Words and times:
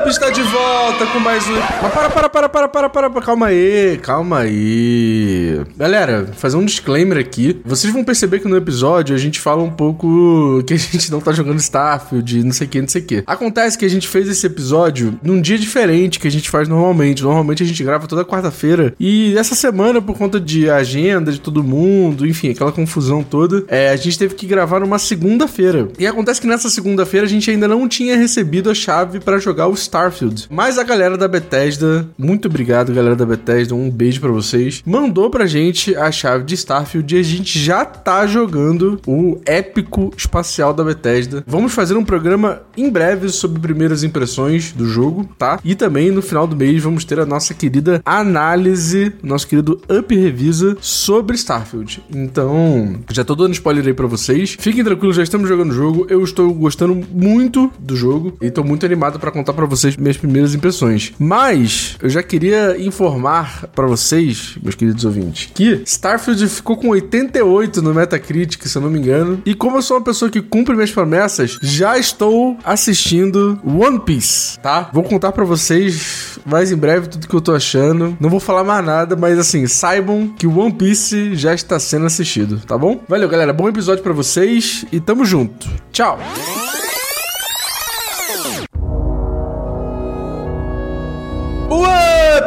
Up 0.00 0.08
está 0.08 0.30
de 0.30 0.42
volta 0.42 1.06
com 1.12 1.18
mais 1.18 1.46
um. 1.46 1.54
Mas 1.82 1.92
para, 1.92 2.10
para, 2.10 2.28
para, 2.28 2.48
para, 2.48 2.68
para, 2.68 2.88
para, 2.88 3.10
para, 3.10 3.22
calma 3.22 3.46
aí, 3.48 3.98
calma 4.02 4.38
aí. 4.40 5.60
Galera, 5.76 6.30
fazer 6.36 6.56
um 6.56 6.64
disclaimer 6.64 7.18
aqui. 7.18 7.60
Vocês 7.64 7.92
vão 7.92 8.02
perceber 8.02 8.40
que 8.40 8.48
no 8.48 8.56
episódio 8.56 9.14
a 9.14 9.18
gente 9.18 9.38
fala 9.38 9.62
um 9.62 9.70
pouco 9.70 10.62
que 10.66 10.74
a 10.74 10.76
gente 10.76 11.10
não 11.10 11.20
tá 11.20 11.32
jogando 11.32 11.58
Starfield, 11.58 12.44
não 12.44 12.52
sei 12.52 12.66
o 12.66 12.70
que, 12.70 12.80
não 12.80 12.88
sei 12.88 13.02
o 13.02 13.04
que. 13.04 13.22
Acontece 13.26 13.76
que 13.76 13.84
a 13.84 13.90
gente 13.90 14.08
fez 14.08 14.26
esse 14.28 14.46
episódio 14.46 15.18
num 15.22 15.40
dia 15.40 15.58
diferente 15.58 16.18
que 16.18 16.28
a 16.28 16.30
gente 16.30 16.48
faz 16.48 16.66
normalmente. 16.66 17.22
Normalmente 17.22 17.62
a 17.62 17.66
gente 17.66 17.84
grava 17.84 18.06
toda 18.06 18.24
quarta-feira. 18.24 18.94
E 18.98 19.36
essa 19.36 19.54
semana, 19.54 20.00
por 20.00 20.16
conta 20.16 20.40
de 20.40 20.70
agenda 20.70 21.30
de 21.30 21.40
todo 21.40 21.62
mundo, 21.62 22.26
enfim, 22.26 22.50
aquela 22.50 22.72
confusão 22.72 23.22
toda, 23.22 23.64
é, 23.68 23.90
a 23.90 23.96
gente 23.96 24.18
teve 24.18 24.34
que 24.34 24.46
gravar 24.46 24.80
numa 24.80 24.98
segunda-feira. 24.98 25.88
E 25.98 26.06
acontece 26.06 26.40
que 26.40 26.46
nessa 26.46 26.70
segunda-feira 26.70 27.26
a 27.26 27.28
gente 27.28 27.50
ainda 27.50 27.68
não 27.68 27.86
tinha 27.86 28.16
recebido 28.16 28.70
a 28.70 28.74
chave 28.74 29.20
para 29.20 29.38
jogar 29.38 29.66
o 29.66 29.74
Starfield. 29.90 30.46
Mas 30.48 30.78
a 30.78 30.84
galera 30.84 31.16
da 31.16 31.26
Bethesda, 31.26 32.08
muito 32.16 32.46
obrigado, 32.46 32.94
galera 32.94 33.16
da 33.16 33.26
Bethesda, 33.26 33.74
um 33.74 33.90
beijo 33.90 34.20
para 34.20 34.30
vocês, 34.30 34.82
mandou 34.86 35.28
pra 35.28 35.46
gente 35.46 35.96
a 35.96 36.12
chave 36.12 36.44
de 36.44 36.54
Starfield 36.54 37.14
e 37.14 37.18
a 37.18 37.22
gente 37.22 37.58
já 37.58 37.84
tá 37.84 38.24
jogando 38.26 39.00
o 39.06 39.40
épico 39.44 40.12
espacial 40.16 40.72
da 40.72 40.84
Bethesda. 40.84 41.42
Vamos 41.46 41.72
fazer 41.72 41.96
um 41.96 42.04
programa 42.04 42.62
em 42.76 42.88
breve 42.88 43.28
sobre 43.28 43.60
primeiras 43.60 44.04
impressões 44.04 44.72
do 44.72 44.86
jogo, 44.86 45.28
tá? 45.36 45.58
E 45.64 45.74
também 45.74 46.10
no 46.10 46.22
final 46.22 46.46
do 46.46 46.54
mês 46.56 46.82
vamos 46.82 47.04
ter 47.04 47.18
a 47.18 47.26
nossa 47.26 47.52
querida 47.52 48.00
análise, 48.04 49.12
nosso 49.22 49.48
querido 49.48 49.80
Up 49.90 50.14
Revisa 50.14 50.76
sobre 50.80 51.34
Starfield. 51.36 52.02
Então, 52.14 53.00
já 53.10 53.24
tô 53.24 53.34
dando 53.34 53.54
spoiler 53.54 53.86
aí 53.86 53.94
pra 53.94 54.06
vocês. 54.06 54.56
Fiquem 54.58 54.84
tranquilos, 54.84 55.16
já 55.16 55.22
estamos 55.22 55.48
jogando 55.48 55.70
o 55.70 55.74
jogo. 55.74 56.06
Eu 56.08 56.22
estou 56.22 56.52
gostando 56.54 56.94
muito 56.94 57.70
do 57.78 57.96
jogo 57.96 58.36
e 58.40 58.50
tô 58.50 58.62
muito 58.62 58.86
animado 58.86 59.18
para 59.18 59.30
contar 59.30 59.52
para 59.52 59.66
vocês 59.66 59.79
minhas 59.96 60.16
primeiras 60.16 60.54
impressões. 60.54 61.12
Mas 61.18 61.96
eu 62.02 62.08
já 62.08 62.22
queria 62.22 62.76
informar 62.78 63.66
para 63.74 63.86
vocês, 63.86 64.56
meus 64.62 64.74
queridos 64.74 65.04
ouvintes, 65.04 65.50
que 65.54 65.82
Starfield 65.84 66.48
ficou 66.48 66.76
com 66.76 66.88
88 66.88 67.82
no 67.82 67.94
Metacritic, 67.94 68.66
se 68.66 68.76
eu 68.76 68.82
não 68.82 68.90
me 68.90 68.98
engano. 68.98 69.42
E 69.44 69.54
como 69.54 69.78
eu 69.78 69.82
sou 69.82 69.96
uma 69.96 70.04
pessoa 70.04 70.30
que 70.30 70.40
cumpre 70.40 70.74
minhas 70.74 70.90
promessas, 70.90 71.58
já 71.62 71.98
estou 71.98 72.56
assistindo 72.64 73.60
One 73.64 74.00
Piece, 74.00 74.58
tá? 74.60 74.90
Vou 74.92 75.02
contar 75.02 75.32
para 75.32 75.44
vocês 75.44 76.38
mais 76.44 76.72
em 76.72 76.76
breve 76.76 77.08
tudo 77.08 77.28
que 77.28 77.34
eu 77.34 77.40
tô 77.40 77.54
achando. 77.54 78.16
Não 78.20 78.30
vou 78.30 78.40
falar 78.40 78.64
mais 78.64 78.84
nada, 78.84 79.16
mas 79.16 79.38
assim, 79.38 79.66
saibam 79.66 80.28
que 80.28 80.46
One 80.46 80.72
Piece 80.72 81.34
já 81.34 81.54
está 81.54 81.78
sendo 81.78 82.06
assistido, 82.06 82.60
tá 82.66 82.76
bom? 82.76 83.02
Valeu, 83.08 83.28
galera. 83.28 83.52
Bom 83.52 83.68
episódio 83.68 84.02
para 84.02 84.12
vocês 84.12 84.84
e 84.92 85.00
tamo 85.00 85.24
junto. 85.24 85.68
Tchau. 85.92 86.18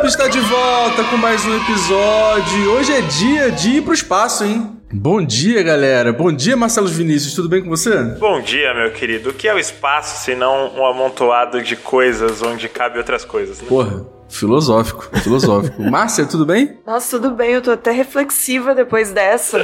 Up 0.03 0.09
está 0.09 0.27
de 0.27 0.39
volta 0.41 1.01
com 1.05 1.15
mais 1.15 1.45
um 1.45 1.55
episódio. 1.55 2.71
Hoje 2.73 2.91
é 2.91 2.99
dia 2.99 3.49
de 3.49 3.77
ir 3.77 3.83
pro 3.83 3.93
espaço, 3.93 4.43
hein? 4.43 4.77
Bom 4.91 5.23
dia, 5.23 5.63
galera. 5.63 6.11
Bom 6.11 6.29
dia, 6.29 6.57
Marcelo 6.57 6.89
Vinícius. 6.89 7.33
Tudo 7.33 7.47
bem 7.47 7.63
com 7.63 7.69
você? 7.69 8.03
Bom 8.19 8.41
dia, 8.41 8.73
meu 8.73 8.91
querido. 8.91 9.29
O 9.29 9.33
que 9.33 9.47
é 9.47 9.53
o 9.53 9.57
espaço 9.57 10.25
se 10.25 10.35
não 10.35 10.75
um 10.75 10.85
amontoado 10.85 11.61
de 11.61 11.77
coisas 11.77 12.41
onde 12.41 12.67
cabe 12.67 12.97
outras 12.97 13.23
coisas, 13.23 13.61
né? 13.61 13.67
Porra, 13.69 14.05
filosófico, 14.33 15.05
filosófico. 15.19 15.81
Márcia, 15.89 16.25
tudo 16.25 16.45
bem? 16.45 16.77
Nossa, 16.85 17.19
tudo 17.19 17.35
bem. 17.35 17.51
Eu 17.51 17.61
tô 17.61 17.71
até 17.71 17.91
reflexiva 17.91 18.73
depois 18.73 19.11
dessa. 19.11 19.59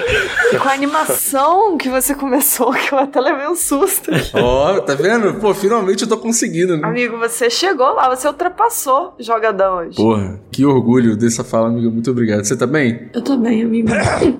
E 0.53 0.57
com 0.57 0.69
a 0.69 0.73
animação 0.73 1.77
que 1.77 1.89
você 1.89 2.13
começou, 2.13 2.71
que 2.71 2.93
eu 2.93 2.99
até 2.99 3.19
levei 3.19 3.47
um 3.47 3.55
susto. 3.55 4.11
Ó, 4.33 4.75
oh, 4.75 4.81
tá 4.81 4.93
vendo? 4.95 5.33
Pô, 5.35 5.53
finalmente 5.53 6.03
eu 6.03 6.07
tô 6.07 6.17
conseguindo, 6.17 6.77
né? 6.77 6.87
Amigo, 6.87 7.17
você 7.17 7.49
chegou 7.49 7.93
lá, 7.93 8.13
você 8.15 8.27
ultrapassou 8.27 9.15
o 9.19 9.23
jogadão 9.23 9.77
hoje. 9.77 9.95
Porra, 9.95 10.39
que 10.51 10.65
orgulho 10.65 11.17
dessa 11.17 11.43
fala, 11.43 11.67
amigo. 11.67 11.89
Muito 11.89 12.11
obrigado. 12.11 12.43
Você 12.43 12.55
tá 12.55 12.67
bem? 12.67 13.09
Eu 13.13 13.21
tô 13.21 13.37
bem, 13.37 13.63
amigo. 13.63 13.89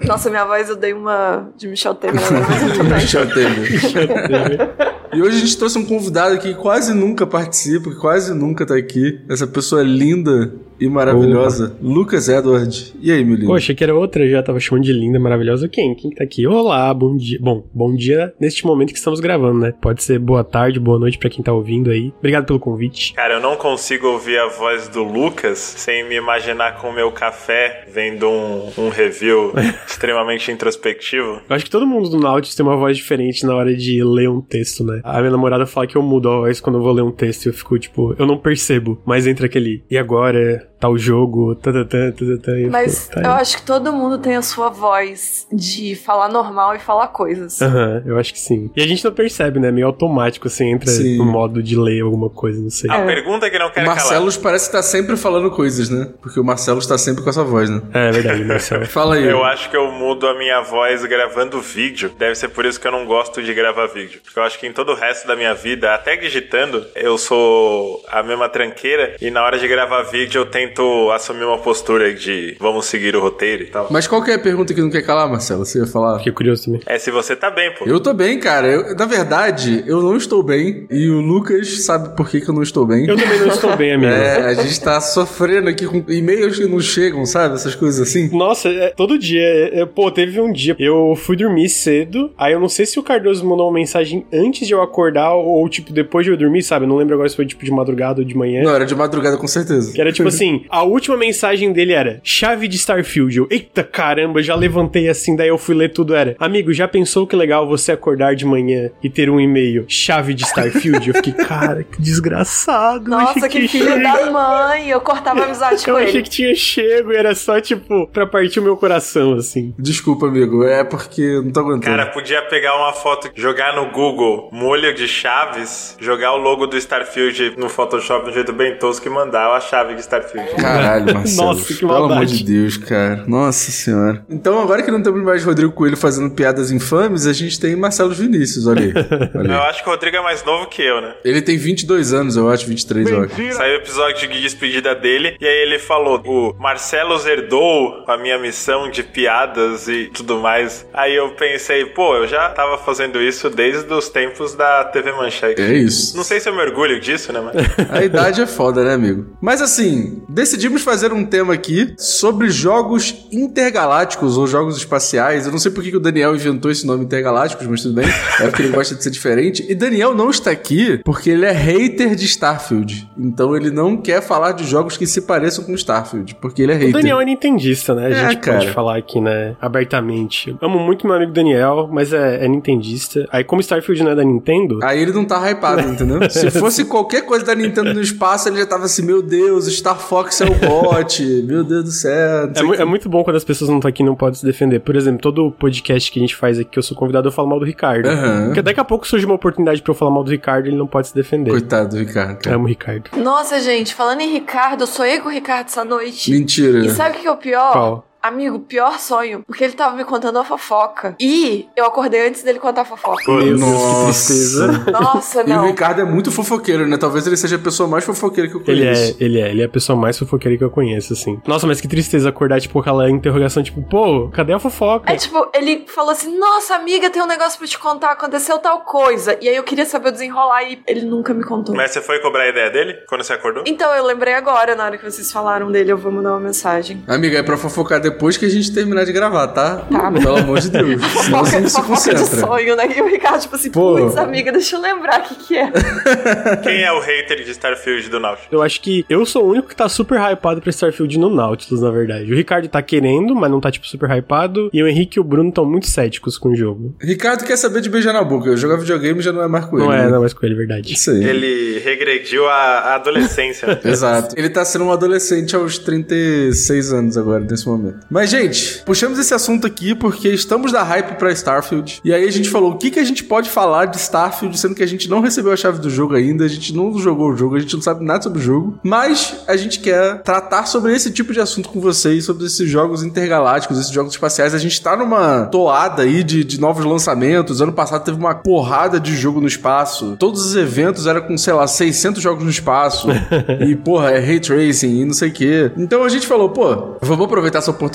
Nossa, 0.06 0.30
minha 0.30 0.46
voz 0.46 0.70
eu 0.70 0.76
dei 0.76 0.94
uma 0.94 1.50
de 1.58 1.68
Michel 1.68 1.96
Temer, 1.96 2.22
mas 2.48 2.62
eu 2.62 2.78
tô 2.78 2.84
bem. 2.88 2.94
Michel 2.94 3.28
Temer. 3.28 4.99
E 5.12 5.22
hoje 5.22 5.38
a 5.38 5.40
gente 5.40 5.58
trouxe 5.58 5.78
um 5.78 5.86
convidado 5.86 6.38
que 6.38 6.54
quase 6.54 6.94
nunca 6.94 7.26
participa, 7.26 7.90
quase 7.96 8.34
nunca 8.34 8.66
tá 8.66 8.76
aqui. 8.76 9.20
Essa 9.28 9.48
pessoa 9.48 9.82
linda 9.82 10.54
e 10.80 10.88
maravilhosa, 10.88 11.66
Opa. 11.66 11.76
Lucas 11.82 12.30
Edward. 12.30 12.94
E 13.02 13.12
aí, 13.12 13.24
meu 13.24 13.36
lindo? 13.36 13.48
Poxa, 13.48 13.74
que 13.74 13.84
era 13.84 13.94
outra, 13.94 14.28
já 14.28 14.42
tava 14.42 14.60
chamando 14.60 14.86
de 14.86 14.94
linda, 14.94 15.20
maravilhosa. 15.20 15.68
Quem? 15.68 15.94
Quem 15.96 16.10
que 16.10 16.16
tá 16.16 16.24
aqui? 16.24 16.48
Olá, 16.48 16.94
bom 16.94 17.16
dia. 17.18 17.38
Bom, 17.42 17.64
bom 17.74 17.94
dia 17.94 18.34
neste 18.40 18.66
momento 18.66 18.92
que 18.92 18.98
estamos 18.98 19.20
gravando, 19.20 19.60
né? 19.60 19.74
Pode 19.82 20.04
ser 20.04 20.20
boa 20.20 20.44
tarde, 20.44 20.80
boa 20.80 20.98
noite 20.98 21.18
para 21.18 21.30
quem 21.30 21.44
tá 21.44 21.52
ouvindo 21.52 21.90
aí. 21.90 22.14
Obrigado 22.20 22.46
pelo 22.46 22.60
convite. 22.60 23.14
Cara, 23.14 23.36
eu 23.36 23.42
não 23.42 23.56
consigo 23.56 24.08
ouvir 24.08 24.38
a 24.40 24.48
voz 24.48 24.88
do 24.88 25.04
Lucas 25.04 25.58
sem 25.58 26.08
me 26.08 26.16
imaginar 26.16 26.80
com 26.80 26.90
o 26.90 26.94
meu 26.94 27.12
café 27.12 27.86
vendo 27.94 28.30
um, 28.30 28.70
um 28.78 28.90
review 28.90 29.54
extremamente 29.86 30.52
introspectivo. 30.52 31.42
Eu 31.50 31.56
acho 31.56 31.66
que 31.66 31.72
todo 31.72 31.86
mundo 31.86 32.10
do 32.10 32.20
Nautilus 32.20 32.56
tem 32.56 32.66
uma 32.66 32.78
voz 32.78 32.96
diferente 32.96 33.46
na 33.46 33.54
hora 33.56 33.76
de 33.76 34.04
ler 34.04 34.30
um 34.30 34.42
texto, 34.42 34.84
né? 34.84 35.02
A 35.04 35.20
minha 35.20 35.32
namorada 35.32 35.66
fala 35.66 35.88
que 35.88 35.96
eu 35.96 36.02
mudo 36.02 36.30
a 36.30 36.38
voz 36.40 36.62
quando 36.62 36.78
eu 36.78 36.84
vou 36.84 36.94
ler 36.94 37.02
um 37.02 37.12
texto 37.12 37.46
e 37.46 37.50
eu 37.50 37.54
fico, 37.54 37.78
tipo, 37.78 38.16
eu 38.18 38.26
não 38.26 38.38
percebo, 38.38 39.02
mas 39.06 39.28
entra 39.28 39.46
aquele, 39.46 39.84
e 39.90 39.98
agora 39.98 40.69
tal 40.80 40.98
jogo, 40.98 41.56
tatatã, 41.56 42.12
tatatã. 42.12 42.52
Mas 42.70 43.08
fico, 43.08 43.16
tá 43.16 43.22
eu 43.22 43.32
acho 43.32 43.58
que 43.58 43.64
todo 43.64 43.92
mundo 43.92 44.18
tem 44.18 44.36
a 44.36 44.42
sua 44.42 44.70
voz 44.70 45.46
de 45.52 45.96
falar 45.96 46.30
normal 46.30 46.76
e 46.76 46.80
falar 46.80 47.08
coisas. 47.08 47.62
Aham, 47.62 48.02
uhum, 48.06 48.12
eu 48.12 48.18
acho 48.18 48.34
que 48.34 48.40
sim. 48.40 48.72
E 48.76 48.82
a 48.82 48.88
gente 48.88 49.04
não 49.04 49.12
percebe, 49.12 49.60
né? 49.60 49.72
Meio 49.72 49.88
automático, 49.88 50.48
assim, 50.48 50.72
entra 50.72 50.90
sim. 50.90 51.18
no 51.18 51.26
modo 51.26 51.62
de 51.62 51.78
ler 51.78 52.02
alguma 52.02 52.30
coisa, 52.30 52.62
não 52.62 52.70
sei. 52.70 52.90
A 52.90 52.98
é. 52.98 53.06
pergunta 53.06 53.46
é 53.46 53.50
que 53.50 53.60
não 53.60 53.70
quer 53.70 53.84
O 53.84 53.86
Marcelo 53.86 54.30
parece 54.42 54.68
estar 54.68 54.80
tá 54.80 54.84
sempre 54.84 55.18
falando 55.18 55.52
coisas, 55.52 55.90
né? 55.90 56.10
Porque 56.22 56.40
o 56.40 56.44
Marcelo 56.44 56.80
está 56.80 56.98
sempre 56.98 57.24
com 57.24 57.30
essa 57.30 57.44
voz, 57.44 57.70
né? 57.70 57.82
É, 57.94 58.08
é 58.08 58.12
verdade, 58.12 58.44
Marcelo. 58.46 58.86
Fala 58.88 59.16
aí. 59.16 59.26
Eu 59.26 59.44
acho 59.44 59.70
que 59.70 59.76
eu 59.76 59.92
mudo 59.92 60.28
a 60.28 60.38
minha 60.38 60.62
voz 60.62 61.04
gravando 61.06 61.60
vídeo. 61.60 62.12
Deve 62.18 62.36
ser 62.36 62.50
por 62.50 62.66
isso 62.66 62.80
que 62.80 62.88
eu 62.88 62.92
não 62.92 63.06
gosto 63.06 63.42
de 63.44 63.54
gravar 63.54 63.88
vídeo. 63.88 64.22
Porque 64.24 64.40
eu 64.40 64.44
acho 64.44 64.58
que 64.60 64.68
em 64.68 64.74
todo 64.74 64.92
o 64.94 64.96
resto 64.96 65.28
da 65.28 65.36
minha 65.36 65.54
vida, 65.54 65.94
até 65.94 66.16
digitando, 66.16 66.86
eu 66.96 67.18
sou 67.18 68.04
a 68.08 68.24
mesma 68.24 68.48
tranqueira 68.48 69.16
e 69.22 69.30
na 69.30 69.44
hora 69.44 69.58
de 69.58 69.68
gravar 69.68 70.04
vídeo 70.04 70.40
eu 70.40 70.46
tento 70.70 71.12
assumir 71.12 71.44
uma 71.44 71.58
postura 71.58 72.14
de 72.14 72.56
vamos 72.60 72.86
seguir 72.86 73.16
o 73.16 73.22
roteiro 73.22 73.64
e 73.64 73.68
tal. 73.68 73.88
Mas 73.90 74.08
qual 74.08 74.24
que 74.24 74.32
é 74.32 74.36
a 74.36 74.40
pergunta 74.40 74.74
que 74.74 74.82
não 74.82 74.90
quer 74.90 75.02
calar, 75.02 75.30
Marcelo? 75.30 75.66
Você 75.66 75.80
ia 75.80 75.88
falar? 75.88 76.18
Fiquei 76.18 76.32
curioso 76.32 76.66
também. 76.66 76.82
É 76.86 76.98
se 76.98 77.12
você 77.12 77.36
tá 77.36 77.50
bem, 77.50 77.74
pô. 77.74 77.86
Eu 77.86 78.00
tô 78.00 78.14
bem, 78.14 78.40
cara. 78.40 78.68
Eu, 78.68 78.96
na 78.96 79.06
verdade, 79.06 79.84
eu 79.88 80.02
não 80.02 80.16
estou 80.16 80.44
bem. 80.44 80.88
E 80.90 81.10
o 81.10 81.20
Lucas 81.20 81.84
sabe 81.84 82.16
por 82.16 82.30
que, 82.30 82.42
que 82.42 82.50
eu 82.50 82.54
não 82.54 82.64
estou 82.64 82.86
bem. 82.86 83.08
Eu 83.08 83.18
também 83.18 83.40
não 83.40 83.48
estou 83.48 83.76
bem, 83.76 83.94
amigo. 83.94 84.12
É, 84.12 84.46
a 84.48 84.54
gente 84.54 84.80
tá 84.82 85.02
sofrendo 85.02 85.70
aqui 85.70 85.86
com 85.86 86.04
e-mails 86.08 86.58
que 86.58 86.66
não 86.66 86.80
chegam, 86.80 87.26
sabe? 87.26 87.56
Essas 87.56 87.76
coisas 87.76 88.08
assim. 88.08 88.30
Nossa, 88.36 88.70
é, 88.70 88.90
todo 88.90 89.18
dia. 89.18 89.42
É, 89.42 89.82
é, 89.82 89.86
pô, 89.86 90.12
teve 90.12 90.40
um 90.40 90.52
dia. 90.52 90.76
Eu 90.80 91.16
fui 91.16 91.36
dormir 91.36 91.70
cedo. 91.70 92.32
Aí 92.38 92.54
eu 92.54 92.60
não 92.60 92.70
sei 92.70 92.86
se 92.86 93.00
o 93.00 93.04
Cardoso 93.04 93.46
mandou 93.46 93.68
uma 93.68 93.74
mensagem 93.74 94.26
antes 94.32 94.68
de 94.68 94.74
eu 94.74 94.82
acordar 94.82 95.34
ou, 95.34 95.68
tipo, 95.70 95.92
depois 95.92 96.26
de 96.26 96.32
eu 96.32 96.38
dormir, 96.38 96.62
sabe? 96.62 96.86
Eu 96.86 96.90
não 96.90 96.98
lembro 96.98 97.14
agora 97.14 97.30
se 97.30 97.36
foi, 97.36 97.46
tipo, 97.46 97.64
de 97.64 97.72
madrugada 97.72 98.22
ou 98.22 98.26
de 98.26 98.36
manhã. 98.36 98.64
Não, 98.64 98.76
era 98.76 98.86
de 98.86 98.96
madrugada, 98.96 99.38
com 99.38 99.48
certeza. 99.48 99.94
Que 99.94 100.02
era, 100.02 100.12
tipo 100.12 100.28
assim, 100.28 100.59
a 100.70 100.84
última 100.84 101.18
mensagem 101.18 101.72
dele 101.72 101.94
era 101.94 102.20
chave 102.24 102.68
de 102.68 102.78
Starfield. 102.78 103.38
Eu, 103.38 103.48
eita 103.50 103.84
caramba, 103.84 104.42
já 104.42 104.56
levantei 104.56 105.10
assim, 105.10 105.36
daí 105.36 105.50
eu 105.50 105.58
fui 105.58 105.76
ler 105.76 105.90
tudo. 105.90 106.16
Era, 106.16 106.36
amigo, 106.40 106.74
já 106.74 106.88
pensou 106.88 107.28
que 107.28 107.36
legal 107.36 107.68
você 107.68 107.92
acordar 107.92 108.36
de 108.36 108.46
manhã 108.46 108.92
e 109.04 109.10
ter 109.10 109.30
um 109.30 109.40
e-mail, 109.40 109.86
chave 109.88 110.34
de 110.34 110.44
Starfield? 110.44 111.08
eu 111.08 111.16
fiquei, 111.16 111.34
cara, 111.34 111.84
que 111.84 112.02
desgraçado. 112.02 113.10
Nossa, 113.10 113.48
que, 113.48 113.62
que 113.62 113.68
filho 113.68 114.02
da 114.02 114.32
mãe. 114.32 114.90
Eu 114.90 115.02
cortava 115.02 115.44
amizade 115.44 115.84
com 115.84 115.92
ele. 115.92 116.06
Eu 116.06 116.10
achei 116.10 116.22
que 116.24 116.30
tinha 116.30 116.56
chego 116.56 117.12
e 117.12 117.16
era 117.16 117.34
só, 117.36 117.60
tipo, 117.60 118.08
pra 118.08 118.26
partir 118.26 118.60
o 118.60 118.64
meu 118.64 118.78
coração, 118.78 119.34
assim. 119.34 119.74
Desculpa, 119.78 120.28
amigo, 120.28 120.64
é 120.64 120.84
porque 120.84 121.42
não 121.44 121.52
tô 121.52 121.60
aguentando. 121.62 121.98
Cara, 121.98 122.08
podia 122.08 122.42
pegar 122.44 122.76
uma 122.76 122.94
foto, 122.94 123.30
jogar 123.36 123.76
no 123.76 123.92
Google, 123.92 124.50
molho 124.52 124.94
de 124.94 125.08
chaves, 125.08 125.96
jogar 126.00 126.34
o 126.34 126.38
logo 126.38 126.68
do 126.68 126.78
Starfield 126.78 127.56
no 127.58 127.70
Photoshop 127.70 128.26
de 128.26 128.32
um 128.32 128.34
jeito 128.34 128.54
bem 128.54 128.78
tosco 128.78 129.08
e 129.08 129.10
mandar 129.10 129.52
a 129.52 129.60
chave 129.60 129.96
de 129.96 130.02
Starfield. 130.02 130.49
Caralho, 130.56 131.14
Marcelo. 131.14 131.48
Nossa, 131.48 131.74
que 131.74 131.80
Pelo 131.80 131.94
amor 131.94 132.26
de 132.26 132.44
Deus, 132.44 132.78
cara. 132.78 133.24
Nossa 133.28 133.72
senhora. 133.72 134.24
Então, 134.30 134.62
agora 134.62 134.84
que 134.84 134.92
não 134.92 135.02
temos 135.02 135.22
mais 135.24 135.44
Rodrigo 135.44 135.72
Coelho 135.72 135.98
fazendo 135.98 136.30
piadas 136.32 136.72
infames, 136.72 137.26
a 137.26 137.34
gente 137.34 137.60
tem 137.60 137.76
Marcelo 137.76 138.12
Vinícius, 138.12 138.68
olha 138.68 138.82
aí. 138.82 138.90
Olha 139.36 139.52
aí. 139.52 139.58
Eu 139.58 139.64
acho 139.64 139.84
que 139.84 139.90
o 139.90 139.92
Rodrigo 139.92 140.18
é 140.18 140.22
mais 140.22 140.44
novo 140.44 140.68
que 140.68 140.82
eu, 140.82 141.02
né? 141.02 141.14
Ele 141.24 141.42
tem 141.42 141.58
22 141.58 142.14
anos, 142.14 142.36
eu 142.36 142.50
acho, 142.50 142.66
23, 142.66 143.10
eu 143.10 143.24
acho. 143.24 143.54
Saiu 143.54 143.74
o 143.74 143.78
episódio 143.78 144.28
de 144.28 144.42
despedida 144.42 144.96
dele, 144.96 145.36
e 145.40 145.46
aí 145.46 145.62
ele 145.64 145.80
falou: 145.80 146.22
o 146.26 146.56
Marcelo 146.60 147.16
herdou 147.28 148.04
a 148.08 148.18
minha 148.18 148.38
missão 148.38 148.90
de 148.90 149.04
piadas 149.04 149.88
e 149.88 150.10
tudo 150.14 150.40
mais. 150.40 150.86
Aí 150.94 151.16
eu 151.16 151.30
pensei, 151.32 151.86
pô, 151.86 152.16
eu 152.16 152.28
já 152.28 152.50
tava 152.50 152.78
fazendo 152.78 153.22
isso 153.22 153.50
desde 153.50 153.92
os 153.94 154.10
tempos 154.10 154.56
da 154.56 154.84
TV 154.86 155.12
Manchete. 155.12 155.62
É 155.62 155.74
isso. 155.74 156.16
Não 156.16 156.24
sei 156.24 156.40
se 156.40 156.50
eu 156.50 156.56
me 156.56 156.62
orgulho 156.62 157.00
disso, 157.00 157.32
né? 157.32 157.42
Mas... 157.42 157.90
a 157.90 158.04
idade 158.04 158.42
é 158.42 158.48
foda, 158.48 158.84
né, 158.84 158.94
amigo? 158.94 159.28
Mas 159.42 159.62
assim, 159.62 160.22
decidimos 160.40 160.82
fazer 160.84 161.12
um 161.12 161.26
tema 161.26 161.54
aqui 161.54 161.94
sobre 161.98 162.50
jogos 162.50 163.28
intergalácticos 163.32 164.38
ou 164.38 164.48
jogos 164.48 164.78
espaciais. 164.78 165.46
Eu 165.46 165.52
não 165.52 165.60
sei 165.60 165.70
por 165.70 165.84
que 165.84 165.96
o 165.96 166.00
Daniel 166.00 166.34
inventou 166.34 166.72
esse 166.72 166.88
nome 166.88 167.04
intergalácticos, 167.04 167.68
mas 167.68 167.82
tudo 167.82 167.96
bem. 167.96 168.06
É 168.40 168.48
porque 168.48 168.62
ele 168.64 168.72
gosta 168.74 168.96
de 168.96 169.04
ser 169.04 169.10
diferente. 169.10 169.66
E 169.70 169.76
Daniel 169.76 170.16
não 170.16 170.30
está 170.30 170.50
aqui 170.52 171.02
porque 171.04 171.30
ele 171.30 171.46
é 171.46 171.52
hater 171.52 172.16
de 172.16 172.26
Starfield. 172.26 173.10
Então 173.18 173.54
ele 173.56 173.70
não 173.70 173.98
quer 173.98 174.22
falar 174.22 174.54
de 174.54 174.64
jogos 174.66 174.96
que 174.96 175.06
se 175.06 175.22
pareçam 175.22 175.64
com 175.66 175.74
Starfield, 175.76 176.36
porque 176.36 176.62
ele 176.62 176.72
é 176.72 176.76
O 176.76 176.80
hater. 176.80 176.94
Daniel 176.94 177.20
é 177.20 177.26
nintendista, 177.26 177.94
né? 177.94 178.06
A 178.08 178.10
É, 178.10 178.30
gente 178.30 178.40
cara. 178.40 178.60
pode 178.60 178.72
falar 178.72 178.98
aqui, 178.98 179.20
né? 179.20 179.56
Abertamente. 179.60 180.56
Amo 180.62 180.80
muito 180.80 181.06
meu 181.06 181.16
amigo 181.18 181.34
Daniel, 181.34 181.90
mas 181.92 182.14
é, 182.14 182.46
é 182.46 182.48
nintendista. 182.48 183.28
Aí, 183.32 183.44
como 183.44 183.62
Starfield 183.62 184.04
não 184.04 184.12
é 184.12 184.16
da 184.16 184.24
Nintendo, 184.24 184.80
Aí 184.84 185.02
ele 185.02 185.12
não 185.12 185.26
tá 185.26 185.38
hypado, 185.50 185.82
entendeu? 185.82 186.20
Se 186.30 186.50
fosse 186.52 186.86
qualquer 186.86 187.24
coisa 187.26 187.44
da 187.46 187.56
Nintendo 187.56 187.94
no 187.94 188.02
espaço, 188.02 188.48
ele 188.48 188.58
já 188.60 188.66
tava 188.66 188.86
assim, 188.86 189.02
meu 189.02 189.22
Deus, 189.22 189.66
Star 189.76 190.00
Fox 190.00 190.29
é 190.44 190.46
o 190.46 190.54
bot, 190.56 191.24
meu 191.46 191.64
Deus 191.64 191.84
do 191.84 191.92
céu. 191.92 192.50
É, 192.56 192.62
mu- 192.64 192.74
que. 192.74 192.82
é 192.82 192.86
muito 192.86 193.10
bom 193.10 193.24
quando 193.24 193.36
as 193.36 193.44
pessoas 193.44 193.70
não 193.70 193.78
estão 193.78 193.90
aqui 193.90 194.04
e 194.04 194.06
não 194.06 194.16
podem 194.16 194.36
se 194.40 194.46
defender. 194.46 194.80
Por 194.80 194.96
exemplo, 194.96 195.22
todo 195.22 195.52
podcast 195.52 196.12
que 196.12 196.20
a 196.20 196.22
gente 196.22 196.36
faz 196.36 196.60
aqui, 196.60 196.70
que 196.72 196.80
eu 196.80 196.84
sou 196.84 196.96
convidado, 196.98 197.28
eu 197.28 197.32
falo 197.32 197.48
mal 197.48 197.60
do 197.60 197.66
Ricardo. 197.66 198.08
Aham. 198.08 198.46
Porque 198.48 198.62
daqui 198.62 198.80
a 198.80 198.84
pouco 198.86 199.08
surge 199.08 199.26
uma 199.26 199.36
oportunidade 199.36 199.82
pra 199.82 199.92
eu 199.92 199.96
falar 199.96 200.12
mal 200.12 200.24
do 200.24 200.32
Ricardo 200.32 200.66
e 200.66 200.70
ele 200.70 200.78
não 200.78 200.88
pode 200.88 201.08
se 201.10 201.16
defender. 201.16 201.52
Coitado 201.52 201.90
do 201.90 201.98
Ricardo. 201.98 202.38
cara. 202.40 202.56
Amo 202.56 202.66
o 202.66 202.68
Ricardo. 202.68 203.10
Nossa, 203.18 203.60
gente, 203.60 203.94
falando 203.94 204.22
em 204.22 204.32
Ricardo, 204.32 204.82
eu 204.84 204.88
sonhei 204.88 205.20
com 205.20 205.30
o 205.30 205.32
Ricardo 205.32 205.68
essa 205.68 205.84
noite. 205.86 206.32
Mentira. 206.32 206.80
E 206.80 206.90
sabe 206.90 207.18
o 207.18 207.22
que 207.22 207.28
é 207.28 207.32
o 207.32 207.38
pior? 207.38 207.72
Qual? 207.72 208.09
Amigo, 208.22 208.60
pior 208.60 209.00
sonho. 209.00 209.44
Porque 209.48 209.64
ele 209.64 209.74
tava 209.74 209.96
me 209.96 210.04
contando 210.04 210.38
a 210.40 210.44
fofoca. 210.44 211.16
E 211.20 211.68
eu 211.76 211.86
acordei 211.86 212.28
antes 212.28 212.44
dele 212.44 212.60
contar 212.60 212.82
a 212.82 212.86
fofoca. 212.86 213.24
Meu 213.32 213.42
Deus, 213.44 213.60
que 213.62 213.66
Nossa. 213.66 214.06
tristeza. 214.28 214.68
Nossa, 214.92 215.40
E 215.42 215.44
o 215.44 215.48
não. 215.48 215.66
Ricardo 215.68 216.02
é 216.02 216.06
muito 216.06 216.32
fofoqueiro, 216.32 216.86
né? 216.86 216.98
Talvez 216.98 217.26
ele 217.26 217.38
seja 217.38 217.56
a 217.56 217.60
pessoa 217.60 217.88
mais 217.88 218.04
fofoqueira 218.04 218.50
que 218.50 218.56
eu 218.56 218.64
Ele 218.68 218.84
é, 218.86 218.94
conheço. 218.94 219.18
ele 219.20 219.40
é, 219.40 219.50
ele 219.50 219.62
é 219.62 219.66
a 219.66 219.70
pessoa 219.70 219.98
mais 219.98 220.18
fofoqueira 220.20 220.58
que 220.58 220.64
eu 220.64 220.70
conheço, 220.70 221.14
assim. 221.14 221.42
Nossa, 221.48 221.66
mas 221.66 221.80
que 221.80 221.88
tristeza 221.88 222.28
acordar, 222.30 222.60
tipo, 222.60 222.78
aquela 222.80 223.10
interrogação, 223.10 223.64
tipo, 223.64 223.82
pô, 223.82 224.30
cadê 224.30 224.52
a 224.52 224.60
fofoca? 224.60 225.12
É 225.12 225.16
tipo, 225.16 225.48
ele 225.54 225.86
falou 225.88 226.12
assim: 226.12 226.38
Nossa, 226.38 226.76
amiga, 226.76 227.10
tem 227.10 227.22
um 227.22 227.28
negócio 227.28 227.58
pra 227.58 227.68
te 227.68 227.80
contar, 227.80 228.12
aconteceu 228.12 228.60
tal 228.60 228.82
coisa. 228.82 229.38
E 229.42 229.48
aí 229.48 229.56
eu 229.56 229.64
queria 229.64 229.86
saber 229.86 230.10
o 230.10 230.12
desenrolar 230.12 230.64
e 230.64 230.82
ele 230.86 231.02
nunca 231.06 231.34
me 231.34 231.44
contou. 231.44 231.74
Mas 231.74 231.92
você 231.92 232.02
foi 232.02 232.20
cobrar 232.20 232.44
a 232.44 232.50
ideia 232.50 232.70
dele 232.70 232.96
quando 233.08 233.24
você 233.24 233.32
acordou? 233.34 233.64
Então 233.66 233.94
eu 233.96 234.04
lembrei 234.06 234.34
agora, 234.34 234.76
na 234.76 234.84
hora 234.86 234.98
que 234.98 235.10
vocês 235.10 235.32
falaram 235.32 235.72
dele, 235.72 235.92
eu 235.92 235.98
vou 235.98 236.12
mandar 236.12 236.32
uma 236.32 236.40
mensagem. 236.42 237.02
Amiga, 237.08 237.38
é 237.38 237.44
pra 237.44 237.56
fofocar 237.58 238.02
depois 238.10 238.38
que 238.38 238.46
a 238.46 238.50
gente 238.50 238.72
terminar 238.74 239.06
de 239.06 239.12
gravar, 239.14 239.48
tá? 239.50 239.78
Tá. 239.78 240.12
Pelo 240.12 240.38
amor 240.38 240.60
de 240.60 240.70
Deus. 240.70 241.02
Senão 241.24 241.46
você 241.46 241.60
não 241.60 241.70
se 241.70 241.76
fofoca 241.76 242.14
de 242.14 242.20
concentra. 242.22 242.48
sonho, 242.48 242.76
né? 242.76 242.90
E 242.98 243.02
o 243.02 243.08
Ricardo, 243.08 243.42
tipo 243.42 243.56
assim, 243.56 243.72
Pô. 243.72 243.96
putz, 243.98 244.18
amiga, 244.18 244.52
deixa 244.52 244.76
eu 244.76 244.82
lembrar 244.82 245.22
o 245.22 245.24
que 245.24 245.36
que 245.36 245.58
é. 245.58 245.72
Quem 246.64 246.82
é 246.84 246.92
o 246.92 247.00
hater 247.00 247.44
de 247.44 247.52
Starfield 247.52 248.10
do 248.10 248.20
Nautilus? 248.20 248.48
Eu 248.52 248.62
acho 248.62 248.82
que 248.82 249.06
eu 249.10 249.26
sou 249.26 249.46
o 249.46 249.50
único 249.52 249.68
que 249.68 249.76
tá 249.76 249.88
super 249.88 250.20
hypado 250.20 250.62
pra 250.62 250.70
Starfield 250.70 251.18
no 251.20 251.30
Nautilus, 251.34 251.82
na 251.82 251.92
verdade. 251.92 252.32
O 252.32 252.36
Ricardo 252.36 252.68
tá 252.68 252.82
querendo, 252.82 253.36
mas 253.36 253.50
não 253.52 253.60
tá, 253.60 253.72
tipo, 253.72 253.88
super 253.88 254.10
hypado. 254.10 254.70
E 254.74 254.82
o 254.84 254.88
Henrique 254.88 255.18
e 255.18 255.22
o 255.22 255.24
Bruno 255.24 255.50
estão 255.50 255.66
muito 255.66 255.88
céticos 255.88 256.38
com 256.38 256.50
o 256.50 256.56
jogo. 256.56 256.96
Ricardo 257.02 257.44
quer 257.46 257.58
saber 257.58 257.82
de 257.82 257.90
beijar 257.90 258.14
na 258.14 258.24
boca. 258.24 258.50
Eu 258.50 258.58
jogar 258.58 258.78
videogame 258.78 259.22
já 259.22 259.32
não 259.32 259.42
é 259.44 259.48
mais 259.48 259.66
com 259.66 259.78
Não 259.78 259.92
ele. 259.94 260.02
é, 260.02 260.06
né? 260.06 260.12
não, 260.12 260.22
mas 260.22 260.34
com 260.34 260.46
ele, 260.46 260.56
verdade. 260.56 260.94
Isso 260.94 261.12
aí. 261.12 261.24
Ele 261.24 261.80
regrediu 261.80 262.48
a, 262.48 262.54
a 262.54 262.96
adolescência. 262.96 263.68
né? 263.68 263.80
Exato. 263.86 264.36
Ele 264.38 264.50
tá 264.50 264.64
sendo 264.66 264.86
um 264.86 264.92
adolescente 264.92 265.56
aos 265.56 265.78
36 265.78 266.94
anos 266.94 267.18
agora, 267.18 267.40
nesse 267.42 267.68
momento. 267.68 267.99
Mas, 268.10 268.30
gente, 268.30 268.82
puxamos 268.86 269.20
esse 269.20 269.34
assunto 269.34 269.68
aqui 269.68 269.94
porque 269.94 270.30
estamos 270.30 270.72
da 270.72 270.84
hype 270.84 271.18
pra 271.18 271.32
Starfield. 271.32 272.02
E 272.04 272.14
aí 272.14 272.28
a 272.28 272.32
gente 272.32 272.50
falou 272.50 272.72
o 272.72 272.78
que, 272.78 272.90
que 272.90 273.00
a 273.00 273.04
gente 273.04 273.24
pode 273.24 273.50
falar 273.50 273.86
de 273.86 273.98
Starfield, 273.98 274.58
sendo 274.58 274.76
que 274.76 274.84
a 274.84 274.88
gente 274.88 275.10
não 275.10 275.22
recebeu 275.22 275.52
a 275.52 275.58
chave 275.58 275.80
do 275.80 275.90
jogo 275.90 276.16
ainda, 276.16 276.46
a 276.46 276.48
gente 276.48 276.76
não 276.76 276.98
jogou 276.98 277.32
o 277.32 277.38
jogo, 277.38 277.56
a 277.56 277.60
gente 277.60 277.76
não 277.76 277.82
sabe 277.82 278.04
nada 278.04 278.24
sobre 278.24 278.40
o 278.40 278.42
jogo. 278.42 278.80
Mas 278.84 279.36
a 279.48 279.56
gente 279.56 279.80
quer 279.80 280.22
tratar 280.22 280.66
sobre 280.66 280.96
esse 280.96 281.12
tipo 281.12 281.34
de 281.34 281.40
assunto 281.40 281.70
com 281.70 281.80
vocês, 281.80 282.26
sobre 282.26 282.46
esses 282.46 282.70
jogos 282.70 283.04
intergalácticos, 283.04 283.78
esses 283.78 283.92
jogos 283.92 284.14
espaciais. 284.14 284.54
A 284.54 284.58
gente 284.58 284.82
tá 284.82 284.96
numa 284.96 285.46
toada 285.46 286.04
aí 286.04 286.24
de, 286.24 286.44
de 286.44 286.60
novos 286.60 286.86
lançamentos. 286.86 287.62
Ano 287.62 287.74
passado 287.74 288.04
teve 288.04 288.18
uma 288.18 288.36
porrada 288.36 289.00
de 289.00 289.16
jogo 289.16 289.42
no 289.42 289.48
espaço. 289.48 290.16
Todos 290.18 290.46
os 290.46 290.56
eventos 290.56 291.06
eram 291.06 291.22
com, 291.22 291.38
sei 291.38 291.54
lá, 291.54 291.68
600 291.68 292.22
jogos 292.22 292.44
no 292.44 292.50
espaço. 292.50 293.08
e, 293.68 293.76
porra, 293.76 294.12
é 294.12 294.20
ray 294.20 294.40
tracing 294.40 295.02
e 295.02 295.06
não 295.06 295.14
sei 295.14 295.30
o 295.30 295.34
quê. 295.34 295.72
Então 295.78 296.04
a 296.04 296.10
gente 296.10 296.26
falou, 296.26 296.50
pô, 296.50 296.98
vamos 297.02 297.26
aproveitar 297.26 297.60
essa 297.60 297.72
oportunidade 297.72 297.89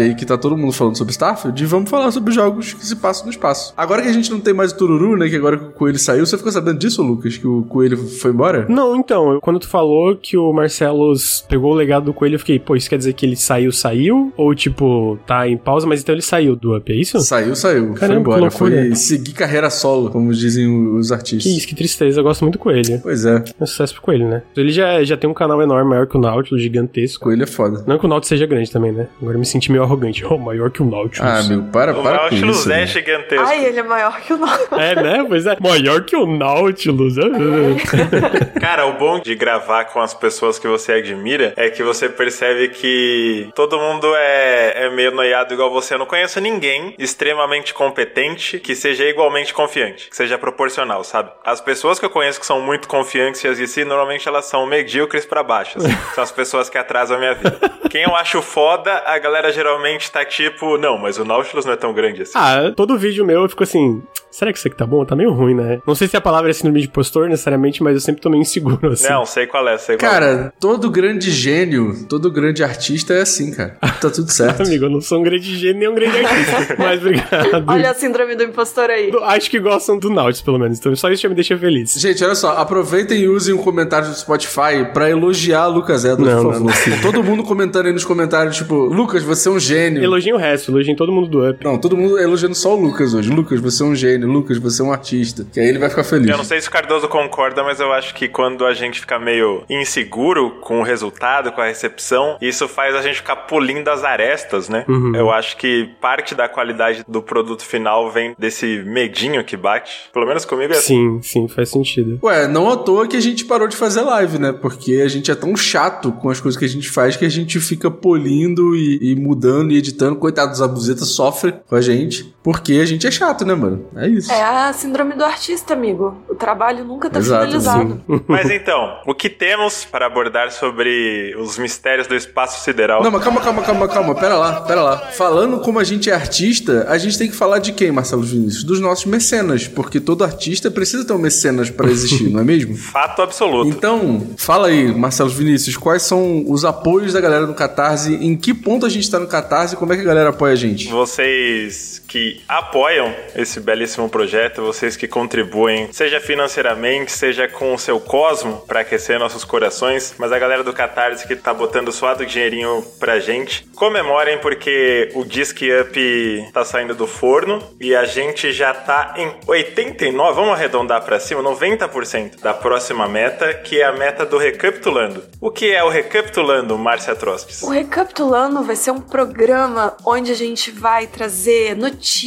aí 0.00 0.14
que 0.14 0.24
tá 0.24 0.36
todo 0.38 0.56
mundo 0.56 0.72
falando 0.72 0.96
sobre 0.96 1.12
Starfield 1.12 1.62
e 1.62 1.66
vamos 1.66 1.90
falar 1.90 2.10
sobre 2.10 2.32
jogos 2.32 2.72
que 2.72 2.84
se 2.86 2.96
passam 2.96 3.24
no 3.26 3.30
espaço. 3.30 3.72
Agora 3.76 4.02
que 4.02 4.08
a 4.08 4.12
gente 4.12 4.30
não 4.30 4.40
tem 4.40 4.54
mais 4.54 4.72
o 4.72 4.76
Tururu, 4.76 5.16
né, 5.16 5.28
que 5.28 5.36
agora 5.36 5.56
que 5.56 5.64
o 5.64 5.70
Coelho 5.70 5.98
saiu, 5.98 6.24
você 6.24 6.36
ficou 6.36 6.52
sabendo 6.52 6.78
disso, 6.78 7.02
Lucas? 7.02 7.36
Que 7.36 7.46
o 7.46 7.62
Coelho 7.64 7.96
foi 7.96 8.30
embora? 8.30 8.66
Não, 8.68 8.96
então, 8.96 9.38
quando 9.40 9.58
tu 9.58 9.68
falou 9.68 10.16
que 10.16 10.36
o 10.36 10.52
Marcelos 10.52 11.44
pegou 11.48 11.72
o 11.72 11.74
legado 11.74 12.04
do 12.04 12.14
coelho, 12.14 12.34
eu 12.34 12.38
fiquei, 12.38 12.58
pô, 12.58 12.76
isso 12.76 12.88
quer 12.88 12.98
dizer 12.98 13.12
que 13.12 13.24
ele 13.26 13.36
saiu, 13.36 13.72
saiu? 13.72 14.32
Ou, 14.36 14.54
tipo, 14.54 15.18
tá 15.26 15.48
em 15.48 15.56
pausa, 15.56 15.86
mas 15.86 16.00
então 16.02 16.14
ele 16.14 16.22
saiu 16.22 16.56
do 16.56 16.76
up, 16.76 16.90
é 16.92 16.94
isso? 16.96 17.18
Saiu, 17.20 17.54
saiu. 17.56 17.88
foi 17.88 17.98
Caramba, 17.98 18.20
embora. 18.20 18.36
que 18.36 18.42
loucura. 18.42 18.76
Foi 18.86 18.94
seguir 18.96 19.32
carreira 19.32 19.70
solo, 19.70 20.10
como 20.10 20.32
dizem 20.32 20.68
os 20.96 21.12
artistas. 21.12 21.44
Que 21.44 21.58
isso, 21.58 21.66
que 21.66 21.74
tristeza, 21.74 22.20
eu 22.20 22.24
gosto 22.24 22.42
muito 22.42 22.54
do 22.54 22.58
coelho. 22.58 23.00
Pois 23.02 23.24
é, 23.24 23.36
É 23.58 23.62
um 23.62 23.66
sucesso 23.66 23.94
pro 23.94 24.02
coelho, 24.02 24.28
né? 24.28 24.42
Ele 24.56 24.70
já, 24.70 25.02
já 25.04 25.16
tem 25.16 25.28
um 25.28 25.34
canal 25.34 25.60
enorme, 25.62 25.90
maior 25.90 26.06
que 26.06 26.16
o 26.16 26.20
Nautilus, 26.20 26.62
gigantesco. 26.62 27.24
Coelho 27.24 27.42
é 27.42 27.46
foda. 27.46 27.84
Não 27.86 27.98
que 27.98 28.04
o 28.04 28.08
Nautilus 28.08 28.28
seja 28.28 28.46
grande 28.46 28.70
também, 28.70 28.92
né? 28.92 29.08
Agora 29.20 29.38
me 29.40 29.46
senti 29.46 29.72
meio 29.72 29.82
arrogante. 29.82 30.24
Oh, 30.24 30.38
maior 30.38 30.70
que 30.70 30.82
o 30.82 30.84
Nautilus. 30.84 31.20
Ah, 31.20 31.42
meu, 31.42 31.64
para, 31.64 31.92
O 31.92 32.02
para 32.02 32.18
com 32.18 32.22
Nautilus 32.22 32.60
isso. 32.60 32.72
é 32.72 32.76
né? 32.76 32.86
gigantesco. 32.86 33.46
Ai, 33.46 33.64
ele 33.64 33.80
é 33.80 33.82
maior 33.82 34.20
que 34.20 34.32
o 34.32 34.36
nosso. 34.36 34.74
É, 34.74 34.94
né? 34.94 35.24
Pois 35.26 35.46
é. 35.46 35.56
Maior 35.60 36.02
que 36.02 36.14
o 36.16 36.26
Nautilus. 36.26 37.14
Cara, 38.60 38.86
o 38.86 38.94
bom 38.94 39.18
de 39.18 39.34
gravar 39.34 39.84
com 39.86 40.00
as 40.00 40.14
pessoas 40.14 40.58
que 40.58 40.68
você 40.68 40.92
admira 40.92 41.52
é 41.56 41.70
que 41.70 41.82
você 41.82 42.08
percebe 42.08 42.68
que 42.68 43.48
todo 43.54 43.78
mundo 43.78 44.06
é, 44.14 44.86
é 44.86 44.90
meio 44.90 45.10
noiado 45.12 45.54
igual 45.54 45.70
você. 45.70 45.94
Eu 45.94 45.98
não 45.98 46.06
conheço 46.06 46.40
ninguém 46.40 46.94
extremamente 46.98 47.72
competente 47.74 48.58
que 48.58 48.74
seja 48.74 49.04
igualmente 49.04 49.54
confiante, 49.54 50.08
que 50.08 50.16
seja 50.16 50.38
proporcional, 50.38 51.02
sabe? 51.04 51.30
As 51.44 51.60
pessoas 51.60 51.98
que 51.98 52.04
eu 52.04 52.10
conheço 52.10 52.38
que 52.40 52.46
são 52.46 52.60
muito 52.60 52.88
confiantes 52.88 53.42
e 53.44 53.48
as 53.48 53.56
de 53.58 53.66
si, 53.66 53.84
normalmente 53.84 54.28
elas 54.28 54.46
são 54.46 54.66
medíocres 54.66 55.24
pra 55.26 55.42
baixas. 55.42 55.82
São 56.14 56.24
as 56.24 56.32
pessoas 56.32 56.68
que 56.68 56.76
atrasam 56.78 57.16
a 57.16 57.20
minha 57.20 57.34
vida. 57.34 57.58
Quem 57.90 58.02
eu 58.02 58.14
acho 58.16 58.42
foda, 58.42 59.02
a 59.06 59.18
galera 59.18 59.29
geralmente 59.52 60.10
tá 60.10 60.24
tipo, 60.24 60.76
não, 60.78 60.98
mas 60.98 61.18
o 61.18 61.24
Nautilus 61.24 61.64
não 61.64 61.72
é 61.72 61.76
tão 61.76 61.92
grande 61.92 62.22
assim. 62.22 62.32
ah, 62.34 62.72
todo 62.76 62.96
vídeo 62.98 63.24
meu 63.24 63.42
eu 63.42 63.48
fico 63.48 63.62
assim. 63.62 64.02
Será 64.30 64.52
que 64.52 64.58
isso 64.58 64.68
aqui 64.68 64.76
tá 64.76 64.86
bom? 64.86 65.04
Tá 65.04 65.16
meio 65.16 65.32
ruim, 65.32 65.54
né? 65.56 65.80
Não 65.84 65.94
sei 65.94 66.06
se 66.06 66.16
a 66.16 66.20
palavra 66.20 66.50
é 66.50 66.52
síndrome 66.52 66.80
de 66.80 66.86
impostor 66.86 67.28
necessariamente, 67.28 67.82
mas 67.82 67.94
eu 67.94 68.00
sempre 68.00 68.22
tô 68.22 68.30
meio 68.30 68.42
inseguro, 68.42 68.92
assim. 68.92 69.08
Não, 69.08 69.26
sei 69.26 69.44
qual 69.48 69.66
é, 69.68 69.76
sei 69.76 69.96
qual 69.96 70.08
é. 70.08 70.14
Cara, 70.14 70.54
todo 70.60 70.88
grande 70.88 71.32
gênio, 71.32 72.06
todo 72.08 72.30
grande 72.30 72.62
artista 72.62 73.12
é 73.12 73.22
assim, 73.22 73.50
cara. 73.52 73.76
Tá 74.00 74.08
tudo 74.08 74.30
certo. 74.30 74.62
Amigo, 74.62 74.84
eu 74.84 74.90
não 74.90 75.00
sou 75.00 75.18
um 75.18 75.24
grande 75.24 75.56
gênio 75.56 75.80
nem 75.80 75.88
um 75.88 75.94
grande 75.96 76.24
artista. 76.24 76.76
mas 76.78 77.00
obrigado. 77.00 77.64
Olha 77.66 77.90
a 77.90 77.94
síndrome 77.94 78.36
do 78.36 78.44
impostor 78.44 78.88
aí. 78.88 79.10
Acho 79.24 79.50
que 79.50 79.58
gostam 79.58 79.98
do 79.98 80.08
Nautilus, 80.08 80.42
pelo 80.42 80.58
menos. 80.60 80.78
Então 80.78 80.94
só 80.94 81.10
isso 81.10 81.22
já 81.22 81.28
me 81.28 81.34
deixa 81.34 81.58
feliz. 81.58 81.94
Gente, 81.94 82.22
olha 82.22 82.36
só, 82.36 82.56
aproveitem 82.56 83.18
e 83.18 83.28
usem 83.28 83.52
o 83.52 83.58
comentário 83.58 84.08
do 84.08 84.14
Spotify 84.14 84.84
pra 84.92 85.10
elogiar 85.10 85.66
Lucas 85.66 86.04
Edwards, 86.04 86.34
Não, 86.36 86.42
por 86.44 86.44
não, 86.44 86.52
favor. 86.52 86.66
não, 86.68 86.74
sim. 86.74 87.00
Todo 87.02 87.22
mundo 87.24 87.42
comentando 87.42 87.86
aí 87.86 87.92
nos 87.92 88.04
comentários, 88.04 88.56
tipo, 88.56 88.74
Lucas, 88.76 89.19
você 89.22 89.48
é 89.48 89.52
um 89.52 89.58
gênio. 89.58 90.02
Elogiem 90.02 90.32
o 90.32 90.36
resto, 90.36 90.70
elogiem 90.70 90.96
todo 90.96 91.12
mundo 91.12 91.28
do 91.28 91.48
Up. 91.48 91.64
Não, 91.64 91.78
todo 91.78 91.96
mundo 91.96 92.18
elogiando 92.18 92.54
só 92.54 92.76
o 92.76 92.80
Lucas 92.80 93.14
hoje. 93.14 93.30
Lucas, 93.30 93.60
você 93.60 93.82
é 93.82 93.86
um 93.86 93.94
gênio. 93.94 94.28
Lucas, 94.28 94.58
você 94.58 94.82
é 94.82 94.84
um 94.84 94.92
artista. 94.92 95.46
Que 95.52 95.60
aí 95.60 95.68
ele 95.68 95.78
vai 95.78 95.88
ficar 95.88 96.04
feliz. 96.04 96.28
Eu 96.28 96.36
não 96.36 96.44
sei 96.44 96.60
se 96.60 96.68
o 96.68 96.70
Cardoso 96.70 97.08
concorda, 97.08 97.62
mas 97.62 97.80
eu 97.80 97.92
acho 97.92 98.14
que 98.14 98.28
quando 98.28 98.64
a 98.64 98.74
gente 98.74 99.00
fica 99.00 99.18
meio 99.18 99.62
inseguro 99.68 100.58
com 100.60 100.80
o 100.80 100.82
resultado, 100.82 101.52
com 101.52 101.60
a 101.60 101.66
recepção, 101.66 102.36
isso 102.40 102.66
faz 102.68 102.94
a 102.94 103.02
gente 103.02 103.16
ficar 103.16 103.36
pulindo 103.36 103.88
as 103.90 104.04
arestas, 104.04 104.68
né? 104.68 104.84
Uhum. 104.88 105.14
Eu 105.14 105.30
acho 105.30 105.56
que 105.56 105.88
parte 106.00 106.34
da 106.34 106.48
qualidade 106.48 107.04
do 107.06 107.22
produto 107.22 107.64
final 107.64 108.10
vem 108.10 108.34
desse 108.38 108.82
medinho 108.84 109.44
que 109.44 109.56
bate. 109.56 110.10
Pelo 110.12 110.26
menos 110.26 110.44
comigo 110.44 110.72
é 110.72 110.76
assim. 110.76 111.20
Sim, 111.20 111.22
sim, 111.22 111.48
faz 111.48 111.70
sentido. 111.70 112.18
Ué, 112.22 112.48
não 112.48 112.70
à 112.70 112.76
toa 112.76 113.06
que 113.06 113.16
a 113.16 113.20
gente 113.20 113.44
parou 113.44 113.68
de 113.68 113.76
fazer 113.76 114.02
live, 114.02 114.38
né? 114.38 114.52
Porque 114.52 115.02
a 115.04 115.08
gente 115.08 115.30
é 115.30 115.34
tão 115.34 115.56
chato 115.56 116.12
com 116.12 116.30
as 116.30 116.40
coisas 116.40 116.58
que 116.58 116.64
a 116.64 116.68
gente 116.68 116.90
faz 116.90 117.16
que 117.16 117.24
a 117.24 117.28
gente 117.28 117.60
fica 117.60 117.90
polindo 117.90 118.74
e, 118.74 119.09
e 119.09 119.09
mudando 119.14 119.72
e 119.72 119.76
editando. 119.76 120.16
Coitado 120.16 120.50
dos 120.50 120.62
abusetas 120.62 121.08
sofre 121.08 121.54
com 121.68 121.74
a 121.74 121.80
gente. 121.80 122.34
Porque 122.42 122.74
a 122.74 122.86
gente 122.86 123.06
é 123.06 123.10
chato, 123.10 123.44
né, 123.44 123.54
mano? 123.54 123.86
É 123.96 124.08
isso. 124.08 124.32
É 124.32 124.42
a 124.42 124.72
síndrome 124.72 125.14
do 125.14 125.22
artista, 125.22 125.74
amigo. 125.74 126.16
O 126.28 126.34
trabalho 126.34 126.84
nunca 126.84 127.10
tá 127.10 127.18
Exato, 127.18 127.44
finalizado. 127.44 128.00
Mas 128.26 128.48
então, 128.50 128.98
o 129.06 129.14
que 129.14 129.28
temos 129.28 129.84
para 129.84 130.06
abordar 130.06 130.50
sobre 130.50 131.34
os 131.38 131.58
mistérios 131.58 132.06
do 132.06 132.14
espaço 132.14 132.64
sideral? 132.64 133.02
Não, 133.02 133.10
mas 133.10 133.22
calma, 133.22 133.40
calma, 133.40 133.62
calma, 133.62 133.88
calma. 133.88 134.14
Pera 134.14 134.36
lá, 134.36 134.60
pera 134.62 134.82
lá. 134.82 134.98
Falando 134.98 135.60
como 135.60 135.78
a 135.78 135.84
gente 135.84 136.10
é 136.10 136.14
artista, 136.14 136.86
a 136.88 136.96
gente 136.96 137.18
tem 137.18 137.28
que 137.28 137.36
falar 137.36 137.58
de 137.58 137.72
quem, 137.72 137.92
Marcelo 137.92 138.22
Vinícius? 138.22 138.64
Dos 138.64 138.80
nossos 138.80 139.04
mecenas. 139.04 139.68
Porque 139.68 140.00
todo 140.00 140.24
artista 140.24 140.70
precisa 140.70 141.04
ter 141.04 141.12
um 141.12 141.18
mecenas 141.18 141.68
pra 141.68 141.90
existir, 141.90 142.30
não 142.30 142.40
é 142.40 142.44
mesmo? 142.44 142.74
Fato 142.76 143.20
absoluto. 143.20 143.68
Então, 143.68 144.28
fala 144.36 144.68
aí, 144.68 144.94
Marcelo 144.94 145.30
Vinícius, 145.30 145.76
quais 145.76 146.02
são 146.02 146.44
os 146.48 146.64
apoios 146.64 147.12
da 147.12 147.20
galera 147.20 147.46
no 147.46 147.54
Catarse? 147.54 148.14
Em 148.14 148.36
que 148.36 148.54
ponto 148.54 148.86
a 148.86 148.88
gente 148.88 149.10
tá 149.10 149.18
no 149.18 149.26
Catarse 149.26 149.74
e 149.74 149.76
como 149.76 149.92
é 149.92 149.96
que 149.96 150.02
a 150.02 150.06
galera 150.06 150.30
apoia 150.30 150.54
a 150.54 150.56
gente? 150.56 150.88
Vocês 150.88 152.02
que 152.06 152.29
apoiam 152.48 153.14
esse 153.34 153.60
belíssimo 153.60 154.08
projeto, 154.08 154.62
vocês 154.62 154.96
que 154.96 155.08
contribuem, 155.08 155.92
seja 155.92 156.20
financeiramente, 156.20 157.12
seja 157.12 157.48
com 157.48 157.74
o 157.74 157.78
seu 157.78 158.00
cosmo 158.00 158.64
para 158.66 158.80
aquecer 158.80 159.18
nossos 159.18 159.44
corações, 159.44 160.14
mas 160.18 160.32
a 160.32 160.38
galera 160.38 160.64
do 160.64 160.72
Catarse 160.72 161.26
que 161.26 161.36
tá 161.36 161.52
botando 161.54 161.92
suado 161.92 162.26
dinheirinho 162.26 162.82
pra 162.98 163.18
gente, 163.18 163.66
comemorem 163.74 164.38
porque 164.38 165.10
o 165.14 165.24
Disc 165.24 165.58
Up 165.80 166.50
tá 166.52 166.64
saindo 166.64 166.94
do 166.94 167.06
forno 167.06 167.62
e 167.80 167.94
a 167.94 168.04
gente 168.04 168.52
já 168.52 168.72
tá 168.74 169.14
em 169.16 169.32
89, 169.46 170.34
vamos 170.34 170.52
arredondar 170.52 171.02
para 171.04 171.20
cima, 171.20 171.42
90% 171.42 172.40
da 172.40 172.54
próxima 172.54 173.08
meta, 173.08 173.54
que 173.54 173.80
é 173.80 173.84
a 173.84 173.92
meta 173.92 174.24
do 174.24 174.38
Recapitulando. 174.38 175.22
O 175.40 175.50
que 175.50 175.72
é 175.72 175.82
o 175.82 175.88
Recapitulando, 175.88 176.76
Márcia 176.78 177.14
Trostes? 177.14 177.62
O 177.62 177.70
Recapitulando 177.70 178.62
vai 178.62 178.76
ser 178.76 178.90
um 178.90 179.00
programa 179.00 179.96
onde 180.04 180.30
a 180.32 180.34
gente 180.34 180.70
vai 180.70 181.06
trazer 181.06 181.76
notícias, 181.76 182.19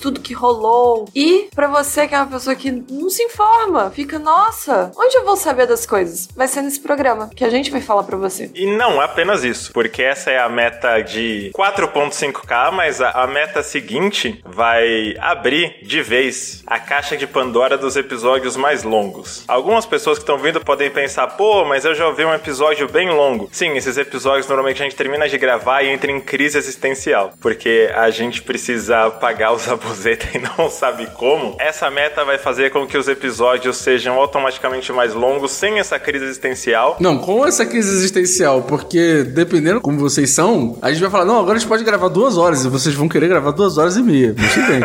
tudo 0.00 0.20
que 0.20 0.32
rolou. 0.32 1.08
E 1.14 1.48
para 1.54 1.68
você 1.68 2.06
que 2.08 2.14
é 2.14 2.18
uma 2.18 2.26
pessoa 2.26 2.54
que 2.56 2.70
não 2.70 3.10
se 3.10 3.22
informa, 3.22 3.90
fica, 3.90 4.18
nossa, 4.18 4.92
onde 4.96 5.16
eu 5.16 5.24
vou 5.24 5.36
saber 5.36 5.66
das 5.66 5.86
coisas? 5.86 6.28
Vai 6.34 6.48
ser 6.48 6.62
nesse 6.62 6.80
programa 6.80 7.30
que 7.34 7.44
a 7.44 7.50
gente 7.50 7.70
vai 7.70 7.80
falar 7.80 8.02
para 8.04 8.16
você. 8.16 8.50
E 8.54 8.66
não 8.66 9.00
apenas 9.00 9.44
isso, 9.44 9.72
porque 9.72 10.02
essa 10.02 10.30
é 10.30 10.38
a 10.38 10.48
meta 10.48 11.00
de 11.00 11.50
4.5k, 11.54 12.72
mas 12.72 13.00
a, 13.00 13.10
a 13.10 13.26
meta 13.26 13.62
seguinte 13.62 14.40
vai 14.44 15.14
abrir 15.18 15.78
de 15.82 16.02
vez 16.02 16.62
a 16.66 16.78
caixa 16.78 17.16
de 17.16 17.26
Pandora 17.26 17.76
dos 17.76 17.96
episódios 17.96 18.56
mais 18.56 18.82
longos. 18.82 19.44
Algumas 19.46 19.86
pessoas 19.86 20.18
que 20.18 20.22
estão 20.22 20.38
vindo 20.38 20.60
podem 20.60 20.90
pensar, 20.90 21.26
pô, 21.28 21.64
mas 21.64 21.84
eu 21.84 21.94
já 21.94 22.06
ouvi 22.06 22.24
um 22.24 22.34
episódio 22.34 22.88
bem 22.88 23.10
longo. 23.10 23.48
Sim, 23.52 23.76
esses 23.76 23.96
episódios 23.96 24.46
normalmente 24.48 24.82
a 24.82 24.84
gente 24.84 24.96
termina 24.96 25.28
de 25.28 25.38
gravar 25.38 25.82
e 25.82 25.88
entra 25.88 26.10
em 26.10 26.20
crise 26.20 26.58
existencial, 26.58 27.32
porque 27.40 27.90
a 27.94 28.10
gente 28.10 28.42
precisa 28.42 29.10
pagar 29.20 29.52
os 29.52 29.68
abusetas 29.68 30.28
e 30.34 30.38
não 30.38 30.70
sabe 30.70 31.06
como. 31.14 31.56
Essa 31.60 31.90
meta 31.90 32.24
vai 32.24 32.38
fazer 32.38 32.70
com 32.70 32.86
que 32.86 32.96
os 32.96 33.06
episódios 33.06 33.76
sejam 33.76 34.16
automaticamente 34.16 34.92
mais 34.92 35.14
longos 35.14 35.52
sem 35.52 35.78
essa 35.78 35.98
crise 35.98 36.24
existencial. 36.24 36.96
Não, 36.98 37.18
com 37.18 37.46
essa 37.46 37.66
crise 37.66 37.90
existencial, 37.90 38.62
porque 38.62 39.22
dependendo 39.24 39.80
como 39.80 39.98
vocês 39.98 40.30
são, 40.30 40.78
a 40.82 40.90
gente 40.90 41.00
vai 41.00 41.10
falar, 41.10 41.24
não, 41.24 41.38
agora 41.38 41.56
a 41.56 41.58
gente 41.58 41.68
pode 41.68 41.84
gravar 41.84 42.08
duas 42.08 42.36
horas 42.38 42.64
e 42.64 42.68
vocês 42.68 42.94
vão 42.94 43.08
querer 43.08 43.28
gravar 43.28 43.50
duas 43.50 43.76
horas 43.78 43.96
e 43.96 44.02
meia. 44.02 44.34
Mas 44.36 44.54
tudo 44.54 44.66
bem. 44.66 44.80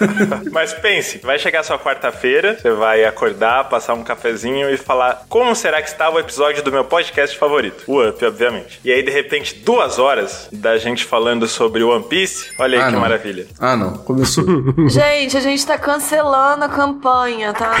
Mas 0.52 0.72
pense, 0.74 1.18
vai 1.18 1.38
chegar 1.38 1.62
sua 1.64 1.78
quarta-feira, 1.78 2.56
você 2.60 2.70
vai 2.72 3.04
acordar, 3.04 3.68
passar 3.68 3.94
um 3.94 4.02
cafezinho 4.04 4.70
e 4.70 4.76
falar 4.76 5.24
como 5.28 5.54
será 5.54 5.82
que 5.82 5.88
estava 5.88 6.16
o 6.16 6.20
episódio 6.20 6.62
do 6.62 6.70
meu 6.70 6.84
podcast 6.84 7.36
favorito, 7.36 7.82
o 7.86 8.06
Up, 8.06 8.24
obviamente. 8.24 8.80
E 8.84 8.92
aí, 8.92 9.02
de 9.02 9.10
repente, 9.10 9.54
duas 9.56 9.98
horas 9.98 10.48
da 10.52 10.76
gente 10.78 11.04
falando 11.04 11.46
sobre 11.48 11.82
One 11.82 12.04
Piece, 12.04 12.50
olha 12.58 12.78
aí 12.78 12.84
Ah, 12.84 12.86
que 12.86 12.92
não. 12.92 13.00
maravilha. 13.00 13.46
Ah, 13.58 13.76
não. 13.80 13.92
Começou. 13.98 14.44
gente, 14.88 15.36
a 15.36 15.40
gente 15.40 15.66
tá 15.66 15.78
cancelando 15.78 16.64
a 16.64 16.68
campanha, 16.68 17.52
tá? 17.52 17.70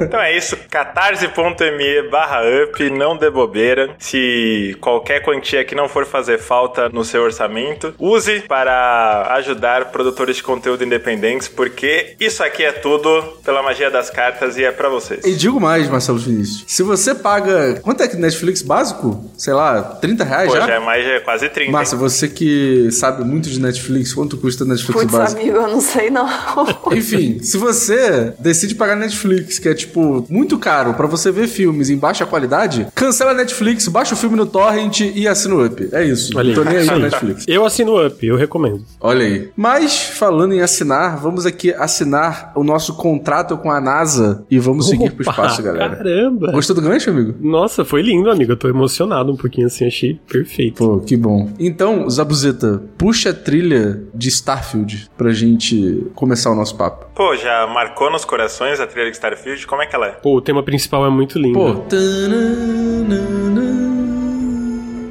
Então 0.00 0.20
é 0.20 0.36
isso, 0.36 0.56
catarse.me 0.70 2.08
barra 2.10 2.40
up, 2.64 2.90
não 2.90 3.16
dê 3.16 3.30
bobeira. 3.30 3.94
Se 3.98 4.76
qualquer 4.80 5.22
quantia 5.22 5.64
que 5.64 5.74
não 5.74 5.88
for 5.88 6.06
fazer 6.06 6.38
falta 6.38 6.88
no 6.88 7.04
seu 7.04 7.22
orçamento, 7.22 7.94
use 7.98 8.40
para 8.42 9.34
ajudar 9.34 9.86
produtores 9.86 10.36
de 10.36 10.42
conteúdo 10.42 10.84
independentes, 10.84 11.48
porque 11.48 12.16
isso 12.18 12.42
aqui 12.42 12.62
é 12.64 12.72
tudo 12.72 13.22
pela 13.44 13.62
magia 13.62 13.90
das 13.90 14.10
cartas 14.10 14.56
e 14.56 14.64
é 14.64 14.70
pra 14.72 14.88
vocês. 14.88 15.24
E 15.24 15.34
digo 15.34 15.60
mais, 15.60 15.88
Marcelo 15.88 16.18
Vinícius. 16.18 16.64
Se 16.66 16.82
você 16.82 17.14
paga. 17.14 17.80
Quanto 17.82 18.02
é 18.02 18.08
que 18.08 18.16
Netflix 18.16 18.62
básico? 18.62 19.24
Sei 19.36 19.52
lá, 19.52 19.82
30 19.82 20.24
reais 20.24 20.48
Pô, 20.48 20.56
já? 20.56 20.66
já 20.66 20.74
é 20.74 20.78
mais, 20.78 21.04
já 21.04 21.12
é 21.12 21.20
quase 21.20 21.48
30. 21.48 21.72
Márcia, 21.72 21.94
hein? 21.94 22.00
você 22.00 22.28
que 22.28 22.90
sabe 22.90 23.24
muito 23.24 23.48
de 23.48 23.60
Netflix, 23.60 24.14
quanto 24.14 24.36
custa 24.36 24.64
Netflix 24.64 24.77
Putz, 24.82 25.12
básico? 25.12 25.40
amigo, 25.40 25.56
eu 25.56 25.68
não 25.68 25.80
sei 25.80 26.10
não. 26.10 26.28
Enfim, 26.92 27.40
se 27.42 27.56
você 27.56 28.32
decide 28.38 28.74
pagar 28.74 28.96
Netflix, 28.96 29.58
que 29.58 29.68
é 29.68 29.74
tipo 29.74 30.26
muito 30.28 30.58
caro 30.58 30.94
pra 30.94 31.06
você 31.06 31.30
ver 31.30 31.48
filmes 31.48 31.90
em 31.90 31.96
baixa 31.96 32.26
qualidade, 32.26 32.86
cancela 32.94 33.30
a 33.30 33.34
Netflix, 33.34 33.86
baixa 33.88 34.14
o 34.14 34.16
filme 34.16 34.36
no 34.36 34.46
torrent 34.46 35.00
e 35.00 35.26
assina 35.26 35.54
o 35.54 35.64
Up. 35.64 35.88
É 35.92 36.04
isso. 36.04 36.36
Olha 36.36 36.50
aí. 36.50 36.54
Tô 36.54 36.64
nem 36.64 36.76
aí 36.78 36.90
aí. 36.90 37.00
Netflix. 37.02 37.44
Eu 37.46 37.64
assino 37.64 37.92
o 37.92 38.06
Up, 38.06 38.26
eu 38.26 38.36
recomendo. 38.36 38.84
Olha 39.00 39.24
aí. 39.24 39.50
Mas, 39.56 40.02
falando 40.02 40.52
em 40.52 40.60
assinar, 40.60 41.16
vamos 41.18 41.46
aqui 41.46 41.72
assinar 41.72 42.52
o 42.54 42.64
nosso 42.64 42.94
contrato 42.94 43.56
com 43.56 43.70
a 43.70 43.80
NASA 43.80 44.44
e 44.50 44.58
vamos 44.58 44.88
seguir 44.88 45.10
pro 45.10 45.22
Opa, 45.22 45.30
espaço, 45.30 45.62
galera. 45.62 45.96
Caramba! 45.96 46.52
Gostou 46.52 46.74
do 46.74 46.82
gancho, 46.82 47.10
amigo? 47.10 47.34
Nossa, 47.40 47.84
foi 47.84 48.02
lindo, 48.02 48.30
amigo. 48.30 48.52
Eu 48.52 48.56
tô 48.56 48.68
emocionado 48.68 49.32
um 49.32 49.36
pouquinho 49.36 49.66
assim, 49.66 49.86
achei 49.86 50.20
perfeito. 50.28 50.76
Pô, 50.76 51.00
que 51.00 51.16
bom. 51.16 51.50
Então, 51.58 52.08
Zabuzeta, 52.08 52.82
puxa 52.96 53.30
a 53.30 53.34
trilha 53.34 54.02
de 54.14 54.28
Starfield 54.28 54.67
pra 55.16 55.30
gente 55.30 56.06
começar 56.14 56.50
o 56.50 56.54
nosso 56.54 56.76
papo. 56.76 57.06
Pô, 57.14 57.36
já 57.36 57.66
marcou 57.66 58.10
nos 58.10 58.24
corações 58.24 58.80
a 58.80 58.86
trilha 58.86 59.10
de 59.10 59.16
Starfield? 59.16 59.66
Como 59.66 59.82
é 59.82 59.86
que 59.86 59.94
ela 59.94 60.06
é? 60.06 60.10
Pô, 60.12 60.36
o 60.36 60.40
tema 60.40 60.62
principal 60.62 61.06
é 61.06 61.10
muito 61.10 61.38
lindo. 61.38 61.58
Pô. 61.58 61.74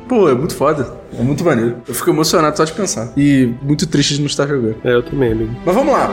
Pô, 0.08 0.30
é 0.30 0.34
muito 0.34 0.56
foda. 0.56 0.98
É 1.18 1.22
muito 1.22 1.44
maneiro. 1.44 1.82
Eu 1.88 1.94
fico 1.94 2.10
emocionado 2.10 2.56
só 2.56 2.64
de 2.64 2.72
pensar. 2.72 3.12
E 3.18 3.54
muito 3.62 3.86
triste 3.88 4.14
de 4.16 4.20
não 4.22 4.28
estar 4.28 4.48
jogando. 4.48 4.78
É, 4.84 4.94
eu 4.94 5.04
também, 5.04 5.32
amigo. 5.32 5.54
Mas 5.66 5.76
vamos 5.76 5.94
lá. 5.94 6.10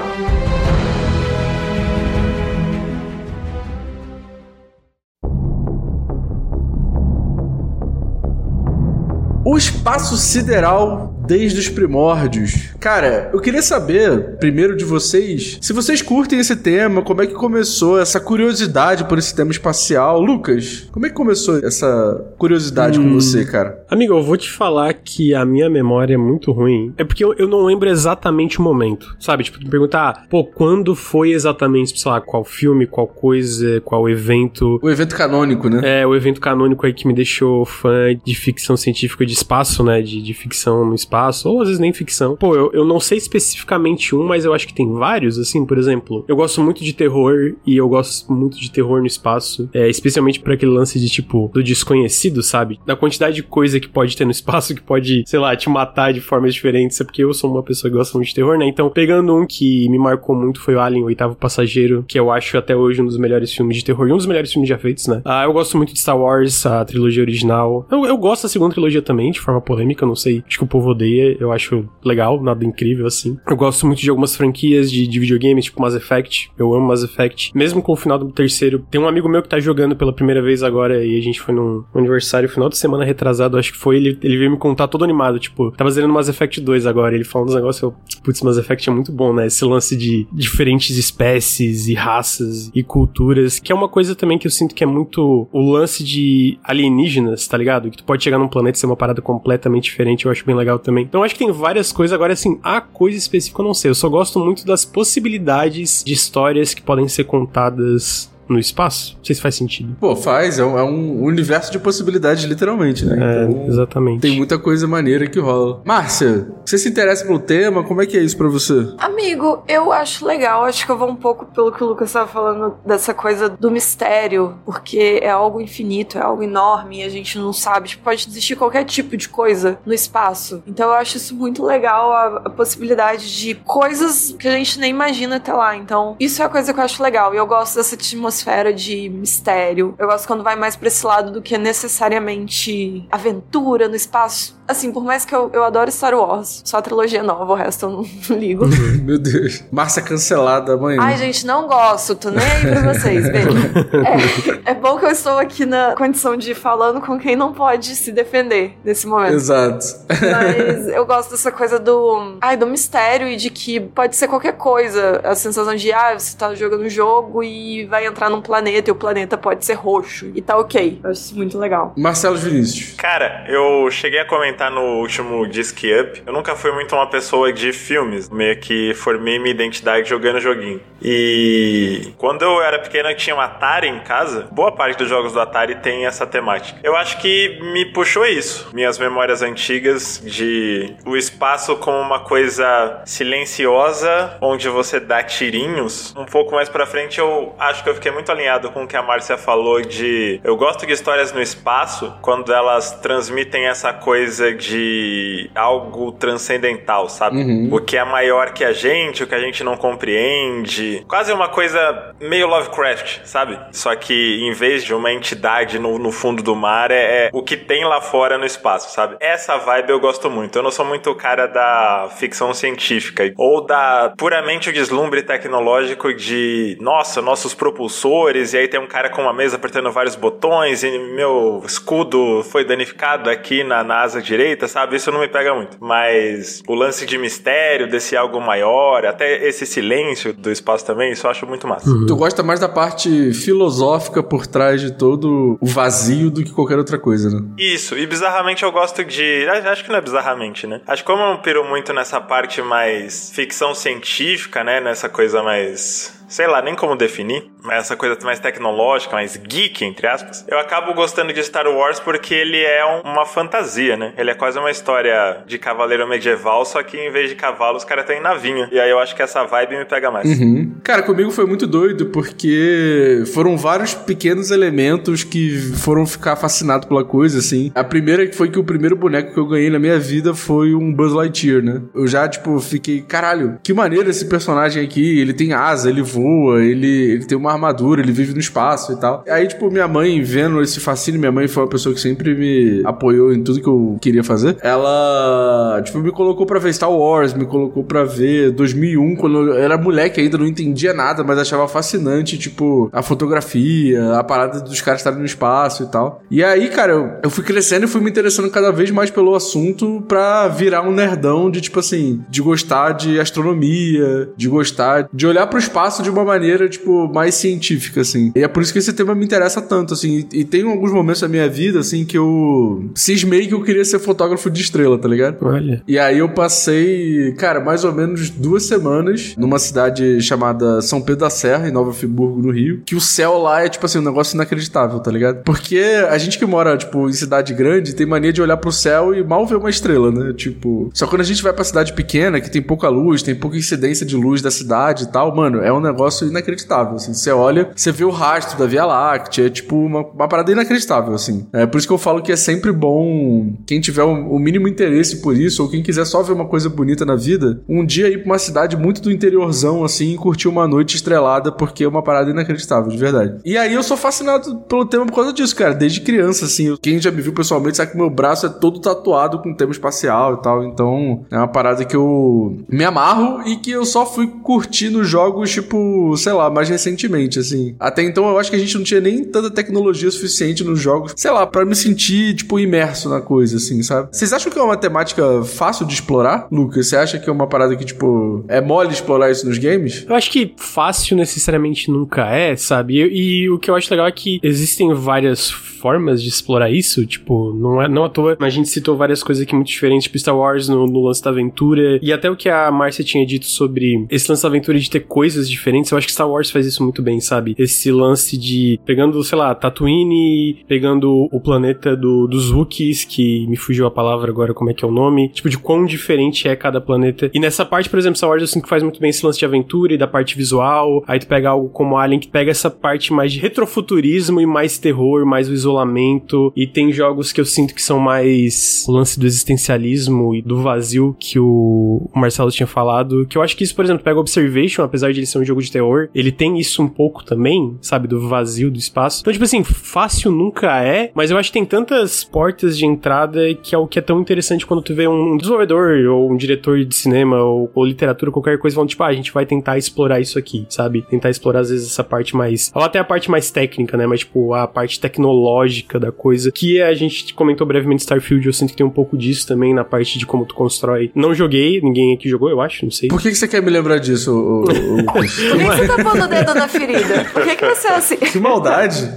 O 9.47 9.57
espaço 9.57 10.17
sideral 10.17 11.14
desde 11.27 11.59
os 11.61 11.69
primórdios. 11.69 12.71
Cara, 12.79 13.31
eu 13.33 13.41
queria 13.41 13.63
saber, 13.63 14.37
primeiro 14.39 14.77
de 14.77 14.85
vocês, 14.85 15.59
se 15.61 15.73
vocês 15.73 16.03
curtem 16.03 16.39
esse 16.39 16.57
tema, 16.57 17.03
como 17.03 17.23
é 17.23 17.27
que 17.27 17.35
começou 17.35 18.01
essa 18.01 18.21
curiosidade 18.21 19.05
por 19.05 19.19
esse 19.19 19.35
tema 19.35 19.51
espacial. 19.51 20.21
Lucas, 20.21 20.89
como 20.93 21.07
é 21.07 21.09
que 21.09 21.15
começou 21.15 21.59
essa 21.59 22.33
curiosidade 22.39 22.99
com 22.99 23.13
você, 23.15 23.45
cara? 23.45 23.85
Amigo, 23.89 24.15
eu 24.15 24.23
vou 24.23 24.37
te 24.37 24.51
falar 24.51 24.93
que 24.95 25.35
a 25.35 25.45
minha 25.45 25.69
memória 25.69 26.15
é 26.15 26.19
muito 26.19 26.53
ruim. 26.53 26.93
É 26.97 27.05
porque 27.05 27.25
eu, 27.25 27.35
eu 27.35 27.49
não 27.49 27.65
lembro 27.65 27.89
exatamente 27.89 28.59
o 28.59 28.63
momento. 28.63 29.17
Sabe? 29.19 29.45
Tipo, 29.45 29.59
me 29.59 29.71
perguntar, 29.71 30.09
ah, 30.09 30.27
pô, 30.29 30.45
quando 30.45 30.95
foi 30.95 31.33
exatamente, 31.33 31.99
sei 31.99 32.11
lá, 32.11 32.21
qual 32.21 32.45
filme, 32.45 32.87
qual 32.87 33.07
coisa, 33.07 33.81
qual 33.83 34.09
evento. 34.09 34.79
O 34.83 34.91
evento 34.91 35.15
canônico, 35.15 35.69
né? 35.69 36.01
É, 36.01 36.07
o 36.07 36.15
evento 36.15 36.41
canônico 36.41 36.87
aí 36.87 36.93
que 36.93 37.07
me 37.07 37.15
deixou 37.15 37.65
fã 37.65 38.15
de 38.25 38.35
ficção 38.35 38.77
científica 38.77 39.25
de 39.25 39.33
espaço, 39.33 39.83
né? 39.85 40.03
De, 40.03 40.21
de 40.21 40.35
ficção 40.35 40.85
no 40.85 40.95
espaço, 40.95 41.14
ou 41.45 41.61
às 41.61 41.69
vezes 41.69 41.81
nem 41.81 41.93
ficção. 41.93 42.37
Pô, 42.37 42.55
eu, 42.55 42.71
eu 42.73 42.85
não 42.85 42.99
sei 42.99 43.19
especificamente 43.19 44.15
um, 44.15 44.25
mas 44.25 44.45
eu 44.45 44.53
acho 44.53 44.67
que 44.67 44.75
tem 44.75 44.93
vários, 44.93 45.39
assim, 45.39 45.65
por 45.65 45.79
exemplo. 45.79 46.25
Eu 46.27 46.37
gosto 46.37 46.61
muito 46.61 46.83
de 46.83 46.93
terror 46.93 47.55
e 47.67 47.77
eu 47.77 47.89
gosto 47.89 48.33
muito 48.33 48.59
de 48.59 48.71
terror 48.71 49.01
no 49.01 49.07
espaço. 49.07 49.69
É, 49.73 49.89
especialmente 49.89 50.41
por 50.41 50.53
aquele 50.53 50.73
lance 50.73 50.99
de, 50.99 51.09
tipo, 51.09 51.51
do 51.53 51.63
desconhecido, 51.63 52.43
sabe? 52.43 52.79
Da 52.87 52.97
quantidade 52.97 53.37
de 53.37 53.43
coisa 53.43 53.79
que 53.79 53.89
pode 53.89 54.17
ter 54.17 54.25
no 54.25 54.31
espaço 54.33 54.75
que 54.75 54.83
pode, 54.83 55.23
sei 55.27 55.39
lá, 55.39 55.55
te 55.57 55.69
matar 55.69 56.13
de 56.13 56.21
formas 56.21 56.55
diferentes. 56.55 57.01
É 57.01 57.05
porque 57.05 57.23
eu 57.23 57.33
sou 57.33 57.51
uma 57.51 57.63
pessoa 57.63 57.91
que 57.91 57.97
gosta 57.97 58.17
muito 58.17 58.29
de 58.29 58.35
terror, 58.35 58.59
né? 58.59 58.67
Então, 58.67 58.89
pegando 58.91 59.35
um 59.35 59.47
que 59.47 59.89
me 59.89 59.99
marcou 59.99 60.35
muito 60.35 60.61
foi 60.61 60.75
o 60.75 60.81
Alien, 60.81 61.05
o 61.05 61.07
Oitavo 61.07 61.35
Passageiro, 61.35 62.05
que 62.07 62.19
eu 62.19 62.31
acho 62.31 62.57
até 62.57 62.75
hoje 62.75 63.01
um 63.01 63.07
dos 63.07 63.19
melhores 63.19 63.53
filmes 63.53 63.77
de 63.77 63.85
terror 63.85 64.09
e 64.09 64.13
um 64.13 64.17
dos 64.17 64.27
melhores 64.27 64.53
filmes 64.53 64.69
já 64.69 64.79
feitos, 64.79 65.07
né? 65.07 65.23
Ah, 65.25 65.45
eu 65.45 65.53
gosto 65.53 65.77
muito 65.77 65.93
de 65.93 66.01
Star 66.01 66.19
Wars, 66.19 66.65
a 66.67 66.85
trilogia 66.85 67.23
original. 67.23 67.87
Eu, 67.91 68.05
eu 68.05 68.17
gosto 68.17 68.45
da 68.45 68.49
segunda 68.49 68.73
trilogia 68.73 69.03
também, 69.03 69.31
de 69.31 69.41
forma 69.41 69.61
polêmica, 69.61 70.07
não 70.07 70.17
sei. 70.17 70.43
Acho 70.47 70.59
que 70.59 70.65
o 70.65 70.67
povo 70.67 70.91
odeia, 70.91 71.04
eu 71.13 71.53
acho 71.53 71.89
legal, 72.05 72.43
nada 72.43 72.65
incrível 72.65 73.07
assim. 73.07 73.39
Eu 73.49 73.57
gosto 73.57 73.87
muito 73.87 74.01
de 74.01 74.11
algumas 74.11 74.37
franquias 74.37 74.91
de, 74.91 75.07
de 75.07 75.21
videogames, 75.21 75.67
tipo 75.67 75.81
Mass 75.81 75.95
Effect. 75.95 76.51
Eu 76.59 76.75
amo 76.75 76.89
Mass 76.89 77.03
Effect. 77.03 77.53
Mesmo 77.55 77.83
com 77.83 77.93
o 77.93 77.97
final 77.97 78.19
do 78.19 78.31
terceiro, 78.31 78.85
tem 78.91 79.01
um 79.01 79.09
amigo 79.09 79.29
meu 79.29 79.43
que 79.43 79.49
tá 79.49 79.59
jogando 79.59 79.97
pela 79.97 80.13
primeira 80.13 80.43
vez 80.43 80.63
agora 80.63 81.05
e 81.05 81.17
a 81.17 81.21
gente 81.23 81.41
foi 81.41 81.55
num 81.55 81.85
aniversário, 81.95 82.49
final 82.49 82.69
de 82.69 82.77
semana 82.77 83.05
retrasado, 83.05 83.59
acho 83.59 83.73
que 83.73 83.79
foi. 83.79 83.97
Ele, 83.97 84.19
ele 84.23 84.39
veio 84.39 84.51
me 84.51 84.59
contar 84.59 84.89
todo 84.89 85.05
animado, 85.05 85.39
tipo, 85.39 85.71
tava 85.73 85.91
zerando 85.91 86.13
Mass 86.13 86.29
Effect 86.29 86.61
2 86.61 86.87
agora. 86.87 87.15
Ele 87.15 87.25
falando 87.25 87.47
dos 87.47 87.57
negócios, 87.57 87.83
eu, 87.83 87.95
putz, 88.23 88.43
Mass 88.43 88.59
Effect 88.59 88.89
é 88.89 88.93
muito 88.93 89.13
bom, 89.13 89.33
né? 89.33 89.47
Esse 89.47 89.65
lance 89.65 89.97
de 89.97 90.27
diferentes 90.33 90.97
espécies 90.97 91.89
e 91.89 91.95
raças 91.95 92.71
e 92.75 92.83
culturas, 92.83 93.59
que 93.59 93.73
é 93.73 93.75
uma 93.75 93.89
coisa 93.89 94.15
também 94.15 94.39
que 94.39 94.47
eu 94.47 94.51
sinto 94.51 94.75
que 94.75 94.85
é 94.85 94.87
muito 94.87 95.49
o 95.53 95.73
lance 95.73 96.05
de 96.05 96.59
alienígenas, 96.65 97.47
tá 97.47 97.57
ligado? 97.57 97.91
Que 97.91 97.99
tu 97.99 98.05
pode 98.05 98.23
chegar 98.23 98.39
num 98.39 98.49
planeta 98.49 98.77
e 98.77 98.81
ser 98.81 98.87
uma 98.87 98.97
parada 98.97 99.21
completamente 99.21 99.85
diferente, 99.85 100.27
eu 100.27 100.31
acho 100.31 100.45
bem 100.45 100.55
legal 100.55 100.79
também. 100.79 100.94
Então 101.03 101.23
acho 101.23 101.35
que 101.35 101.45
tem 101.45 101.53
várias 101.53 101.93
coisas, 101.93 102.15
agora 102.15 102.33
assim, 102.33 102.59
a 102.63 102.81
coisa 102.81 103.17
específica 103.17 103.61
eu 103.61 103.67
não 103.67 103.75
sei, 103.75 103.91
eu 103.91 103.95
só 103.95 104.09
gosto 104.09 104.39
muito 104.39 104.67
das 104.67 104.85
possibilidades 104.85 106.03
de 106.05 106.13
histórias 106.13 106.75
que 106.75 106.83
podem 106.83 107.09
ser 107.09 107.25
contadas 107.25 108.31
no 108.49 108.59
espaço? 108.59 109.15
Não 109.19 109.25
sei 109.25 109.35
se 109.35 109.43
faz 109.43 109.55
sentido. 109.55 109.97
Pô, 110.01 110.15
faz, 110.17 110.59
é 110.59 110.65
um, 110.65 110.79
é 110.79 110.83
um 110.85 111.23
universo 111.23 111.71
de 111.73 111.79
possibilidades, 111.79 112.45
literalmente, 112.45 113.05
né? 113.05 113.17
É, 113.19 113.45
Então, 113.45 113.67
exatamente. 113.67 114.21
Tem 114.21 114.37
muita 114.37 114.59
coisa 114.59 114.87
maneira 114.87 115.27
que 115.27 115.39
rola. 115.41 115.81
Márcia, 115.85 116.49
você 116.65 116.79
se 116.79 116.89
interessa 116.89 117.25
pelo 117.25 117.39
tema? 117.39 117.83
Como 117.83 118.03
é 118.03 118.07
que 118.07 118.17
é 118.17 118.21
isso 118.21 118.37
pra 118.37 118.49
você? 118.49 118.93
Amigo, 118.99 119.63
eu 119.69 119.93
acho 119.93 120.27
legal. 120.27 120.65
Acho 120.65 120.85
que 120.85 120.93
eu 120.93 120.99
vou 120.99 121.09
um 121.09 121.17
pouco 121.17 121.47
pelo 121.47 121.73
que 121.73 121.83
o 121.83 121.87
Lucas 121.87 122.09
estava 122.09 122.27
falando 122.29 122.75
dessa 122.85 123.15
coisa 123.15 123.49
do 123.49 123.71
mistério, 123.71 124.57
porque 124.65 125.21
é 125.23 125.31
algo 125.31 125.61
infinito, 125.61 126.19
é 126.19 126.23
algo 126.23 126.43
enorme 126.43 127.01
e 127.01 127.03
a 127.03 127.09
gente 127.09 127.39
não 127.39 127.53
sabe. 127.53 127.89
Tipo, 127.89 128.05
pode 128.05 128.27
existir 128.29 128.57
qualquer 128.57 128.85
tipo 128.85 129.17
de 129.17 129.29
coisa 129.29 129.79
no 129.85 129.93
espaço. 129.93 130.63
Então 130.67 130.89
eu 130.89 130.95
acho 130.95 131.17
isso 131.17 131.35
muito 131.35 131.65
legal, 131.65 132.13
a, 132.13 132.43
a 132.45 132.51
possibilidade 132.51 133.37
de 133.37 133.55
coisas 133.55 134.35
que 134.39 134.47
a 134.49 134.53
gente 134.53 134.79
nem 134.79 134.91
imagina 134.91 135.37
até 135.37 135.53
lá. 135.53 135.77
Então, 135.77 136.17
isso 136.21 136.43
é 136.43 136.45
a 136.45 136.49
coisa 136.49 136.73
que 136.73 136.79
eu 136.81 136.85
acho 136.85 137.03
legal. 137.03 137.35
E 137.35 137.37
eu 137.37 137.47
gosto 137.47 137.77
dessa 137.77 137.95
atmosfera 137.95 138.34
de 138.73 139.09
mistério. 139.09 139.95
Eu 139.99 140.07
gosto 140.07 140.27
quando 140.27 140.43
vai 140.43 140.57
mais 140.57 140.77
pra 140.77 140.89
esse 140.89 141.05
lado 141.07 141.33
do 141.33 141.43
que 141.43 141.57
necessariamente 141.57 143.07
aventura 143.11 143.89
no 143.89 143.95
espaço. 143.95 144.59
Assim, 144.67 144.93
por 144.93 145.05
mais 145.05 145.25
que 145.25 145.35
eu, 145.35 145.51
eu 145.53 145.63
adoro 145.63 145.91
Star 145.91 146.15
Wars, 146.15 146.63
só 146.65 146.79
a 146.79 146.83
trilogia 146.83 147.23
nova, 147.23 147.53
o 147.53 147.55
resto 147.55 147.87
eu 147.87 147.91
não, 147.91 148.07
não 148.31 148.37
ligo. 148.37 148.67
Meu 149.03 149.19
Deus. 149.19 149.63
Márcia 149.71 150.03
cancelada 150.03 150.75
amanhã. 150.75 151.01
Ai, 151.03 151.17
gente, 151.19 151.47
não 151.47 151.67
gosto, 151.67 152.15
tô 152.15 152.31
nem 152.31 152.45
aí 152.45 152.63
pra 152.63 152.93
vocês, 152.93 153.31
bem. 153.31 153.45
É, 154.65 154.71
é 154.71 154.75
bom 154.75 154.99
que 154.99 155.05
eu 155.05 155.11
estou 155.11 155.39
aqui 155.39 155.65
na 155.67 155.95
condição 155.95 156.37
de 156.37 156.53
ir 156.53 156.55
falando 156.55 157.01
com 157.01 157.19
quem 157.19 157.37
não 157.37 157.53
pode 157.53 157.95
se 157.95 158.11
defender 158.11 158.77
nesse 158.85 159.07
momento. 159.07 159.35
Exato. 159.35 159.85
Mas 160.09 160.89
eu 160.95 161.05
gosto 161.05 161.31
dessa 161.31 161.53
coisa 161.53 161.79
do. 161.79 162.39
Ai, 162.41 162.57
do 162.57 162.67
mistério 162.67 163.29
e 163.29 163.37
de 163.37 163.51
que 163.51 163.81
pode 163.81 164.17
ser 164.17 164.29
qualquer 164.29 164.55
coisa. 164.55 165.21
A 165.23 165.35
sensação 165.35 165.75
de, 165.75 165.93
ah, 165.93 166.19
você 166.19 166.37
tá 166.37 166.55
jogando 166.55 166.85
um 166.85 166.89
jogo 166.89 167.43
e 167.43 167.85
vai 167.87 168.07
entrar 168.07 168.31
num 168.31 168.41
planeta 168.41 168.91
e 168.91 168.93
o 168.93 168.95
planeta 168.95 169.37
pode 169.37 169.65
ser 169.65 169.75
roxo. 169.75 170.31
E 170.35 170.41
tá 170.41 170.57
ok. 170.57 171.01
Eu 171.03 171.11
acho 171.11 171.21
isso 171.21 171.37
muito 171.37 171.59
legal. 171.59 171.93
Marcelo 171.97 172.37
Vinícius. 172.37 172.95
Cara, 172.97 173.45
eu 173.49 173.91
cheguei 173.91 174.21
a 174.21 174.27
comentar 174.27 174.54
no 174.71 174.99
último 175.01 175.47
Disc 175.47 175.79
Up. 176.01 176.23
Eu 176.27 176.33
nunca 176.33 176.55
fui 176.55 176.73
muito 176.73 176.95
uma 176.95 177.09
pessoa 177.09 177.53
de 177.53 177.73
filmes. 177.73 178.29
Meio 178.29 178.59
que 178.59 178.95
formei 178.95 179.39
minha 179.39 179.51
identidade 179.51 180.09
jogando 180.09 180.41
joguinho. 180.41 180.81
E 181.03 182.13
quando 182.17 182.43
eu 182.43 182.63
era 182.63 182.79
pequeno 182.79 183.11
eu 183.11 183.17
tinha 183.17 183.37
um 183.37 183.41
Atari 183.41 183.89
em 183.89 184.01
casa. 184.01 184.49
Boa 184.51 184.73
parte 184.73 184.99
dos 184.99 185.09
jogos 185.09 185.33
do 185.33 185.41
Atari 185.41 185.77
tem 185.77 186.07
essa 186.07 186.27
temática. 186.27 186.81
Eu 186.83 186.97
acho 186.97 187.19
que 187.19 187.59
me 187.73 187.85
puxou 187.87 188.25
isso. 188.25 188.71
Minhas 188.73 188.99
memórias 188.99 189.43
antigas 189.43 190.23
de 190.25 190.95
o 191.05 191.17
espaço 191.17 191.77
como 191.77 191.99
uma 191.99 192.21
coisa 192.21 193.03
silenciosa, 193.05 194.37
onde 194.41 194.69
você 194.69 194.99
dá 194.99 195.23
tirinhos. 195.23 196.15
Um 196.17 196.25
pouco 196.25 196.55
mais 196.55 196.69
pra 196.69 196.87
frente 196.87 197.19
eu 197.19 197.55
acho 197.59 197.83
que 197.83 197.91
eu 197.91 197.95
fiquei 197.95 198.11
muito 198.11 198.31
alinhado 198.31 198.71
com 198.71 198.85
o 198.85 198.87
que 198.87 198.97
a 198.97 199.03
Márcia 199.03 199.37
falou 199.37 199.81
de 199.83 200.41
eu 200.43 200.57
gosto 200.57 200.87
de 200.87 200.93
histórias 200.93 201.33
no 201.33 201.43
espaço 201.43 202.15
quando 202.23 202.53
elas 202.53 202.93
transmitem 203.01 203.67
essa 203.67 203.93
coisa 203.93 204.44
de 204.53 205.51
algo 205.55 206.13
transcendental, 206.13 207.09
sabe? 207.09 207.69
O 207.71 207.81
que 207.81 207.97
é 207.97 208.05
maior 208.05 208.53
que 208.53 208.65
a 208.65 208.73
gente, 208.73 209.23
o 209.23 209.27
que 209.27 209.35
a 209.35 209.41
gente 209.41 209.63
não 209.65 209.77
compreende. 209.77 211.05
Quase 211.09 211.33
uma 211.33 211.49
coisa 211.49 212.15
meio 212.21 212.47
Lovecraft, 212.47 213.21
sabe? 213.25 213.59
Só 213.73 213.95
que 213.95 214.41
em 214.43 214.53
vez 214.53 214.85
de 214.85 214.95
uma 214.95 215.13
entidade 215.13 215.79
no, 215.79 215.99
no 215.99 216.13
fundo 216.13 216.43
do 216.43 216.55
mar, 216.55 216.91
é, 216.91 217.27
é 217.27 217.31
o 217.33 217.43
que 217.43 217.57
tem 217.57 217.85
lá 217.85 218.01
fora 218.01 218.39
no 218.39 218.45
espaço, 218.45 218.93
sabe? 218.93 219.17
Essa 219.21 219.57
vibe 219.57 219.91
eu 219.91 220.01
gosto 220.01 220.31
muito. 220.31 220.59
Eu 220.59 220.63
não 220.63 220.71
sou 220.71 220.85
muito 220.85 221.11
o 221.11 221.15
cara 221.15 221.47
da 221.47 222.09
ficção 222.17 222.53
científica 222.53 223.33
ou 223.37 223.65
da 223.65 224.13
puramente 224.17 224.71
o 224.71 224.73
deslumbre 224.73 225.23
tecnológico 225.23 226.13
de, 226.13 226.77
nossa, 226.81 227.21
nossos 227.23 227.55
propulsores, 227.55 228.53
e 228.53 228.59
aí 228.59 228.69
tem 228.69 228.81
um 228.81 228.87
cara 228.87 229.09
com 229.09 229.23
uma 229.23 229.33
mesa 229.33 229.57
apertando 229.57 229.91
vários 229.91 230.17
botões 230.17 230.83
e 230.83 230.99
meu 230.99 231.63
escudo 231.65 232.43
foi 232.45 232.65
danificado 232.65 233.31
aqui 233.31 233.65
na, 233.65 233.83
na 233.83 234.03
asa 234.03 234.21
direita, 234.37 234.67
sabe? 234.69 234.97
Isso 234.97 235.11
não 235.11 235.21
me 235.21 235.29
pega 235.29 235.55
muito. 235.55 235.77
Mas 235.81 236.63
o 236.67 236.75
lance 236.75 237.07
de 237.07 237.17
mistério, 237.17 237.89
desse 237.89 238.17
algo 238.17 238.41
maior, 238.41 239.07
até 239.07 239.47
esse 239.47 239.65
silêncio 239.65 240.33
do 240.33 240.51
espaço 240.51 240.85
também, 240.85 241.13
isso 241.13 241.27
eu 241.27 241.31
acho 241.31 241.47
muito 241.47 241.67
massa. 241.67 241.89
Tu 242.07 242.17
gosta 242.17 242.43
mais 242.43 242.61
da 242.61 242.69
parte 242.69 243.33
filosófica 243.33 244.23
por 244.23 244.47
trás 244.47 244.81
de 244.81 244.93
todo 244.93 245.57
o 245.61 245.67
vazio 245.67 246.31
do 246.31 246.43
que 246.43 246.53
qualquer 246.53 246.79
outra 246.79 246.99
coisa, 246.99 247.31
né? 247.31 247.45
Isso, 247.59 247.97
e 247.97 248.07
bizarramente 248.07 248.63
eu 248.63 248.73
gosto 248.73 249.05
de. 249.05 249.47
Acho 249.49 249.85
que 249.85 249.91
não 249.91 249.99
é 249.99 250.01
bizarramente, 250.01 250.67
né? 250.67 250.81
Acho 250.87 251.03
que 251.03 251.11
como 251.11 251.23
eu 251.23 251.29
não 251.29 251.43
piro 251.43 251.65
muito 251.65 251.93
nessa 251.93 252.21
parte 252.21 252.61
mais 252.61 253.31
ficção 253.35 253.75
científica, 253.75 254.65
né? 254.65 254.81
Nessa 254.81 255.09
coisa 255.09 255.43
mais. 255.43 256.24
Sei 256.35 256.49
lá, 256.49 256.61
nem 256.61 256.75
como 256.75 256.97
definir, 256.97 257.45
essa 257.71 257.95
coisa 257.95 258.19
mais 258.25 258.41
tecnológica, 258.41 259.15
mais 259.15 259.37
geek, 259.37 259.85
entre 259.85 260.05
aspas. 260.09 260.45
Eu 260.49 260.59
acabo 260.59 260.93
gostando 260.93 261.33
de 261.33 261.41
Star 261.45 261.65
Wars 261.69 262.01
porque 262.01 262.35
ele 262.35 262.61
é 262.61 262.85
um- 262.85 263.09
uma 263.13 263.25
fantasia, 263.25 263.97
né? 263.97 264.13
Ele 264.19 264.33
é 264.33 264.35
quase 264.35 264.59
uma 264.59 264.69
história 264.69 265.45
de 265.47 265.59
cavaleiro 265.61 266.09
medieval, 266.09 266.65
só 266.65 266.83
que 266.83 266.97
em 266.97 267.09
vez 267.13 267.29
de 267.31 267.37
cavalo, 267.37 267.77
os 267.77 267.85
caras 267.85 268.05
têm 268.05 268.21
navinha. 268.21 268.69
E 268.73 268.81
aí 268.81 268.91
eu 268.91 268.99
acho 268.99 269.15
que 269.15 269.23
essa 269.23 269.45
vibe 269.45 269.77
me 269.77 269.85
pega 269.85 270.11
mais. 270.11 270.29
Uhum. 270.29 270.73
Cara, 270.83 271.03
comigo 271.05 271.31
foi 271.31 271.47
muito 271.47 271.69
doido 271.69 272.07
porque 272.07 273.23
foram 273.33 273.57
vários 273.57 273.95
pequenos 273.95 274.51
elementos 274.51 275.23
que 275.23 275.57
foram 275.77 276.05
ficar 276.05 276.35
fascinados 276.35 276.89
pela 276.89 277.05
coisa, 277.05 277.39
assim. 277.39 277.71
A 277.77 277.85
primeira 277.85 278.29
foi 278.33 278.51
que 278.51 278.59
o 278.59 278.65
primeiro 278.65 278.97
boneco 278.97 279.33
que 279.33 279.39
eu 279.39 279.47
ganhei 279.47 279.71
na 279.71 279.79
minha 279.79 280.01
vida 280.01 280.35
foi 280.35 280.75
um 280.75 280.93
Buzz 280.93 281.13
Lightyear, 281.13 281.63
né? 281.63 281.81
Eu 281.95 282.09
já, 282.09 282.29
tipo, 282.29 282.59
fiquei, 282.59 283.03
caralho, 283.03 283.57
que 283.63 283.73
maneiro 283.73 284.11
esse 284.11 284.29
personagem 284.29 284.83
aqui. 284.85 285.21
Ele 285.21 285.33
tem 285.33 285.53
asa, 285.53 285.89
ele 285.89 286.03
voa, 286.03 286.24
ele, 286.59 287.13
ele 287.13 287.25
tem 287.25 287.37
uma 287.37 287.53
armadura, 287.53 288.01
ele 288.01 288.13
vive 288.13 288.33
no 288.33 288.41
espaço 288.41 288.93
e 288.93 288.97
tal. 288.97 289.25
Aí, 289.29 289.47
tipo, 289.47 289.71
minha 289.71 289.89
mãe 289.89 290.23
vendo 290.23 290.61
esse 290.61 290.81
fascínio, 290.81 291.21
minha 291.21 291.33
mãe 291.33 291.49
foi 291.49 291.63
uma 291.63 291.69
pessoa 291.69 291.95
que 291.95 292.01
sempre 292.01 292.35
me 292.35 292.83
apoiou 292.85 293.33
em 293.33 293.43
tudo 293.43 293.61
que 293.61 293.69
eu 293.69 293.97
queria 294.01 294.25
fazer. 294.25 294.57
Ela, 294.61 295.81
tipo, 295.85 295.99
me 295.99 296.11
colocou 296.11 296.47
pra 296.47 296.59
ver 296.59 296.73
Star 296.75 296.91
Wars, 296.91 297.35
me 297.35 297.47
colocou 297.47 297.85
pra 297.85 298.05
ver 298.05 298.51
2001, 298.53 299.17
quando 299.17 299.39
eu 299.51 299.59
era 299.59 299.77
moleque 299.77 300.21
ainda, 300.21 300.39
não 300.39 300.47
entendia 300.47 300.93
nada, 300.93 301.23
mas 301.25 301.39
achava 301.39 301.67
fascinante, 301.69 302.39
tipo, 302.39 302.89
a 302.93 303.03
fotografia, 303.03 304.15
a 304.15 304.25
parada 304.25 304.61
dos 304.61 304.81
caras 304.81 305.01
estarem 305.01 305.19
no 305.19 305.25
espaço 305.25 305.85
e 305.85 305.87
tal. 305.87 306.23
E 306.31 306.43
aí, 306.43 306.69
cara, 306.69 306.93
eu, 306.93 307.11
eu 307.23 307.31
fui 307.31 307.45
crescendo 307.45 307.85
e 307.85 307.89
fui 307.89 308.01
me 308.01 308.11
interessando 308.11 308.51
cada 308.51 308.71
vez 308.71 308.91
mais 308.91 309.11
pelo 309.11 309.35
assunto 309.35 310.03
pra 310.07 310.49
virar 310.49 310.83
um 310.83 310.93
nerdão 310.93 311.51
de, 311.51 311.61
tipo 311.61 311.81
assim, 311.81 312.23
de 312.29 312.43
gostar 312.43 312.93
de 312.93 313.19
astronomia, 313.21 314.29
de 314.37 314.49
gostar 314.49 315.09
de 315.13 315.27
olhar 315.27 315.47
pro 315.47 315.59
espaço 315.59 316.03
de 316.03 316.11
uma 316.15 316.25
maneira, 316.25 316.69
tipo, 316.69 317.13
mais 317.13 317.35
científica, 317.35 318.01
assim. 318.01 318.33
E 318.35 318.43
é 318.43 318.49
por 318.49 318.63
isso 318.63 318.73
que 318.73 318.79
esse 318.79 318.93
tema 318.93 319.15
me 319.15 319.25
interessa 319.25 319.61
tanto, 319.61 319.95
assim. 319.95 320.27
E, 320.33 320.41
e 320.41 320.45
tem 320.45 320.63
alguns 320.63 320.93
momentos 320.93 321.21
da 321.21 321.29
minha 321.29 321.49
vida, 321.49 321.81
assim, 321.81 322.05
que 322.05 322.17
eu 322.17 322.91
cismei 322.95 323.47
que 323.47 323.55
eu 323.55 323.63
queria 323.63 323.85
ser 323.85 323.99
fotógrafo 323.99 324.51
de 324.51 324.61
estrela, 324.61 324.99
tá 324.99 325.09
ligado? 325.09 325.39
Olha. 325.43 325.83
E 325.87 325.99
aí 325.99 326.19
eu 326.19 326.29
passei, 326.29 327.33
cara, 327.39 327.61
mais 327.61 327.85
ou 327.85 327.93
menos 327.93 328.31
duas 328.31 328.65
semanas 328.65 329.35
numa 329.37 329.59
cidade 329.59 330.21
chamada 330.21 330.81
São 330.81 331.01
Pedro 331.01 331.21
da 331.21 331.31
Serra, 331.31 331.69
em 331.69 331.73
Nova 331.73 331.93
Friburgo, 331.93 332.41
no 332.41 332.53
Rio, 332.53 332.83
que 332.85 332.95
o 332.95 333.01
céu 333.01 333.39
lá 333.39 333.65
é, 333.65 333.69
tipo 333.69 333.85
assim, 333.87 333.99
um 333.99 334.03
negócio 334.03 334.35
inacreditável, 334.35 335.01
tá 335.01 335.11
ligado? 335.11 335.43
Porque 335.45 335.83
a 336.09 336.17
gente 336.19 336.39
que 336.39 336.47
mora, 336.47 336.77
tipo, 336.77 337.09
em 337.09 337.13
cidade 337.13 337.55
grande 337.55 337.95
tem 337.95 338.07
mania 338.07 338.33
de 338.33 338.43
olhar 338.43 338.57
pro 338.57 338.73
céu 338.73 339.15
e 339.15 339.23
mal 339.23 339.47
ver 339.47 339.57
uma 339.57 339.71
estrela, 339.71 340.11
né? 340.11 340.33
Tipo, 340.33 340.91
só 340.93 341.07
quando 341.07 341.21
a 341.21 341.25
gente 341.25 341.43
vai 341.43 341.53
pra 341.53 341.65
cidade 341.65 341.93
pequena, 341.93 342.41
que 342.41 342.51
tem 342.51 342.63
pouca 342.63 342.89
luz, 342.89 343.23
tem 343.23 343.35
pouca 343.35 343.57
incidência 343.57 344.05
de 344.05 344.17
luz 344.17 344.43
da 344.43 344.51
cidade 344.51 345.05
e 345.05 345.07
tal, 345.07 345.35
mano, 345.35 345.61
é 345.61 345.73
um 345.73 345.81
negócio 345.81 345.94
inacreditável, 346.25 346.97
assim. 346.97 347.15
Você 347.15 347.31
olha, 347.31 347.71
você 347.75 347.93
vê 347.93 348.05
o 348.05 348.11
rastro 348.11 348.59
da 348.59 348.67
Via 348.67 348.85
Láctea, 348.85 349.47
é 349.47 349.51
tipo 349.51 349.77
uma, 349.77 350.01
uma 350.01 350.29
parada 350.29 350.51
inacreditável, 350.51 351.15
assim. 351.15 351.47
É 351.53 351.67
por 351.67 351.79
isso 351.79 351.87
que 351.87 351.93
eu 351.93 351.99
falo 351.99 352.23
que 352.23 352.33
é 352.33 352.37
sempre 352.37 352.73
bom 352.73 353.55
quem 353.67 353.81
tiver 353.81 354.03
o, 354.05 354.39
mínimo 354.39 354.69
interesse 354.69 355.23
por 355.23 355.37
isso, 355.37 355.63
ou 355.63 355.71
quem 355.71 355.83
quiser 355.83 356.05
só 356.05 356.23
ver 356.23 356.33
uma 356.33 356.47
coisa 356.47 356.69
bonita 356.69 357.05
na 357.05 357.17
vida, 357.17 357.63
um 357.69 357.85
dia 357.85 358.09
ir 358.09 358.19
pra 358.19 358.33
uma 358.33 358.39
cidade 358.39 358.77
muito 358.77 359.01
do 359.01 359.11
interiorzão, 359.11 359.85
assim, 359.85 360.15
e 360.15 360.17
curtir 360.17 360.49
uma 360.49 360.69
noite 360.69 360.97
estrelada, 360.97 361.51
porque 361.51 361.85
é 361.85 361.89
uma 361.89 362.03
parada 362.03 362.31
inacreditável, 362.31 362.91
de 362.91 362.97
verdade. 362.97 363.41
E 363.45 363.57
aí 363.57 363.73
eu 363.73 363.83
sou 363.83 363.97
fascinado 363.97 364.61
pelo 364.69 364.85
tema 364.85 365.07
por 365.07 365.15
causa 365.15 365.33
disso, 365.33 365.57
cara, 365.57 365.75
desde 365.75 366.01
criança, 366.01 366.45
assim. 366.45 366.77
Quem 366.81 367.01
já 367.01 367.11
me 367.11 367.23
viu 367.23 367.33
pessoalmente 367.33 367.77
sabe 367.77 367.93
que 367.93 367.97
meu 367.97 368.11
braço 368.11 368.47
é 368.47 368.49
todo 368.49 368.81
tatuado 368.81 369.41
com 369.41 369.55
tema 369.55 369.73
espacial 369.73 370.35
e 370.35 370.43
tal, 370.43 370.65
então 370.65 371.25
é 371.31 371.37
uma 371.37 371.49
parada 371.49 371.85
que 371.85 371.97
eu 371.97 372.59
me 372.69 372.85
amarro 372.85 373.47
e 373.47 373.57
que 373.57 373.71
eu 373.71 373.85
só 373.85 374.05
fui 374.05 374.27
curtir 374.43 374.91
nos 374.91 375.09
jogos, 375.09 375.51
tipo, 375.51 375.77
sei 376.17 376.33
lá, 376.33 376.51
mais 376.51 376.69
recentemente, 376.69 377.39
assim. 377.39 377.75
Até 377.79 378.03
então 378.03 378.29
eu 378.29 378.39
acho 378.39 378.51
que 378.51 378.57
a 378.57 378.59
gente 378.59 378.77
não 378.77 378.85
tinha 378.85 379.01
nem 379.01 379.25
tanta 379.25 379.51
tecnologia 379.51 380.11
suficiente 380.11 380.65
nos 380.65 380.81
jogos, 380.81 381.15
sei 381.17 381.31
lá, 381.31 381.47
pra 381.47 381.65
me 381.65 381.75
sentir, 381.75 382.35
tipo, 382.35 382.59
imerso 382.59 383.09
na 383.09 383.21
coisa, 383.21 383.57
assim, 383.57 383.83
sabe? 383.83 384.09
Vocês 384.13 384.33
acham 384.33 384.51
que 384.51 384.59
é 384.59 384.63
uma 384.63 384.77
temática 384.77 385.43
fácil 385.45 385.87
de 385.87 385.95
explorar, 385.95 386.49
Lucas? 386.51 386.89
Você 386.89 386.97
acha 386.97 387.19
que 387.19 387.29
é 387.29 387.33
uma 387.33 387.47
parada 387.47 387.77
que, 387.77 387.85
tipo, 387.85 388.45
é 388.49 388.61
mole 388.61 388.93
explorar 388.93 389.31
isso 389.31 389.47
nos 389.47 389.59
games? 389.59 390.05
Eu 390.09 390.15
acho 390.15 390.31
que 390.31 390.55
fácil 390.57 391.17
necessariamente 391.17 391.91
nunca 391.91 392.27
é, 392.29 392.57
sabe? 392.57 393.01
E, 393.01 393.43
e 393.45 393.51
o 393.51 393.59
que 393.59 393.71
eu 393.71 393.75
acho 393.75 393.91
legal 393.91 394.07
é 394.07 394.13
que 394.13 394.39
existem 394.43 394.93
várias 394.95 395.51
formas 395.85 396.23
de 396.23 396.31
explorar 396.31 396.71
isso, 396.71 397.05
tipo, 397.05 397.53
não 397.53 397.83
é 397.83 397.87
não 397.87 398.05
à 398.05 398.09
toa, 398.09 398.39
a 398.41 398.49
gente 398.49 398.71
citou 398.71 398.97
várias 398.97 399.23
coisas 399.23 399.43
aqui 399.43 399.55
muito 399.55 399.69
diferentes, 399.69 400.05
tipo 400.05 400.19
Star 400.19 400.35
Wars 400.35 400.67
no, 400.67 400.87
no 400.87 401.05
lance 401.05 401.23
da 401.23 401.29
aventura, 401.29 401.99
e 402.01 402.11
até 402.11 402.31
o 402.31 402.35
que 402.35 402.49
a 402.49 402.71
Márcia 402.71 403.05
tinha 403.05 403.27
dito 403.27 403.45
sobre 403.45 404.07
esse 404.09 404.31
lance 404.31 404.43
da 404.43 404.49
aventura 404.49 404.79
de 404.79 404.89
ter 404.89 405.01
coisas 405.01 405.47
diferentes 405.47 405.74
diferentes. 405.75 405.91
Eu 405.91 405.99
acho 405.99 406.07
que 406.07 406.13
Star 406.13 406.29
Wars 406.31 406.51
faz 406.51 406.67
isso 406.67 406.83
muito 406.83 407.03
bem, 407.03 407.21
sabe? 407.21 407.55
Esse 407.59 407.91
lance 407.91 408.37
de 408.37 408.79
pegando, 408.85 409.23
sei 409.25 409.37
lá, 409.37 409.55
Tatooine, 409.55 410.65
pegando 410.69 411.29
o 411.31 411.41
planeta 411.41 411.97
do, 411.97 412.27
dos 412.27 412.51
Wookiees, 412.51 413.05
que 413.05 413.47
me 413.47 413.57
fugiu 413.57 413.87
a 413.87 413.91
palavra 413.91 414.31
agora, 414.31 414.55
como 414.55 414.71
é 414.71 414.75
que 414.75 414.85
é 414.85 414.89
o 414.89 414.91
nome? 414.91 415.29
Tipo, 415.31 415.49
de 415.49 415.59
quão 415.59 415.85
diferente 415.85 416.47
é 416.49 416.55
cada 416.55 416.81
planeta. 416.81 417.31
E 417.35 417.41
nessa 417.41 417.65
parte, 417.65 417.91
por 417.91 417.99
exemplo, 417.99 418.17
Star 418.17 418.31
Wars 418.31 418.43
eu 418.43 418.49
sinto 418.49 418.65
que 418.65 418.69
faz 418.69 418.83
muito 418.83 419.01
bem 419.01 419.11
esse 419.11 419.25
lance 419.25 419.39
de 419.39 419.45
aventura 419.45 419.95
e 419.95 419.99
da 419.99 420.07
parte 420.07 420.37
visual. 420.37 421.03
Aí 421.07 421.19
tu 421.19 421.27
pega 421.27 421.51
algo 421.51 421.69
como 421.69 421.97
Alien, 421.97 422.21
que 422.21 422.29
pega 422.29 422.51
essa 422.51 422.71
parte 422.71 423.13
mais 423.13 423.33
de 423.33 423.41
retrofuturismo 423.41 424.41
e 424.41 424.47
mais 424.47 424.79
terror, 424.79 425.27
mais 425.27 425.49
o 425.49 425.53
isolamento. 425.53 426.53
E 426.57 426.67
tem 426.67 426.93
jogos 426.93 427.33
que 427.33 427.41
eu 427.41 427.45
sinto 427.45 427.75
que 427.75 427.83
são 427.83 427.99
mais 427.99 428.85
o 428.89 428.93
lance 428.93 429.19
do 429.19 429.27
existencialismo 429.27 430.35
e 430.35 430.43
do 430.43 430.63
vazio 430.63 431.17
que 431.19 431.39
o 431.39 432.09
Marcelo 432.15 432.51
tinha 432.51 432.67
falado. 432.67 433.27
Que 433.27 433.39
eu 433.39 433.43
acho 433.43 433.57
que 433.57 433.65
isso, 433.65 433.75
por 433.75 433.85
exemplo, 433.85 434.05
pega 434.05 434.21
Observation, 434.21 434.83
apesar 434.83 435.13
de 435.13 435.21
ele 435.21 435.27
ser 435.27 435.39
um 435.39 435.45
jogo 435.45 435.61
de 435.65 435.73
terror, 435.73 436.09
ele 436.15 436.33
tem 436.33 436.59
isso 436.59 436.83
um 436.83 436.89
pouco 436.89 437.25
também, 437.25 437.77
sabe? 437.81 438.09
Do 438.09 438.29
vazio 438.29 438.71
do 438.71 438.79
espaço. 438.79 439.21
Então, 439.21 439.33
tipo 439.33 439.45
assim, 439.45 439.65
fácil 439.65 440.31
nunca 440.31 440.83
é, 440.83 441.11
mas 441.15 441.31
eu 441.31 441.39
acho 441.39 441.51
que 441.51 441.55
tem 441.55 441.65
tantas 441.65 442.25
portas 442.25 442.77
de 442.77 442.87
entrada 442.87 443.55
que 443.55 443.75
é 443.75 443.79
o 443.79 443.87
que 443.87 443.99
é 443.99 444.03
tão 444.03 444.21
interessante 444.21 444.67
quando 444.67 444.83
tu 444.83 444.95
vê 444.95 445.07
um 445.07 445.37
desenvolvedor 445.37 446.07
ou 446.09 446.31
um 446.31 446.37
diretor 446.37 446.85
de 446.85 446.95
cinema 446.95 447.43
ou, 447.43 447.71
ou 447.75 447.85
literatura, 447.85 448.31
qualquer 448.31 448.59
coisa, 448.59 448.75
falando, 448.75 448.91
tipo, 448.91 449.03
ah, 449.03 449.09
a 449.09 449.15
gente 449.15 449.33
vai 449.33 449.47
tentar 449.47 449.79
explorar 449.79 450.21
isso 450.21 450.39
aqui, 450.39 450.67
sabe? 450.69 451.03
Tentar 451.03 451.31
explorar, 451.31 451.61
às 451.61 451.71
vezes, 451.71 451.91
essa 451.91 452.05
parte 452.05 452.37
mais. 452.37 452.71
Ou 452.75 452.83
até 452.83 452.99
a 452.99 453.05
parte 453.05 453.31
mais 453.31 453.51
técnica, 453.51 453.97
né? 453.97 454.07
Mas, 454.07 454.21
tipo, 454.21 454.55
a 454.55 454.67
parte 454.67 455.01
tecnológica 455.01 455.99
da 455.99 456.13
coisa. 456.13 456.51
Que 456.53 456.81
a 456.81 456.95
gente 456.95 457.33
comentou 457.35 457.67
brevemente 457.67 458.03
Starfield, 458.03 458.47
eu 458.47 458.53
sinto 458.53 458.71
que 458.71 458.77
tem 458.77 458.87
um 458.87 458.91
pouco 458.91 459.17
disso 459.17 459.47
também 459.47 459.75
na 459.75 459.85
parte 459.85 460.19
de 460.19 460.27
como 460.27 460.45
tu 460.45 460.55
constrói. 460.55 461.11
Não 461.15 461.35
joguei, 461.35 461.81
ninguém 461.81 462.15
aqui 462.15 462.29
jogou, 462.29 462.51
eu 462.51 462.61
acho, 462.61 462.85
não 462.85 462.91
sei. 462.91 463.09
Por 463.09 463.21
que, 463.21 463.31
que 463.31 463.37
você 463.37 463.49
quer 463.49 463.63
me 463.63 463.71
lembrar 463.71 463.99
disso, 463.99 464.33
o, 464.33 464.65
Por 465.59 465.75
que, 465.75 465.87
você 465.87 465.87
tá 465.87 466.05
pondo 466.11 466.25
o 466.25 466.29
dedo 466.29 466.55
na 466.55 466.69
ferida? 466.69 467.25
Por 467.33 467.43
que, 467.43 467.57
que 467.57 467.67
você 467.67 467.89
é 467.89 467.95
assim? 467.95 468.17
Que 468.17 468.39
maldade. 468.39 469.11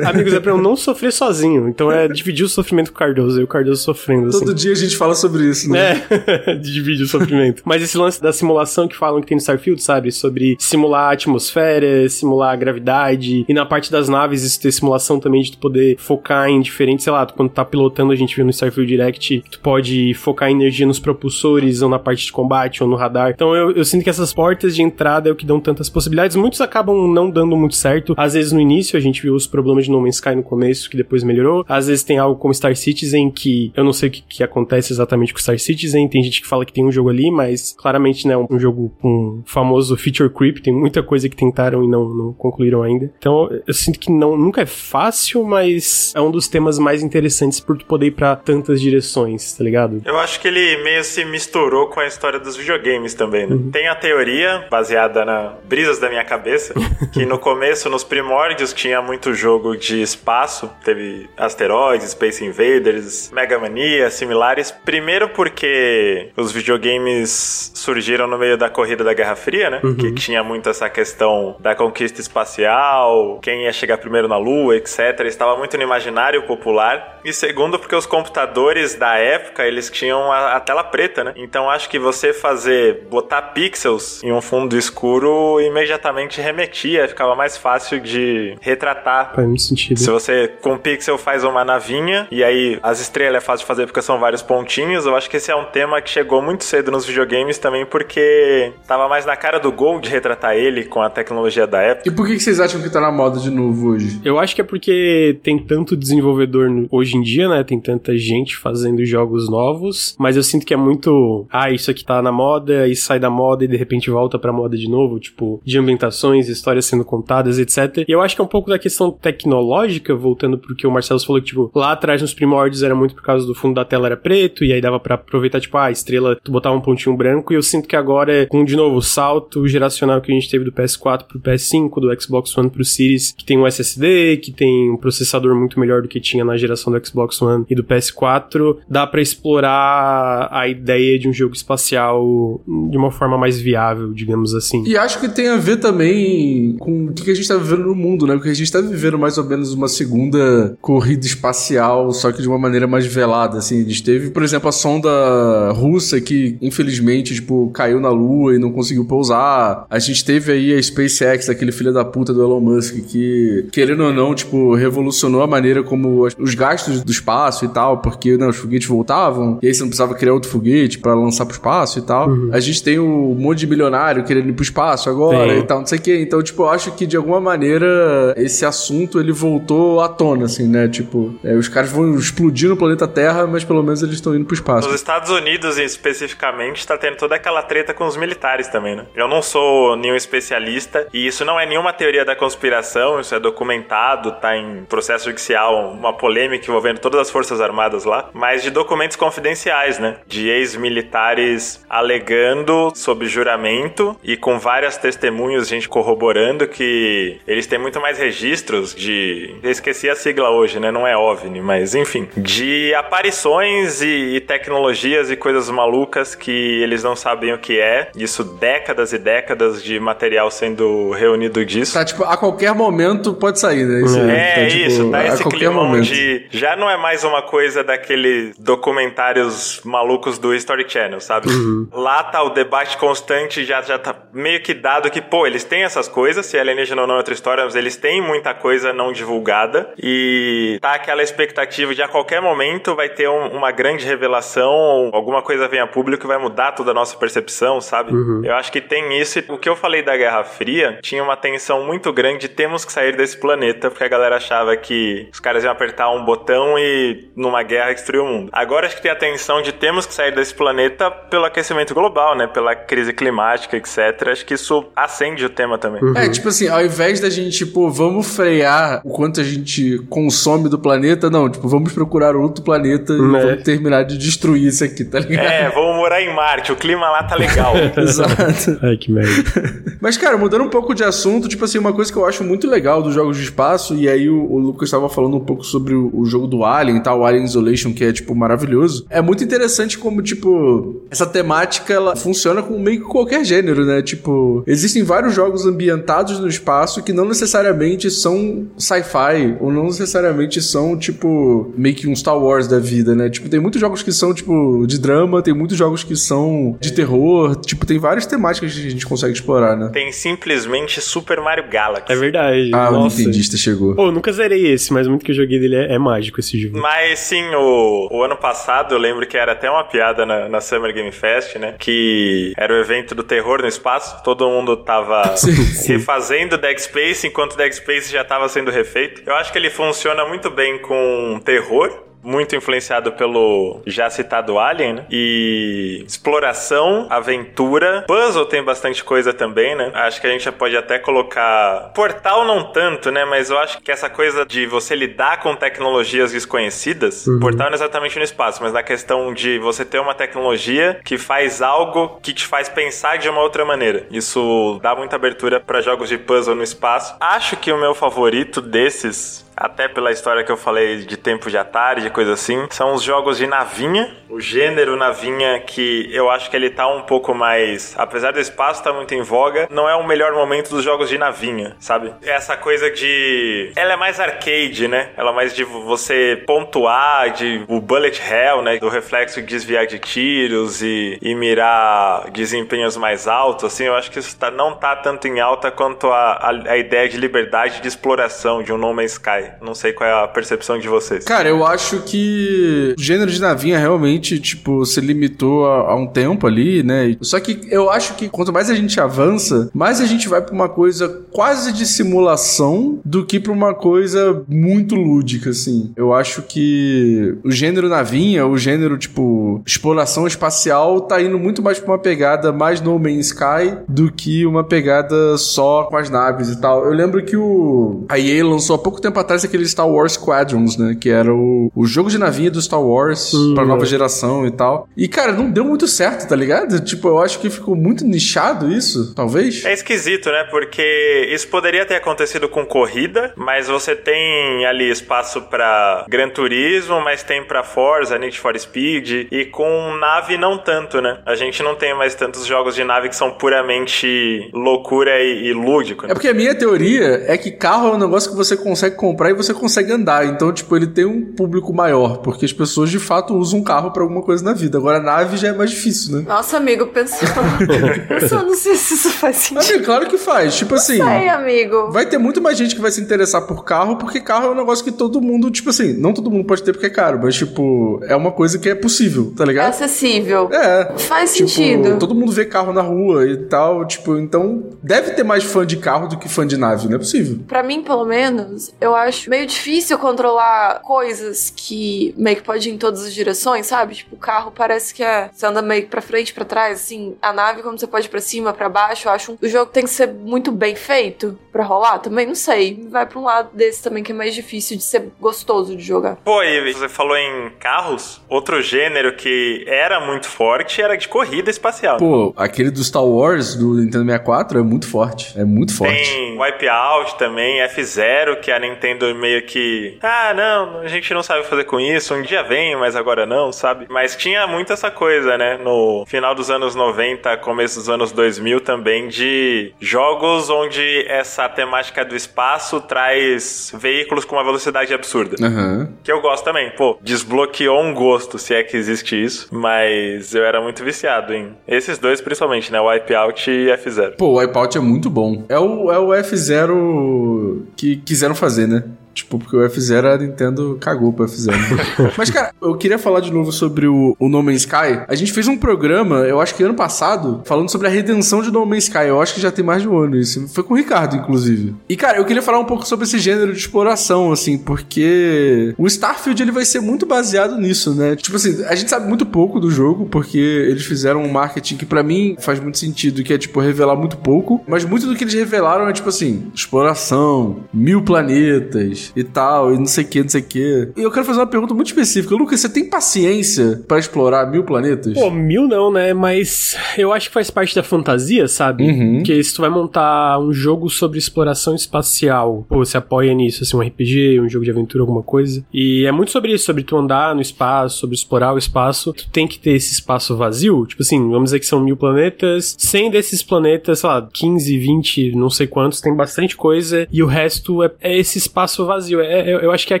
Amigos, 0.06 0.32
é 0.32 0.40
pra 0.40 0.52
eu 0.52 0.58
não 0.58 0.76
sofrer 0.76 1.12
sozinho. 1.12 1.68
Então 1.68 1.90
é 1.90 2.08
dividir 2.08 2.44
o 2.44 2.48
sofrimento 2.48 2.92
com 2.92 2.96
o 2.96 2.98
Cardoso 2.98 3.40
e 3.40 3.44
o 3.44 3.46
Cardoso 3.46 3.82
sofrendo. 3.82 4.28
Assim. 4.28 4.38
Todo 4.40 4.54
dia 4.54 4.72
a 4.72 4.76
gente 4.76 4.96
fala 4.96 5.14
sobre 5.14 5.44
isso, 5.44 5.70
né? 5.70 6.02
É, 6.46 6.54
divide 6.60 7.02
o 7.02 7.06
sofrimento. 7.06 7.62
Mas 7.64 7.82
esse 7.82 7.96
lance 7.96 8.20
da 8.20 8.32
simulação 8.32 8.88
que 8.88 8.96
falam 8.96 9.20
que 9.20 9.26
tem 9.26 9.36
no 9.36 9.40
Starfield, 9.40 9.82
sabe? 9.82 10.12
Sobre 10.12 10.56
simular 10.58 11.10
a 11.10 11.12
atmosfera, 11.12 12.08
simular 12.08 12.52
a 12.52 12.56
gravidade. 12.56 13.44
E 13.48 13.54
na 13.54 13.66
parte 13.66 13.90
das 13.90 14.08
naves, 14.08 14.42
isso 14.42 14.60
ter 14.60 14.72
simulação 14.72 15.18
também 15.18 15.42
de 15.42 15.52
tu 15.52 15.58
poder 15.58 15.96
focar 15.98 16.48
em 16.48 16.60
diferentes, 16.60 17.04
sei 17.04 17.12
lá, 17.12 17.24
tu, 17.26 17.34
quando 17.34 17.50
tá 17.50 17.64
pilotando, 17.64 18.12
a 18.12 18.16
gente 18.16 18.34
viu 18.34 18.44
no 18.44 18.50
Starfield 18.50 18.90
Direct, 18.90 19.44
tu 19.50 19.60
pode 19.60 20.14
focar 20.14 20.50
energia 20.50 20.86
nos 20.86 20.98
propulsores, 20.98 21.82
ou 21.82 21.88
na 21.88 21.98
parte 21.98 22.26
de 22.26 22.32
combate, 22.32 22.82
ou 22.82 22.88
no 22.88 22.96
radar. 22.96 23.30
Então 23.30 23.54
eu, 23.54 23.72
eu 23.72 23.84
sinto 23.84 24.02
que 24.02 24.10
essas 24.10 24.32
portas 24.32 24.74
de 24.74 24.82
entrada 24.82 25.28
é 25.28 25.32
o 25.32 25.36
que 25.36 25.46
dão 25.46 25.60
tantas 25.60 25.89
possibilidades. 25.90 26.36
Muitos 26.36 26.60
acabam 26.60 27.06
não 27.12 27.30
dando 27.30 27.56
muito 27.56 27.74
certo. 27.74 28.14
Às 28.16 28.34
vezes 28.34 28.52
no 28.52 28.60
início 28.60 28.96
a 28.96 29.00
gente 29.00 29.22
viu 29.22 29.34
os 29.34 29.46
problemas 29.46 29.84
de 29.84 29.90
No 29.90 30.00
Man's 30.00 30.16
Sky 30.16 30.34
no 30.34 30.42
começo, 30.42 30.88
que 30.88 30.96
depois 30.96 31.22
melhorou. 31.22 31.64
Às 31.68 31.86
vezes 31.88 32.04
tem 32.04 32.18
algo 32.18 32.38
como 32.38 32.54
Star 32.54 32.74
Citizen, 32.76 33.30
que 33.30 33.72
eu 33.76 33.84
não 33.84 33.92
sei 33.92 34.08
o 34.08 34.12
que, 34.12 34.22
que 34.22 34.42
acontece 34.42 34.92
exatamente 34.92 35.32
com 35.32 35.40
Star 35.40 35.58
Citizen. 35.58 36.08
Tem 36.08 36.22
gente 36.22 36.42
que 36.42 36.48
fala 36.48 36.64
que 36.64 36.72
tem 36.72 36.84
um 36.84 36.92
jogo 36.92 37.10
ali, 37.10 37.30
mas 37.30 37.74
claramente, 37.76 38.26
né, 38.26 38.36
um, 38.36 38.46
um 38.50 38.58
jogo 38.58 38.92
com 39.00 39.42
famoso 39.44 39.96
feature 39.96 40.30
creep. 40.30 40.58
Tem 40.58 40.72
muita 40.72 41.02
coisa 41.02 41.28
que 41.28 41.36
tentaram 41.36 41.84
e 41.84 41.88
não, 41.88 42.08
não 42.08 42.32
concluíram 42.32 42.82
ainda. 42.82 43.12
Então 43.18 43.48
eu 43.66 43.74
sinto 43.74 43.98
que 43.98 44.10
não, 44.10 44.36
nunca 44.36 44.62
é 44.62 44.66
fácil, 44.66 45.44
mas 45.44 46.12
é 46.14 46.20
um 46.20 46.30
dos 46.30 46.48
temas 46.48 46.78
mais 46.78 47.02
interessantes 47.02 47.60
por 47.60 47.76
tu 47.76 47.84
poder 47.84 48.06
ir 48.06 48.10
pra 48.12 48.36
tantas 48.36 48.80
direções, 48.80 49.54
tá 49.54 49.64
ligado? 49.64 50.02
Eu 50.04 50.18
acho 50.18 50.40
que 50.40 50.48
ele 50.48 50.82
meio 50.82 51.02
se 51.04 51.24
misturou 51.24 51.88
com 51.88 52.00
a 52.00 52.06
história 52.06 52.38
dos 52.38 52.56
videogames 52.56 53.14
também, 53.14 53.46
né? 53.46 53.54
Uhum. 53.54 53.70
Tem 53.70 53.88
a 53.88 53.94
teoria, 53.94 54.66
baseada 54.70 55.24
na 55.24 55.54
brisas 55.80 55.98
da 55.98 56.08
minha 56.08 56.24
cabeça, 56.24 56.74
que 57.12 57.24
no 57.24 57.38
começo, 57.38 57.88
nos 57.88 58.04
primórdios, 58.04 58.72
tinha 58.72 59.00
muito 59.00 59.32
jogo 59.32 59.76
de 59.76 60.02
espaço. 60.02 60.70
Teve 60.84 61.28
asteroides, 61.36 62.10
Space 62.10 62.44
Invaders, 62.44 63.30
Mega 63.32 63.58
Mania, 63.58 64.10
similares. 64.10 64.70
Primeiro 64.70 65.30
porque 65.30 66.30
os 66.36 66.52
videogames 66.52 67.72
surgiram 67.74 68.26
no 68.26 68.38
meio 68.38 68.58
da 68.58 68.68
corrida 68.68 69.02
da 69.02 69.14
Guerra 69.14 69.36
Fria, 69.36 69.70
né? 69.70 69.80
Uhum. 69.82 69.94
Que 69.94 70.12
tinha 70.12 70.44
muito 70.44 70.68
essa 70.68 70.88
questão 70.90 71.56
da 71.58 71.74
conquista 71.74 72.20
espacial, 72.20 73.38
quem 73.42 73.64
ia 73.64 73.72
chegar 73.72 73.96
primeiro 73.96 74.28
na 74.28 74.36
Lua, 74.36 74.76
etc. 74.76 75.20
Estava 75.24 75.56
muito 75.56 75.76
no 75.76 75.82
imaginário 75.82 76.42
popular. 76.42 77.20
E 77.24 77.32
segundo, 77.32 77.78
porque 77.78 77.94
os 77.94 78.06
computadores 78.06 78.94
da 78.94 79.16
época, 79.16 79.66
eles 79.66 79.90
tinham 79.90 80.30
a, 80.30 80.56
a 80.56 80.60
tela 80.60 80.84
preta, 80.84 81.24
né? 81.24 81.32
Então 81.36 81.70
acho 81.70 81.88
que 81.88 81.98
você 81.98 82.32
fazer, 82.32 83.06
botar 83.10 83.42
pixels 83.42 84.22
em 84.22 84.32
um 84.32 84.40
fundo 84.40 84.76
escuro 84.76 85.60
imediatamente 85.70 86.40
remetia, 86.40 87.08
ficava 87.08 87.34
mais 87.34 87.56
fácil 87.56 88.00
de 88.00 88.54
retratar. 88.60 89.34
Faz 89.34 89.46
muito 89.46 89.62
sentido. 89.62 89.98
Se 89.98 90.10
você 90.10 90.48
com 90.60 90.76
pixel 90.76 91.16
faz 91.16 91.44
uma 91.44 91.64
navinha 91.64 92.26
e 92.30 92.44
aí 92.44 92.78
as 92.82 93.00
estrelas 93.00 93.42
é 93.42 93.44
fácil 93.44 93.64
de 93.64 93.68
fazer 93.68 93.86
porque 93.86 94.02
são 94.02 94.18
vários 94.18 94.42
pontinhos, 94.42 95.06
eu 95.06 95.16
acho 95.16 95.30
que 95.30 95.36
esse 95.36 95.50
é 95.50 95.56
um 95.56 95.64
tema 95.64 96.00
que 96.00 96.10
chegou 96.10 96.42
muito 96.42 96.64
cedo 96.64 96.90
nos 96.90 97.06
videogames 97.06 97.58
também 97.58 97.86
porque 97.86 98.72
tava 98.86 99.08
mais 99.08 99.24
na 99.24 99.36
cara 99.36 99.58
do 99.58 99.72
gol 99.72 100.00
de 100.00 100.08
retratar 100.08 100.54
ele 100.54 100.84
com 100.84 101.00
a 101.00 101.08
tecnologia 101.08 101.66
da 101.66 101.80
época. 101.80 102.08
E 102.08 102.12
por 102.12 102.26
que 102.26 102.38
vocês 102.38 102.60
acham 102.60 102.80
que 102.80 102.90
tá 102.90 103.00
na 103.00 103.10
moda 103.10 103.38
de 103.38 103.50
novo 103.50 103.90
hoje? 103.90 104.20
Eu 104.24 104.38
acho 104.38 104.54
que 104.54 104.60
é 104.60 104.64
porque 104.64 105.38
tem 105.42 105.58
tanto 105.58 105.96
desenvolvedor 105.96 106.68
hoje 106.90 107.16
em 107.16 107.22
dia, 107.22 107.48
né? 107.48 107.64
Tem 107.64 107.80
tanta 107.80 108.16
gente 108.16 108.56
fazendo 108.56 109.04
jogos 109.04 109.48
novos, 109.48 110.14
mas 110.18 110.36
eu 110.36 110.42
sinto 110.42 110.66
que 110.66 110.74
é 110.74 110.76
muito, 110.76 111.46
ah, 111.50 111.70
isso 111.70 111.90
aqui 111.90 112.04
tá 112.04 112.20
na 112.20 112.32
moda 112.32 112.86
e 112.86 112.94
sai 112.94 113.18
da 113.18 113.30
moda 113.30 113.64
e 113.64 113.68
de 113.68 113.76
repente 113.76 114.10
volta 114.10 114.38
pra 114.38 114.52
moda 114.52 114.76
de 114.76 114.88
novo, 114.88 115.18
tipo, 115.18 115.49
de 115.64 115.78
ambientações, 115.78 116.48
histórias 116.48 116.86
sendo 116.86 117.04
contadas, 117.04 117.58
etc. 117.58 118.04
E 118.06 118.12
eu 118.12 118.20
acho 118.20 118.34
que 118.34 118.40
é 118.40 118.44
um 118.44 118.48
pouco 118.48 118.70
da 118.70 118.78
questão 118.78 119.10
tecnológica, 119.10 120.14
voltando 120.14 120.58
pro 120.58 120.74
que 120.74 120.86
o 120.86 120.90
Marcelo 120.90 121.20
falou, 121.20 121.40
que, 121.40 121.48
tipo, 121.48 121.70
lá 121.74 121.92
atrás 121.92 122.20
nos 122.20 122.34
primórdios 122.34 122.82
era 122.82 122.94
muito 122.94 123.14
por 123.14 123.22
causa 123.22 123.46
do 123.46 123.54
fundo 123.54 123.74
da 123.74 123.84
tela 123.84 124.06
era 124.06 124.16
preto, 124.16 124.64
e 124.64 124.72
aí 124.72 124.80
dava 124.80 125.00
para 125.00 125.14
aproveitar, 125.14 125.60
tipo, 125.60 125.76
ah, 125.76 125.86
a 125.86 125.90
estrela, 125.90 126.36
tu 126.42 126.52
botava 126.52 126.76
um 126.76 126.80
pontinho 126.80 127.16
branco, 127.16 127.52
e 127.52 127.56
eu 127.56 127.62
sinto 127.62 127.88
que 127.88 127.96
agora, 127.96 128.46
com, 128.46 128.64
de 128.64 128.76
novo, 128.76 128.96
o 128.96 129.02
salto 129.02 129.66
geracional 129.66 130.20
que 130.20 130.30
a 130.30 130.34
gente 130.34 130.50
teve 130.50 130.64
do 130.64 130.72
PS4 130.72 131.24
pro 131.24 131.40
PS5, 131.40 132.00
do 132.00 132.20
Xbox 132.20 132.56
One 132.56 132.70
pro 132.70 132.84
Series, 132.84 133.32
que 133.32 133.44
tem 133.44 133.58
um 133.58 133.66
SSD, 133.66 134.38
que 134.38 134.52
tem 134.52 134.90
um 134.90 134.96
processador 134.96 135.54
muito 135.54 135.78
melhor 135.78 136.02
do 136.02 136.08
que 136.08 136.20
tinha 136.20 136.44
na 136.44 136.56
geração 136.56 136.92
do 136.92 137.06
Xbox 137.06 137.40
One 137.40 137.64
e 137.68 137.74
do 137.74 137.84
PS4, 137.84 138.78
dá 138.88 139.06
para 139.06 139.20
explorar 139.20 140.48
a 140.50 140.68
ideia 140.68 141.18
de 141.18 141.28
um 141.28 141.32
jogo 141.32 141.54
espacial 141.54 142.60
de 142.90 142.96
uma 142.96 143.10
forma 143.10 143.36
mais 143.38 143.60
viável, 143.60 144.12
digamos 144.12 144.54
assim. 144.54 144.84
E 144.86 144.96
acho 144.96 145.20
que 145.20 145.28
tem 145.28 145.39
a 145.48 145.56
ver 145.56 145.76
também 145.78 146.76
com 146.78 147.06
o 147.06 147.12
que 147.12 147.30
a 147.30 147.34
gente 147.34 147.48
tá 147.48 147.56
vivendo 147.56 147.84
no 147.84 147.94
mundo, 147.94 148.26
né? 148.26 148.34
Porque 148.34 148.50
a 148.50 148.54
gente 148.54 148.70
tá 148.70 148.80
vivendo 148.80 149.18
mais 149.18 149.38
ou 149.38 149.44
menos 149.44 149.72
uma 149.72 149.88
segunda 149.88 150.76
corrida 150.80 151.26
espacial, 151.26 152.12
só 152.12 152.32
que 152.32 152.42
de 152.42 152.48
uma 152.48 152.58
maneira 152.58 152.86
mais 152.86 153.06
velada, 153.06 153.58
assim. 153.58 153.80
A 153.80 153.88
gente 153.88 154.02
teve, 154.02 154.30
por 154.30 154.42
exemplo, 154.42 154.68
a 154.68 154.72
sonda 154.72 155.72
russa 155.72 156.20
que, 156.20 156.56
infelizmente, 156.60 157.34
tipo, 157.34 157.70
caiu 157.72 158.00
na 158.00 158.10
Lua 158.10 158.54
e 158.54 158.58
não 158.58 158.72
conseguiu 158.72 159.04
pousar. 159.04 159.86
A 159.88 159.98
gente 159.98 160.24
teve 160.24 160.52
aí 160.52 160.74
a 160.74 160.82
SpaceX, 160.82 161.48
aquele 161.48 161.72
filho 161.72 161.92
da 161.92 162.04
puta 162.04 162.32
do 162.32 162.42
Elon 162.42 162.60
Musk, 162.60 162.96
que, 163.06 163.66
querendo 163.72 164.04
ou 164.04 164.12
não, 164.12 164.34
tipo, 164.34 164.74
revolucionou 164.74 165.42
a 165.42 165.46
maneira 165.46 165.82
como 165.82 166.26
os 166.38 166.54
gastos 166.54 167.02
do 167.02 167.10
espaço 167.10 167.64
e 167.64 167.68
tal, 167.68 167.98
porque 167.98 168.36
né, 168.36 168.46
os 168.46 168.56
foguetes 168.56 168.88
voltavam, 168.88 169.58
e 169.62 169.66
aí 169.66 169.74
você 169.74 169.80
não 169.80 169.88
precisava 169.88 170.14
criar 170.14 170.34
outro 170.34 170.50
foguete 170.50 170.98
para 170.98 171.14
lançar 171.14 171.44
pro 171.46 171.54
espaço 171.54 171.98
e 171.98 172.02
tal. 172.02 172.28
Uhum. 172.28 172.50
A 172.52 172.60
gente 172.60 172.82
tem 172.82 172.98
o 172.98 173.30
um 173.30 173.34
monte 173.34 173.60
de 173.60 173.66
milionário 173.66 174.24
querendo 174.24 174.48
ir 174.48 174.52
pro 174.52 174.62
espaço 174.62 175.08
agora 175.08 175.29
Sim. 175.30 175.58
e 175.58 175.62
tal, 175.62 175.78
não 175.80 175.86
sei 175.86 175.98
o 175.98 176.02
quê. 176.02 176.20
Então, 176.20 176.42
tipo, 176.42 176.62
eu 176.62 176.70
acho 176.70 176.92
que 176.92 177.06
de 177.06 177.16
alguma 177.16 177.40
maneira 177.40 178.34
esse 178.36 178.64
assunto 178.64 179.20
ele 179.20 179.32
voltou 179.32 180.00
à 180.00 180.08
tona, 180.08 180.46
assim, 180.46 180.68
né? 180.68 180.88
Tipo, 180.88 181.34
é, 181.44 181.54
os 181.54 181.68
caras 181.68 181.90
vão 181.90 182.14
explodir 182.14 182.68
no 182.68 182.76
planeta 182.76 183.06
Terra, 183.06 183.46
mas 183.46 183.64
pelo 183.64 183.82
menos 183.82 184.02
eles 184.02 184.16
estão 184.16 184.34
indo 184.34 184.44
pro 184.44 184.54
espaço. 184.54 184.88
Nos 184.88 184.96
Estados 184.96 185.30
Unidos, 185.30 185.78
especificamente, 185.78 186.86
tá 186.86 186.96
tendo 186.96 187.16
toda 187.16 187.34
aquela 187.34 187.62
treta 187.62 187.94
com 187.94 188.06
os 188.06 188.16
militares 188.16 188.68
também, 188.68 188.96
né? 188.96 189.06
Eu 189.14 189.28
não 189.28 189.42
sou 189.42 189.96
nenhum 189.96 190.16
especialista 190.16 191.06
e 191.12 191.26
isso 191.26 191.44
não 191.44 191.58
é 191.58 191.66
nenhuma 191.66 191.92
teoria 191.92 192.24
da 192.24 192.36
conspiração, 192.36 193.20
isso 193.20 193.34
é 193.34 193.40
documentado, 193.40 194.32
tá 194.32 194.56
em 194.56 194.84
processo 194.84 195.26
judicial, 195.26 195.92
uma 195.92 196.12
polêmica 196.12 196.64
envolvendo 196.68 196.98
todas 196.98 197.20
as 197.20 197.30
forças 197.30 197.60
armadas 197.60 198.04
lá, 198.04 198.30
mas 198.32 198.62
de 198.62 198.70
documentos 198.70 199.16
confidenciais, 199.16 199.98
né? 199.98 200.16
De 200.26 200.48
ex-militares 200.48 201.84
alegando 201.88 202.92
sob 202.94 203.26
juramento 203.26 204.16
e 204.22 204.36
com 204.36 204.58
várias 204.58 204.96
testemunhas, 204.96 205.19
gente 205.68 205.88
corroborando 205.88 206.66
que 206.66 207.38
eles 207.46 207.66
têm 207.66 207.78
muito 207.78 208.00
mais 208.00 208.18
registros 208.18 208.94
de. 208.94 209.54
Eu 209.62 209.70
esqueci 209.70 210.08
a 210.08 210.14
sigla 210.14 210.50
hoje, 210.50 210.78
né? 210.80 210.90
Não 210.90 211.06
é 211.06 211.16
OVNI, 211.16 211.60
mas 211.60 211.94
enfim. 211.94 212.28
De 212.36 212.94
aparições 212.94 214.00
e, 214.00 214.36
e 214.36 214.40
tecnologias 214.40 215.30
e 215.30 215.36
coisas 215.36 215.68
malucas 215.70 216.34
que 216.34 216.50
eles 216.50 217.02
não 217.02 217.14
sabem 217.14 217.52
o 217.52 217.58
que 217.58 217.78
é. 217.78 218.10
Isso 218.16 218.44
décadas 218.44 219.12
e 219.12 219.18
décadas 219.18 219.82
de 219.82 219.98
material 220.00 220.50
sendo 220.50 221.10
reunido 221.10 221.64
disso. 221.64 221.94
Tá, 221.94 222.04
tipo, 222.04 222.24
a 222.24 222.36
qualquer 222.36 222.74
momento 222.74 223.34
pode 223.34 223.58
sair, 223.58 223.84
né? 223.84 224.02
Isso, 224.02 224.18
é, 224.18 224.54
tá, 224.54 224.66
tipo, 224.66 224.86
isso, 224.86 225.10
tá 225.10 225.26
esse 225.26 225.44
climão 225.44 225.86
momento. 225.86 226.04
de. 226.04 226.46
Já 226.50 226.76
não 226.76 226.88
é 226.88 226.96
mais 226.96 227.24
uma 227.24 227.42
coisa 227.42 227.82
daqueles 227.82 228.56
documentários 228.58 229.80
malucos 229.84 230.38
do 230.38 230.54
History 230.54 230.84
Channel, 230.88 231.20
sabe? 231.20 231.48
Uhum. 231.48 231.88
Lá 231.92 232.22
tá 232.24 232.42
o 232.42 232.50
debate 232.50 232.96
constante, 232.96 233.64
já, 233.64 233.82
já 233.82 233.98
tá 233.98 234.14
meio 234.32 234.60
que 234.62 234.74
dado 234.74 235.09
ligado 235.10 235.12
que, 235.12 235.20
pô, 235.20 235.46
eles 235.46 235.64
têm 235.64 235.82
essas 235.82 236.08
coisas, 236.08 236.46
se 236.46 236.58
alienígena 236.58 237.02
ou 237.02 237.06
não 237.08 237.16
é 237.16 237.18
outra 237.18 237.34
história, 237.34 237.64
mas 237.64 237.74
eles 237.74 237.96
têm 237.96 238.22
muita 238.22 238.54
coisa 238.54 238.92
não 238.92 239.12
divulgada 239.12 239.92
e 239.98 240.78
tá 240.80 240.94
aquela 240.94 241.22
expectativa 241.22 241.94
de 241.94 242.02
a 242.02 242.08
qualquer 242.08 242.40
momento 242.40 242.94
vai 242.94 243.08
ter 243.08 243.28
um, 243.28 243.48
uma 243.48 243.70
grande 243.70 244.06
revelação, 244.06 245.10
alguma 245.12 245.42
coisa 245.42 245.68
vem 245.68 245.80
a 245.80 245.86
público 245.86 246.22
que 246.22 246.26
vai 246.26 246.38
mudar 246.38 246.72
toda 246.72 246.92
a 246.92 246.94
nossa 246.94 247.16
percepção, 247.16 247.80
sabe? 247.80 248.12
Uhum. 248.12 248.42
Eu 248.44 248.54
acho 248.54 248.70
que 248.70 248.80
tem 248.80 249.18
isso. 249.18 249.38
E 249.38 249.44
o 249.48 249.58
que 249.58 249.68
eu 249.68 249.74
falei 249.76 250.02
da 250.02 250.16
Guerra 250.16 250.44
Fria 250.44 250.98
tinha 251.02 251.22
uma 251.22 251.36
tensão 251.36 251.84
muito 251.84 252.12
grande, 252.12 252.48
temos 252.48 252.84
que 252.84 252.92
sair 252.92 253.16
desse 253.16 253.38
planeta, 253.38 253.90
porque 253.90 254.04
a 254.04 254.08
galera 254.08 254.36
achava 254.36 254.76
que 254.76 255.28
os 255.32 255.40
caras 255.40 255.64
iam 255.64 255.72
apertar 255.72 256.10
um 256.10 256.24
botão 256.24 256.78
e 256.78 257.30
numa 257.34 257.62
guerra 257.62 257.92
destruir 257.92 258.20
o 258.20 258.26
mundo. 258.26 258.50
Agora 258.52 258.86
acho 258.86 258.96
que 258.96 259.02
tem 259.02 259.10
a 259.10 259.16
tensão 259.16 259.62
de 259.62 259.72
temos 259.72 260.06
que 260.06 260.14
sair 260.14 260.34
desse 260.34 260.54
planeta 260.54 261.10
pelo 261.10 261.44
aquecimento 261.44 261.94
global, 261.94 262.36
né? 262.36 262.46
Pela 262.46 262.74
crise 262.74 263.12
climática, 263.12 263.76
etc. 263.76 264.28
Acho 264.28 264.44
que 264.44 264.54
isso 264.54 264.86
acende 265.04 265.44
o 265.44 265.50
tema 265.50 265.78
também. 265.78 266.00
É, 266.16 266.28
tipo 266.28 266.48
assim, 266.48 266.68
ao 266.68 266.84
invés 266.84 267.20
da 267.20 267.28
gente, 267.30 267.56
tipo, 267.58 267.90
vamos 267.90 268.26
frear 268.34 269.00
o 269.04 269.10
quanto 269.10 269.40
a 269.40 269.44
gente 269.44 269.98
consome 270.08 270.68
do 270.68 270.78
planeta, 270.78 271.28
não, 271.30 271.48
tipo, 271.48 271.68
vamos 271.68 271.92
procurar 271.92 272.36
outro 272.36 272.62
planeta 272.64 273.12
e 273.12 273.16
É. 273.16 273.18
vamos 273.18 273.62
terminar 273.62 274.04
de 274.04 274.16
destruir 274.18 274.66
isso 274.68 274.84
aqui, 274.84 275.04
tá 275.04 275.18
ligado? 275.20 275.44
É, 275.46 275.70
vamos 275.70 275.96
morar 275.96 276.22
em 276.22 276.34
Marte, 276.34 276.72
o 276.72 276.76
clima 276.76 277.08
lá 277.10 277.22
tá 277.24 277.36
legal. 277.36 277.74
Exato. 277.96 278.78
Ai, 278.82 278.96
que 278.96 279.10
merda. 279.12 279.30
Mas, 280.00 280.16
cara, 280.16 280.36
mudando 280.38 280.62
um 280.64 280.68
pouco 280.70 280.94
de 280.94 281.04
assunto, 281.04 281.48
tipo 281.48 281.64
assim, 281.64 281.78
uma 281.78 281.92
coisa 281.92 282.12
que 282.12 282.18
eu 282.18 282.24
acho 282.26 282.42
muito 282.44 282.66
legal 282.68 283.02
dos 283.02 283.14
jogos 283.14 283.36
de 283.36 283.42
espaço, 283.44 283.94
e 283.94 284.08
aí 284.08 284.28
o, 284.28 284.50
o 284.50 284.58
Lucas 284.58 284.88
estava 284.88 285.08
falando 285.08 285.36
um 285.36 285.40
pouco 285.44 285.64
sobre 285.64 285.94
o, 285.94 286.10
o 286.14 286.24
jogo 286.24 286.46
do 286.46 286.64
Alien 286.64 286.98
e 286.98 287.02
tal, 287.02 287.20
o 287.20 287.24
Alien 287.24 287.44
Isolation, 287.44 287.92
que 287.92 288.04
é, 288.04 288.12
tipo, 288.12 288.34
maravilhoso. 288.34 289.06
É 289.10 289.20
muito 289.20 289.42
interessante 289.44 289.98
como, 289.98 290.22
tipo, 290.22 291.02
essa 291.10 291.26
temática, 291.26 291.92
ela 291.92 292.16
funciona 292.16 292.62
com 292.62 292.78
meio 292.78 293.00
que 293.00 293.06
qualquer 293.06 293.44
gênero, 293.44 293.84
né? 293.84 294.02
Tipo, 294.02 294.62
existem 294.90 295.04
vários 295.04 295.34
jogos 295.34 295.64
ambientados 295.64 296.38
no 296.38 296.48
espaço 296.48 297.02
que 297.02 297.12
não 297.12 297.24
necessariamente 297.24 298.10
são 298.10 298.68
sci-fi, 298.76 299.56
ou 299.60 299.72
não 299.72 299.84
necessariamente 299.84 300.60
são, 300.60 300.98
tipo, 300.98 301.72
meio 301.76 301.94
que 301.94 302.08
um 302.08 302.14
Star 302.14 302.36
Wars 302.36 302.66
da 302.66 302.78
vida, 302.78 303.14
né? 303.14 303.30
Tipo, 303.30 303.48
tem 303.48 303.60
muitos 303.60 303.80
jogos 303.80 304.02
que 304.02 304.12
são, 304.12 304.34
tipo, 304.34 304.84
de 304.86 304.98
drama, 304.98 305.42
tem 305.42 305.54
muitos 305.54 305.76
jogos 305.76 306.02
que 306.02 306.16
são 306.16 306.76
de 306.80 306.92
terror, 306.92 307.56
tipo, 307.56 307.86
tem 307.86 307.98
várias 307.98 308.26
temáticas 308.26 308.74
que 308.74 308.86
a 308.86 308.90
gente 308.90 309.06
consegue 309.06 309.32
explorar, 309.32 309.76
né? 309.76 309.90
Tem 309.92 310.10
simplesmente 310.12 311.00
Super 311.00 311.40
Mario 311.40 311.68
Galaxy. 311.70 312.12
É 312.12 312.16
verdade. 312.16 312.70
Ah, 312.74 312.90
o 312.90 312.92
Nossa. 312.92 313.18
Nintendista 313.18 313.56
chegou. 313.56 313.94
Pô, 313.94 314.06
eu 314.06 314.12
nunca 314.12 314.32
zerei 314.32 314.72
esse, 314.72 314.92
mas 314.92 315.06
muito 315.06 315.24
que 315.24 315.30
eu 315.30 315.36
joguei 315.36 315.58
dele 315.58 315.76
é, 315.76 315.94
é 315.94 315.98
mágico 315.98 316.40
esse 316.40 316.60
jogo. 316.60 316.78
Mas 316.78 317.20
sim, 317.20 317.44
o, 317.54 318.08
o 318.10 318.22
ano 318.22 318.36
passado 318.36 318.94
eu 318.94 318.98
lembro 318.98 319.26
que 319.26 319.36
era 319.36 319.52
até 319.52 319.70
uma 319.70 319.84
piada 319.84 320.26
na, 320.26 320.48
na 320.48 320.60
Summer 320.60 320.92
Game 320.92 321.12
Fest, 321.12 321.56
né? 321.56 321.74
Que 321.78 322.52
era 322.56 322.72
o 322.72 322.76
evento 322.76 323.14
do 323.14 323.22
terror 323.22 323.60
no 323.60 323.68
espaço, 323.68 324.22
todo 324.22 324.48
mundo 324.48 324.79
tava 324.80 325.36
Sim, 325.36 325.54
sim. 325.54 325.92
refazendo 325.92 326.58
Dead 326.58 326.78
Space 326.78 327.26
enquanto 327.26 327.56
Dead 327.56 327.72
Space 327.72 328.10
já 328.10 328.24
tava 328.24 328.48
sendo 328.48 328.70
refeito. 328.70 329.22
Eu 329.26 329.34
acho 329.36 329.52
que 329.52 329.58
ele 329.58 329.70
funciona 329.70 330.24
muito 330.26 330.50
bem 330.50 330.78
com 330.78 331.40
terror. 331.44 332.09
Muito 332.22 332.54
influenciado 332.54 333.12
pelo 333.12 333.80
já 333.86 334.10
citado 334.10 334.58
Alien, 334.58 334.94
né? 334.94 335.06
E 335.10 336.04
exploração, 336.06 337.06
aventura. 337.08 338.04
Puzzle 338.06 338.46
tem 338.46 338.62
bastante 338.62 339.02
coisa 339.02 339.32
também, 339.32 339.74
né? 339.74 339.90
Acho 339.94 340.20
que 340.20 340.26
a 340.26 340.30
gente 340.30 340.44
já 340.44 340.52
pode 340.52 340.76
até 340.76 340.98
colocar. 340.98 341.92
Portal 341.94 342.44
não 342.44 342.72
tanto, 342.72 343.10
né? 343.10 343.24
Mas 343.24 343.50
eu 343.50 343.58
acho 343.58 343.80
que 343.80 343.90
essa 343.90 344.10
coisa 344.10 344.44
de 344.44 344.66
você 344.66 344.94
lidar 344.94 345.40
com 345.40 345.54
tecnologias 345.54 346.32
desconhecidas. 346.32 347.24
Portal 347.40 347.66
não 347.66 347.72
é 347.72 347.74
exatamente 347.74 348.18
no 348.18 348.24
espaço, 348.24 348.62
mas 348.62 348.72
na 348.72 348.82
questão 348.82 349.32
de 349.32 349.58
você 349.58 349.84
ter 349.84 349.98
uma 349.98 350.14
tecnologia 350.14 351.00
que 351.04 351.16
faz 351.16 351.62
algo 351.62 352.20
que 352.22 352.32
te 352.32 352.46
faz 352.46 352.68
pensar 352.68 353.18
de 353.18 353.28
uma 353.28 353.40
outra 353.40 353.64
maneira. 353.64 354.06
Isso 354.10 354.78
dá 354.82 354.94
muita 354.94 355.16
abertura 355.16 355.60
para 355.60 355.80
jogos 355.80 356.08
de 356.08 356.18
puzzle 356.18 356.54
no 356.54 356.62
espaço. 356.62 357.14
Acho 357.20 357.56
que 357.56 357.72
o 357.72 357.78
meu 357.78 357.94
favorito 357.94 358.60
desses 358.60 359.48
até 359.60 359.86
pela 359.86 360.10
história 360.10 360.42
que 360.42 360.50
eu 360.50 360.56
falei 360.56 361.04
de 361.04 361.18
tempo 361.18 361.50
de 361.50 361.58
Atari, 361.58 362.00
de 362.00 362.08
coisa 362.08 362.32
assim, 362.32 362.66
são 362.70 362.94
os 362.94 363.02
jogos 363.02 363.36
de 363.36 363.46
navinha. 363.46 364.16
O 364.30 364.40
gênero 364.40 364.96
navinha 364.96 365.58
que 365.60 366.08
eu 366.12 366.30
acho 366.30 366.48
que 366.48 366.56
ele 366.56 366.70
tá 366.70 366.86
um 366.86 367.02
pouco 367.02 367.34
mais, 367.34 367.94
apesar 367.98 368.32
do 368.32 368.38
espaço 368.40 368.82
tá 368.82 368.92
muito 368.92 369.12
em 369.12 369.22
voga, 369.22 369.68
não 369.70 369.88
é 369.88 369.94
o 369.96 370.06
melhor 370.06 370.32
momento 370.32 370.70
dos 370.70 370.84
jogos 370.84 371.08
de 371.08 371.18
navinha, 371.18 371.76
sabe? 371.80 372.12
Essa 372.22 372.56
coisa 372.56 372.90
de 372.90 373.72
ela 373.74 373.94
é 373.94 373.96
mais 373.96 374.20
arcade, 374.20 374.86
né? 374.86 375.10
Ela 375.16 375.30
é 375.30 375.34
mais 375.34 375.54
de 375.54 375.64
você 375.64 376.42
pontuar, 376.46 377.32
de 377.32 377.64
o 377.68 377.80
bullet 377.80 378.20
hell, 378.22 378.62
né, 378.62 378.78
do 378.78 378.88
reflexo 378.88 379.40
de 379.40 379.46
desviar 379.48 379.86
de 379.86 379.98
tiros 379.98 380.80
e, 380.80 381.18
e 381.20 381.34
mirar 381.34 382.30
desempenhos 382.30 382.96
mais 382.96 383.26
altos, 383.26 383.64
assim, 383.64 383.84
eu 383.84 383.94
acho 383.94 384.10
que 384.10 384.18
isso 384.18 384.36
tá, 384.36 384.50
não 384.50 384.74
tá 384.74 384.94
tanto 384.94 385.26
em 385.26 385.40
alta 385.40 385.70
quanto 385.70 386.06
a, 386.06 386.32
a, 386.32 386.72
a 386.72 386.78
ideia 386.78 387.08
de 387.08 387.16
liberdade 387.16 387.80
de 387.80 387.88
exploração 387.88 388.62
de 388.62 388.72
um 388.72 388.78
No 388.78 388.94
Man's 388.94 389.12
Sky. 389.12 389.52
Não 389.60 389.74
sei 389.74 389.92
qual 389.92 390.08
é 390.08 390.24
a 390.24 390.28
percepção 390.28 390.78
de 390.78 390.88
vocês. 390.88 391.24
Cara, 391.24 391.48
eu 391.48 391.66
acho 391.66 392.02
que 392.02 392.94
o 392.96 393.02
gênero 393.02 393.30
de 393.30 393.40
navinha 393.40 393.78
realmente, 393.78 394.19
tipo, 394.20 394.84
se 394.84 395.00
limitou 395.00 395.66
a, 395.66 395.92
a 395.92 395.94
um 395.94 396.06
tempo 396.06 396.46
ali, 396.46 396.82
né? 396.82 397.16
Só 397.20 397.38
que 397.40 397.60
eu 397.70 397.90
acho 397.90 398.14
que 398.14 398.28
quanto 398.28 398.52
mais 398.52 398.70
a 398.70 398.74
gente 398.74 399.00
avança, 399.00 399.70
mais 399.74 400.00
a 400.00 400.06
gente 400.06 400.28
vai 400.28 400.40
pra 400.40 400.54
uma 400.54 400.68
coisa 400.68 401.08
quase 401.32 401.72
de 401.72 401.86
simulação 401.86 402.98
do 403.04 403.24
que 403.24 403.40
pra 403.40 403.52
uma 403.52 403.74
coisa 403.74 404.42
muito 404.48 404.94
lúdica, 404.94 405.50
assim. 405.50 405.92
Eu 405.96 406.12
acho 406.12 406.42
que 406.42 407.34
o 407.44 407.50
gênero 407.50 407.88
navinha, 407.88 408.46
o 408.46 408.56
gênero, 408.56 408.98
tipo, 408.98 409.62
exploração 409.66 410.26
espacial, 410.26 411.00
tá 411.00 411.20
indo 411.20 411.38
muito 411.38 411.62
mais 411.62 411.78
pra 411.78 411.92
uma 411.92 411.98
pegada 411.98 412.52
mais 412.52 412.80
No 412.80 412.98
Man's 412.98 413.26
Sky 413.26 413.78
do 413.88 414.10
que 414.10 414.44
uma 414.46 414.64
pegada 414.64 415.36
só 415.38 415.84
com 415.84 415.96
as 415.96 416.10
naves 416.10 416.50
e 416.50 416.60
tal. 416.60 416.84
Eu 416.84 416.92
lembro 416.92 417.24
que 417.24 417.36
o 417.36 418.04
a 418.08 418.18
EA 418.18 418.44
lançou 418.44 418.76
há 418.76 418.78
pouco 418.78 419.00
tempo 419.00 419.18
atrás 419.18 419.44
aquele 419.44 419.66
Star 419.66 419.88
Wars 419.88 420.12
Squadrons, 420.12 420.76
né? 420.76 420.96
Que 420.98 421.08
era 421.08 421.34
o, 421.34 421.70
o 421.74 421.86
jogo 421.86 422.10
de 422.10 422.18
navinha 422.18 422.50
do 422.50 422.60
Star 422.60 422.82
Wars 422.82 423.32
pra 423.54 423.64
nova 423.64 423.84
geração 423.86 424.09
e 424.46 424.50
tal. 424.50 424.88
E, 424.96 425.08
cara, 425.08 425.32
não 425.32 425.50
deu 425.50 425.64
muito 425.64 425.86
certo, 425.86 426.28
tá 426.28 426.36
ligado? 426.36 426.80
Tipo, 426.80 427.08
eu 427.08 427.18
acho 427.18 427.38
que 427.38 427.50
ficou 427.50 427.74
muito 427.74 428.04
nichado 428.04 428.70
isso, 428.70 429.14
talvez. 429.14 429.64
É 429.64 429.72
esquisito, 429.72 430.30
né? 430.30 430.44
Porque 430.50 431.28
isso 431.32 431.48
poderia 431.48 431.84
ter 431.84 431.96
acontecido 431.96 432.48
com 432.48 432.64
corrida, 432.64 433.32
mas 433.36 433.68
você 433.68 433.94
tem 433.94 434.64
ali 434.66 434.90
espaço 434.90 435.42
pra 435.42 436.04
Gran 436.08 436.28
Turismo, 436.28 437.00
mas 437.00 437.22
tem 437.22 437.42
pra 437.44 437.62
Forza, 437.62 438.18
Need 438.18 438.38
for 438.38 438.58
Speed, 438.58 439.28
e 439.30 439.44
com 439.46 439.96
nave 440.00 440.36
não 440.36 440.58
tanto, 440.58 441.00
né? 441.00 441.18
A 441.26 441.34
gente 441.34 441.62
não 441.62 441.74
tem 441.74 441.94
mais 441.96 442.14
tantos 442.14 442.44
jogos 442.46 442.74
de 442.74 442.84
nave 442.84 443.08
que 443.08 443.16
são 443.16 443.30
puramente 443.32 444.50
loucura 444.52 445.20
e, 445.22 445.48
e 445.48 445.52
lúdico. 445.52 446.04
É 446.04 446.08
Né? 446.08 446.14
porque 446.14 446.28
a 446.28 446.34
minha 446.34 446.54
teoria 446.54 447.24
é 447.26 447.36
que 447.36 447.50
carro 447.50 447.88
é 447.88 447.92
um 447.92 447.98
negócio 447.98 448.30
que 448.30 448.36
você 448.36 448.56
consegue 448.56 448.96
comprar 448.96 449.30
e 449.30 449.34
você 449.34 449.52
consegue 449.54 449.92
andar. 449.92 450.26
Então, 450.26 450.52
tipo, 450.52 450.76
ele 450.76 450.86
tem 450.86 451.04
um 451.04 451.32
público 451.32 451.72
maior, 451.72 452.18
porque 452.18 452.44
as 452.44 452.52
pessoas 452.52 452.90
de 452.90 452.98
fato 452.98 453.34
usam 453.34 453.62
carro 453.62 453.90
pra 454.00 454.04
alguma 454.04 454.22
coisa 454.22 454.42
na 454.42 454.54
vida. 454.54 454.78
Agora, 454.78 454.98
nave 454.98 455.36
já 455.36 455.48
é 455.48 455.52
mais 455.52 455.70
difícil, 455.70 456.16
né? 456.16 456.24
Nossa, 456.26 456.56
amigo, 456.56 456.86
pensando, 456.86 457.66
pensando 458.08 458.54
se 458.54 458.70
isso 458.70 459.10
faz 459.10 459.36
sentido. 459.36 459.74
é 459.74 459.78
claro 459.84 460.06
que 460.06 460.16
faz. 460.16 460.54
Tipo 460.56 460.74
assim. 460.74 460.96
Sei, 460.96 461.28
amigo. 461.28 461.90
Vai 461.90 462.06
ter 462.06 462.18
muito 462.18 462.40
mais 462.40 462.56
gente 462.56 462.74
que 462.74 462.80
vai 462.80 462.90
se 462.90 463.00
interessar 463.00 463.42
por 463.46 463.64
carro, 463.64 463.96
porque 463.96 464.20
carro 464.20 464.46
é 464.46 464.50
um 464.50 464.54
negócio 464.54 464.84
que 464.84 464.92
todo 464.92 465.20
mundo, 465.20 465.50
tipo 465.50 465.70
assim, 465.70 465.92
não 465.92 466.12
todo 466.12 466.30
mundo 466.30 466.44
pode 466.46 466.62
ter 466.62 466.72
porque 466.72 466.86
é 466.86 466.90
caro, 466.90 467.20
mas, 467.22 467.34
tipo, 467.34 468.00
é 468.04 468.16
uma 468.16 468.32
coisa 468.32 468.58
que 468.58 468.68
é 468.68 468.74
possível, 468.74 469.32
tá 469.36 469.44
É 469.44 469.46
ligado? 469.46 469.68
acessível. 469.70 470.48
É. 470.52 470.94
Faz 470.98 471.34
Tipo, 471.34 471.48
sentido. 471.48 471.98
todo 471.98 472.14
mundo 472.14 472.32
vê 472.32 472.44
carro 472.44 472.72
na 472.72 472.82
rua 472.82 473.26
e 473.26 473.36
tal, 473.36 473.86
tipo, 473.86 474.16
então 474.16 474.64
deve 474.82 475.12
ter 475.12 475.22
mais 475.22 475.44
fã 475.44 475.66
de 475.66 475.76
carro 475.76 476.08
do 476.08 476.18
que 476.18 476.28
fã 476.28 476.46
de 476.46 476.56
nave, 476.56 476.88
não 476.88 476.96
é 476.96 476.98
possível. 476.98 477.38
Pra 477.46 477.62
mim, 477.62 477.82
pelo 477.82 478.04
menos, 478.04 478.72
eu 478.80 478.94
acho 478.94 479.28
meio 479.30 479.46
difícil 479.46 479.98
controlar 479.98 480.80
coisas 480.82 481.52
que 481.54 482.14
meio 482.16 482.36
que 482.36 482.42
pode 482.42 482.68
ir 482.68 482.72
em 482.72 482.78
todas 482.78 483.04
as 483.04 483.12
direções, 483.14 483.66
sabe? 483.66 483.89
Tipo, 483.94 484.16
o 484.16 484.18
carro 484.18 484.52
parece 484.54 484.94
que 484.94 485.02
é. 485.02 485.30
Você 485.32 485.46
anda 485.46 485.62
meio 485.62 485.82
que 485.82 485.88
pra 485.88 486.00
frente, 486.00 486.32
pra 486.32 486.44
trás, 486.44 486.80
assim. 486.80 487.16
A 487.20 487.32
nave, 487.32 487.62
como 487.62 487.78
você 487.78 487.86
pode 487.86 488.06
ir 488.06 488.10
pra 488.10 488.20
cima, 488.20 488.52
pra 488.52 488.68
baixo, 488.68 489.08
eu 489.08 489.12
acho. 489.12 489.32
Um, 489.32 489.38
o 489.40 489.48
jogo 489.48 489.70
tem 489.70 489.84
que 489.84 489.90
ser 489.90 490.08
muito 490.08 490.50
bem 490.52 490.74
feito 490.74 491.38
pra 491.52 491.64
rolar 491.64 491.98
também, 491.98 492.26
não 492.26 492.34
sei. 492.34 492.86
Vai 492.90 493.06
pra 493.06 493.18
um 493.18 493.24
lado 493.24 493.50
desse 493.52 493.82
também 493.82 494.02
que 494.02 494.12
é 494.12 494.14
mais 494.14 494.34
difícil 494.34 494.76
de 494.76 494.82
ser 494.82 495.10
gostoso 495.20 495.76
de 495.76 495.82
jogar. 495.82 496.16
Pô, 496.16 496.42
e 496.42 496.72
você 496.72 496.88
falou 496.88 497.16
em 497.16 497.50
carros, 497.58 498.20
outro 498.28 498.62
gênero 498.62 499.14
que 499.16 499.64
era 499.66 500.00
muito 500.00 500.28
forte 500.28 500.80
era 500.80 500.96
de 500.96 501.08
corrida 501.08 501.50
espacial. 501.50 501.96
Pô, 501.98 502.32
aquele 502.36 502.70
do 502.70 502.82
Star 502.82 503.04
Wars, 503.04 503.54
do 503.54 503.74
Nintendo 503.74 504.04
64, 504.04 504.58
é 504.58 504.62
muito 504.62 504.88
forte. 504.88 505.38
É 505.38 505.44
muito 505.44 505.76
forte. 505.76 505.94
Tem 506.10 506.38
Wipeout 506.38 507.16
também, 507.18 507.60
F0, 507.68 508.40
que 508.40 508.50
a 508.50 508.58
Nintendo 508.58 509.12
meio 509.14 509.44
que. 509.46 509.98
Ah, 510.02 510.32
não, 510.34 510.80
a 510.80 510.88
gente 510.88 511.12
não 511.12 511.22
sabe 511.22 511.44
fazer 511.44 511.64
com 511.64 511.80
isso, 511.80 512.14
um 512.14 512.22
dia 512.22 512.42
vem, 512.42 512.76
mas 512.76 512.96
agora 512.96 513.26
não, 513.26 513.52
sabe? 513.52 513.79
Sabe? 513.80 513.86
Mas 513.88 514.16
tinha 514.16 514.46
muito 514.46 514.72
essa 514.72 514.90
coisa, 514.90 515.36
né? 515.38 515.58
No 515.62 516.04
final 516.06 516.34
dos 516.34 516.50
anos 516.50 516.74
90, 516.74 517.36
começo 517.38 517.78
dos 517.78 517.88
anos 517.88 518.12
2000 518.12 518.60
também, 518.60 519.08
de 519.08 519.72
jogos 519.80 520.50
onde 520.50 521.04
essa 521.08 521.48
temática 521.48 522.04
do 522.04 522.14
espaço 522.14 522.80
traz 522.80 523.72
veículos 523.76 524.24
com 524.24 524.36
uma 524.36 524.44
velocidade 524.44 524.92
absurda. 524.92 525.36
Aham. 525.44 525.92
Que 526.02 526.12
eu 526.12 526.20
gosto 526.20 526.44
também. 526.44 526.70
Pô, 526.76 526.98
desbloqueou 527.02 527.80
um 527.80 527.94
gosto, 527.94 528.38
se 528.38 528.54
é 528.54 528.62
que 528.62 528.76
existe 528.76 529.22
isso. 529.22 529.48
Mas 529.50 530.34
eu 530.34 530.44
era 530.44 530.60
muito 530.60 530.84
viciado 530.84 531.34
em 531.34 531.54
esses 531.66 531.98
dois, 531.98 532.20
principalmente, 532.20 532.72
né? 532.72 532.80
Wipeout 532.80 533.50
e 533.50 533.68
F0. 533.76 534.16
Pô, 534.16 534.26
o 534.26 534.38
Wipeout 534.38 534.76
é 534.76 534.80
muito 534.80 535.08
bom. 535.08 535.44
É 535.48 535.58
o, 535.58 535.90
é 535.92 535.98
o 535.98 536.08
F0 536.08 537.62
que 537.76 537.96
quiseram 537.96 538.34
fazer, 538.34 538.66
né? 538.66 538.84
Tipo, 539.12 539.38
porque 539.38 539.56
o 539.56 539.60
F0 539.60 540.14
a 540.14 540.18
Nintendo 540.18 540.78
cagou 540.80 541.12
pro 541.12 541.26
F0. 541.26 541.52
Mas, 542.16 542.30
cara, 542.30 542.52
eu 542.60 542.76
queria 542.76 542.98
falar 542.98 543.20
de 543.20 543.32
novo 543.32 543.50
sobre 543.52 543.86
o, 543.86 544.16
o 544.18 544.28
No 544.28 544.42
Man's 544.42 544.60
Sky. 544.60 545.04
A 545.08 545.14
gente 545.14 545.32
fez 545.32 545.48
um 545.48 545.56
programa, 545.56 546.18
eu 546.20 546.40
acho 546.40 546.54
que 546.54 546.62
ano 546.62 546.74
passado, 546.74 547.42
falando 547.44 547.70
sobre 547.70 547.88
a 547.88 547.90
redenção 547.90 548.42
de 548.42 548.50
No 548.50 548.64
Man's 548.64 548.84
Sky. 548.84 549.06
Eu 549.08 549.20
acho 549.20 549.34
que 549.34 549.40
já 549.40 549.50
tem 549.50 549.64
mais 549.64 549.82
de 549.82 549.88
um 549.88 549.98
ano 549.98 550.16
isso. 550.16 550.48
Foi 550.48 550.62
com 550.62 550.74
o 550.74 550.76
Ricardo, 550.76 551.16
inclusive. 551.16 551.74
E, 551.88 551.96
cara, 551.96 552.18
eu 552.18 552.24
queria 552.24 552.42
falar 552.42 552.60
um 552.60 552.64
pouco 552.64 552.86
sobre 552.86 553.04
esse 553.04 553.18
gênero 553.18 553.52
de 553.52 553.58
exploração, 553.58 554.32
assim, 554.32 554.56
porque 554.56 555.74
o 555.76 555.86
Starfield 555.86 556.40
ele 556.40 556.52
vai 556.52 556.64
ser 556.64 556.80
muito 556.80 557.04
baseado 557.04 557.58
nisso, 557.58 557.94
né? 557.94 558.14
Tipo 558.14 558.36
assim, 558.36 558.64
a 558.64 558.74
gente 558.74 558.90
sabe 558.90 559.08
muito 559.08 559.26
pouco 559.26 559.58
do 559.58 559.70
jogo, 559.70 560.06
porque 560.06 560.38
eles 560.38 560.84
fizeram 560.84 561.22
um 561.22 561.30
marketing 561.30 561.76
que 561.76 561.86
para 561.86 562.02
mim 562.02 562.36
faz 562.38 562.60
muito 562.60 562.78
sentido, 562.78 563.22
que 563.22 563.32
é, 563.32 563.38
tipo, 563.38 563.60
revelar 563.60 563.96
muito 563.96 564.16
pouco. 564.16 564.62
Mas 564.68 564.84
muito 564.84 565.06
do 565.06 565.16
que 565.16 565.24
eles 565.24 565.34
revelaram 565.34 565.88
é, 565.88 565.92
tipo 565.92 566.08
assim, 566.08 566.50
exploração, 566.54 567.64
mil 567.72 568.02
planetas 568.02 568.99
e 569.14 569.24
tal, 569.24 569.72
e 569.74 569.78
não 569.78 569.86
sei 569.86 570.04
o 570.04 570.08
que, 570.08 570.22
não 570.22 570.28
sei 570.28 570.40
o 570.40 570.44
que. 570.44 570.88
E 570.96 571.02
eu 571.02 571.10
quero 571.10 571.24
fazer 571.24 571.40
uma 571.40 571.46
pergunta 571.46 571.74
muito 571.74 571.88
específica. 571.88 572.34
Lucas, 572.34 572.60
você 572.60 572.68
tem 572.68 572.88
paciência 572.88 573.82
pra 573.86 573.98
explorar 573.98 574.50
mil 574.50 574.64
planetas? 574.64 575.14
Pô, 575.14 575.30
mil 575.30 575.66
não, 575.66 575.92
né? 575.92 576.12
Mas 576.14 576.76
eu 576.96 577.12
acho 577.12 577.28
que 577.28 577.34
faz 577.34 577.50
parte 577.50 577.74
da 577.74 577.82
fantasia, 577.82 578.48
sabe? 578.48 578.84
Uhum. 578.84 579.16
Porque 579.16 579.42
se 579.42 579.54
tu 579.54 579.60
vai 579.60 579.70
montar 579.70 580.38
um 580.38 580.52
jogo 580.52 580.88
sobre 580.88 581.18
exploração 581.18 581.74
espacial, 581.74 582.64
pô, 582.68 582.78
você 582.78 582.96
apoia 582.96 583.32
nisso, 583.34 583.62
assim, 583.62 583.76
um 583.76 583.80
RPG, 583.80 584.40
um 584.40 584.48
jogo 584.48 584.64
de 584.64 584.70
aventura, 584.70 585.02
alguma 585.02 585.22
coisa. 585.22 585.64
E 585.72 586.04
é 586.04 586.12
muito 586.12 586.30
sobre 586.30 586.52
isso, 586.52 586.64
sobre 586.64 586.82
tu 586.82 586.96
andar 586.96 587.34
no 587.34 587.40
espaço, 587.40 587.98
sobre 587.98 588.16
explorar 588.16 588.54
o 588.54 588.58
espaço. 588.58 589.12
Tu 589.12 589.28
tem 589.30 589.46
que 589.46 589.58
ter 589.58 589.72
esse 589.72 589.92
espaço 589.92 590.36
vazio. 590.36 590.86
Tipo 590.86 591.02
assim, 591.02 591.18
vamos 591.30 591.44
dizer 591.44 591.60
que 591.60 591.66
são 591.66 591.80
mil 591.80 591.96
planetas. 591.96 592.76
100 592.78 593.10
desses 593.10 593.42
planetas, 593.42 594.00
sei 594.00 594.08
lá, 594.08 594.28
15, 594.32 594.78
20, 594.78 595.32
não 595.32 595.50
sei 595.50 595.66
quantos, 595.66 596.00
tem 596.00 596.14
bastante 596.14 596.56
coisa. 596.56 597.06
E 597.10 597.22
o 597.22 597.26
resto 597.26 597.82
é, 597.82 597.90
é 598.00 598.18
esse 598.18 598.38
espaço 598.38 598.84
vazio. 598.90 599.20
É, 599.20 599.50
é- 599.50 599.64
eu 599.64 599.70
acho 599.70 599.86
que 599.86 599.92
é 599.92 599.96
a 599.96 600.00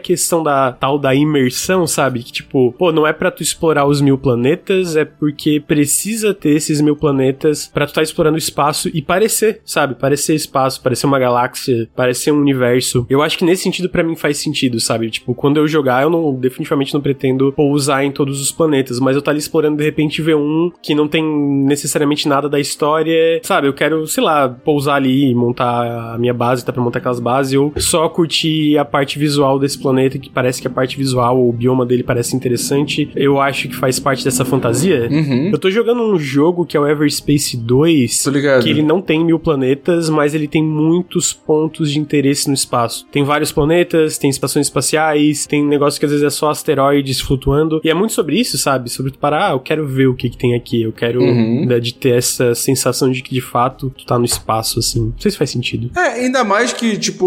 questão 0.00 0.42
da 0.42 0.72
tal 0.72 0.98
da 0.98 1.14
imersão, 1.14 1.86
sabe? 1.86 2.22
Que 2.22 2.32
tipo, 2.32 2.72
pô, 2.78 2.92
não 2.92 3.06
é 3.06 3.12
pra 3.12 3.30
tu 3.30 3.42
explorar 3.42 3.86
os 3.86 4.00
mil 4.00 4.18
planetas, 4.18 4.96
é 4.96 5.04
porque 5.04 5.60
precisa 5.60 6.34
ter 6.34 6.50
esses 6.50 6.80
mil 6.80 6.96
planetas 6.96 7.70
pra 7.72 7.86
tu 7.86 7.94
tá 7.94 8.02
explorando 8.02 8.34
o 8.36 8.38
espaço 8.38 8.90
e 8.92 9.00
parecer, 9.00 9.60
sabe? 9.64 9.94
Parecer 9.94 10.34
espaço, 10.34 10.82
parecer 10.82 11.06
uma 11.06 11.18
galáxia, 11.18 11.88
parecer 11.94 12.32
um 12.32 12.38
universo. 12.40 13.06
Eu 13.08 13.22
acho 13.22 13.38
que 13.38 13.44
nesse 13.44 13.62
sentido 13.62 13.88
pra 13.88 14.02
mim 14.02 14.16
faz 14.16 14.38
sentido, 14.38 14.80
sabe? 14.80 15.10
Tipo, 15.10 15.34
quando 15.34 15.56
eu 15.58 15.68
jogar, 15.68 16.02
eu 16.02 16.10
não 16.10 16.34
definitivamente 16.34 16.92
não 16.94 17.00
pretendo 17.00 17.52
pousar 17.52 18.04
em 18.04 18.10
todos 18.10 18.40
os 18.40 18.50
planetas, 18.50 18.98
mas 18.98 19.14
eu 19.16 19.22
tá 19.22 19.30
ali 19.30 19.38
explorando 19.38 19.76
de 19.76 19.84
repente 19.84 20.20
ver 20.22 20.36
um 20.36 20.70
que 20.82 20.94
não 20.94 21.06
tem 21.08 21.22
necessariamente 21.64 22.26
nada 22.28 22.48
da 22.48 22.58
história, 22.58 23.40
sabe? 23.42 23.68
Eu 23.68 23.72
quero, 23.72 24.06
sei 24.06 24.22
lá, 24.22 24.48
pousar 24.48 24.96
ali 24.96 25.30
e 25.30 25.34
montar 25.34 26.14
a 26.14 26.18
minha 26.18 26.34
base, 26.34 26.64
tá 26.64 26.72
pra 26.72 26.82
montar 26.82 26.98
aquelas 26.98 27.20
bases, 27.20 27.54
ou 27.58 27.72
só 27.76 28.08
curtir 28.08 28.78
a 28.80 28.84
parte 28.84 29.18
visual 29.18 29.58
desse 29.58 29.78
planeta, 29.78 30.18
que 30.18 30.28
parece 30.30 30.60
que 30.60 30.66
a 30.66 30.70
parte 30.70 30.96
visual, 30.96 31.46
o 31.48 31.52
bioma 31.52 31.84
dele 31.86 32.02
parece 32.02 32.34
interessante. 32.34 33.10
Eu 33.14 33.40
acho 33.40 33.68
que 33.68 33.76
faz 33.76 33.98
parte 33.98 34.24
dessa 34.24 34.44
fantasia. 34.44 35.08
Uhum. 35.10 35.50
Eu 35.52 35.58
tô 35.58 35.70
jogando 35.70 36.02
um 36.02 36.18
jogo 36.18 36.64
que 36.66 36.76
é 36.76 36.80
o 36.80 36.86
Everspace 36.86 37.56
2, 37.56 38.22
Tô 38.22 38.30
ligado. 38.30 38.62
que 38.62 38.70
ele 38.70 38.82
não 38.82 39.00
tem 39.00 39.24
mil 39.24 39.38
planetas, 39.38 40.08
mas 40.10 40.34
ele 40.34 40.48
tem 40.48 40.62
muitos 40.62 41.32
pontos 41.32 41.90
de 41.92 41.98
interesse 41.98 42.48
no 42.48 42.54
espaço. 42.54 43.06
Tem 43.12 43.22
vários 43.24 43.52
planetas, 43.52 44.18
tem 44.18 44.30
estações 44.30 44.66
espaciais, 44.66 45.46
tem 45.46 45.64
negócio 45.64 45.98
que 45.98 46.06
às 46.06 46.12
vezes 46.12 46.26
é 46.26 46.30
só 46.30 46.50
asteroides 46.50 47.20
flutuando. 47.20 47.80
E 47.84 47.90
é 47.90 47.94
muito 47.94 48.12
sobre 48.12 48.38
isso, 48.38 48.56
sabe? 48.58 48.90
Sobre 48.90 49.12
tu 49.12 49.18
parar, 49.18 49.48
ah, 49.48 49.52
eu 49.52 49.60
quero 49.60 49.86
ver 49.86 50.06
o 50.08 50.14
que, 50.14 50.28
que 50.30 50.36
tem 50.36 50.54
aqui. 50.54 50.82
Eu 50.82 50.92
quero 50.92 51.20
Uhum. 51.20 51.64
né, 51.66 51.80
de 51.80 51.92
ter 51.94 52.10
essa 52.16 52.54
sensação 52.54 53.10
de 53.10 53.22
que 53.22 53.34
de 53.34 53.40
fato 53.40 53.90
tu 53.96 54.04
tá 54.04 54.18
no 54.18 54.24
espaço, 54.24 54.78
assim. 54.78 55.06
Não 55.06 55.14
sei 55.18 55.30
se 55.30 55.36
faz 55.36 55.50
sentido. 55.50 55.90
É, 55.96 56.24
ainda 56.24 56.44
mais 56.44 56.72
que, 56.72 56.96
tipo, 56.98 57.26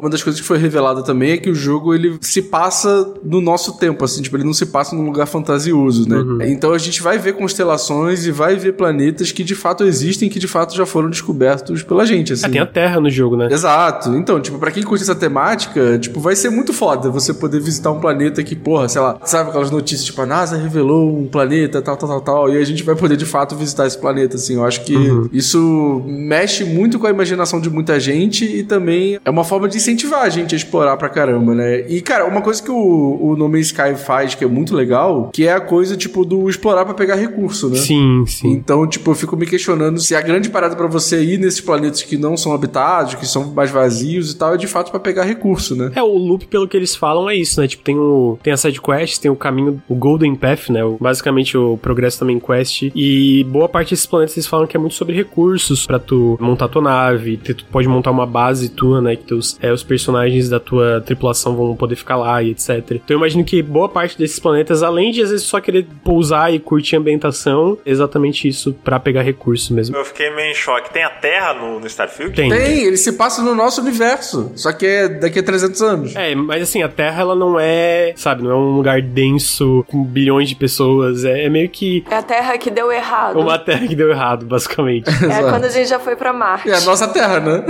uma 0.00 0.08
das 0.10 0.22
coisas 0.22 0.40
que 0.40 0.46
foi 0.46 0.58
revelada 0.58 0.89
também 1.02 1.32
é 1.32 1.36
que 1.36 1.50
o 1.50 1.54
jogo 1.54 1.94
ele 1.94 2.18
se 2.20 2.42
passa 2.42 3.14
no 3.24 3.40
nosso 3.40 3.78
tempo, 3.78 4.04
assim, 4.04 4.22
tipo, 4.22 4.36
ele 4.36 4.44
não 4.44 4.52
se 4.52 4.66
passa 4.66 4.94
num 4.94 5.04
lugar 5.04 5.26
fantasioso, 5.26 6.08
né? 6.08 6.16
Uhum. 6.16 6.42
Então 6.42 6.72
a 6.72 6.78
gente 6.78 7.02
vai 7.02 7.18
ver 7.18 7.34
constelações 7.34 8.26
e 8.26 8.30
vai 8.30 8.56
ver 8.56 8.72
planetas 8.72 9.32
que 9.32 9.44
de 9.44 9.54
fato 9.54 9.84
existem, 9.84 10.28
que 10.28 10.38
de 10.38 10.48
fato 10.48 10.74
já 10.74 10.86
foram 10.86 11.08
descobertos 11.08 11.82
pela 11.82 12.04
gente, 12.04 12.32
assim. 12.32 12.46
Ah, 12.46 12.50
tem 12.50 12.60
a 12.60 12.66
Terra 12.66 13.00
no 13.00 13.10
jogo, 13.10 13.36
né? 13.36 13.48
Exato. 13.50 14.14
Então, 14.14 14.40
tipo, 14.40 14.58
pra 14.58 14.70
quem 14.70 14.82
curte 14.82 15.02
essa 15.02 15.14
temática, 15.14 15.98
tipo, 15.98 16.20
vai 16.20 16.36
ser 16.36 16.50
muito 16.50 16.72
foda 16.72 17.10
você 17.10 17.32
poder 17.32 17.60
visitar 17.60 17.90
um 17.90 18.00
planeta 18.00 18.42
que, 18.42 18.56
porra, 18.56 18.88
sei 18.88 19.00
lá, 19.00 19.18
sabe 19.24 19.50
aquelas 19.50 19.70
notícias, 19.70 20.04
tipo, 20.04 20.20
a 20.20 20.26
NASA 20.26 20.56
revelou 20.56 21.18
um 21.18 21.26
planeta, 21.26 21.80
tal, 21.80 21.96
tal, 21.96 22.08
tal, 22.08 22.20
tal, 22.20 22.50
e 22.50 22.56
a 22.56 22.64
gente 22.64 22.82
vai 22.82 22.94
poder 22.94 23.16
de 23.16 23.26
fato 23.26 23.54
visitar 23.54 23.86
esse 23.86 23.98
planeta, 23.98 24.36
assim. 24.36 24.54
Eu 24.54 24.64
acho 24.64 24.84
que 24.84 24.94
isso 25.32 26.02
mexe 26.06 26.64
muito 26.64 26.98
com 26.98 27.06
a 27.06 27.10
imaginação 27.10 27.60
de 27.60 27.70
muita 27.70 27.98
gente 27.98 28.44
e 28.44 28.62
também 28.62 29.18
é 29.24 29.30
uma 29.30 29.44
forma 29.44 29.68
de 29.68 29.76
incentivar 29.76 30.22
a 30.22 30.28
gente 30.28 30.54
a 30.54 30.58
explorar 30.58 30.79
pra 30.96 31.08
caramba, 31.08 31.54
né? 31.54 31.88
E, 31.88 32.00
cara, 32.00 32.24
uma 32.26 32.40
coisa 32.42 32.62
que 32.62 32.70
o, 32.70 33.18
o 33.20 33.36
No 33.36 33.48
Man's 33.48 33.66
Sky 33.66 33.94
faz 33.96 34.34
que 34.34 34.44
é 34.44 34.46
muito 34.48 34.74
legal, 34.74 35.30
que 35.32 35.46
é 35.46 35.52
a 35.52 35.60
coisa, 35.60 35.96
tipo, 35.96 36.24
do 36.24 36.48
explorar 36.48 36.84
pra 36.84 36.94
pegar 36.94 37.14
recurso, 37.16 37.68
né? 37.68 37.76
Sim, 37.76 38.24
sim. 38.26 38.48
Então, 38.52 38.86
tipo, 38.86 39.10
eu 39.10 39.14
fico 39.14 39.36
me 39.36 39.46
questionando 39.46 39.98
se 40.00 40.14
a 40.14 40.20
grande 40.20 40.48
parada 40.50 40.76
pra 40.76 40.86
você 40.86 41.22
ir 41.22 41.38
nesses 41.38 41.60
planetas 41.60 42.02
que 42.02 42.16
não 42.16 42.36
são 42.36 42.52
habitados, 42.52 43.14
que 43.14 43.26
são 43.26 43.52
mais 43.52 43.70
vazios 43.70 44.32
e 44.32 44.36
tal, 44.36 44.54
é 44.54 44.56
de 44.56 44.66
fato 44.66 44.90
pra 44.90 45.00
pegar 45.00 45.24
recurso, 45.24 45.74
né? 45.76 45.90
É, 45.94 46.02
o 46.02 46.16
loop, 46.16 46.46
pelo 46.46 46.66
que 46.68 46.76
eles 46.76 46.94
falam, 46.94 47.28
é 47.28 47.34
isso, 47.36 47.60
né? 47.60 47.66
Tipo, 47.68 47.82
tem, 47.84 47.98
o, 47.98 48.38
tem 48.42 48.52
a 48.52 48.56
side 48.56 48.80
quest, 48.80 49.20
tem 49.20 49.30
o 49.30 49.36
caminho, 49.36 49.80
o 49.88 49.94
Golden 49.94 50.34
Path, 50.34 50.68
né? 50.70 50.84
O- 50.84 50.96
basicamente 51.00 51.56
o 51.56 51.76
progresso 51.76 52.18
também 52.18 52.38
quest. 52.38 52.90
E 52.94 53.44
boa 53.50 53.68
parte 53.68 53.90
desses 53.90 54.06
planetas 54.06 54.36
eles 54.36 54.46
falam 54.46 54.66
que 54.66 54.76
é 54.76 54.80
muito 54.80 54.94
sobre 54.94 55.14
recursos 55.14 55.86
pra 55.86 55.98
tu 55.98 56.36
montar 56.40 56.68
tua 56.68 56.82
nave. 56.82 57.36
Tu 57.36 57.64
pode 57.70 57.88
montar 57.88 58.10
uma 58.10 58.26
base 58.26 58.68
tua, 58.68 59.00
né? 59.00 59.16
Que 59.16 59.24
teus, 59.24 59.56
é, 59.60 59.72
os 59.72 59.82
personagens 59.82 60.48
da 60.48 60.60
tua 60.60 60.69
tripulação 61.04 61.56
vão 61.56 61.76
poder 61.76 61.96
ficar 61.96 62.16
lá 62.16 62.42
e 62.42 62.50
etc. 62.50 62.68
Então 62.92 63.02
eu 63.10 63.18
imagino 63.18 63.44
que 63.44 63.62
boa 63.62 63.88
parte 63.88 64.16
desses 64.18 64.38
planetas, 64.38 64.82
além 64.82 65.10
de 65.10 65.22
às 65.22 65.30
vezes 65.30 65.46
só 65.46 65.60
querer 65.60 65.86
pousar 66.04 66.52
e 66.52 66.58
curtir 66.58 66.96
a 66.96 66.98
ambientação, 66.98 67.78
é 67.84 67.90
exatamente 67.90 68.46
isso 68.48 68.72
pra 68.84 68.98
pegar 69.00 69.22
recurso 69.22 69.74
mesmo. 69.74 69.96
Eu 69.96 70.04
fiquei 70.04 70.30
meio 70.34 70.50
em 70.50 70.54
choque. 70.54 70.92
Tem 70.92 71.02
a 71.04 71.10
Terra 71.10 71.54
no, 71.54 71.80
no 71.80 71.86
Starfield? 71.86 72.34
Tem. 72.34 72.48
Tem, 72.48 72.84
ele 72.84 72.96
se 72.96 73.12
passa 73.12 73.42
no 73.42 73.54
nosso 73.54 73.80
universo, 73.80 74.52
só 74.54 74.72
que 74.72 74.86
é 74.86 75.08
daqui 75.08 75.38
a 75.38 75.42
300 75.42 75.82
anos. 75.82 76.16
É, 76.16 76.34
mas 76.34 76.62
assim, 76.62 76.82
a 76.82 76.88
Terra 76.88 77.22
ela 77.22 77.34
não 77.34 77.58
é, 77.58 78.12
sabe, 78.16 78.42
não 78.42 78.50
é 78.50 78.54
um 78.54 78.76
lugar 78.76 79.00
denso 79.02 79.84
com 79.88 80.02
bilhões 80.04 80.48
de 80.48 80.54
pessoas. 80.54 81.24
É, 81.24 81.44
é 81.44 81.48
meio 81.48 81.68
que 81.68 82.04
É 82.10 82.16
a 82.16 82.22
Terra 82.22 82.56
que 82.58 82.70
deu 82.70 82.90
errado. 82.92 83.38
uma 83.38 83.58
Terra 83.58 83.86
que 83.86 83.94
deu 83.94 84.10
errado, 84.10 84.46
basicamente. 84.46 85.10
É 85.30 85.42
quando 85.42 85.64
a 85.64 85.68
gente 85.68 85.88
já 85.88 85.98
foi 85.98 86.16
pra 86.16 86.32
Marte. 86.32 86.68
É 86.68 86.74
a 86.74 86.80
nossa 86.80 87.06
Terra, 87.08 87.40
né? 87.40 87.64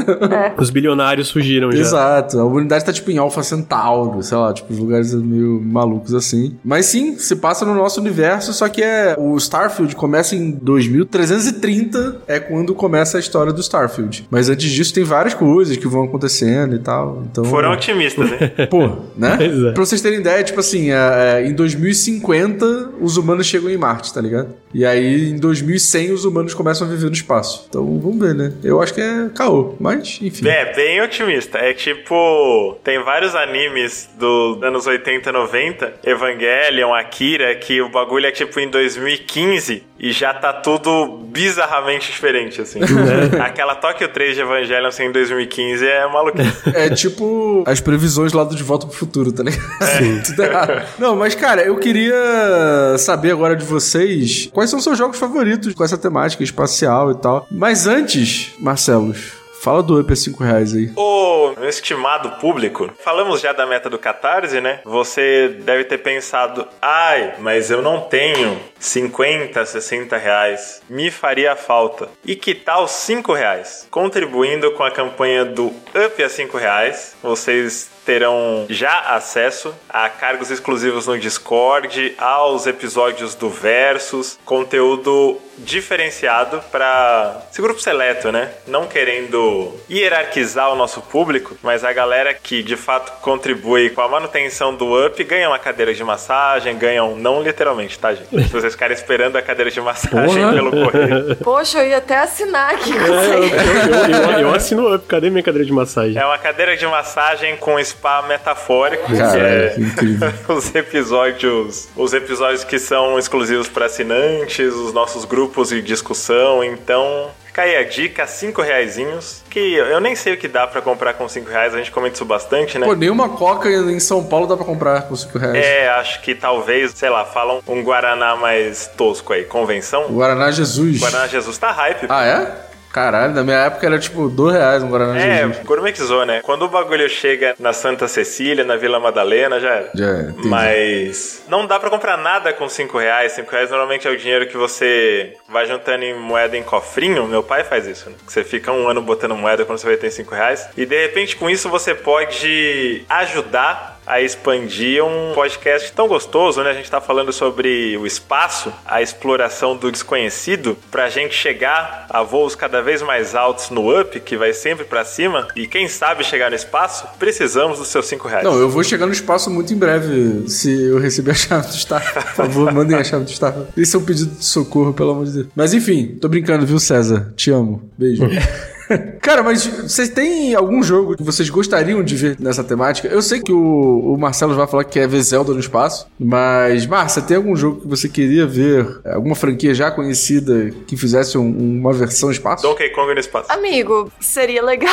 Os 0.59 0.71
bilionários 0.71 1.31
fugiram 1.31 1.71
já. 1.71 1.79
Exato. 1.79 2.39
A 2.39 2.45
humanidade 2.45 2.85
tá 2.85 2.90
tipo 2.93 3.11
em 3.11 3.19
Alpha 3.19 3.43
Centauro, 3.43 4.23
sei 4.23 4.37
lá, 4.37 4.53
tipo, 4.53 4.73
os 4.73 4.79
lugares 4.79 5.15
meio 5.15 5.61
malucos 5.61 6.15
assim. 6.15 6.57
Mas 6.65 6.87
sim, 6.87 7.17
se 7.19 7.37
passa 7.37 7.65
no 7.65 7.75
nosso 7.75 8.01
universo, 8.01 8.53
só 8.53 8.69
que 8.69 8.83
é. 8.83 9.15
O 9.19 9.37
Starfield 9.37 9.95
começa 9.97 10.35
em 10.35 10.51
2330, 10.51 12.23
é 12.27 12.39
quando 12.39 12.75
começa 12.75 13.17
a 13.17 13.21
história 13.21 13.53
do 13.53 13.61
Starfield. 13.61 14.27
Mas 14.31 14.49
antes 14.49 14.71
disso 14.71 14.93
tem 14.95 15.05
várias 15.05 15.35
coisas 15.35 15.77
que 15.77 15.87
vão 15.87 16.05
acontecendo 16.05 16.75
e 16.75 16.79
tal. 16.79 17.23
Então. 17.31 17.45
Foram 17.45 17.73
otimistas, 17.73 18.31
né? 18.31 18.49
Pô, 18.71 18.89
né? 19.17 19.37
Pois 19.51 19.65
é. 19.65 19.73
Pra 19.73 19.85
vocês 19.85 20.01
terem 20.01 20.21
ideia, 20.21 20.43
tipo 20.45 20.61
assim, 20.61 20.91
é, 20.91 21.41
é, 21.41 21.47
em 21.47 21.55
2050 21.55 22.91
os 23.01 23.17
humanos 23.17 23.47
chegam 23.47 23.71
em 23.71 23.77
Marte, 23.77 24.13
tá 24.13 24.21
ligado? 24.21 24.55
E 24.73 24.85
aí 24.85 25.31
em 25.31 25.37
2100 25.37 26.13
os 26.13 26.25
humanos 26.25 26.55
começam 26.55 26.87
a 26.87 26.91
viver 26.91 27.07
no 27.07 27.13
espaço. 27.13 27.67
Então 27.69 27.99
vamos 27.99 28.19
ver, 28.19 28.35
né? 28.35 28.53
Eu 28.63 28.81
acho 28.81 28.95
que 28.95 29.01
é 29.01 29.29
caô, 29.35 29.75
mas 29.81 30.19
enfim. 30.23 30.47
É, 30.49 30.73
bem 30.75 31.01
otimista. 31.03 31.59
É 31.59 31.73
tipo, 31.73 32.77
tem 32.83 33.03
vários 33.03 33.35
animes 33.35 34.09
dos 34.19 34.63
anos 34.63 34.87
80 34.87 35.31
90, 35.33 35.95
Evangelion, 36.05 36.95
Akira, 36.95 37.55
que 37.55 37.81
o 37.81 37.89
bagulho 37.89 38.27
é 38.27 38.31
tipo 38.31 38.59
em 38.59 38.69
2015 38.69 39.85
e 39.99 40.13
já 40.13 40.33
tá 40.33 40.53
tudo 40.53 41.19
bizarramente 41.31 42.11
diferente, 42.11 42.61
assim. 42.63 42.81
Aquela 43.41 43.75
Tokyo 43.75 44.09
3 44.09 44.35
de 44.35 44.41
Evangelion 44.41 44.89
assim, 44.89 45.05
em 45.05 45.13
2015 45.13 45.87
é 45.87 46.09
maluquice. 46.09 46.51
É 46.81 46.89
tipo 46.89 47.65
as 47.67 47.81
previsões 47.81 48.33
lá 48.33 48.45
do 48.45 48.55
De 48.55 48.63
Volta 48.63 48.87
pro 48.87 48.97
Futuro, 48.97 49.33
tá 49.33 49.43
ligado? 49.43 49.63
Sim. 49.99 50.21
Tudo 50.25 50.43
errado. 50.43 50.87
Não, 50.99 51.17
mas 51.17 51.35
cara, 51.35 51.63
eu 51.63 51.77
queria 51.77 52.97
saber 52.99 53.33
agora 53.33 53.55
de 53.55 53.65
vocês 53.65 54.49
quais 54.53 54.71
são 54.71 54.81
seus 54.81 54.97
jogos 54.97 55.19
favoritos 55.19 55.75
com 55.75 55.85
essa 55.85 55.99
temática 55.99 56.43
espacial 56.43 57.11
e 57.11 57.17
tal. 57.17 57.47
Mas 57.51 57.87
antes, 57.87 58.53
Marcelos, 58.59 59.40
Fala 59.61 59.83
do 59.83 60.01
Up 60.01 60.11
a 60.11 60.17
5 60.17 60.43
reais 60.43 60.75
aí. 60.75 60.91
Ô, 60.97 61.53
meu 61.55 61.69
estimado 61.69 62.31
público, 62.41 62.91
falamos 63.05 63.43
já 63.43 63.53
da 63.53 63.67
meta 63.67 63.91
do 63.91 63.99
Catarse, 63.99 64.59
né? 64.59 64.81
Você 64.87 65.49
deve 65.49 65.85
ter 65.85 65.99
pensado, 65.99 66.67
ai, 66.81 67.35
mas 67.41 67.71
eu 67.71 67.83
não 67.83 68.01
tenho 68.01 68.59
50, 68.79 69.63
60 69.67 70.17
reais. 70.17 70.81
Me 70.89 71.11
faria 71.11 71.55
falta. 71.57 72.09
E 72.25 72.35
que 72.35 72.55
tal 72.55 72.89
5 72.89 73.35
reais? 73.35 73.87
Contribuindo 73.91 74.71
com 74.73 74.83
a 74.83 74.91
campanha 74.91 75.45
do 75.45 75.67
Up 75.67 76.23
a 76.25 76.29
5 76.31 76.57
reais, 76.57 77.15
vocês 77.23 77.91
terão 78.11 78.67
já 78.69 78.99
acesso 79.15 79.73
a 79.89 80.09
cargos 80.09 80.51
exclusivos 80.51 81.07
no 81.07 81.17
Discord, 81.17 82.13
aos 82.19 82.67
episódios 82.67 83.37
do 83.37 83.49
Versus, 83.49 84.37
conteúdo 84.45 85.41
diferenciado 85.65 86.61
para 86.73 87.43
esse 87.53 87.61
grupo 87.61 87.81
seleto, 87.81 88.33
né? 88.33 88.51
Não 88.67 88.87
querendo 88.87 89.75
hierarquizar 89.89 90.73
o 90.73 90.75
nosso 90.75 91.01
público, 91.03 91.57
mas 91.63 91.85
a 91.85 91.93
galera 91.93 92.35
que 92.35 92.63
de 92.63 92.77
fato 92.77 93.21
contribui 93.21 93.91
com 93.91 94.01
a 94.01 94.09
manutenção 94.09 94.75
do 94.75 95.07
up 95.07 95.23
ganha 95.23 95.49
uma 95.49 95.59
cadeira 95.59 95.93
de 95.93 96.03
massagem, 96.03 96.77
ganham, 96.77 97.15
não 97.15 97.43
literalmente, 97.43 97.99
tá, 97.99 98.15
gente? 98.15 98.29
Se 98.45 98.53
vocês 98.53 98.73
ficarem 98.73 98.97
esperando 98.97 99.37
a 99.37 99.43
cadeira 99.43 99.71
de 99.71 99.81
massagem 99.81 100.43
Porra. 100.43 100.53
pelo 100.53 100.71
correio. 100.71 101.37
Poxa, 101.37 101.79
eu 101.79 101.91
ia 101.91 101.99
até 101.99 102.19
assinar 102.19 102.75
aqui 102.75 102.91
É, 102.91 102.97
eu, 102.97 103.43
eu, 103.43 104.33
eu, 104.33 104.39
eu 104.41 104.55
assino 104.55 104.95
up. 104.95 105.07
Cadê 105.07 105.29
minha 105.31 105.43
cadeira 105.43 105.67
de 105.67 105.73
massagem? 105.73 106.17
É 106.17 106.25
uma 106.25 106.39
cadeira 106.39 106.77
de 106.77 106.87
massagem 106.87 107.57
com 107.57 107.79
spa 108.01 108.23
metafórico, 108.23 109.07
que 109.07 109.19
Caralho, 109.19 109.53
é 109.53 109.75
que 109.75 110.49
os 110.53 110.75
episódios, 110.75 111.89
os 111.95 112.15
episódios 112.15 112.65
que 112.65 112.79
são 112.79 113.19
exclusivos 113.19 113.69
para 113.69 113.87
assinantes, 113.87 114.73
os 114.75 114.93
nossos 114.93 115.27
grupos 115.27 115.69
de 115.69 115.83
discussão. 115.83 116.65
Então, 116.65 117.31
fica 117.45 117.63
aí 117.63 117.77
a 117.77 117.85
dica, 117.85 118.27
cinco 118.27 118.63
reaisinhos, 118.63 119.43
que 119.51 119.75
eu 119.75 120.01
nem 120.01 120.17
sei 120.17 120.33
o 120.33 120.39
que 120.39 120.49
dá 120.49 120.67
para 120.67 120.81
comprar 120.81 121.13
com 121.13 121.29
cinco 121.29 121.51
reais, 121.51 121.75
a 121.75 121.79
gente 121.79 121.91
comenta 121.91 122.15
isso 122.15 122.25
bastante, 122.25 122.79
né? 122.79 122.87
Pô, 122.87 122.95
nenhuma 122.95 123.29
coca 123.29 123.69
em 123.69 124.01
São 124.01 124.25
Paulo 124.25 124.47
dá 124.47 124.57
pra 124.57 124.65
comprar 124.65 125.03
com 125.03 125.15
5 125.15 125.39
reais. 125.39 125.57
É, 125.57 125.89
acho 125.91 126.23
que 126.23 126.35
talvez, 126.35 126.93
sei 126.93 127.11
lá, 127.11 127.25
falam 127.27 127.61
um 127.67 127.83
Guaraná 127.83 128.35
mais 128.37 128.87
tosco 128.97 129.33
aí, 129.33 129.45
convenção. 129.45 130.07
Guaraná 130.09 130.51
Jesus. 130.51 130.99
Guaraná 130.99 131.27
Jesus 131.27 131.59
tá 131.59 131.71
hype. 131.71 132.07
Ah, 132.09 132.25
é? 132.25 132.70
Caralho, 132.93 133.33
na 133.35 133.45
minha 133.45 133.57
época 133.59 133.87
era 133.87 133.99
tipo 133.99 134.29
2 134.29 134.55
reais 134.55 134.83
um 134.83 134.89
Guaraná 134.91 135.17
É, 135.19 135.47
Jesus. 135.47 135.65
gourmetizou, 135.65 136.27
né? 136.27 136.41
Quando 136.43 136.63
o 136.63 136.69
bagulho 136.69 137.09
chega 137.09 137.55
na 137.59 137.73
Santa 137.73 138.09
Cecília, 138.09 138.65
na 138.65 138.77
Vila 138.77 138.99
Madalena, 138.99 139.61
já 139.61 139.69
era. 139.71 139.91
Já 139.95 140.07
é, 140.07 140.21
entendi. 140.31 140.49
Mas 140.49 141.45
não 141.49 141.67
dá 141.67 141.79
pra 141.79 141.89
comprar 141.89 142.17
nada 142.17 142.53
com 142.53 142.69
5 142.69 142.99
reais. 142.99 143.33
5 143.33 143.51
reais 143.51 143.71
normalmente 143.71 144.09
é 144.09 144.11
o 144.11 144.17
dinheiro 144.17 144.47
que 144.49 144.57
você 144.57 145.35
vai 145.49 145.67
juntando 145.67 146.03
em 146.05 146.19
moeda 146.19 146.57
em 146.57 146.63
cofrinho. 146.63 147.27
Meu 147.29 147.43
pai 147.43 147.63
faz 147.63 147.87
isso, 147.87 148.11
né? 148.11 148.17
Você 148.27 148.43
fica 148.43 148.73
um 148.73 148.89
ano 148.89 149.01
botando 149.01 149.37
moeda 149.37 149.65
quando 149.65 149.79
você 149.79 149.87
vai 149.87 149.97
ter 149.97 150.11
5 150.11 150.35
reais. 150.35 150.69
E 150.77 150.85
de 150.85 151.01
repente 151.01 151.37
com 151.37 151.49
isso 151.49 151.69
você 151.69 151.95
pode 151.95 153.05
ajudar 153.09 154.00
a 154.11 154.21
expandir 154.21 155.05
um 155.05 155.33
podcast 155.35 155.93
tão 155.93 156.09
gostoso, 156.09 156.63
né? 156.65 156.71
A 156.71 156.75
gente 156.75 156.91
tá 156.91 157.01
falando 157.01 157.33
sobre 157.33 157.97
o 157.97 158.05
espaço, 158.05 158.73
a 158.85 159.01
exploração 159.01 159.77
do 159.77 159.91
desconhecido, 159.91 160.77
pra 160.91 161.09
gente 161.09 161.33
chegar 161.33 162.07
a 162.11 162.21
voos 162.23 162.57
cada 162.57 162.83
vez 162.83 163.03
mais 163.03 163.37
altos 163.37 163.71
no 163.71 164.01
up, 164.01 164.19
que 164.19 164.37
vai 164.37 164.53
sempre 164.53 164.85
pra 164.85 165.05
cima, 165.05 165.47
e 165.55 165.67
quem 165.67 165.87
sabe 165.87 166.25
chegar 166.25 166.51
no 166.51 166.57
espaço, 166.57 167.07
precisamos 167.21 167.79
dos 167.79 167.87
seus 167.87 168.07
5 168.07 168.27
reais. 168.27 168.45
Não, 168.45 168.59
eu 168.59 168.69
vou 168.69 168.83
chegar 168.83 169.07
no 169.07 169.13
espaço 169.13 169.49
muito 169.49 169.73
em 169.73 169.77
breve. 169.77 170.49
Se 170.49 170.89
eu 170.89 170.99
receber 170.99 171.31
a 171.31 171.35
chave 171.35 171.69
do 171.69 171.75
Staff, 171.75 172.13
por 172.35 172.35
favor, 172.35 172.73
mandem 172.73 172.97
a 172.97 173.05
chave 173.05 173.25
do 173.25 173.31
Staff. 173.31 173.61
Esse 173.77 173.95
é 173.95 173.99
um 173.99 174.05
pedido 174.05 174.35
de 174.35 174.45
socorro, 174.45 174.93
pelo 174.93 175.13
amor 175.13 175.27
de 175.27 175.33
Deus. 175.33 175.47
Mas 175.55 175.73
enfim, 175.73 176.19
tô 176.21 176.29
brincando, 176.29 176.67
viu, 176.67 176.81
César? 176.81 177.33
Te 177.37 177.53
amo. 177.53 177.89
Beijo. 177.97 178.25
Cara, 179.21 179.43
mas 179.43 179.67
vocês 179.67 180.09
têm 180.09 180.55
algum 180.55 180.83
jogo 180.83 181.17
que 181.17 181.23
vocês 181.23 181.49
gostariam 181.49 182.03
de 182.03 182.17
ver 182.17 182.37
nessa 182.41 182.65
temática? 182.65 183.09
Eu 183.09 183.23
sei 183.23 183.41
que 183.41 183.53
o, 183.53 184.15
o 184.15 184.19
Marcelo 184.19 184.55
vai 184.55 184.67
falar 184.67 184.85
que 184.85 184.93
quer 184.93 185.07
ver 185.09 185.23
Zelda 185.23 185.53
no 185.53 185.61
espaço, 185.61 186.07
mas, 186.19 186.87
Márcia, 186.87 187.23
tem 187.23 187.37
algum 187.37 187.55
jogo 187.55 187.81
que 187.83 187.89
você 187.89 188.09
queria 188.09 188.47
ver? 188.47 189.01
Alguma 189.05 189.35
franquia 189.35 189.75
já 189.75 189.91
conhecida 189.91 190.71
que 190.87 190.97
fizesse 190.97 191.39
um- 191.39 191.79
uma 191.81 191.93
versão 191.93 192.31
espaço? 192.31 192.63
Donkey 192.63 192.91
Kong 192.91 193.13
no 193.15 193.21
espaço. 193.21 193.51
Amigo, 193.53 194.11
seria 194.21 194.63
legal. 194.63 194.91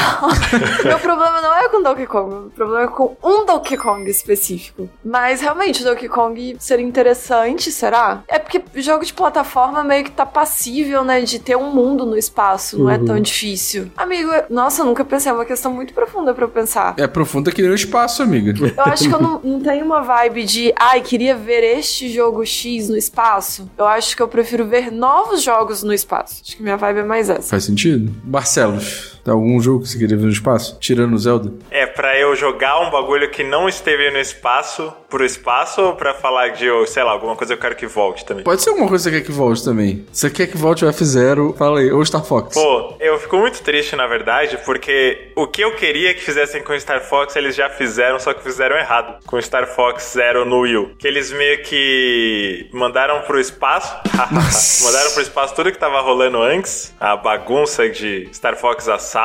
Meu 0.84 1.00
problema 1.00 1.41
não 1.41 1.56
é 1.56 1.70
com 1.70 1.82
Donkey 1.82 2.06
Kong, 2.06 2.30
meu 2.30 2.52
problema 2.56 2.84
é 2.84 2.88
com 2.88 3.16
um 3.24 3.45
Donkey 3.45 3.78
Kong 3.78 4.10
específico. 4.10 4.89
Mas 5.04 5.41
realmente, 5.41 5.84
Donkey 5.84 6.08
Kong 6.08 6.56
seria 6.60 6.86
interessante, 6.86 7.72
será? 7.72 8.24
É 8.28 8.38
porque 8.39 8.62
jogo 8.76 9.04
de 9.06 9.14
plataforma 9.14 9.84
meio 9.84 10.04
que 10.04 10.12
tá 10.12 10.26
passível, 10.26 11.04
né, 11.04 11.22
de 11.22 11.39
ter 11.39 11.56
um 11.56 11.72
mundo 11.74 12.06
no 12.06 12.18
espaço, 12.18 12.78
não 12.80 12.89
é 12.89 12.98
tão 12.98 13.20
difícil. 13.20 13.87
Amigo, 13.96 14.30
nossa, 14.50 14.82
eu 14.82 14.86
nunca 14.86 15.06
pensei, 15.06 15.32
é 15.32 15.36
uma 15.36 15.46
questão 15.46 15.72
muito 15.72 15.94
profunda 15.94 16.34
pra 16.34 16.46
eu 16.46 16.50
pensar. 16.50 16.94
É 16.98 17.08
profunda 17.08 17.52
que 17.52 17.62
nem 17.62 17.72
o 17.72 17.76
espaço, 17.76 18.24
amiga. 18.24 18.54
Eu 18.76 18.84
acho 18.84 19.08
que 19.08 19.14
eu 19.14 19.22
não, 19.22 19.40
não 19.44 19.60
tenho 19.62 19.86
uma 19.86 20.02
vibe 20.02 20.44
de, 20.44 20.74
ai, 20.76 21.02
queria 21.02 21.36
ver 21.36 21.64
este 21.64 22.10
jogo 22.12 22.46
X 22.46 22.90
no 22.90 22.98
espaço. 22.98 23.70
Eu 23.78 23.86
acho 23.86 24.16
que 24.16 24.22
eu 24.22 24.28
prefiro 24.28 24.66
ver 24.66 24.92
novos 24.92 25.42
jogos 25.42 25.84
no 25.84 25.94
espaço. 25.94 26.42
Acho 26.44 26.58
que 26.58 26.64
minha 26.64 26.78
vibe 26.78 27.00
é 27.00 27.04
mais 27.04 27.30
essa. 27.30 27.50
Faz 27.50 27.64
sentido? 27.66 28.14
Barcelos, 28.24 29.16
tem 29.28 29.34
algum 29.34 29.60
jogo 29.60 29.82
que 29.82 29.90
você 29.90 29.98
queria 29.98 30.16
ver 30.16 30.24
no 30.24 30.32
espaço? 30.32 30.78
Tirando 30.80 31.14
o 31.14 31.18
Zelda? 31.18 31.52
É 31.70 31.86
pra 31.86 32.18
eu 32.18 32.34
jogar 32.34 32.80
um 32.80 32.90
bagulho 32.90 33.30
que 33.30 33.44
não 33.44 33.68
esteve 33.68 34.10
no 34.10 34.20
espaço 34.20 34.94
pro 35.10 35.26
espaço 35.26 35.82
ou 35.82 35.96
pra 35.96 36.14
falar 36.14 36.50
de, 36.50 36.68
sei 36.88 37.04
lá, 37.04 37.12
alguma 37.12 37.36
coisa 37.36 37.54
eu 37.54 37.58
quero 37.58 37.76
que 37.76 37.88
volte 37.88 38.26
também? 38.26 38.44
Pode 38.44 38.62
ser 38.62 38.70
alguma 38.70 38.88
coisa 38.88 39.10
que 39.10 39.16
você 39.16 39.22
quer 39.22 39.26
que 39.26 39.32
volte 39.32 39.64
também. 39.64 40.06
Você 40.12 40.30
quer 40.30 40.48
que 40.48 40.58
volte 40.58 40.86
o 40.86 40.90
F0, 40.90 41.56
fala 41.58 41.80
aí, 41.80 41.92
ou 41.92 42.04
Star 42.06 42.24
Fox. 42.24 42.54
Pô, 42.54 42.96
eu 43.00 43.18
fico 43.20 43.38
muito 43.38 43.62
triste, 43.62 43.96
na 43.96 44.08
verdade, 44.08 44.58
porque 44.66 45.32
o 45.36 45.48
que 45.48 45.62
eu 45.62 45.76
queria 45.76 46.14
que 46.14 46.22
fizessem 46.22 46.64
com 46.64 46.78
Star 46.80 47.02
Fox, 47.02 47.36
eles 47.36 47.56
já 47.56 47.70
fizeram, 47.70 48.20
só 48.20 48.34
que 48.34 48.44
fizeram 48.44 48.78
errado. 48.78 49.18
Com 49.26 49.42
Star 49.42 49.68
Fox 49.68 50.14
Zero 50.14 50.46
no 50.46 50.62
Wii. 50.62 50.96
Que 50.98 51.08
eles 51.08 51.32
meio 51.32 51.64
que 51.64 52.70
mandaram 52.74 53.22
pro 53.22 53.40
espaço. 53.40 53.96
mandaram 54.84 55.12
pro 55.14 55.22
espaço 55.22 55.56
tudo 55.56 55.72
que 55.72 55.78
tava 55.78 56.02
rolando 56.02 56.42
antes. 56.42 56.94
A 57.00 57.16
bagunça 57.16 57.90
de 57.90 58.30
Star 58.34 58.56
Fox 58.56 58.88
Assault, 58.90 59.16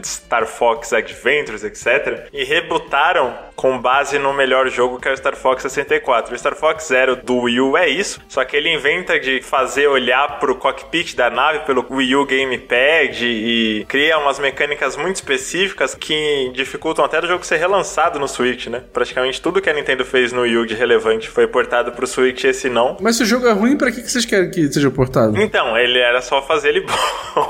de 0.00 0.06
Star 0.06 0.46
Fox 0.46 0.92
Adventures, 0.92 1.62
etc. 1.64 2.28
E 2.32 2.44
rebutaram 2.44 3.47
com 3.58 3.76
base 3.76 4.20
no 4.20 4.32
melhor 4.32 4.68
jogo 4.70 5.00
que 5.00 5.08
é 5.08 5.12
o 5.12 5.16
Star 5.16 5.34
Fox 5.34 5.62
64. 5.62 6.32
O 6.32 6.38
Star 6.38 6.54
Fox 6.54 6.86
Zero 6.86 7.16
do 7.16 7.38
Wii 7.38 7.60
U 7.60 7.76
é 7.76 7.88
isso, 7.88 8.20
só 8.28 8.44
que 8.44 8.56
ele 8.56 8.72
inventa 8.72 9.18
de 9.18 9.42
fazer 9.42 9.88
olhar 9.88 10.38
pro 10.38 10.54
cockpit 10.54 11.16
da 11.16 11.28
nave 11.28 11.58
pelo 11.66 11.84
Wii 11.90 12.14
U 12.14 12.24
Gamepad 12.24 13.20
e 13.20 13.84
cria 13.88 14.16
umas 14.16 14.38
mecânicas 14.38 14.96
muito 14.96 15.16
específicas 15.16 15.92
que 15.92 16.52
dificultam 16.54 17.04
até 17.04 17.18
o 17.18 17.26
jogo 17.26 17.44
ser 17.44 17.56
relançado 17.56 18.20
no 18.20 18.28
Switch, 18.28 18.68
né? 18.68 18.84
Praticamente 18.92 19.42
tudo 19.42 19.60
que 19.60 19.68
a 19.68 19.72
Nintendo 19.72 20.04
fez 20.04 20.32
no 20.32 20.42
Wii 20.42 20.58
U 20.58 20.64
de 20.64 20.74
relevante 20.76 21.28
foi 21.28 21.48
portado 21.48 21.90
pro 21.90 22.06
Switch, 22.06 22.44
esse 22.44 22.68
não. 22.68 22.96
Mas 23.00 23.16
se 23.16 23.24
o 23.24 23.26
jogo 23.26 23.48
é 23.48 23.52
ruim, 23.52 23.76
pra 23.76 23.90
que 23.90 24.02
que 24.02 24.08
vocês 24.08 24.24
querem 24.24 24.52
que 24.52 24.72
seja 24.72 24.88
portado? 24.88 25.36
Então, 25.36 25.76
ele 25.76 25.98
era 25.98 26.22
só 26.22 26.40
fazer 26.42 26.68
ele 26.68 26.82
bom. 26.86 27.48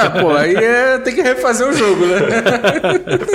ah, 0.00 0.20
pô, 0.22 0.30
aí 0.34 0.54
é, 0.54 0.98
tem 1.00 1.14
que 1.14 1.20
refazer 1.20 1.68
o 1.68 1.72
jogo, 1.74 2.06
né? 2.06 2.14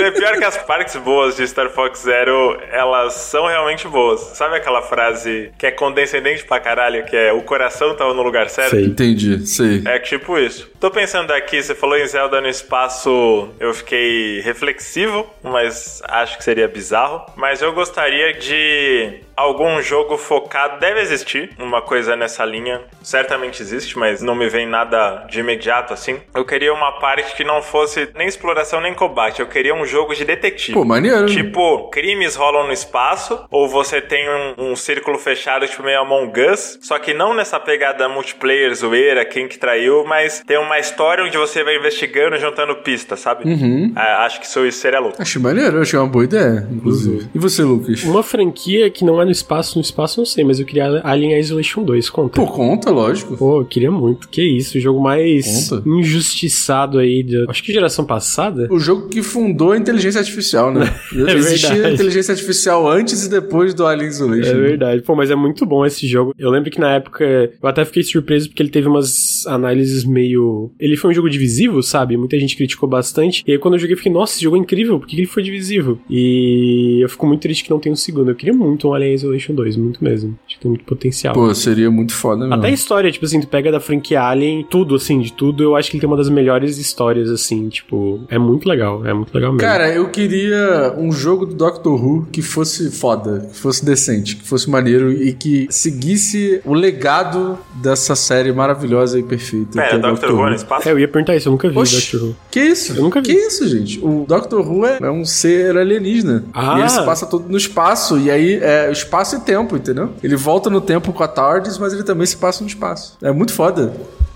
É 0.00 0.10
pior 0.10 0.38
que 0.38 0.44
as 0.44 0.56
partes 0.56 0.96
boas 0.96 1.36
de 1.36 1.46
Star 1.46 1.70
Fox 1.70 1.99
Zero, 2.02 2.58
elas 2.70 3.14
são 3.14 3.46
realmente 3.46 3.86
boas. 3.88 4.20
Sabe 4.34 4.56
aquela 4.56 4.82
frase 4.82 5.50
que 5.58 5.66
é 5.66 5.70
condescendente 5.70 6.44
pra 6.44 6.60
caralho, 6.60 7.04
que 7.04 7.16
é 7.16 7.32
o 7.32 7.42
coração 7.42 7.94
tava 7.94 8.14
no 8.14 8.22
lugar 8.22 8.48
certo? 8.48 8.70
Sei. 8.70 8.84
Entendi, 8.84 9.46
sei. 9.46 9.82
É 9.84 9.98
tipo 9.98 10.38
isso. 10.38 10.70
Tô 10.80 10.90
pensando 10.90 11.30
aqui, 11.32 11.62
você 11.62 11.74
falou 11.74 11.98
em 11.98 12.06
Zelda 12.06 12.40
no 12.40 12.48
espaço, 12.48 13.48
eu 13.60 13.74
fiquei 13.74 14.40
reflexivo, 14.40 15.28
mas 15.42 16.02
acho 16.08 16.38
que 16.38 16.44
seria 16.44 16.66
bizarro. 16.66 17.26
Mas 17.36 17.60
eu 17.60 17.72
gostaria 17.72 18.32
de 18.34 19.20
algum 19.36 19.80
jogo 19.82 20.16
focado. 20.16 20.78
Deve 20.78 21.00
existir 21.00 21.50
uma 21.58 21.80
coisa 21.80 22.14
nessa 22.16 22.44
linha. 22.44 22.80
Certamente 23.02 23.62
existe, 23.62 23.98
mas 23.98 24.20
não 24.22 24.34
me 24.34 24.48
vem 24.48 24.66
nada 24.66 25.26
de 25.28 25.40
imediato 25.40 25.92
assim. 25.92 26.20
Eu 26.34 26.44
queria 26.44 26.72
uma 26.72 26.92
parte 26.92 27.34
que 27.34 27.44
não 27.44 27.62
fosse 27.62 28.08
nem 28.14 28.28
exploração 28.28 28.80
nem 28.80 28.94
combate. 28.94 29.40
Eu 29.40 29.46
queria 29.46 29.74
um 29.74 29.86
jogo 29.86 30.14
de 30.14 30.24
detetive. 30.24 30.74
Pô, 30.74 30.84
maneiro. 30.84 31.26
Tipo, 31.26 31.89
crimes 31.90 32.36
rolam 32.36 32.66
no 32.66 32.72
espaço, 32.72 33.40
ou 33.50 33.68
você 33.68 34.00
tem 34.00 34.24
um, 34.58 34.70
um 34.72 34.76
círculo 34.76 35.18
fechado, 35.18 35.66
tipo 35.66 35.82
meio 35.82 36.00
Among 36.00 36.32
Us, 36.52 36.78
só 36.82 36.98
que 36.98 37.12
não 37.12 37.34
nessa 37.34 37.58
pegada 37.58 38.08
multiplayer, 38.08 38.74
zoeira, 38.74 39.24
quem 39.24 39.48
que 39.48 39.58
traiu, 39.58 40.04
mas 40.06 40.42
tem 40.46 40.58
uma 40.58 40.78
história 40.78 41.24
onde 41.24 41.36
você 41.36 41.64
vai 41.64 41.76
investigando, 41.76 42.38
juntando 42.38 42.76
pistas, 42.76 43.20
sabe? 43.20 43.48
Uhum. 43.48 43.92
Ah, 43.94 44.24
acho 44.24 44.40
que 44.40 44.46
isso, 44.46 44.64
isso 44.66 44.78
seria 44.78 45.00
louco. 45.00 45.20
Achei 45.20 45.40
maneiro, 45.40 45.80
achei 45.80 45.98
uma 45.98 46.08
boa 46.08 46.24
ideia, 46.24 46.66
inclusive. 46.70 47.28
E 47.34 47.38
você, 47.38 47.62
Lucas? 47.62 48.02
Uma 48.04 48.22
franquia 48.22 48.90
que 48.90 49.04
não 49.04 49.20
é 49.20 49.24
no 49.24 49.30
espaço, 49.30 49.76
no 49.78 49.82
espaço 49.82 50.20
não 50.20 50.26
sei, 50.26 50.44
mas 50.44 50.60
eu 50.60 50.66
queria 50.66 51.00
Alien 51.04 51.38
Isolation 51.38 51.82
2, 51.82 52.10
conta. 52.10 52.40
Pô, 52.40 52.46
conta, 52.46 52.90
lógico. 52.90 53.36
Pô, 53.36 53.60
eu 53.60 53.64
queria 53.64 53.90
muito. 53.90 54.28
Que 54.28 54.42
isso, 54.42 54.78
o 54.78 54.80
jogo 54.80 55.00
mais 55.00 55.68
Conta. 55.68 55.88
injustiçado 55.88 56.98
aí, 56.98 57.22
de, 57.22 57.44
acho 57.48 57.62
que 57.62 57.72
geração 57.72 58.04
passada. 58.04 58.68
O 58.70 58.78
jogo 58.78 59.08
que 59.08 59.22
fundou 59.22 59.72
a 59.72 59.76
inteligência 59.76 60.18
artificial, 60.20 60.72
né? 60.72 60.80
É 61.30 61.32
Existia 61.32 61.79
verdade. 61.82 61.94
inteligência 62.00 62.32
artificial 62.32 62.88
antes 62.88 63.26
e 63.26 63.30
depois 63.30 63.74
do 63.74 63.86
Alien 63.86 64.08
Isolation. 64.08 64.50
É 64.50 64.54
verdade. 64.54 65.02
Pô, 65.02 65.14
mas 65.14 65.30
é 65.30 65.34
muito 65.34 65.64
bom 65.66 65.84
esse 65.84 66.06
jogo. 66.06 66.34
Eu 66.38 66.50
lembro 66.50 66.70
que 66.70 66.80
na 66.80 66.94
época 66.94 67.24
eu 67.24 67.68
até 67.68 67.84
fiquei 67.84 68.02
surpreso 68.02 68.48
porque 68.48 68.62
ele 68.62 68.70
teve 68.70 68.88
umas 68.88 69.46
análises 69.46 70.04
meio. 70.04 70.70
Ele 70.78 70.96
foi 70.96 71.10
um 71.10 71.14
jogo 71.14 71.28
divisivo, 71.28 71.82
sabe? 71.82 72.16
Muita 72.16 72.38
gente 72.38 72.56
criticou 72.56 72.88
bastante. 72.88 73.42
E 73.46 73.52
aí 73.52 73.58
quando 73.58 73.74
eu 73.74 73.78
joguei, 73.80 73.94
eu 73.94 73.98
fiquei, 73.98 74.12
nossa, 74.12 74.34
esse 74.34 74.42
jogo 74.42 74.56
é 74.56 74.58
incrível, 74.58 74.98
por 74.98 75.06
que 75.06 75.16
que 75.16 75.22
ele 75.22 75.28
foi 75.28 75.42
divisivo? 75.42 76.00
E 76.08 77.00
eu 77.02 77.08
fico 77.08 77.26
muito 77.26 77.40
triste 77.40 77.64
que 77.64 77.70
não 77.70 77.78
tem 77.78 77.92
um 77.92 77.96
segundo. 77.96 78.30
Eu 78.30 78.34
queria 78.34 78.54
muito 78.54 78.88
um 78.88 78.94
Alien 78.94 79.14
Isolation 79.14 79.54
2, 79.54 79.76
muito 79.76 80.02
mesmo. 80.02 80.38
Acho 80.46 80.56
que 80.56 80.62
tem 80.62 80.70
muito 80.70 80.84
potencial. 80.84 81.34
Pô, 81.34 81.52
seria 81.54 81.90
muito 81.90 82.12
foda 82.12 82.40
mesmo. 82.40 82.54
Até 82.54 82.68
a 82.68 82.70
história, 82.70 83.10
tipo 83.10 83.24
assim, 83.24 83.40
tu 83.40 83.48
pega 83.48 83.70
da 83.70 83.80
franquia 83.80 84.22
Alien, 84.22 84.66
tudo, 84.68 84.94
assim, 84.94 85.20
de 85.20 85.32
tudo, 85.32 85.62
eu 85.62 85.76
acho 85.76 85.90
que 85.90 85.96
ele 85.96 86.00
tem 86.00 86.08
uma 86.08 86.16
das 86.16 86.28
melhores 86.28 86.78
histórias, 86.78 87.30
assim, 87.30 87.68
tipo, 87.68 88.20
é 88.28 88.38
muito 88.38 88.68
legal, 88.68 89.04
é 89.06 89.12
muito 89.12 89.34
legal 89.34 89.52
mesmo. 89.52 89.60
Cara, 89.60 89.92
eu 89.92 90.08
queria 90.10 90.94
um 90.96 91.12
jogo 91.12 91.46
do 91.46 91.54
Doctor 91.70 92.04
Who 92.04 92.26
que 92.32 92.42
fosse 92.42 92.90
foda, 92.90 93.48
que 93.50 93.56
fosse 93.56 93.84
decente, 93.84 94.36
que 94.36 94.46
fosse 94.46 94.68
maneiro 94.68 95.12
e 95.12 95.32
que 95.32 95.68
seguisse 95.70 96.60
o 96.64 96.74
legado 96.74 97.58
dessa 97.74 98.16
série 98.16 98.52
maravilhosa 98.52 99.18
e 99.18 99.22
perfeita. 99.22 99.70
que 99.70 99.78
Pera, 99.78 99.96
é 99.96 99.98
Doctor 99.98 100.32
Who 100.32 100.48
no 100.48 100.54
espaço? 100.54 100.88
É, 100.88 100.92
eu 100.92 100.98
ia 100.98 101.08
perguntar 101.08 101.36
isso, 101.36 101.48
eu 101.48 101.52
nunca 101.52 101.68
vi 101.68 101.78
Oxi. 101.78 102.12
Doctor 102.12 102.28
Who. 102.28 102.36
Que 102.50 102.60
isso? 102.60 102.92
Eu 102.92 103.02
nunca 103.02 103.20
vi. 103.20 103.26
Que 103.26 103.32
isso, 103.32 103.68
gente? 103.68 104.00
O 104.02 104.24
Doctor 104.26 104.68
Who 104.68 104.84
é, 104.84 104.98
é 105.00 105.10
um 105.10 105.24
ser 105.24 105.76
alienígena. 105.76 106.44
Ah. 106.52 106.76
E 106.78 106.80
ele 106.80 106.88
se 106.88 107.04
passa 107.04 107.26
todo 107.26 107.48
no 107.48 107.56
espaço. 107.56 108.18
E 108.18 108.30
aí 108.30 108.54
é 108.54 108.90
espaço 108.90 109.36
e 109.36 109.40
tempo, 109.40 109.76
entendeu? 109.76 110.10
Ele 110.22 110.36
volta 110.36 110.68
no 110.68 110.80
tempo 110.80 111.12
com 111.12 111.22
a 111.22 111.28
TARDIS, 111.28 111.78
mas 111.78 111.92
ele 111.92 112.02
também 112.02 112.26
se 112.26 112.36
passa 112.36 112.62
no 112.62 112.68
espaço. 112.68 113.16
É 113.22 113.30
muito 113.30 113.52
foda. 113.52 113.92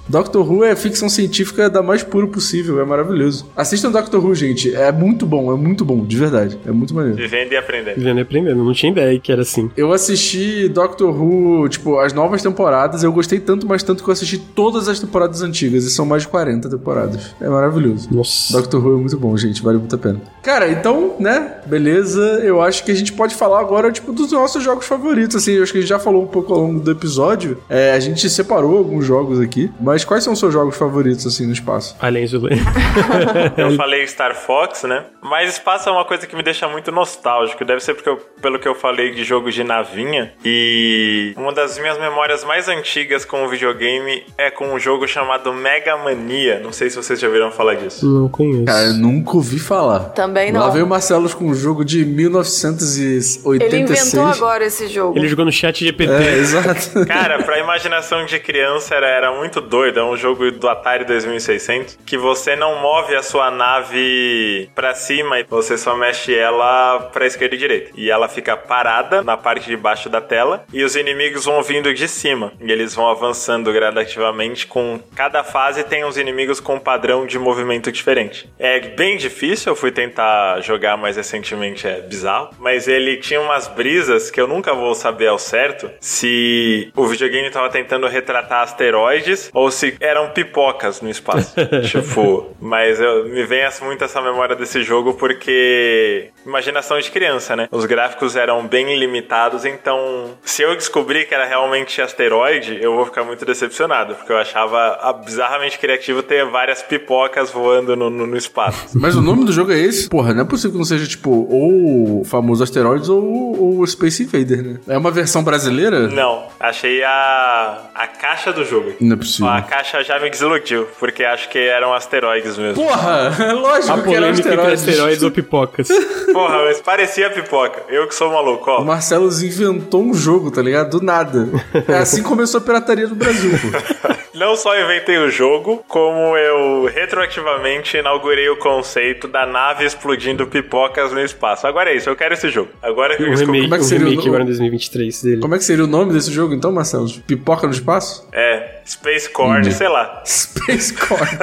Doctor 0.09 0.49
Who 0.49 0.65
é 0.65 0.77
ficção 0.77 1.09
científica 1.09 1.71
da 1.71 1.83
mais 1.83 2.03
pura 2.03 2.27
possível, 2.27 2.81
é 2.81 2.85
maravilhoso. 2.85 3.47
Assistam 3.57 3.91
Doctor 3.91 4.25
Who, 4.25 4.35
gente. 4.35 4.75
É 4.75 4.93
muito 4.93 5.27
bom, 5.27 5.53
é 5.53 5.57
muito 5.57 5.85
bom, 5.85 6.05
de 6.05 6.17
verdade. 6.17 6.59
É 6.67 6.71
muito 6.71 6.95
maneiro. 6.95 7.17
Vivendo 7.17 7.53
e 7.53 7.57
aprendendo. 7.57 7.97
Vivendo 7.97 8.19
e 8.19 8.21
aprendendo, 8.21 8.65
não 8.65 8.73
tinha 8.73 8.93
ideia 8.93 9.19
que 9.19 9.33
era 9.33 9.43
assim. 9.43 9.71
Eu 9.77 9.93
assisti 9.93 10.69
Doctor 10.69 11.11
Who, 11.11 11.69
tipo, 11.69 11.99
as 11.99 12.13
novas 12.13 12.43
temporadas. 12.43 13.03
Eu 13.03 13.13
gostei 13.13 13.41
tanto, 13.41 13.67
mas 13.67 13.83
tanto 13.83 14.03
que 14.03 14.09
eu 14.09 14.13
assisti 14.13 14.39
todas 14.39 14.89
as 14.89 15.01
temporadas 15.01 15.43
antigas. 15.43 15.85
E 15.85 15.91
são 15.91 16.05
mais 16.05 16.23
de 16.23 16.29
40 16.29 16.69
temporadas. 16.69 17.35
É 17.41 17.49
maravilhoso. 17.49 18.09
Nossa. 18.11 18.53
Doctor 18.53 18.85
Who 18.85 18.95
é 18.95 19.01
muito 19.01 19.19
bom, 19.19 19.37
gente. 19.37 19.63
Vale 19.63 19.79
muito 19.79 19.95
a 19.95 19.99
pena. 19.99 20.21
Cara, 20.43 20.69
então, 20.71 21.15
né? 21.19 21.59
Beleza. 21.67 22.21
Eu 22.43 22.61
acho 22.61 22.85
que 22.85 22.93
a 22.93 22.95
gente 22.95 23.13
pode 23.13 23.35
falar 23.35 23.61
agora, 23.61 23.91
tipo, 23.91 24.13
dos 24.13 24.33
nossos 24.33 24.63
jogos 24.63 24.87
favoritos. 24.87 25.37
Assim, 25.37 25.53
eu 25.53 25.63
acho 25.63 25.73
que 25.73 25.79
a 25.79 25.81
gente 25.81 25.91
já 25.91 25.99
falou 25.99 26.23
um 26.23 26.27
pouco 26.27 26.53
ao 26.53 26.61
longo 26.61 26.81
do 26.81 26.91
episódio. 26.91 27.59
É, 27.69 27.93
a 27.93 28.01
gente 28.01 28.29
separou 28.29 28.77
alguns 28.77 29.05
jogos 29.05 29.41
aqui. 29.41 29.71
Mas 29.81 29.94
quais 30.03 30.25
são 30.25 30.33
os 30.33 30.39
seus 30.39 30.53
jogos 30.53 30.77
favoritos, 30.77 31.27
assim, 31.27 31.47
no 31.47 31.53
espaço? 31.53 31.95
Alien 32.01 32.25
Isolation. 32.25 32.65
Eu 33.57 33.77
falei 33.77 34.07
Star 34.07 34.35
Fox, 34.35 34.83
né? 34.85 35.05
Mas 35.23 35.51
espaço 35.51 35.89
é 35.89 35.93
uma 35.93 36.05
coisa 36.05 36.27
que 36.27 36.35
me 36.35 36.43
deixa 36.43 36.67
muito 36.69 36.91
nostálgico. 36.91 37.65
Deve 37.65 37.81
ser 37.81 37.95
porque 37.95 38.09
eu- 38.09 38.17
pelo 38.41 38.59
que 38.59 38.67
eu 38.67 38.75
falei 38.75 39.11
de 39.13 39.23
jogos 39.25 39.55
de 39.55 39.63
navinha. 39.63 40.33
E 40.45 41.35
uma 41.37 41.53
das 41.53 41.79
minhas 41.79 41.99
memórias 41.99 42.43
mais 42.45 42.69
antigas 42.69 43.25
com 43.25 43.45
o 43.45 43.49
videogame 43.49 44.25
é 44.39 44.51
com 44.51 44.73
um 44.75 44.79
jogo 44.79 45.07
chamado 45.07 45.53
Mega 45.53 45.97
Mania. 45.97 46.61
Não 46.63 46.73
sei 46.73 46.89
se 46.91 46.97
vocês 46.97 47.21
já 47.21 47.27
ouviram 47.27 47.51
falar 47.51 47.75
disso. 47.75 48.07
não 48.07 48.29
conheço. 48.29 48.65
Cara, 48.65 48.87
eu 48.87 48.95
nunca 48.95 49.33
ouvi 49.37 49.59
falar. 49.59 50.01
Também 50.11 50.51
não. 50.53 50.61
Lá 50.61 50.71
veio 50.71 50.85
o 50.87 50.89
Marcelo 50.89 51.29
com 51.31 51.45
um 51.47 51.55
jogo 51.55 51.85
de 51.85 52.05
1986. 52.05 53.45
Ele 53.61 53.79
inventou 53.79 54.27
agora 54.27 54.65
esse 54.65 54.89
jogo. 54.89 55.19
Ele 55.19 55.29
jogou 55.29 55.45
no 55.45 55.53
chat 55.53 55.85
GPT. 55.85 56.13
É, 56.13 56.37
exato. 56.39 57.07
Cara, 57.07 57.43
pra 57.43 57.59
imaginação 57.59 58.25
de 58.25 58.39
criança 58.39 58.95
era, 58.95 59.07
era 59.07 59.33
muito 59.37 59.61
doido. 59.61 59.84
É 59.85 60.03
um 60.03 60.17
jogo 60.17 60.51
do 60.51 60.69
Atari 60.69 61.05
2600 61.05 61.99
que 62.07 62.17
você 62.17 62.57
não 62.57 62.81
move 62.81 63.15
a 63.15 63.23
sua 63.23 63.51
nave 63.51 64.71
pra 64.75 64.95
cima 64.95 65.41
e 65.41 65.45
você 65.45 65.77
só 65.77 65.95
mexe 65.95 66.35
ela 66.35 67.11
pra 67.13 67.27
esquerda 67.27 67.55
e 67.55 67.59
direita. 67.59 67.91
E 67.95 68.11
ela 68.11 68.29
fica 68.29 68.57
parada 68.57 69.23
na 69.23 69.37
parte 69.37 69.67
de 69.67 69.77
baixo 69.77 70.09
da 70.09 70.21
tela 70.21 70.65
e 70.73 70.83
os 70.83 70.97
inimigos 70.97 71.45
vão 71.45 71.63
vindo 71.63 71.93
de 71.93 72.09
cima. 72.09 72.53
E 72.61 72.73
eles 72.73 72.95
vão 72.95 73.09
avançando 73.09 73.73
gradativamente 73.73 74.67
com 74.67 74.99
cada 75.15 75.45
fase 75.45 75.85
tem 75.85 76.05
uns 76.05 76.17
inimigos 76.17 76.61
com 76.61 76.77
um 76.77 76.81
padrão 76.81 77.27
de 77.27 77.39
movimento 77.39 77.93
diferente. 77.93 78.49
É 78.59 78.81
bem 78.81 79.17
difícil, 79.17 79.73
eu 79.73 79.77
fui 79.77 79.91
tentar 79.91 80.61
jogar 80.61 80.97
mais 80.97 81.17
recentemente, 81.17 81.87
é 81.87 82.01
bizarro, 82.01 82.51
mas 82.59 82.89
ele 82.89 83.17
tinha 83.17 83.41
umas 83.41 83.69
brisas 83.69 84.31
que 84.31 84.41
eu 84.41 84.47
nunca 84.47 84.73
vou 84.75 84.95
saber 84.95 85.29
ao 85.29 85.39
certo 85.39 85.91
se 86.01 86.93
o 86.97 87.07
videogame 87.07 87.51
tava 87.51 87.69
tentando 87.69 88.07
retratar 88.07 88.63
asteroides 88.63 89.51
ou 89.53 89.71
se 89.75 89.97
eram 90.01 90.31
pipocas 90.31 91.01
no 91.01 91.11
espaço. 91.11 91.55
tipo, 91.91 92.47
mas 92.61 93.01
eu, 93.01 93.25
me 93.29 93.45
vem 93.45 93.65
muito 93.83 94.05
essa 94.05 94.21
memória 94.21 94.55
desse 94.55 94.83
jogo 94.83 95.15
porque 95.15 96.31
imaginação 96.47 96.99
de 97.01 97.11
criança, 97.11 97.57
né? 97.57 97.69
Os 97.71 97.85
gráficos 97.87 98.37
eram 98.37 98.67
bem 98.67 98.97
limitados, 98.99 99.65
então 99.65 100.31
se 100.45 100.63
eu 100.63 100.75
descobrir 100.77 101.27
que 101.27 101.35
era 101.35 101.45
realmente 101.47 102.01
asteroide, 102.03 102.79
eu 102.81 102.95
vou 102.95 103.07
ficar 103.07 103.25
muito 103.25 103.45
decepcionado, 103.45 104.15
porque 104.15 104.33
eu 104.33 104.39
achava 104.39 105.13
bizarramente 105.25 105.79
criativo 105.79 106.23
ter 106.23 106.45
várias 106.47 106.83
pipocas 106.83 107.51
voando 107.51 107.97
no, 107.97 108.11
no- 108.11 108.27
no 108.27 108.37
espaço. 108.37 108.89
Mas 108.99 109.17
o 109.17 109.23
nome 109.23 109.45
do 109.45 109.53
jogo 109.53 109.73
é 109.73 109.79
esse? 109.79 110.09
Porra, 110.09 110.33
não 110.35 110.43
é 110.43 110.45
possível 110.45 110.73
que 110.73 110.79
não 110.79 110.85
seja, 110.85 111.07
tipo, 111.07 111.31
ou 111.31 112.21
o 112.21 112.25
famoso 112.25 112.63
Asteroids 112.63 113.09
ou 113.09 113.25
ou 113.55 113.79
o 113.81 113.87
Space 113.87 114.23
Invader, 114.25 114.63
né? 114.63 114.81
É 114.89 114.99
uma 114.99 115.11
versão 115.11 115.43
brasileira? 115.43 116.09
Não, 116.09 116.47
achei 116.61 117.03
a, 117.05 117.79
a 117.95 118.07
caixa 118.07 118.53
do 118.53 118.65
jogo. 118.65 118.93
Não 119.01 119.15
é 119.15 119.17
possível. 119.19 119.49
A 119.49 119.63
caixa 119.65 120.03
já 120.03 120.19
me 120.19 120.31
desiludiu, 120.31 120.87
porque 120.99 121.25
acho 121.25 121.49
que 121.49 121.59
eram 121.59 121.93
asteroides 121.93 122.57
mesmo. 122.59 122.83
Porra, 122.85 123.31
lógico 123.53 123.93
A 123.93 124.03
que 124.03 124.09
era 124.15 124.21
polêmica 124.21 124.29
entre 124.31 124.51
asteroides. 124.53 124.89
asteroides 124.89 125.23
ou 125.23 125.31
pipocas. 125.31 125.89
Porra, 126.33 126.65
mas 126.65 126.81
parecia 126.81 127.31
pipoca. 127.31 127.83
Eu 127.89 128.07
que 128.09 128.15
sou 128.15 128.31
maluco, 128.33 128.71
O 128.71 128.75
ó. 128.75 128.85
Marcelo 128.85 129.29
inventou 129.29 130.03
um 130.03 130.15
jogo, 130.15 130.51
tá 130.51 130.61
ligado? 130.63 130.99
Do 130.99 131.05
nada. 131.05 131.49
É 131.89 131.95
assim 131.99 132.23
que 132.23 132.29
começou 132.29 132.59
a 132.59 132.63
pirataria 132.63 133.07
no 133.07 133.15
Brasil, 133.15 133.51
pô. 133.51 134.15
Não 134.35 134.57
só 134.57 134.77
inventei 134.77 135.17
o 135.19 135.31
jogo, 135.31 135.85
como 135.87 136.37
eu 136.37 136.87
retroativamente 136.93 137.97
inaugurei 137.97 138.49
o 138.49 138.57
conceito 138.57 139.29
da 139.29 139.47
nave 139.47 139.85
explodindo 139.85 140.45
pipocas 140.47 141.13
no 141.13 141.21
espaço. 141.21 141.67
Agora 141.69 141.91
é 141.91 141.97
isso, 141.97 142.09
eu 142.11 142.17
quero 142.17 142.35
esse 142.35 142.49
jogo. 142.49 142.69
Agora 142.83 143.17
que 143.17 143.23
eu 143.23 143.31
remake, 143.31 143.63
Como 143.63 143.75
é 143.75 143.79
que 143.79 143.85
seria 143.85 144.07
o 144.07 144.11
remake 144.11 144.17
nome? 144.17 144.29
agora 144.29 144.43
em 144.43 144.47
2023 144.47 145.23
dele. 145.23 145.41
Como 145.41 145.55
é 145.55 145.59
que 145.59 145.65
seria 145.65 145.85
o 145.85 145.87
nome 145.87 146.13
desse 146.13 146.33
jogo 146.33 146.53
então, 146.53 146.73
Marcelo? 146.73 147.09
Pipoca 147.27 147.67
no 147.69 147.73
espaço? 147.73 148.29
É, 148.33 148.81
Space 148.85 149.29
Cord, 149.31 149.73
sei 149.73 149.89
lá. 149.89 150.23
Space 150.27 150.93
Core. 150.95 151.39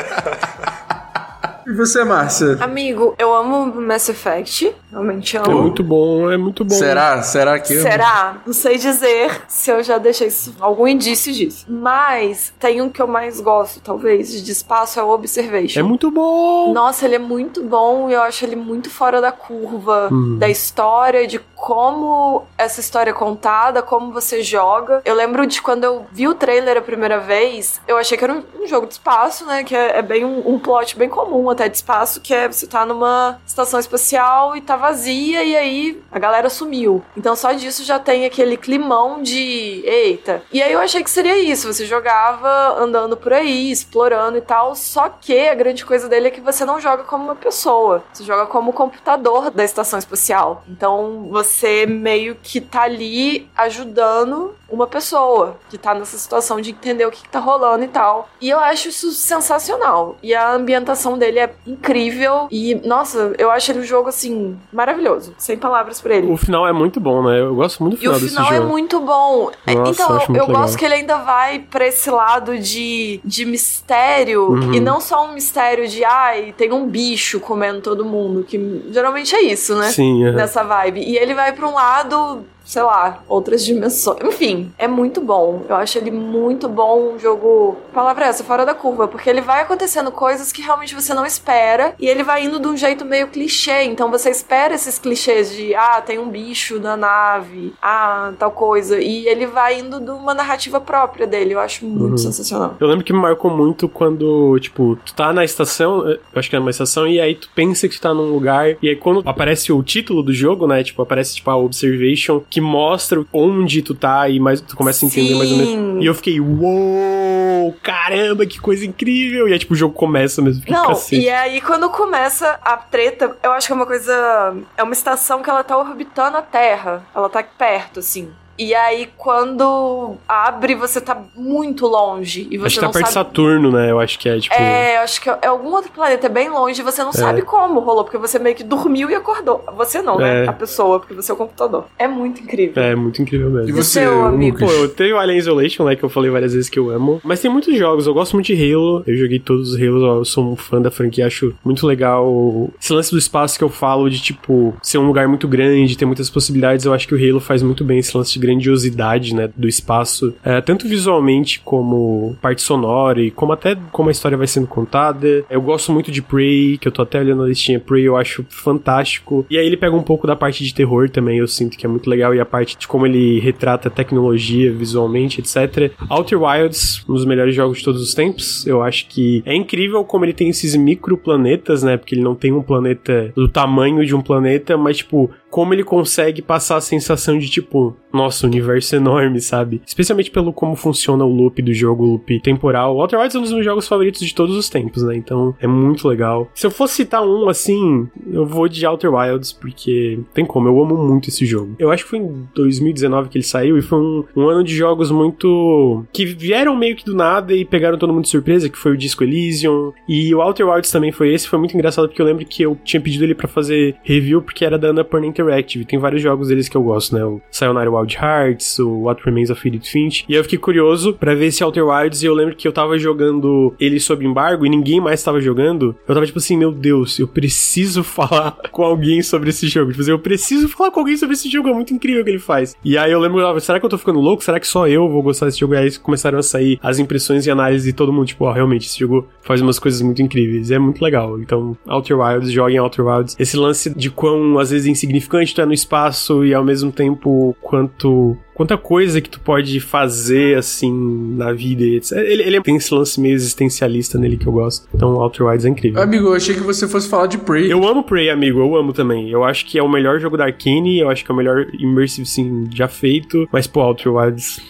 e 1.68 1.74
você, 1.74 2.04
Márcia? 2.04 2.58
Amigo, 2.60 3.16
eu 3.18 3.34
amo 3.34 3.66
Mass 3.82 4.10
Effect. 4.10 4.74
Realmente 4.92 5.38
É 5.38 5.40
amo. 5.40 5.62
muito 5.62 5.84
bom, 5.84 6.30
é 6.30 6.38
muito 6.38 6.66
bom. 6.66 6.76
Será? 6.76 7.22
Será 7.24 7.60
que 7.60 7.74
eu? 7.74 7.82
Será? 7.82 8.38
Não 8.46 8.54
sei 8.54 8.78
dizer 8.78 9.42
se 9.48 9.72
eu 9.72 9.82
já 9.82 9.98
deixei 9.98 10.28
isso- 10.28 10.54
algum 10.60 10.88
indício 10.88 11.32
disso. 11.34 11.66
Mas 11.70 12.54
tem 12.60 12.82
um 12.82 12.90
que 12.90 13.02
eu 13.02 13.08
mais 13.08 13.40
gosto, 13.40 13.80
talvez, 13.80 14.44
de 14.44 14.52
espaço, 14.52 15.00
é 15.00 15.04
o 15.04 15.10
Observation. 15.10 15.80
É 15.80 15.84
muito 15.84 16.12
bom. 16.12 16.74
Nossa, 16.74 17.06
ele 17.06 17.16
é 17.16 17.20
muito 17.20 17.64
bom 17.64 18.10
e 18.10 18.14
eu 18.14 18.22
acho 18.22 18.44
ele 18.44 18.56
muito 18.56 18.90
fora 18.90 19.22
da 19.22 19.32
curva 19.32 20.10
da 20.38 20.50
história, 20.50 21.26
de 21.26 21.40
como 21.56 22.44
essa 22.58 22.80
história 22.80 23.12
é 23.12 23.14
contada, 23.14 23.82
como 23.82 24.12
você 24.12 24.42
joga. 24.42 25.02
Eu 25.06 25.14
lembro 25.16 25.46
de 25.46 25.62
quando 25.62 25.84
eu 25.84 26.06
vi 26.12 26.28
o 26.28 26.34
trailer 26.34 26.76
a 26.78 26.82
primeira 26.82 27.20
vez, 27.20 27.80
eu 27.88 27.98
achei 27.98 28.18
que 28.18 28.24
era 28.24 28.34
um, 28.34 28.44
um 28.64 28.68
jogo 28.68 28.88
de 28.88 28.94
espaço, 28.94 29.46
né? 29.46 29.64
Que 29.64 29.76
é, 29.76 30.00
é 30.00 30.02
bem 30.02 30.26
um, 30.26 30.42
um 30.56 30.60
plot 30.60 30.98
bem 30.98 31.08
comum 31.08 31.50
até 31.50 31.70
de 31.70 31.78
espaço, 31.78 32.20
que 32.20 32.34
é 32.34 32.48
você 32.48 32.66
tá 32.68 32.86
numa 32.86 33.40
estação 33.46 33.80
espacial 33.80 34.56
e 34.58 34.62
tá 34.62 34.76
vazia 34.82 35.44
e 35.44 35.56
aí 35.56 36.04
a 36.12 36.20
galera 36.20 36.50
sumiu. 36.50 37.04
Então 37.16 37.36
só 37.36 37.54
disso 37.54 37.84
já 37.84 38.00
tem 38.00 38.26
aquele 38.26 38.58
climão 38.58 39.22
de 39.22 39.84
eita. 39.86 40.42
E 40.52 40.62
aí 40.62 40.74
eu 40.74 40.80
achei 40.80 41.04
que 41.04 41.10
seria 41.10 41.38
isso, 41.38 41.72
você 41.72 41.86
jogava 41.86 42.78
andando 42.78 43.16
por 43.16 43.32
aí, 43.32 43.72
explorando 43.72 44.38
e 44.38 44.42
tal, 44.42 44.76
só 44.76 45.08
que 45.08 45.48
a 45.48 45.56
grande 45.56 45.86
coisa 45.86 46.10
dele 46.10 46.28
é 46.28 46.32
que 46.32 46.42
você 46.42 46.66
não 46.66 46.80
joga 46.80 47.04
como 47.04 47.24
uma 47.24 47.36
pessoa, 47.36 48.04
você 48.12 48.24
joga 48.24 48.46
como 48.48 48.72
o 48.72 48.74
computador 48.74 49.52
da 49.52 49.64
estação 49.64 50.00
espacial. 50.00 50.64
Então 50.68 51.28
você 51.30 51.86
meio 51.86 52.36
que 52.42 52.60
tá 52.60 52.82
ali 52.82 53.48
ajudando 53.56 54.56
uma 54.72 54.88
pessoa 54.88 55.58
que 55.70 55.78
tá 55.78 55.94
nessa 55.94 56.18
situação 56.18 56.60
de 56.62 56.72
entender 56.72 57.06
o 57.06 57.12
que, 57.12 57.22
que 57.24 57.30
tá 57.30 57.40
rolando 57.40 57.84
e 57.84 57.88
tal. 57.88 58.30
E 58.40 58.50
eu 58.50 58.60
acho 58.60 58.90
isso 58.90 59.12
sensacional. 59.12 60.16
E 60.24 60.34
a 60.34 60.54
ambientação 60.54 61.18
dele 61.18 61.40
é 61.40 61.54
incrível. 61.68 62.48
E, 62.52 62.76
nossa, 62.86 63.34
eu 63.38 63.52
acho 63.52 63.72
ele 63.72 63.80
um 63.80 63.84
jogo 63.84 64.10
assim, 64.10 64.58
maravilhoso. 64.72 65.34
Sem 65.38 65.58
palavras 65.58 66.00
pra 66.02 66.16
ele. 66.16 66.32
O 66.32 66.38
final 66.38 66.68
é 66.68 66.74
muito 66.74 67.00
bom, 67.00 67.24
né? 67.24 67.40
Eu 67.40 67.56
gosto 67.56 67.84
muito 67.84 67.96
do 67.96 68.00
E 68.00 68.02
final 68.02 68.16
o 68.16 68.20
desse 68.20 68.30
final 68.36 68.52
é 68.54 68.58
jogo. 68.58 68.70
muito 68.70 69.00
bom. 69.00 69.52
É, 69.66 69.76
Nossa, 69.76 69.92
então, 69.92 70.36
eu 70.36 70.42
eu, 70.42 70.48
gosto 70.48 70.78
que 70.78 70.86
ele 70.86 70.96
ainda 70.96 71.18
vai 71.18 71.60
pra 71.60 71.86
esse 71.88 72.10
lado 72.10 72.58
de, 72.58 73.20
de 73.24 73.46
mistério. 73.46 74.52
Uhum. 74.52 74.74
E 74.74 74.80
não 74.80 75.00
só 75.00 75.26
um 75.26 75.34
mistério 75.34 75.88
de, 75.88 76.04
ai, 76.04 76.54
tem 76.58 76.72
um 76.72 76.88
bicho 76.88 77.40
comendo 77.40 77.82
todo 77.82 78.04
mundo. 78.06 78.44
Que 78.44 78.86
geralmente 78.92 79.36
é 79.36 79.42
isso, 79.44 79.76
né? 79.76 79.90
Sim, 79.92 80.26
é. 80.26 80.32
Nessa 80.32 80.64
vibe. 80.64 81.02
E 81.02 81.18
ele 81.18 81.34
vai 81.34 81.52
pra 81.54 81.68
um 81.68 81.74
lado 81.74 82.44
sei 82.72 82.84
lá, 82.84 83.22
outras 83.28 83.66
dimensões. 83.66 84.18
Enfim, 84.24 84.72
é 84.78 84.88
muito 84.88 85.20
bom. 85.20 85.66
Eu 85.68 85.76
acho 85.76 85.98
ele 85.98 86.10
muito 86.10 86.70
bom, 86.70 87.16
um 87.16 87.20
jogo. 87.20 87.76
Palavra 87.94 88.26
é 88.26 88.30
essa, 88.30 88.46
fora 88.46 88.66
da 88.66 88.74
curva, 88.74 89.10
porque 89.10 89.30
ele 89.30 89.42
vai 89.42 89.64
acontecendo 89.64 90.10
coisas 90.10 90.54
que 90.54 90.62
realmente 90.62 90.96
você 90.96 91.14
não 91.14 91.26
espera 91.26 91.94
e 92.00 92.08
ele 92.08 92.24
vai 92.24 92.46
indo 92.46 92.62
de 92.62 92.68
um 92.70 92.78
jeito 92.78 93.04
meio 93.04 93.28
clichê. 93.28 93.84
Então 93.84 94.10
você 94.10 94.30
espera 94.30 94.74
esses 94.74 94.98
clichês 94.98 95.54
de, 95.54 95.76
ah, 95.76 96.02
tem 96.02 96.18
um 96.18 96.30
bicho 96.30 96.80
na 96.80 96.96
nave, 96.96 97.74
ah, 97.82 98.32
tal 98.40 98.52
coisa. 98.52 99.02
E 99.02 99.28
ele 99.28 99.46
vai 99.48 99.82
indo 99.82 100.00
de 100.00 100.12
uma 100.12 100.34
narrativa 100.34 100.80
própria 100.80 101.28
dele. 101.28 101.54
Eu 101.54 101.60
acho 101.60 101.86
muito 101.86 102.12
uhum. 102.12 102.18
sensacional. 102.18 102.78
Eu 102.80 102.88
lembro 102.88 103.04
que 103.04 103.12
me 103.12 103.20
marcou 103.20 103.52
muito 103.52 103.90
quando, 103.90 104.58
tipo, 104.60 104.98
tu 105.06 105.14
tá 105.14 105.34
na 105.34 105.44
estação, 105.44 106.08
eu 106.08 106.20
acho 106.36 106.50
que 106.50 106.56
é 106.56 106.60
uma 106.60 106.72
estação, 106.72 107.06
e 107.06 107.20
aí 107.20 107.36
tu 107.36 107.50
pensa 107.54 107.90
que 107.90 107.96
tu 107.96 108.02
tá 108.02 108.14
num 108.14 108.32
lugar, 108.32 108.78
e 108.82 108.88
aí 108.88 108.96
quando 108.96 109.28
aparece 109.28 109.74
o 109.74 109.84
título 109.84 110.24
do 110.24 110.32
jogo, 110.32 110.66
né? 110.66 110.82
Tipo, 110.86 111.02
aparece, 111.02 111.36
tipo, 111.36 111.50
a 111.50 111.58
Observation, 111.58 112.42
que 112.50 112.61
mostra 112.62 113.24
onde 113.34 113.82
tu 113.82 113.94
tá 113.94 114.30
e 114.30 114.40
mais, 114.40 114.62
tu 114.62 114.76
começa 114.76 115.06
a 115.06 115.08
entender 115.08 115.30
Sim. 115.30 115.38
mais 115.38 115.52
ou 115.52 115.58
menos. 115.58 116.04
E 116.04 116.06
eu 116.06 116.14
fiquei, 116.16 116.40
uou, 116.40 117.76
caramba, 117.82 118.46
que 118.46 118.60
coisa 118.60 118.86
incrível! 118.86 119.48
E 119.48 119.54
aí, 119.54 119.60
tipo, 119.60 119.74
o 119.74 119.78
jogo 119.78 119.94
começa 119.94 120.42
mesmo. 120.42 120.64
Não, 120.68 120.88
cacete. 120.88 121.22
e 121.22 121.30
aí 121.30 121.60
quando 121.62 121.90
começa 121.90 122.60
a 122.64 122.78
treta, 122.78 123.36
eu 123.44 123.52
acho 123.52 123.68
que 123.68 123.74
é 123.74 123.76
uma 123.76 123.86
coisa. 123.86 124.56
É 124.78 124.84
uma 124.84 124.94
estação 124.94 125.42
que 125.42 125.50
ela 125.50 125.64
tá 125.64 125.78
orbitando 125.78 126.38
a 126.38 126.42
Terra. 126.42 127.06
Ela 127.16 127.30
tá 127.30 127.44
perto, 127.44 128.00
assim. 128.00 128.30
E 128.62 128.76
aí, 128.76 129.10
quando 129.18 130.18
abre, 130.30 130.76
você 130.76 131.02
tá 131.02 131.20
muito 131.36 131.88
longe. 131.88 132.48
E 132.52 132.60
você 132.60 132.68
acho 132.68 132.76
que 132.76 132.86
tá 132.86 132.92
perto 132.92 133.08
de 133.08 133.14
Saturno, 133.14 133.72
né? 133.72 133.90
Eu 133.90 134.00
acho 134.00 134.20
que 134.20 134.30
é, 134.30 134.40
tipo... 134.40 134.54
É, 134.54 134.98
eu 134.98 135.02
acho 135.02 135.20
que 135.20 135.28
é 135.32 135.48
algum 135.48 135.70
outro 135.70 135.92
planeta, 135.92 136.28
é 136.28 136.30
bem 136.30 136.48
longe, 136.48 136.80
e 136.80 136.84
você 136.84 137.02
não 137.02 137.10
é. 137.10 137.14
sabe 137.14 137.42
como 137.42 137.80
rolou, 137.80 138.04
porque 138.04 138.20
você 138.20 138.38
meio 138.38 138.56
que 138.56 138.64
dormiu 138.64 139.10
e 139.10 139.16
acordou. 139.16 139.66
Você 139.76 140.04
não, 140.04 140.20
né? 140.20 140.46
É. 140.46 140.48
A 140.48 140.54
pessoa, 140.54 141.00
porque 141.00 141.16
você 141.16 141.32
é 141.32 141.34
o 141.34 141.38
computador. 141.38 141.86
É 141.98 142.08
muito 142.08 142.40
incrível. 142.44 142.84
É, 142.84 142.94
muito 142.94 143.20
incrível 143.20 143.50
mesmo. 143.50 143.68
E 143.68 143.72
você, 143.72 144.02
seu 144.02 144.26
amigo? 144.26 144.60
Pô, 144.60 144.72
eu 144.72 144.88
tenho 144.90 145.18
Alien 145.18 145.40
Isolation, 145.40 145.86
né, 145.86 145.96
que 145.96 146.04
eu 146.04 146.10
falei 146.10 146.30
várias 146.30 146.54
vezes 146.54 146.70
que 146.70 146.78
eu 146.78 146.92
amo. 146.92 147.20
Mas 147.24 147.40
tem 147.40 147.50
muitos 147.50 147.76
jogos, 147.76 148.06
eu 148.06 148.14
gosto 148.14 148.34
muito 148.34 148.46
de 148.46 148.54
Halo. 148.54 149.04
Eu 149.08 149.18
joguei 149.18 149.40
todos 149.40 149.74
os 149.74 149.82
Halos, 149.82 150.04
eu 150.04 150.26
sou 150.26 150.52
um 150.52 150.56
fã 150.56 150.80
da 150.80 150.92
franquia, 150.92 151.26
acho 151.26 151.52
muito 151.66 151.88
legal. 151.88 152.70
Esse 152.80 152.94
lance 152.94 153.10
do 153.10 153.18
espaço 153.18 153.58
que 153.58 153.64
eu 153.64 153.70
falo 153.70 154.08
de, 154.08 154.22
tipo, 154.22 154.76
ser 154.84 155.00
um 155.00 155.08
lugar 155.08 155.28
muito 155.28 155.48
grande, 155.48 155.98
ter 155.98 156.06
muitas 156.06 156.30
possibilidades, 156.30 156.86
eu 156.86 156.94
acho 156.94 157.08
que 157.08 157.16
o 157.16 157.18
Halo 157.18 157.40
faz 157.40 157.64
muito 157.64 157.84
bem 157.84 157.98
esse 157.98 158.16
lance 158.16 158.32
de 158.32 158.51
grandiosidade 158.52 159.34
né, 159.34 159.50
do 159.56 159.68
espaço, 159.68 160.34
é, 160.44 160.62
tanto 160.62 160.88
visualmente 160.88 161.60
como 161.60 162.36
parte 162.42 162.62
sonora 162.62 163.22
e 163.22 163.32
como 163.32 163.54
até 163.54 163.76
como 163.92 164.10
a 164.10 164.12
história 164.12 164.38
vai 164.38 164.48
sendo 164.48 164.68
contada. 164.68 165.44
Eu 165.50 165.62
gosto 165.62 165.92
muito 165.92 166.12
de 166.12 166.22
Prey, 166.22 166.78
que 166.78 166.88
eu 166.88 166.92
tô 166.92 167.02
até 167.02 167.20
olhando 167.20 167.44
a 167.44 167.48
listinha 167.48 167.80
Prey, 167.80 168.04
eu 168.04 168.18
acho 168.18 168.46
fantástico. 168.50 169.46
E 169.50 169.58
aí 169.58 169.66
ele 169.66 169.78
pega 169.78 169.96
um 169.96 170.04
pouco 170.04 170.28
da 170.28 170.36
parte 170.36 170.64
de 170.64 170.74
terror 170.74 171.10
também, 171.10 171.40
eu 171.40 171.48
sinto 171.48 171.78
que 171.78 171.86
é 171.86 171.90
muito 171.90 172.10
legal, 172.10 172.36
e 172.36 172.40
a 172.40 172.46
parte 172.46 172.78
de 172.78 172.88
como 172.88 173.06
ele 173.06 173.40
retrata 173.40 173.88
a 173.88 173.92
tecnologia 173.92 174.72
visualmente, 174.72 175.40
etc. 175.40 175.92
Outer 176.10 176.42
Wilds, 176.42 177.04
um 177.08 177.14
dos 177.14 177.26
melhores 177.26 177.56
jogos 177.56 177.80
de 177.80 177.86
todos 177.86 178.02
os 178.02 178.14
tempos. 178.14 178.66
Eu 178.68 178.84
acho 178.84 179.08
que 179.08 179.42
é 179.46 179.56
incrível 179.56 180.04
como 180.04 180.26
ele 180.26 180.34
tem 180.34 180.50
esses 180.50 180.76
microplanetas, 180.76 181.84
né? 181.84 181.98
Porque 181.98 182.16
ele 182.16 182.24
não 182.24 182.36
tem 182.36 182.52
um 182.52 182.62
planeta 182.62 183.32
do 183.36 183.48
tamanho 183.48 184.06
de 184.06 184.16
um 184.16 184.22
planeta, 184.22 184.78
mas 184.78 184.98
tipo, 184.98 185.30
como 185.52 185.74
ele 185.74 185.84
consegue 185.84 186.42
passar 186.42 186.78
a 186.78 186.82
sensação 186.82 187.38
de 187.38 187.50
tipo, 187.50 187.96
nossa, 188.12 188.48
universo 188.48 188.96
é 188.96 188.98
enorme, 188.98 189.42
sabe? 189.42 189.82
Especialmente 189.86 190.32
pelo 190.32 190.54
como 190.54 190.76
funciona 190.76 191.26
o 191.26 191.30
loop 191.30 191.62
do 191.62 191.74
jogo, 191.74 192.04
o 192.04 192.12
loop 192.14 192.40
temporal. 192.40 192.98
Outer 192.98 193.20
Wilds 193.20 193.36
é 193.36 193.38
um 193.38 193.42
dos 193.42 193.52
meus 193.52 193.66
jogos 193.66 193.88
favoritos 193.88 194.22
de 194.22 194.34
todos 194.34 194.56
os 194.56 194.70
tempos, 194.70 195.04
né? 195.04 195.16
Então 195.16 195.54
é 195.60 195.68
muito 195.68 196.08
legal. 196.08 196.50
Se 196.56 196.66
eu 196.66 196.72
fosse 196.72 196.96
citar 196.96 197.22
um 197.22 197.50
assim, 197.50 198.08
eu 198.32 198.46
vou 198.46 198.68
de 198.70 198.86
Outer 198.86 199.14
Wilds, 199.14 199.52
porque 199.52 200.20
tem 200.34 200.46
como, 200.46 200.70
eu 200.70 200.82
amo 200.82 200.96
muito 200.96 201.30
esse 201.30 201.46
jogo. 201.46 201.76
Eu 201.78 201.92
acho 201.92 202.06
que 202.06 202.10
foi 202.10 202.20
em 202.20 202.48
2019 202.56 203.30
que 203.30 203.38
ele 203.38 203.44
saiu 203.44 203.78
e 203.78 203.82
foi 203.82 204.00
um, 204.00 204.24
um 204.36 204.48
ano 204.48 204.64
de 204.64 204.74
jogos 204.74 205.12
muito. 205.12 206.06
que 206.14 206.26
vieram 206.26 206.76
meio 206.76 206.96
que 206.96 207.04
do 207.04 207.16
nada 207.16 207.54
e 207.54 207.66
pegaram 207.66 207.98
todo 207.98 208.14
mundo 208.14 208.24
de 208.24 208.30
surpresa, 208.30 208.70
que 208.70 208.78
foi 208.78 208.94
o 208.94 208.98
Disco 208.98 209.24
Elysium. 209.24 209.92
E 210.08 210.34
o 210.34 210.42
Outer 210.42 210.68
Wilds 210.68 210.92
também 210.92 211.12
foi 211.12 211.34
esse, 211.34 211.48
foi 211.48 211.60
muito 211.60 211.76
engraçado 211.76 212.08
porque 212.08 212.22
eu 212.22 212.26
lembro 212.26 212.46
que 212.46 212.64
eu 212.64 212.78
tinha 212.86 213.02
pedido 213.02 213.26
ele 213.26 213.36
para 213.36 213.48
fazer 213.48 213.96
review 214.04 214.42
porque 214.42 214.64
era 214.64 214.78
da 214.78 214.90
Annapurna 214.90 215.28
Interactive. 215.42 215.86
Tem 215.86 216.00
vários 216.00 216.22
jogos 216.22 216.48
deles 216.48 216.68
que 216.68 216.76
eu 216.76 216.84
gosto, 216.84 217.16
né? 217.16 217.24
O 217.24 217.42
Sayonara 217.50 217.92
Wild 217.92 218.16
Hearts, 218.16 218.80
o 218.80 219.04
What 219.04 219.22
Remains 219.24 219.50
of 219.50 219.68
Edith 219.68 219.90
Finch. 219.90 220.26
E 220.28 220.36
eu 220.36 220.44
fiquei 220.44 220.60
curioso 220.60 221.14
para 221.14 221.36
ver 221.36 221.48
esse 221.48 221.64
Outer 221.64 221.86
Wilds 221.86 222.24
e 222.24 222.26
eu 222.26 222.34
lembro 222.34 222.56
que 222.56 222.68
eu 222.68 222.72
tava 222.72 222.98
jogando 222.98 223.74
ele 223.80 224.00
sob 224.00 224.26
embargo 224.26 224.66
e 224.66 224.70
ninguém 224.70 225.00
mais 225.00 225.24
tava 225.24 225.42
jogando. 225.42 225.96
Eu 226.08 226.14
tava 226.14 226.26
tipo 226.26 226.40
assim, 226.40 226.58
meu 226.58 226.72
Deus, 226.72 227.20
eu 227.20 227.28
preciso 227.28 228.04
falar 228.06 228.58
com 228.72 228.84
alguém 228.84 229.22
sobre 229.22 229.50
esse 229.50 229.68
jogo. 229.68 229.92
Tipo 229.92 230.02
assim, 230.02 230.12
eu 230.12 230.20
preciso 230.20 230.68
falar 230.68 230.92
com 230.92 231.00
alguém 231.00 231.18
sobre 231.18 231.34
esse 231.34 231.50
jogo, 231.50 231.70
é 231.70 231.74
muito 231.74 231.94
incrível 231.94 232.22
o 232.22 232.24
que 232.24 232.32
ele 232.32 232.40
faz. 232.40 232.76
E 232.84 232.98
aí 232.98 233.12
eu 233.12 233.20
lembro, 233.20 233.60
será 233.60 233.80
que 233.80 233.86
eu 233.86 233.90
tô 233.90 233.98
ficando 233.98 234.20
louco? 234.20 234.44
Será 234.44 234.60
que 234.60 234.68
só 234.68 234.88
eu 234.88 235.10
vou 235.10 235.22
gostar 235.22 235.46
desse 235.46 235.60
jogo? 235.60 235.74
E 235.74 235.78
aí 235.78 235.98
começaram 235.98 236.40
a 236.40 236.44
sair 236.44 236.80
as 236.82 237.00
impressões 237.00 237.46
e 237.46 237.52
análises 237.52 237.86
de 237.86 237.94
todo 237.94 238.14
mundo, 238.14 238.28
tipo, 238.28 238.46
ó, 238.46 238.50
oh, 238.50 238.54
realmente, 238.54 238.88
esse 238.88 239.00
jogo 239.00 239.28
faz 239.42 239.62
umas 239.62 239.80
coisas 239.80 240.02
muito 240.02 240.22
incríveis. 240.22 240.72
É 240.72 240.80
muito 240.80 241.02
legal. 241.02 241.40
Então, 241.40 241.78
Outer 241.88 242.20
Wilds, 242.20 242.52
joguem 242.52 242.80
Outer 242.80 243.06
Wilds. 243.06 243.36
Esse 243.40 243.58
lance 243.58 243.90
de 243.90 244.10
quão, 244.10 244.60
às 244.60 244.72
vezes, 244.72 244.88
insignificante 244.88 245.31
tu 245.54 245.62
é 245.62 245.66
no 245.66 245.74
espaço 245.74 246.46
e 246.46 246.54
ao 246.54 246.64
mesmo 246.64 246.92
tempo 246.92 247.56
quanto 247.62 248.38
quanta 248.54 248.78
coisa 248.78 249.20
que 249.20 249.30
tu 249.30 249.40
pode 249.40 249.80
fazer, 249.80 250.56
assim, 250.56 250.94
na 251.36 251.52
vida. 251.52 251.84
Ele, 251.84 252.44
ele 252.44 252.62
tem 252.62 252.76
esse 252.76 252.94
lance 252.94 253.20
meio 253.20 253.34
existencialista 253.34 254.20
nele 254.20 254.38
que 254.38 254.46
eu 254.46 254.54
gosto. 254.54 254.88
Então, 254.94 255.16
Outer 255.16 255.48
Wilds 255.48 255.66
é 255.66 255.70
incrível. 255.70 256.00
Amigo, 256.00 256.28
eu 256.28 256.34
achei 256.36 256.54
que 256.54 256.62
você 256.62 256.88
fosse 256.88 257.10
falar 257.10 257.26
de 257.26 257.40
Prey. 257.40 257.72
Eu 257.72 257.88
amo 257.88 258.04
Prey, 258.04 258.30
amigo. 258.30 258.60
Eu 258.60 258.76
amo 258.76 258.94
também. 258.94 259.32
Eu 259.32 259.44
acho 259.44 259.66
que 259.66 259.80
é 259.80 259.84
o 259.84 259.90
melhor 259.90 260.20
jogo 260.20 260.38
da 260.38 260.46
Arkane. 260.46 261.00
Eu 261.00 261.10
acho 261.10 261.26
que 261.26 261.32
é 261.32 261.34
o 261.34 261.38
melhor 261.38 261.66
immersive 261.80 262.28
sim 262.28 262.68
já 262.72 262.88
feito. 262.88 263.50
Mas, 263.52 263.66
pô, 263.66 263.82
Outer 263.82 264.14
Wilds 264.14 264.62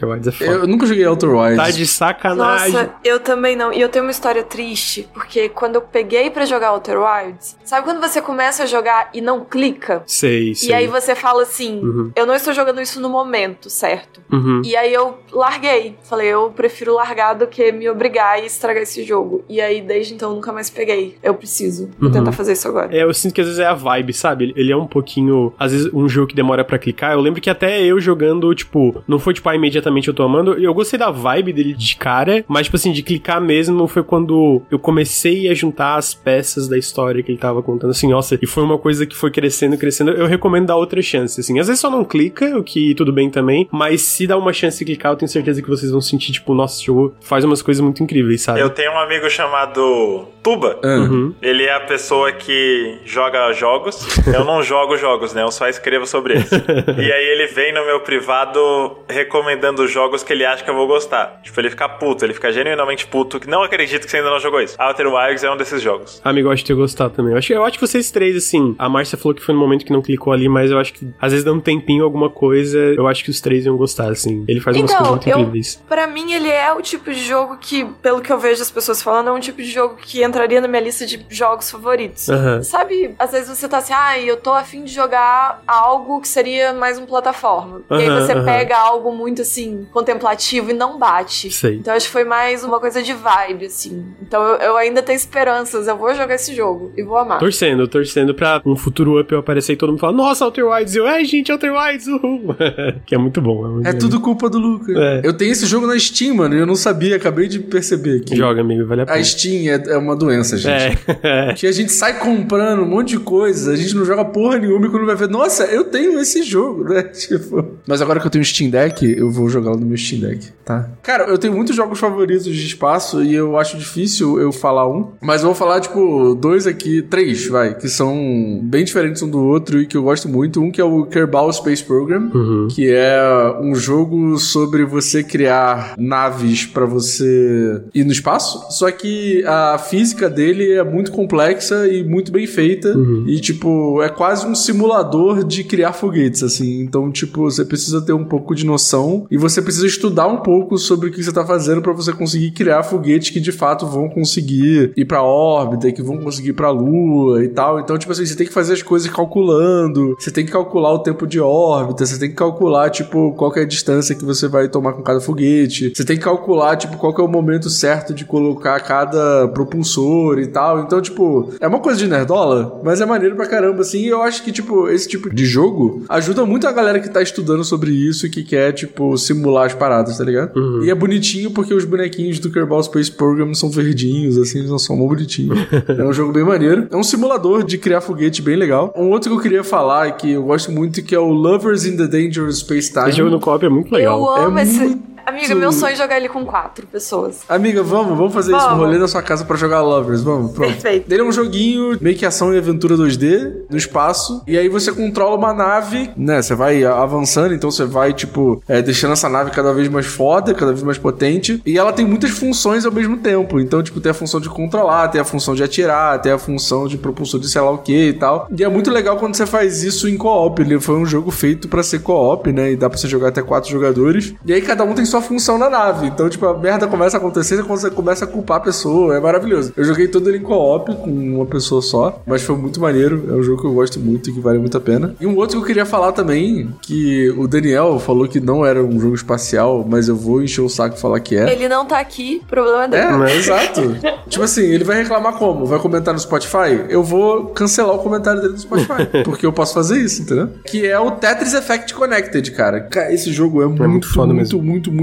Outer 0.00 0.08
Wilds 0.08 0.28
é 0.28 0.32
foda. 0.32 0.50
Eu 0.50 0.66
nunca 0.66 0.86
joguei 0.86 1.06
Outer 1.06 1.30
Wilds. 1.30 1.56
Tá 1.56 1.70
de 1.70 1.86
sacanagem. 1.86 2.72
Nossa, 2.72 2.90
eu 3.04 3.20
também 3.20 3.56
não. 3.56 3.72
E 3.72 3.80
eu 3.80 3.88
tenho 3.88 4.04
uma 4.04 4.10
história 4.10 4.42
triste, 4.42 5.08
porque 5.12 5.48
quando 5.48 5.76
eu 5.76 5.82
peguei 5.82 6.30
para 6.30 6.44
jogar 6.46 6.72
Outer 6.72 6.98
Wilds, 6.98 7.56
sabe 7.64 7.84
quando 7.84 8.00
você 8.00 8.20
começa 8.20 8.62
a 8.62 8.66
jogar 8.66 9.10
e 9.12 9.20
não 9.20 9.44
clica? 9.44 10.02
Sei, 10.06 10.54
sei. 10.54 10.70
E 10.70 10.72
aí 10.72 10.86
você 10.86 11.14
fala 11.14 11.42
assim, 11.42 11.80
uhum. 11.80 12.12
eu 12.16 12.26
não 12.26 12.34
estou 12.34 12.52
jogando 12.52 12.80
isso 12.80 13.00
no 13.00 13.08
momento, 13.08 13.68
certo? 13.68 14.20
Uhum. 14.32 14.62
E 14.64 14.76
aí 14.76 14.92
eu 14.92 15.18
larguei. 15.32 15.96
Falei, 16.02 16.28
eu 16.28 16.50
prefiro 16.50 16.94
largar 16.94 17.34
do 17.34 17.46
que 17.46 17.70
me 17.72 17.88
obrigar 17.88 18.42
e 18.42 18.46
estragar 18.46 18.82
esse 18.82 19.04
jogo. 19.04 19.44
E 19.48 19.60
aí, 19.60 19.80
desde 19.80 20.14
então, 20.14 20.34
nunca 20.34 20.52
mais 20.52 20.70
peguei. 20.70 21.16
Eu 21.22 21.34
preciso. 21.34 21.90
Vou 21.98 22.08
uhum. 22.08 22.12
tentar 22.12 22.32
fazer 22.32 22.52
isso 22.52 22.68
agora. 22.68 22.94
É, 22.96 23.02
eu 23.02 23.12
sinto 23.12 23.34
que 23.34 23.40
às 23.40 23.46
vezes 23.46 23.60
é 23.60 23.66
a 23.66 23.74
vibe, 23.74 24.12
sabe? 24.12 24.52
Ele 24.56 24.72
é 24.72 24.76
um 24.76 24.86
pouquinho, 24.86 25.52
às 25.58 25.72
vezes, 25.72 25.92
um 25.92 26.08
jogo 26.08 26.28
que 26.28 26.34
demora 26.34 26.64
para 26.64 26.78
clicar. 26.78 27.12
Eu 27.12 27.20
lembro 27.20 27.40
que 27.40 27.50
até 27.50 27.82
eu 27.82 28.00
jogando, 28.00 28.52
tipo, 28.54 29.02
não 29.06 29.18
foi 29.18 29.34
tipo, 29.34 29.48
ah, 29.48 29.54
imediatamente 29.54 29.89
eu 30.08 30.14
tô 30.14 30.22
amando. 30.22 30.54
Eu 30.54 30.72
gostei 30.74 30.98
da 30.98 31.10
vibe 31.10 31.52
dele 31.52 31.74
de 31.74 31.96
cara, 31.96 32.44
mas, 32.48 32.66
tipo 32.66 32.76
assim, 32.76 32.92
de 32.92 33.02
clicar 33.02 33.40
mesmo 33.40 33.86
foi 33.86 34.02
quando 34.02 34.62
eu 34.70 34.78
comecei 34.78 35.48
a 35.48 35.54
juntar 35.54 35.96
as 35.96 36.14
peças 36.14 36.68
da 36.68 36.78
história 36.78 37.22
que 37.22 37.32
ele 37.32 37.38
tava 37.38 37.62
contando. 37.62 37.90
Assim, 37.90 38.08
nossa, 38.08 38.38
e 38.40 38.46
foi 38.46 38.62
uma 38.62 38.78
coisa 38.78 39.06
que 39.06 39.16
foi 39.16 39.30
crescendo, 39.30 39.76
crescendo. 39.76 40.10
Eu 40.12 40.26
recomendo 40.26 40.66
dar 40.66 40.76
outra 40.76 41.00
chance, 41.02 41.40
assim. 41.40 41.58
Às 41.58 41.66
vezes 41.66 41.80
só 41.80 41.90
não 41.90 42.04
clica, 42.04 42.58
o 42.58 42.62
que 42.62 42.94
tudo 42.94 43.12
bem 43.12 43.30
também, 43.30 43.68
mas 43.70 44.02
se 44.02 44.26
dá 44.26 44.36
uma 44.36 44.52
chance 44.52 44.78
de 44.78 44.84
clicar, 44.84 45.12
eu 45.12 45.16
tenho 45.16 45.28
certeza 45.28 45.62
que 45.62 45.68
vocês 45.68 45.90
vão 45.90 46.00
sentir, 46.00 46.32
tipo, 46.32 46.54
nossa, 46.54 46.76
esse 46.76 46.86
jogo 46.86 47.14
faz 47.20 47.44
umas 47.44 47.62
coisas 47.62 47.80
muito 47.80 48.02
incríveis, 48.02 48.42
sabe? 48.42 48.60
Eu 48.60 48.70
tenho 48.70 48.92
um 48.92 48.98
amigo 48.98 49.28
chamado 49.30 50.26
Tuba. 50.42 50.78
Uhum. 50.82 51.34
Ele 51.42 51.64
é 51.64 51.74
a 51.74 51.80
pessoa 51.80 52.32
que 52.32 52.98
joga 53.04 53.52
jogos. 53.52 54.06
eu 54.26 54.44
não 54.44 54.62
jogo 54.62 54.96
jogos, 54.96 55.34
né? 55.34 55.42
Eu 55.42 55.50
só 55.50 55.68
escrevo 55.68 56.06
sobre 56.06 56.34
eles. 56.34 56.50
e 56.98 57.12
aí 57.12 57.24
ele 57.28 57.46
vem 57.48 57.72
no 57.72 57.84
meu 57.84 58.00
privado 58.00 58.98
recomendando 59.08 59.79
jogos 59.88 60.10
jogos 60.10 60.22
que 60.22 60.32
ele 60.32 60.44
acha 60.44 60.64
que 60.64 60.70
eu 60.70 60.74
vou 60.74 60.86
gostar. 60.86 61.40
Tipo, 61.42 61.60
ele 61.60 61.70
fica 61.70 61.88
puto, 61.88 62.24
ele 62.24 62.34
fica 62.34 62.52
genuinamente 62.52 63.06
puto, 63.06 63.38
que 63.38 63.48
não 63.48 63.62
acredito 63.62 64.04
que 64.04 64.10
você 64.10 64.18
ainda 64.18 64.30
não 64.30 64.40
jogou 64.40 64.60
isso. 64.60 64.76
Outer 64.80 65.06
Wilds 65.06 65.44
é 65.44 65.50
um 65.50 65.56
desses 65.56 65.82
jogos. 65.82 66.20
Amigo, 66.24 66.48
eu 66.48 66.52
acho 66.52 66.62
que 66.62 66.68
ter 66.68 66.74
gostado 66.74 67.14
também. 67.14 67.32
Eu 67.32 67.38
acho, 67.38 67.52
eu 67.52 67.64
acho 67.64 67.78
que 67.78 67.86
vocês 67.86 68.10
três, 68.10 68.36
assim, 68.36 68.74
a 68.78 68.88
Márcia 68.88 69.16
falou 69.16 69.34
que 69.34 69.42
foi 69.42 69.54
no 69.54 69.60
momento 69.60 69.84
que 69.84 69.92
não 69.92 70.02
clicou 70.02 70.32
ali, 70.32 70.48
mas 70.48 70.70
eu 70.70 70.78
acho 70.78 70.92
que 70.92 71.08
às 71.20 71.32
vezes 71.32 71.44
dá 71.44 71.52
um 71.52 71.60
tempinho 71.60 72.04
alguma 72.04 72.30
coisa, 72.30 72.78
eu 72.78 73.06
acho 73.06 73.24
que 73.24 73.30
os 73.30 73.40
três 73.40 73.66
iam 73.66 73.76
gostar, 73.76 74.10
assim. 74.10 74.44
Ele 74.48 74.60
faz 74.60 74.76
umas 74.76 74.90
então, 74.90 74.98
coisas 74.98 75.24
muito 75.24 75.28
eu, 75.28 75.38
incríveis. 75.40 75.82
Pra 75.88 76.06
mim, 76.06 76.32
ele 76.32 76.48
é 76.48 76.72
o 76.72 76.80
tipo 76.80 77.10
de 77.10 77.22
jogo 77.22 77.56
que, 77.58 77.84
pelo 78.02 78.20
que 78.20 78.32
eu 78.32 78.38
vejo 78.38 78.62
as 78.62 78.70
pessoas 78.70 79.02
falando, 79.02 79.28
é 79.28 79.32
um 79.32 79.40
tipo 79.40 79.58
de 79.58 79.70
jogo 79.70 79.96
que 79.96 80.24
entraria 80.24 80.60
na 80.60 80.68
minha 80.68 80.82
lista 80.82 81.06
de 81.06 81.24
jogos 81.28 81.70
favoritos. 81.70 82.28
Uhum. 82.28 82.62
Sabe, 82.62 83.14
às 83.18 83.32
vezes 83.32 83.48
você 83.48 83.68
tá 83.68 83.78
assim, 83.78 83.92
ah, 83.94 84.18
eu 84.18 84.36
tô 84.36 84.52
afim 84.52 84.84
de 84.84 84.92
jogar 84.92 85.62
algo 85.66 86.20
que 86.20 86.28
seria 86.28 86.72
mais 86.72 86.98
um 86.98 87.06
plataforma. 87.06 87.82
Uhum, 87.90 88.00
e 88.00 88.02
aí 88.02 88.10
você 88.10 88.34
uhum. 88.34 88.44
pega 88.44 88.78
algo 88.78 89.12
muito 89.12 89.42
assim 89.42 89.59
assim, 89.60 89.86
contemplativo 89.92 90.70
e 90.70 90.72
não 90.72 90.98
bate. 90.98 91.50
Sei. 91.50 91.76
Então 91.76 91.94
acho 91.94 92.06
que 92.06 92.12
foi 92.12 92.24
mais 92.24 92.64
uma 92.64 92.80
coisa 92.80 93.02
de 93.02 93.12
vibe, 93.12 93.66
assim. 93.66 94.04
Então 94.22 94.42
eu, 94.42 94.56
eu 94.56 94.76
ainda 94.76 95.02
tenho 95.02 95.16
esperanças, 95.16 95.86
eu 95.86 95.96
vou 95.96 96.14
jogar 96.14 96.34
esse 96.34 96.54
jogo 96.54 96.92
e 96.96 97.02
vou 97.02 97.16
amar. 97.16 97.38
Torcendo, 97.38 97.86
torcendo 97.86 98.34
pra 98.34 98.62
um 98.64 98.76
futuro 98.76 99.20
up 99.20 99.30
eu 99.32 99.38
aparecer 99.38 99.74
e 99.74 99.76
todo 99.76 99.90
mundo 99.90 100.00
falar, 100.00 100.12
nossa, 100.12 100.44
Outer 100.44 100.66
Wilds, 100.66 100.94
eu, 100.96 101.06
ai 101.06 101.24
gente, 101.24 101.52
Outer 101.52 101.72
Wilds, 101.72 102.06
uhul. 102.06 102.54
que 103.04 103.14
é 103.14 103.18
muito 103.18 103.40
bom. 103.40 103.66
muito 103.68 103.88
É 103.88 103.92
tudo 103.92 104.20
culpa 104.20 104.48
do 104.48 104.58
Lucas. 104.58 104.96
É. 104.96 105.20
Eu 105.24 105.32
tenho 105.32 105.52
esse 105.52 105.66
jogo 105.66 105.86
na 105.86 105.98
Steam, 105.98 106.34
mano, 106.34 106.54
e 106.54 106.58
eu 106.58 106.66
não 106.66 106.76
sabia, 106.76 107.16
acabei 107.16 107.48
de 107.48 107.60
perceber 107.60 108.20
que 108.20 108.36
Joga, 108.36 108.60
amigo, 108.60 108.86
vale 108.86 109.02
a 109.02 109.06
pena. 109.06 109.18
a 109.18 109.24
Steam 109.24 109.72
é, 109.72 109.92
é 109.92 109.96
uma 109.96 110.16
doença, 110.16 110.56
gente. 110.56 110.70
É. 111.22 111.52
Que 111.54 111.66
a 111.66 111.72
gente 111.72 111.92
sai 111.92 112.18
comprando 112.18 112.82
um 112.82 112.86
monte 112.86 113.10
de 113.10 113.18
coisa, 113.18 113.72
a 113.72 113.76
gente 113.76 113.94
não 113.94 114.04
joga 114.04 114.24
porra 114.24 114.58
nenhuma 114.58 114.86
e 114.86 114.90
quando 114.90 115.04
vai 115.04 115.14
ver, 115.14 115.28
nossa, 115.28 115.64
eu 115.64 115.84
tenho 115.84 116.18
esse 116.18 116.42
jogo, 116.42 116.84
né? 116.84 117.02
Tipo. 117.12 117.76
Mas 117.86 118.00
agora 118.00 118.20
que 118.20 118.26
eu 118.26 118.30
tenho 118.30 118.44
Steam 118.44 118.70
Deck, 118.70 119.04
eu 119.04 119.30
vou 119.30 119.48
jogar 119.50 119.72
no 119.76 119.84
meu 119.86 119.96
Steam 119.96 120.20
Deck, 120.20 120.48
tá? 120.64 120.88
Cara, 121.02 121.24
eu 121.24 121.36
tenho 121.38 121.54
muitos 121.54 121.74
jogos 121.76 121.98
favoritos 121.98 122.44
de 122.44 122.66
espaço 122.66 123.22
e 123.22 123.34
eu 123.34 123.58
acho 123.58 123.76
difícil 123.76 124.40
eu 124.40 124.52
falar 124.52 124.88
um, 124.88 125.08
mas 125.20 125.40
eu 125.42 125.46
vou 125.48 125.54
falar, 125.54 125.80
tipo, 125.80 126.34
dois 126.34 126.66
aqui, 126.66 127.02
três, 127.02 127.46
vai, 127.48 127.74
que 127.74 127.88
são 127.88 128.60
bem 128.62 128.84
diferentes 128.84 129.22
um 129.22 129.28
do 129.28 129.40
outro 129.40 129.80
e 129.80 129.86
que 129.86 129.96
eu 129.96 130.02
gosto 130.02 130.28
muito. 130.28 130.60
Um 130.60 130.70
que 130.70 130.80
é 130.80 130.84
o 130.84 131.04
Kerbal 131.06 131.52
Space 131.52 131.82
Program, 131.82 132.30
Uhum. 132.34 132.68
que 132.70 132.88
é 132.90 133.18
um 133.60 133.74
jogo 133.74 134.38
sobre 134.38 134.84
você 134.84 135.22
criar 135.22 135.94
naves 135.98 136.66
pra 136.66 136.86
você 136.86 137.82
ir 137.94 138.04
no 138.04 138.12
espaço, 138.12 138.66
só 138.70 138.90
que 138.90 139.42
a 139.46 139.78
física 139.78 140.28
dele 140.30 140.72
é 140.72 140.84
muito 140.84 141.10
complexa 141.12 141.88
e 141.88 142.04
muito 142.04 142.30
bem 142.32 142.46
feita 142.46 142.94
e 143.26 143.40
tipo, 143.40 144.02
é 144.02 144.08
quase 144.08 144.46
um 144.46 144.54
simulador 144.54 145.44
de 145.44 145.64
criar 145.64 145.92
foguetes 145.92 146.42
assim. 146.42 146.80
Então, 146.80 147.10
tipo, 147.10 147.42
você 147.42 147.64
precisa 147.64 148.00
ter 148.00 148.12
um 148.12 148.24
pouco 148.24 148.54
de 148.54 148.64
noção 148.64 149.26
e 149.30 149.36
você 149.40 149.62
precisa 149.62 149.86
estudar 149.86 150.26
um 150.26 150.38
pouco 150.38 150.78
sobre 150.78 151.08
o 151.08 151.12
que 151.12 151.22
você 151.22 151.32
tá 151.32 151.44
fazendo 151.44 151.82
pra 151.82 151.92
você 151.92 152.12
conseguir 152.12 152.50
criar 152.52 152.82
foguetes 152.82 153.30
que 153.30 153.40
de 153.40 153.52
fato 153.52 153.86
vão 153.86 154.08
conseguir 154.08 154.92
ir 154.96 155.04
pra 155.04 155.22
órbita, 155.22 155.88
e 155.88 155.92
que 155.92 156.02
vão 156.02 156.18
conseguir 156.18 156.50
ir 156.50 156.52
pra 156.52 156.70
lua 156.70 157.44
e 157.44 157.48
tal. 157.48 157.80
Então, 157.80 157.98
tipo 157.98 158.12
assim, 158.12 158.24
você 158.24 158.36
tem 158.36 158.46
que 158.46 158.52
fazer 158.52 158.74
as 158.74 158.82
coisas 158.82 159.10
calculando, 159.10 160.16
você 160.18 160.30
tem 160.30 160.44
que 160.44 160.52
calcular 160.52 160.92
o 160.92 161.00
tempo 161.00 161.26
de 161.26 161.40
órbita, 161.40 162.06
você 162.06 162.18
tem 162.18 162.28
que 162.28 162.36
calcular, 162.36 162.90
tipo, 162.90 163.32
qual 163.32 163.52
é 163.56 163.60
a 163.60 163.66
distância 163.66 164.14
que 164.14 164.24
você 164.24 164.46
vai 164.48 164.68
tomar 164.68 164.92
com 164.92 165.02
cada 165.02 165.20
foguete, 165.20 165.92
você 165.94 166.04
tem 166.04 166.16
que 166.16 166.22
calcular, 166.22 166.76
tipo, 166.76 166.96
qual 166.96 167.14
é 167.18 167.22
o 167.22 167.28
momento 167.28 167.70
certo 167.70 168.12
de 168.12 168.24
colocar 168.24 168.78
cada 168.80 169.48
propulsor 169.48 170.38
e 170.38 170.46
tal. 170.46 170.80
Então, 170.80 171.00
tipo, 171.00 171.50
é 171.60 171.66
uma 171.66 171.80
coisa 171.80 171.98
de 171.98 172.06
nerdola, 172.06 172.80
mas 172.84 173.00
é 173.00 173.06
maneiro 173.06 173.36
pra 173.36 173.46
caramba, 173.46 173.80
assim. 173.80 174.00
E 174.00 174.08
eu 174.08 174.22
acho 174.22 174.42
que, 174.42 174.52
tipo, 174.52 174.88
esse 174.88 175.08
tipo 175.08 175.32
de 175.34 175.44
jogo 175.44 176.04
ajuda 176.08 176.44
muito 176.44 176.66
a 176.66 176.72
galera 176.72 177.00
que 177.00 177.08
tá 177.08 177.22
estudando 177.22 177.64
sobre 177.64 177.90
isso 177.90 178.26
e 178.26 178.30
que 178.30 178.44
quer, 178.44 178.72
tipo, 178.72 179.16
simular 179.34 179.66
as 179.66 179.74
paradas, 179.74 180.18
tá 180.18 180.24
ligado? 180.24 180.84
E 180.84 180.90
é 180.90 180.94
bonitinho 180.94 181.50
porque 181.50 181.72
os 181.72 181.84
bonequinhos 181.84 182.38
do 182.38 182.50
Kerbal 182.50 182.82
Space 182.82 183.10
Program 183.10 183.54
são 183.54 183.70
verdinhos, 183.70 184.36
assim, 184.38 184.60
eles 184.60 184.82
são 184.82 184.96
mó 184.96 185.06
bonitinhos. 185.06 185.58
é 185.88 186.04
um 186.04 186.12
jogo 186.12 186.32
bem 186.32 186.44
maneiro. 186.44 186.86
É 186.90 186.96
um 186.96 187.02
simulador 187.02 187.62
de 187.64 187.78
criar 187.78 188.00
foguete 188.00 188.42
bem 188.42 188.56
legal. 188.56 188.92
Um 188.96 189.08
outro 189.10 189.30
que 189.30 189.36
eu 189.36 189.40
queria 189.40 189.64
falar, 189.64 190.10
que 190.12 190.32
eu 190.32 190.42
gosto 190.42 190.70
muito, 190.72 191.02
que 191.02 191.14
é 191.14 191.18
o 191.18 191.28
Lovers 191.30 191.84
in 191.84 191.96
the 191.96 192.06
Dangerous 192.06 192.58
Space 192.58 192.92
Time. 192.92 193.08
Esse 193.08 193.18
jogo 193.18 193.30
no 193.30 193.40
co-op 193.40 193.64
é 193.64 193.68
muito 193.68 193.92
legal. 193.92 194.18
Eu 194.20 194.44
amo 194.46 194.58
É 194.58 194.62
esse. 194.62 194.78
muito- 194.78 195.09
Amiga, 195.26 195.54
meu 195.54 195.72
sonho 195.72 195.92
é 195.92 195.96
jogar 195.96 196.16
ele 196.16 196.28
com 196.28 196.44
quatro 196.44 196.86
pessoas. 196.86 197.40
Amiga, 197.48 197.82
vamos, 197.82 198.16
vamos 198.16 198.32
fazer 198.32 198.52
isso, 198.54 198.64
um 198.64 198.70
Vamos. 198.70 198.84
rolê 198.86 198.98
na 198.98 199.08
sua 199.08 199.22
casa 199.22 199.44
pra 199.44 199.56
jogar 199.56 199.80
Lovers, 199.82 200.22
vamos, 200.22 200.52
pronto. 200.52 200.72
Perfeito. 200.72 201.10
Ele 201.10 201.20
é 201.20 201.24
um 201.24 201.32
joguinho 201.32 201.96
meio 202.00 202.16
que 202.16 202.26
ação 202.26 202.52
e 202.54 202.58
aventura 202.58 202.96
2D 202.96 203.52
no 203.70 203.76
espaço, 203.76 204.42
e 204.46 204.56
aí 204.58 204.68
você 204.68 204.92
controla 204.92 205.36
uma 205.36 205.52
nave, 205.52 206.10
né, 206.16 206.40
você 206.42 206.54
vai 206.54 206.84
avançando, 206.84 207.54
então 207.54 207.70
você 207.70 207.84
vai, 207.84 208.12
tipo, 208.12 208.62
é, 208.68 208.82
deixando 208.82 209.12
essa 209.12 209.28
nave 209.28 209.50
cada 209.50 209.72
vez 209.72 209.88
mais 209.88 210.06
foda, 210.06 210.54
cada 210.54 210.72
vez 210.72 210.82
mais 210.82 210.98
potente, 210.98 211.60
e 211.64 211.78
ela 211.78 211.92
tem 211.92 212.04
muitas 212.06 212.30
funções 212.30 212.84
ao 212.84 212.92
mesmo 212.92 213.16
tempo, 213.18 213.60
então, 213.60 213.82
tipo, 213.82 214.00
tem 214.00 214.10
a 214.10 214.14
função 214.14 214.40
de 214.40 214.48
controlar, 214.48 215.08
tem 215.08 215.20
a 215.20 215.24
função 215.24 215.54
de 215.54 215.62
atirar, 215.62 216.20
tem 216.20 216.32
a 216.32 216.38
função 216.38 216.86
de 216.86 216.96
propulsor 216.96 217.40
de 217.40 217.48
sei 217.48 217.60
lá 217.60 217.70
o 217.70 217.78
que 217.78 218.08
e 218.08 218.12
tal, 218.12 218.48
e 218.56 218.62
é 218.64 218.68
muito 218.68 218.90
legal 218.90 219.16
quando 219.16 219.34
você 219.34 219.46
faz 219.46 219.82
isso 219.82 220.08
em 220.08 220.16
co-op, 220.16 220.60
ele 220.60 220.80
foi 220.80 220.96
um 220.96 221.06
jogo 221.06 221.30
feito 221.30 221.68
pra 221.68 221.82
ser 221.82 222.00
co-op, 222.00 222.50
né, 222.52 222.72
e 222.72 222.76
dá 222.76 222.88
pra 222.88 222.98
você 222.98 223.08
jogar 223.08 223.28
até 223.28 223.42
quatro 223.42 223.70
jogadores, 223.70 224.34
e 224.44 224.52
aí 224.52 224.60
cada 224.60 224.84
um 224.84 224.94
tem 224.94 225.04
sua 225.10 225.20
função 225.20 225.58
na 225.58 225.68
nave, 225.68 226.06
então, 226.06 226.28
tipo, 226.28 226.46
a 226.46 226.56
merda 226.56 226.86
começa 226.86 227.16
a 227.16 227.20
acontecer 227.20 227.62
quando 227.64 227.80
você 227.80 227.90
começa 227.90 228.24
a 228.24 228.28
culpar 228.28 228.58
a 228.58 228.60
pessoa. 228.60 229.16
É 229.16 229.20
maravilhoso. 229.20 229.72
Eu 229.76 229.84
joguei 229.84 230.08
todo 230.08 230.28
ele 230.28 230.38
em 230.38 230.42
co-op 230.42 230.94
com 230.96 231.10
uma 231.10 231.46
pessoa 231.46 231.80
só, 231.80 232.20
mas 232.26 232.42
foi 232.42 232.56
muito 232.56 232.80
maneiro. 232.80 233.26
É 233.28 233.32
um 233.34 233.42
jogo 233.42 233.60
que 233.60 233.66
eu 233.66 233.74
gosto 233.74 234.00
muito 234.00 234.30
e 234.30 234.32
que 234.32 234.40
vale 234.40 234.58
muito 234.58 234.76
a 234.76 234.80
pena. 234.80 235.14
E 235.20 235.26
um 235.26 235.36
outro 235.36 235.56
que 235.56 235.62
eu 235.62 235.66
queria 235.66 235.86
falar 235.86 236.12
também, 236.12 236.70
que 236.82 237.30
o 237.30 237.46
Daniel 237.46 237.98
falou 237.98 238.26
que 238.26 238.40
não 238.40 238.64
era 238.64 238.82
um 238.82 238.98
jogo 238.98 239.14
espacial, 239.14 239.86
mas 239.88 240.08
eu 240.08 240.16
vou 240.16 240.42
encher 240.42 240.62
o 240.62 240.68
saco 240.68 240.96
e 240.96 241.00
falar 241.00 241.20
que 241.20 241.36
é. 241.36 241.52
Ele 241.52 241.68
não 241.68 241.86
tá 241.86 241.98
aqui, 241.98 242.42
problema 242.48 242.88
dele. 242.88 243.30
É, 243.30 243.36
exato. 243.36 243.96
tipo 244.28 244.44
assim, 244.44 244.62
ele 244.62 244.84
vai 244.84 244.96
reclamar 245.02 245.34
como? 245.34 245.66
Vai 245.66 245.78
comentar 245.78 246.12
no 246.12 246.20
Spotify? 246.20 246.86
Eu 246.88 247.02
vou 247.02 247.46
cancelar 247.46 247.94
o 247.94 247.98
comentário 247.98 248.40
dele 248.40 248.54
no 248.54 248.58
Spotify. 248.58 249.06
porque 249.24 249.46
eu 249.46 249.52
posso 249.52 249.74
fazer 249.74 249.98
isso, 249.98 250.22
entendeu? 250.22 250.48
Que 250.66 250.86
é 250.86 250.98
o 250.98 251.12
Tetris 251.12 251.54
Effect 251.54 251.94
Connected, 251.94 252.50
cara. 252.52 252.80
Cara, 252.80 253.12
esse 253.12 253.32
jogo 253.32 253.62
é, 253.62 253.66
muito, 253.66 253.88
muito 253.88 254.00
muito, 254.00 254.12
foda 254.12 254.32
muito, 254.32 254.38
mesmo. 254.38 254.62
muito, 254.62 254.70
muito, 254.70 254.92
muito, 254.92 254.99